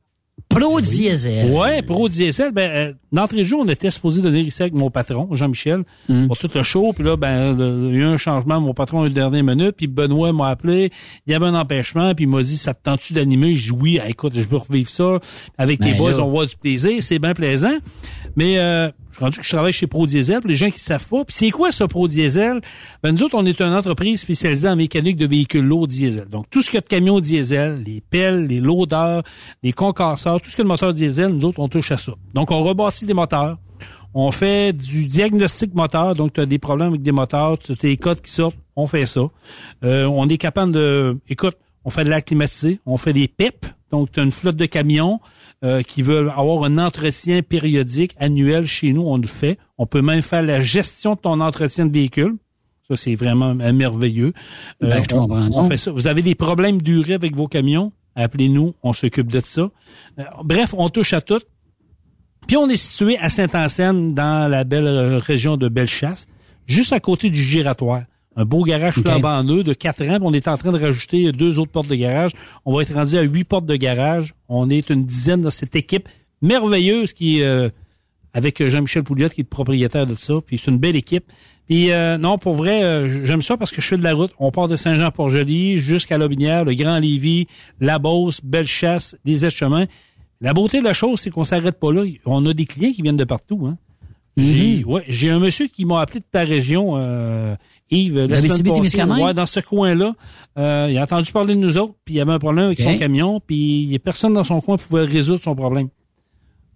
Pro 0.50 0.80
diesel. 0.82 1.50
Ouais, 1.50 1.80
Pro 1.82 2.08
Diesel. 2.10 2.52
Ben, 2.52 2.70
euh, 2.70 2.92
d'entrée 3.10 3.38
de 3.38 3.44
jeu, 3.44 3.56
on 3.56 3.66
était 3.68 3.90
supposé 3.90 4.20
donner 4.22 4.40
ici 4.40 4.62
avec 4.62 4.74
mon 4.74 4.90
patron, 4.90 5.28
Jean-Michel, 5.32 5.82
Mm. 6.08 6.26
pour 6.26 6.36
tout 6.38 6.50
le 6.54 6.62
show. 6.62 6.92
Puis 6.92 7.02
là, 7.04 7.16
ben, 7.16 7.56
le- 7.56 7.88
il 7.90 7.96
y 7.96 7.98
a 7.98 8.02
eu 8.02 8.04
un 8.04 8.16
changement. 8.18 8.60
Mon 8.60 8.74
patron 8.74 9.00
a 9.02 9.04
eu 9.04 9.08
une 9.08 9.14
dernière 9.14 9.42
minute. 9.42 9.72
Puis 9.76 9.86
Benoît 9.86 10.32
m'a 10.32 10.48
appelé. 10.48 10.90
Il 11.26 11.32
y 11.32 11.34
avait 11.34 11.46
un 11.46 11.54
empêchement. 11.54 12.14
Puis 12.14 12.24
il 12.26 12.28
m'a 12.28 12.42
dit, 12.42 12.58
ça 12.58 12.74
te 12.74 12.82
tente-tu 12.82 13.12
d'animer? 13.14 13.56
J'ai 13.56 13.72
dit, 13.72 13.78
oui, 13.80 13.98
ah, 14.02 14.08
écoute, 14.08 14.32
je 14.36 14.46
veux 14.48 14.58
revivre 14.58 14.90
ça. 14.90 15.20
Avec 15.58 15.80
Ben 15.80 15.96
boys, 15.96 16.10
là. 16.12 16.16
on 16.18 16.20
va 16.20 16.28
avoir 16.28 16.46
du 16.46 16.56
plaisir. 16.56 17.02
C'est 17.02 17.18
bien 17.18 17.32
plaisant. 17.34 17.74
Mais 18.36 18.58
euh, 18.58 18.88
je 19.10 19.14
suis 19.16 19.24
rendu 19.24 19.38
que 19.38 19.44
je 19.44 19.50
travaille 19.50 19.72
chez 19.72 19.86
Pro 19.86 20.06
Diesel. 20.06 20.40
Pour 20.40 20.50
les 20.50 20.56
gens 20.56 20.70
qui 20.70 20.78
savent 20.78 21.06
pas. 21.06 21.24
Puis 21.24 21.34
c'est 21.34 21.50
quoi 21.50 21.72
ça, 21.72 21.88
Pro 21.88 22.06
Diesel? 22.06 22.60
Ben, 23.02 23.12
nous 23.12 23.22
autres, 23.22 23.34
on 23.36 23.46
est 23.46 23.60
une 23.60 23.72
entreprise 23.72 24.20
spécialisée 24.20 24.68
en 24.68 24.76
mécanique 24.76 25.16
de 25.16 25.26
véhicules 25.26 25.64
lourds 25.64 25.88
diesel. 25.88 26.26
Donc, 26.28 26.46
tout 26.50 26.60
ce 26.60 26.66
qu'il 26.66 26.76
y 26.76 26.78
a 26.78 26.82
de 26.82 26.86
camions 26.86 27.20
diesel, 27.20 27.82
les 27.84 28.02
pelles, 28.02 28.46
les 28.46 28.60
loaders, 28.60 29.22
les 29.62 29.72
concasseurs, 29.72 30.40
tout 30.40 30.50
ce 30.50 30.54
qui 30.54 30.60
est 30.60 30.64
de 30.64 30.68
moteur 30.68 30.92
diesel, 30.92 31.28
nous 31.28 31.46
autres, 31.46 31.60
on 31.60 31.68
touche 31.68 31.90
à 31.92 31.98
ça. 31.98 32.12
Donc, 32.34 32.50
on 32.50 32.62
rebâtit 32.62 33.06
des 33.06 33.14
moteurs. 33.14 33.56
On 34.12 34.30
fait 34.32 34.72
du 34.72 35.06
diagnostic 35.06 35.74
moteur, 35.74 36.14
donc 36.14 36.32
tu 36.32 36.40
as 36.40 36.46
des 36.46 36.58
problèmes 36.58 36.88
avec 36.88 37.02
des 37.02 37.12
moteurs, 37.12 37.58
tu 37.58 37.72
as 37.72 37.74
des 37.74 37.98
codes 37.98 38.22
qui 38.22 38.30
sortent, 38.30 38.56
on 38.74 38.86
fait 38.86 39.04
ça. 39.04 39.20
Euh, 39.84 40.04
on 40.06 40.26
est 40.30 40.38
capable 40.38 40.72
de... 40.72 41.18
Écoute, 41.28 41.56
on 41.84 41.90
fait 41.90 42.04
de 42.04 42.10
l'air 42.10 42.22
on 42.86 42.96
fait 42.96 43.12
des 43.12 43.28
PEP, 43.28 43.66
donc 43.90 44.10
tu 44.10 44.20
as 44.20 44.22
une 44.22 44.32
flotte 44.32 44.56
de 44.56 44.64
camions 44.64 45.20
euh, 45.64 45.82
qui 45.82 46.02
veulent 46.02 46.30
avoir 46.36 46.64
un 46.64 46.78
entretien 46.78 47.42
périodique, 47.42 48.12
annuel 48.18 48.66
chez 48.66 48.92
nous, 48.92 49.02
on 49.02 49.16
le 49.16 49.26
fait. 49.26 49.58
On 49.78 49.86
peut 49.86 50.02
même 50.02 50.22
faire 50.22 50.42
la 50.42 50.60
gestion 50.60 51.14
de 51.14 51.20
ton 51.20 51.40
entretien 51.40 51.86
de 51.86 51.92
véhicule. 51.92 52.36
Ça, 52.88 52.96
c'est 52.96 53.14
vraiment 53.14 53.56
euh, 53.60 53.72
merveilleux. 53.72 54.32
Euh, 54.82 54.90
Ben, 54.90 55.02
je 55.08 55.16
on, 55.16 55.30
on 55.30 55.64
fait 55.64 55.76
ça. 55.76 55.90
Vous 55.90 56.06
avez 56.06 56.22
des 56.22 56.34
problèmes 56.34 56.80
d'urée 56.80 57.14
avec 57.14 57.34
vos 57.34 57.48
camions, 57.48 57.92
appelez-nous, 58.14 58.74
on 58.82 58.92
s'occupe 58.92 59.32
de 59.32 59.40
ça. 59.44 59.70
Euh, 60.18 60.24
bref, 60.44 60.74
on 60.76 60.88
touche 60.88 61.12
à 61.12 61.20
tout. 61.20 61.40
Puis 62.46 62.56
on 62.56 62.68
est 62.68 62.76
situé 62.76 63.18
à 63.18 63.28
Saint-Anselme, 63.28 64.14
dans 64.14 64.48
la 64.48 64.62
belle 64.62 64.86
région 65.16 65.56
de 65.56 65.68
Bellechasse, 65.68 66.26
juste 66.66 66.92
à 66.92 67.00
côté 67.00 67.28
du 67.28 67.42
giratoire. 67.42 68.02
Un 68.36 68.44
beau 68.44 68.62
garage 68.64 68.94
flambant 68.94 69.42
neuf 69.42 69.64
de 69.64 69.72
4 69.72 70.02
ans. 70.02 70.18
puis 70.18 70.18
On 70.22 70.32
est 70.34 70.46
en 70.46 70.56
train 70.58 70.70
de 70.70 70.78
rajouter 70.78 71.32
deux 71.32 71.58
autres 71.58 71.72
portes 71.72 71.88
de 71.88 71.94
garage. 71.94 72.32
On 72.64 72.76
va 72.76 72.82
être 72.82 72.92
rendu 72.92 73.16
à 73.16 73.22
huit 73.22 73.44
portes 73.44 73.66
de 73.66 73.76
garage. 73.76 74.34
On 74.48 74.68
est 74.68 74.90
une 74.90 75.06
dizaine 75.06 75.40
dans 75.40 75.50
cette 75.50 75.74
équipe 75.74 76.08
merveilleuse 76.42 77.14
qui 77.14 77.40
est 77.40 77.44
euh, 77.44 77.70
avec 78.34 78.62
Jean-Michel 78.62 79.04
Pouliot 79.04 79.30
qui 79.30 79.40
est 79.40 79.44
le 79.44 79.48
propriétaire 79.48 80.06
de 80.06 80.14
ça. 80.14 80.34
Puis 80.46 80.60
c'est 80.62 80.70
une 80.70 80.76
belle 80.76 80.96
équipe. 80.96 81.32
Puis 81.66 81.90
euh, 81.90 82.18
non, 82.18 82.36
pour 82.36 82.54
vrai, 82.54 82.84
euh, 82.84 83.24
j'aime 83.24 83.40
ça 83.40 83.56
parce 83.56 83.70
que 83.70 83.80
je 83.80 83.86
fais 83.86 83.96
de 83.96 84.04
la 84.04 84.12
route. 84.12 84.32
On 84.38 84.50
part 84.50 84.68
de 84.68 84.76
Saint-Jean-Port-Joli 84.76 85.78
jusqu'à 85.78 86.18
Lobinière, 86.18 86.66
le 86.66 86.74
Grand 86.74 86.98
Lévis, 86.98 87.46
La 87.80 87.98
Beauce, 87.98 88.40
Bellechasse, 88.44 89.16
les 89.24 89.46
Aides-Chemins. 89.46 89.86
La 90.42 90.52
beauté 90.52 90.80
de 90.80 90.84
la 90.84 90.92
chose, 90.92 91.20
c'est 91.20 91.30
qu'on 91.30 91.44
s'arrête 91.44 91.80
pas 91.80 91.90
là. 91.90 92.04
On 92.26 92.44
a 92.44 92.52
des 92.52 92.66
clients 92.66 92.92
qui 92.92 93.00
viennent 93.00 93.16
de 93.16 93.24
partout. 93.24 93.66
Hein. 93.66 93.78
J'ai 94.36 94.84
ouais, 94.84 95.02
j'ai 95.08 95.30
un 95.30 95.38
monsieur 95.38 95.66
qui 95.66 95.86
m'a 95.86 96.02
appelé 96.02 96.20
de 96.20 96.26
ta 96.30 96.42
région, 96.42 96.92
euh, 96.96 97.56
Yves, 97.90 98.18
la 98.18 98.40
semaine 98.40 98.52
Abitibi-Témiscamingue? 98.52 99.08
passée. 99.16 99.24
Ouais, 99.24 99.34
dans 99.34 99.46
ce 99.46 99.60
coin-là. 99.60 100.14
Euh, 100.58 100.88
il 100.90 100.98
a 100.98 101.02
entendu 101.02 101.30
parler 101.32 101.54
de 101.54 101.60
nous 101.60 101.78
autres, 101.78 101.94
puis 102.04 102.14
il 102.14 102.18
y 102.18 102.20
avait 102.20 102.32
un 102.32 102.38
problème 102.38 102.66
avec 102.66 102.80
son 102.80 102.96
camion, 102.98 103.40
puis 103.40 103.82
il 103.82 103.92
y 103.92 103.94
a 103.94 103.98
personne 103.98 104.32
dans 104.32 104.44
son 104.44 104.60
coin 104.60 104.76
qui 104.76 104.84
pouvait 104.86 105.04
résoudre 105.04 105.42
son 105.42 105.54
problème. 105.54 105.88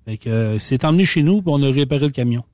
Fait 0.05 0.17
que 0.17 0.31
euh, 0.31 0.59
c'est 0.59 0.85
emmené 0.85 1.05
chez 1.05 1.23
nous, 1.23 1.43
puis 1.43 1.53
on 1.53 1.63
a 1.63 1.71
réparé 1.71 2.03
le 2.03 2.11
camion. 2.11 2.45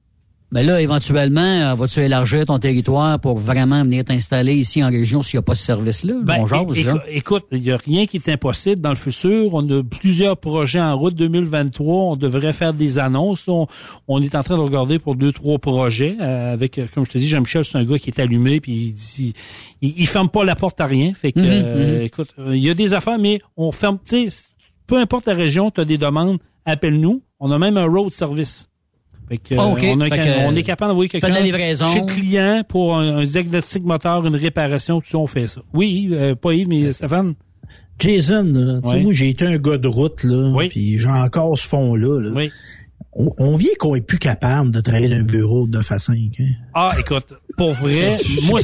Mais 0.52 0.62
là, 0.62 0.80
éventuellement, 0.80 1.40
euh, 1.40 1.74
vas-tu 1.74 2.00
élargir 2.00 2.46
ton 2.46 2.58
territoire 2.58 3.18
pour 3.18 3.36
vraiment 3.36 3.82
venir 3.82 4.04
t'installer 4.04 4.54
ici 4.54 4.82
en 4.82 4.88
région 4.90 5.20
s'il 5.20 5.38
n'y 5.38 5.40
a 5.40 5.42
pas 5.42 5.56
ce 5.56 5.64
service-là? 5.64 6.14
Ben, 6.22 6.46
jase, 6.46 6.84
là. 6.84 7.02
Écoute, 7.08 7.46
il 7.50 7.60
n'y 7.62 7.72
a 7.72 7.76
rien 7.76 8.06
qui 8.06 8.18
est 8.18 8.28
impossible 8.28 8.80
dans 8.80 8.90
le 8.90 8.96
futur. 8.96 9.52
On 9.54 9.68
a 9.68 9.82
plusieurs 9.82 10.36
projets 10.36 10.80
en 10.80 10.96
route 10.96 11.16
2023. 11.16 11.94
On 12.12 12.16
devrait 12.16 12.52
faire 12.52 12.72
des 12.72 12.98
annonces. 13.00 13.48
On, 13.48 13.66
on 14.06 14.22
est 14.22 14.36
en 14.36 14.44
train 14.44 14.56
de 14.56 14.62
regarder 14.62 15.00
pour 15.00 15.16
deux, 15.16 15.32
trois 15.32 15.58
projets 15.58 16.16
euh, 16.20 16.52
avec, 16.52 16.78
euh, 16.78 16.86
comme 16.94 17.04
je 17.04 17.10
te 17.10 17.18
dis, 17.18 17.26
Jean-Michel, 17.28 17.64
c'est 17.64 17.76
un 17.78 17.84
gars 17.84 17.98
qui 17.98 18.10
est 18.10 18.20
allumé 18.20 18.60
puis 18.60 18.72
il 18.72 18.92
dit, 18.94 19.34
il, 19.82 19.94
il 19.98 20.06
ferme 20.06 20.28
pas 20.28 20.44
la 20.44 20.54
porte 20.54 20.80
à 20.80 20.86
rien. 20.86 21.12
Fait 21.14 21.32
que, 21.32 21.40
Mhm, 21.40 21.46
euh, 21.48 21.98
mhm. 21.98 22.02
écoute, 22.02 22.28
il 22.50 22.58
y 22.62 22.70
a 22.70 22.74
des 22.74 22.94
affaires, 22.94 23.18
mais 23.18 23.40
on 23.56 23.72
ferme, 23.72 23.98
tu 24.08 24.30
sais, 24.30 24.44
peu 24.86 24.96
importe 24.98 25.26
la 25.26 25.34
région, 25.34 25.72
tu 25.72 25.80
as 25.80 25.84
des 25.84 25.98
demandes, 25.98 26.38
appelle-nous. 26.64 27.20
On 27.40 27.50
a 27.50 27.58
même 27.58 27.76
un 27.76 27.86
road 27.86 28.12
service. 28.12 28.68
Fait 29.28 29.38
que, 29.38 29.54
Ah, 29.58 29.66
on, 29.66 29.74
a- 29.74 29.78
Fait 30.08 30.10
que, 30.18 30.46
on 30.46 30.54
est 30.54 30.62
capable 30.62 30.90
d'envoyer 30.90 31.08
quelqu'un 31.08 31.34
chez 31.34 31.42
le 32.00 32.06
client 32.06 32.62
pour 32.68 32.96
un, 32.96 33.16
un 33.18 33.24
diagnostic 33.24 33.82
moteur, 33.84 34.24
une 34.26 34.36
réparation, 34.36 35.00
tout 35.00 35.08
ça, 35.10 35.18
on 35.18 35.26
fait 35.26 35.48
ça. 35.48 35.62
Oui, 35.74 36.10
euh, 36.12 36.34
pas 36.36 36.52
Yves, 36.54 36.68
mais 36.68 36.92
Stéphane. 36.92 37.34
Jason, 37.98 38.44
là, 38.52 38.80
tu 38.82 38.88
sais, 38.90 38.94
Ouais. 38.96 39.02
moi, 39.02 39.12
j'ai 39.14 39.28
été 39.30 39.46
un 39.46 39.56
gars 39.56 39.78
de 39.78 39.88
route, 39.88 40.22
là, 40.24 40.52
Oui. 40.54 40.68
puis 40.68 40.98
j'ai 40.98 41.08
encore 41.08 41.56
ce 41.58 41.66
fond-là. 41.66 42.20
là. 42.20 42.30
Oui. 42.34 42.50
On, 43.18 43.32
on 43.38 43.54
vient 43.54 43.70
qu'on 43.78 43.94
est 43.94 44.02
plus 44.02 44.18
capable 44.18 44.70
de 44.70 44.80
travailler 44.82 45.08
dans 45.08 45.16
un 45.16 45.22
bureau 45.22 45.66
de 45.66 45.78
9 45.78 45.92
à 45.92 45.98
5. 45.98 46.16
Hein. 46.38 46.44
Ah, 46.74 46.92
écoute, 47.00 47.24
pour 47.56 47.72
vrai, 47.72 48.14
moi, 48.46 48.60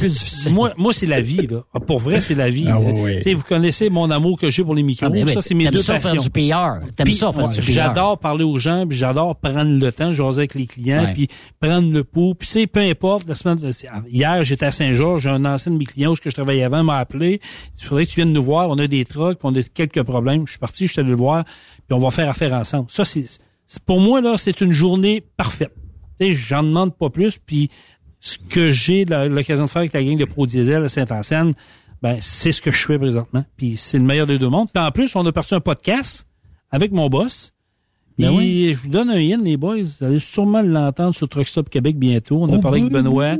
moi, 0.51 0.73
moi, 0.77 0.93
c'est 0.93 1.07
la 1.07 1.21
vie, 1.21 1.47
là. 1.47 1.63
Ah, 1.73 1.79
Pour 1.79 1.97
vrai, 1.97 2.21
c'est 2.21 2.35
la 2.35 2.51
vie. 2.51 2.67
Ah, 2.69 2.79
sais, 3.23 3.33
vous 3.33 3.41
connaissez 3.43 3.89
mon 3.89 4.11
amour 4.11 4.39
que 4.39 4.51
j'ai 4.51 4.63
pour 4.63 4.75
les 4.75 4.83
micros. 4.83 5.07
Ah, 5.07 5.09
mais 5.11 5.23
oui, 5.23 5.33
ça, 5.33 5.41
c'est 5.41 5.55
mes 5.55 5.63
T'aimes 5.63 5.73
deux 5.73 5.81
ça 5.81 5.93
passions. 5.95 6.11
faire 6.11 6.21
du 6.21 6.29
PR. 6.29 6.85
T'aimes 6.95 7.11
ça 7.11 7.33
faire 7.33 7.47
ouais, 7.47 7.53
du 7.55 7.61
PR. 7.61 7.71
J'adore 7.71 8.19
parler 8.19 8.43
aux 8.43 8.59
gens, 8.59 8.85
puis 8.87 8.95
j'adore 8.95 9.35
prendre 9.37 9.71
le 9.79 9.91
temps, 9.91 10.11
jaser 10.11 10.41
avec 10.41 10.53
les 10.53 10.67
clients, 10.67 11.03
Ouais. 11.03 11.13
puis 11.15 11.27
prendre 11.59 11.91
le 11.91 12.03
pouls. 12.03 12.35
Puis 12.35 12.47
c'est 12.47 12.67
peu 12.67 12.81
importe, 12.81 13.27
la 13.27 13.33
semaine, 13.33 13.57
c'est- 13.73 13.87
hier, 14.11 14.43
j'étais 14.43 14.67
à 14.67 14.71
Saint-Georges, 14.71 15.23
j'ai 15.23 15.29
un 15.31 15.45
ancien 15.45 15.71
de 15.71 15.77
mes 15.77 15.85
clients 15.85 16.11
où 16.11 16.15
ce 16.15 16.21
que 16.21 16.29
je 16.29 16.35
travaillais 16.35 16.63
avant 16.63 16.83
m'a 16.83 16.97
appelé. 16.99 17.41
Il 17.79 17.85
faudrait 17.85 18.05
que 18.05 18.11
tu 18.11 18.17
viennes 18.17 18.33
nous 18.33 18.43
voir, 18.43 18.69
on 18.69 18.77
a 18.77 18.85
des 18.85 19.03
trucks, 19.05 19.39
puis 19.39 19.49
on 19.51 19.55
a 19.55 19.63
quelques 19.63 20.03
problèmes. 20.03 20.45
Je 20.45 20.51
suis 20.51 20.59
parti, 20.59 20.85
je 20.85 20.91
suis 20.91 20.99
allé 21.01 21.09
le 21.09 21.15
voir, 21.15 21.43
puis 21.43 21.93
on 21.93 21.97
va 21.97 22.11
faire 22.11 22.29
affaire 22.29 22.53
ensemble. 22.53 22.85
Ça, 22.91 23.03
c'est- 23.03 23.39
pour 23.85 23.99
moi, 23.99 24.21
là, 24.21 24.37
c'est 24.37 24.61
une 24.61 24.71
journée 24.73 25.23
parfaite. 25.37 25.73
J'en 26.19 26.63
demande 26.63 26.95
pas 26.95 27.09
plus, 27.09 27.37
puis 27.45 27.69
ce 28.21 28.37
que 28.37 28.69
j'ai 28.71 29.03
l'occasion 29.03 29.65
de 29.65 29.69
faire 29.69 29.81
avec 29.81 29.91
la 29.93 30.01
gang 30.03 30.17
de 30.17 30.23
Pro 30.25 30.45
Diesel 30.45 30.83
à 30.83 30.87
Saint-Anselme, 30.89 31.53
ben, 32.01 32.17
c'est 32.21 32.51
ce 32.53 32.61
que 32.61 32.71
je 32.71 32.85
fais 32.85 32.97
présentement. 32.97 33.43
Puis 33.57 33.75
c'est 33.77 33.97
le 33.97 34.03
meilleur 34.05 34.27
des 34.27 34.37
deux 34.39 34.47
mondes. 34.49 34.69
Puis 34.73 34.81
en 34.83 34.91
plus, 34.91 35.13
on 35.15 35.25
a 35.25 35.31
parti 35.33 35.53
un 35.55 35.59
podcast 35.59 36.25
avec 36.71 36.91
mon 36.93 37.09
boss. 37.09 37.51
Ben 38.17 38.31
Et 38.31 38.35
oui. 38.37 38.73
je 38.75 38.79
vous 38.83 38.89
donne 38.89 39.09
un 39.09 39.15
in, 39.17 39.41
les 39.43 39.57
boys. 39.57 39.77
Vous 39.81 40.05
allez 40.05 40.19
sûrement 40.19 40.61
l'entendre 40.61 41.15
sur 41.15 41.27
Truck 41.27 41.47
Stop 41.47 41.69
Québec 41.69 41.97
bientôt. 41.97 42.37
On 42.43 42.53
a 42.53 42.57
Oh, 42.57 42.61
parlé 42.61 42.81
avec 42.81 42.93
oui, 42.93 43.01
Benoît. 43.01 43.35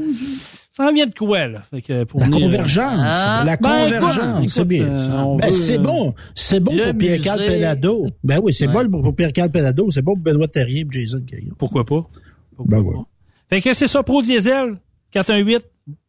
Ça 0.75 0.89
en 0.89 0.91
vient 0.93 1.05
de 1.05 1.13
quoi, 1.13 1.47
là? 1.47 1.61
Fait 1.69 1.83
que 1.83 2.03
pour 2.03 2.19
La 2.19 2.25
venir- 2.25 2.41
convergence. 2.47 2.99
Ah. 2.99 3.43
la 3.45 3.57
Ben, 3.57 3.83
convergence, 3.91 4.51
c'est 4.53 4.65
bien 4.65 4.85
euh, 4.87 5.35
Ben, 5.37 5.47
veut, 5.47 5.53
c'est 5.53 5.77
bon. 5.77 6.15
C'est 6.33 6.59
bon 6.59 6.75
le 6.75 6.85
pour 6.89 6.97
Pierre-Carl. 6.97 7.39
Pelado. 7.39 8.07
Ben 8.23 8.39
oui, 8.41 8.51
c'est 8.53 8.67
Ouais. 8.67 8.87
bon 8.87 9.01
pour 9.03 9.15
Pierre-Carl 9.15 9.51
Pelado. 9.51 9.91
C'est 9.91 10.01
bon 10.01 10.15
pour 10.15 10.23
Benoît 10.23 10.47
Terrien 10.47 10.81
et 10.81 10.87
Jason. 10.89 11.23
Pourquoi 11.59 11.85
pas? 11.85 12.05
Pourquoi 12.55 12.77
Ben 12.79 12.83
pas? 12.83 12.89
ouais. 12.97 13.03
Fait 13.49 13.61
que 13.61 13.73
c'est 13.73 13.87
ça, 13.87 14.01
Pro 14.01 14.23
Diesel, 14.23 14.77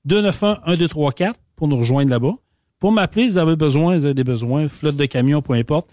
418-291-1234 0.06 1.34
pour 1.56 1.68
nous 1.68 1.76
rejoindre 1.76 2.10
là-bas. 2.10 2.32
Pour 2.80 2.92
m'appeler, 2.92 3.28
vous 3.28 3.38
avez 3.38 3.56
besoin, 3.56 3.96
vous 3.98 4.04
avez 4.04 4.14
des 4.14 4.24
besoins, 4.24 4.68
flotte 4.68 4.96
de 4.96 5.04
camion, 5.06 5.42
peu 5.42 5.54
importe. 5.54 5.88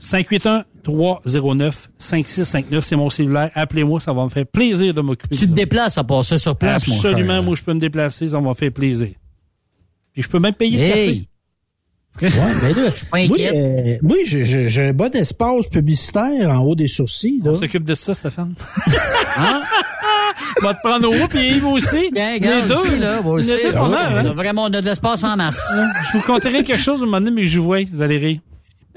581-309-5659, 0.00 2.80
c'est 2.82 2.96
mon 2.96 3.10
cellulaire. 3.10 3.50
Appelez-moi, 3.54 4.00
ça 4.00 4.12
va 4.12 4.24
me 4.24 4.30
faire 4.30 4.46
plaisir 4.46 4.92
de 4.94 5.00
m'occuper. 5.00 5.36
Tu 5.36 5.46
te 5.48 5.52
déplaces 5.52 5.98
à 5.98 6.04
passer 6.04 6.38
sur 6.38 6.56
place, 6.56 6.86
mon 6.86 6.94
cher. 7.00 7.10
Absolument, 7.12 7.42
moi, 7.42 7.54
je 7.56 7.62
peux 7.62 7.74
me 7.74 7.80
déplacer, 7.80 8.28
ça 8.28 8.40
va 8.40 8.48
me 8.48 8.54
faire 8.54 8.72
plaisir. 8.72 9.08
Puis 10.12 10.22
je 10.22 10.28
peux 10.28 10.38
même 10.38 10.54
payer 10.54 10.76
le 10.78 10.82
Hey! 10.84 11.28
Ouais, 12.22 12.30
ben 12.30 12.74
là, 12.74 12.90
pas 13.10 13.26
moi, 13.26 13.36
inquiète. 13.36 13.54
euh, 13.54 13.98
moi, 14.00 14.16
j'ai- 14.24 14.46
j'ai 14.46 14.70
j'ai 14.70 14.88
un 14.88 14.94
bon 14.94 15.14
espace 15.14 15.66
publicitaire 15.68 16.48
en 16.50 16.60
haut 16.60 16.74
des 16.74 16.88
sourcils. 16.88 17.40
Là. 17.44 17.50
café. 17.50 17.56
On 17.56 17.60
s'occupe 17.60 17.84
de 17.84 17.94
ça, 17.94 18.14
Stéphane. 18.14 18.54
Hein? 19.36 19.60
On 20.62 20.64
va 20.64 20.72
te 20.72 20.80
prendre 20.82 21.10
au 21.10 21.12
haut, 21.12 21.28
puis 21.28 21.56
Yves 21.56 21.66
aussi. 21.66 22.10
Bien, 22.10 22.38
deux. 22.38 22.74
ici, 22.74 22.96
là, 22.98 23.20
moi 23.20 23.34
aussi. 23.34 23.48
Deux, 23.48 23.70
pas 23.70 23.80
hein? 23.84 24.22
on 24.24 24.30
a 24.30 24.32
Vraiment, 24.32 24.62
on 24.62 24.72
a 24.72 24.80
de 24.80 24.86
l'espace 24.86 25.22
en 25.24 25.36
masse. 25.36 25.70
Je 26.10 26.16
vous 26.16 26.24
conterai 26.24 26.64
quelque 26.64 26.80
chose, 26.80 27.02
un 27.02 27.04
moment 27.04 27.18
donné, 27.20 27.32
mais 27.32 27.44
je 27.44 27.58
vous 27.58 27.66
vois, 27.66 27.80
vous 27.92 28.00
allez 28.00 28.16
rire. 28.16 28.40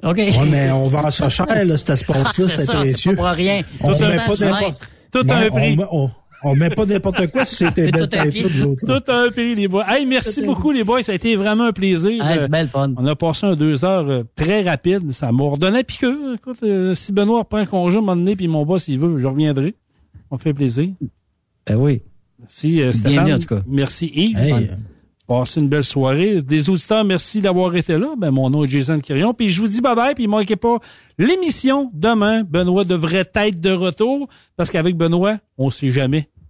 OK. 0.03 0.17
Ouais, 0.17 0.31
mais 0.49 0.71
on 0.71 0.87
vend 0.87 1.09
ça 1.11 1.29
cher, 1.29 1.45
là, 1.65 1.77
cet 1.77 1.89
Ah, 1.89 1.93
espace-là, 1.93 2.45
c'est 2.49 2.65
c'est 2.65 2.73
précieux. 2.73 3.15
pas 3.15 3.29
pour 3.29 3.37
rien. 3.37 3.61
On 3.81 3.91
Tout 3.91 3.99
met 3.99 4.05
un- 4.05 4.17
pas 4.17 4.35
n'importe. 4.45 4.89
Tout 5.11 5.19
Ouais, 5.27 5.31
un 5.33 5.47
on 5.47 5.51
prix. 5.55 5.77
met- 5.77 5.83
On, 5.91 6.09
on 6.43 6.55
met 6.55 6.69
pas 6.69 6.85
n'importe 6.85 7.27
quoi 7.31 7.43
si 7.43 7.55
c'était 7.55 7.91
belle 7.91 8.07
tout 8.07 8.15
un 8.17 8.29
prix. 8.29 8.43
Tout 8.77 9.39
les 9.55 9.67
boys. 9.67 9.85
Hey, 9.89 10.05
merci 10.05 10.41
beaucoup, 10.45 10.71
les 10.71 10.83
boys. 10.83 11.03
Ça 11.03 11.11
a 11.11 11.15
été 11.15 11.35
vraiment 11.35 11.65
un 11.65 11.71
plaisir. 11.73 12.21
Ah, 12.23 12.37
Euh, 12.37 12.47
belle 12.47 12.67
fun. 12.69 12.93
on 12.97 13.05
a 13.05 13.15
passé 13.15 13.45
un 13.47 13.55
deux 13.55 13.83
heures 13.83 14.07
euh, 14.09 14.23
très 14.35 14.61
rapide. 14.61 15.11
Ça 15.11 15.31
m'a 15.31 15.43
redonné 15.43 15.83
piqueux. 15.83 16.35
Écoute, 16.35 16.59
euh, 16.63 16.95
si 16.95 17.11
Benoît 17.11 17.39
reprend 17.39 17.57
un 17.57 17.65
congé 17.65 17.95
à 17.95 17.99
un 17.99 18.01
moment 18.01 18.15
donné, 18.15 18.35
puis 18.35 18.47
mon 18.47 18.65
boss, 18.65 18.83
s'il 18.83 18.99
veut, 18.99 19.17
je 19.17 19.27
reviendrai. 19.27 19.75
On 20.31 20.37
fait 20.37 20.53
plaisir. 20.53 20.89
Ben 21.67 21.75
oui. 21.75 22.01
Merci, 22.39 22.81
euh, 22.81 22.91
Bienvenue, 22.91 22.93
Stéphane. 22.93 23.33
en 23.33 23.39
tout 23.39 23.47
cas. 23.47 23.61
Merci, 23.67 24.11
Yves. 24.15 24.37
Hey. 24.39 24.69
Passez 25.29 25.59
une 25.59 25.69
belle 25.69 25.83
soirée. 25.83 26.41
Des 26.41 26.71
auditeurs, 26.71 27.03
merci 27.03 27.39
d'avoir 27.39 27.75
été 27.75 27.99
là. 27.99 28.15
Ben, 28.17 28.31
mon 28.31 28.49
nom 28.49 28.63
est 28.63 28.69
Jason 28.71 28.99
Quirion. 28.99 29.35
Puis 29.35 29.51
je 29.51 29.61
vous 29.61 29.67
dis 29.67 29.79
bye-bye, 29.79 30.15
puis 30.15 30.25
manquez 30.25 30.55
pas 30.55 30.79
l'émission 31.19 31.91
demain. 31.93 32.41
Benoît 32.41 32.83
devrait 32.83 33.29
être 33.35 33.59
de 33.59 33.69
retour, 33.69 34.27
parce 34.57 34.71
qu'avec 34.71 34.97
Benoît, 34.97 35.37
on 35.59 35.69
sait 35.69 35.91
jamais. 35.91 36.29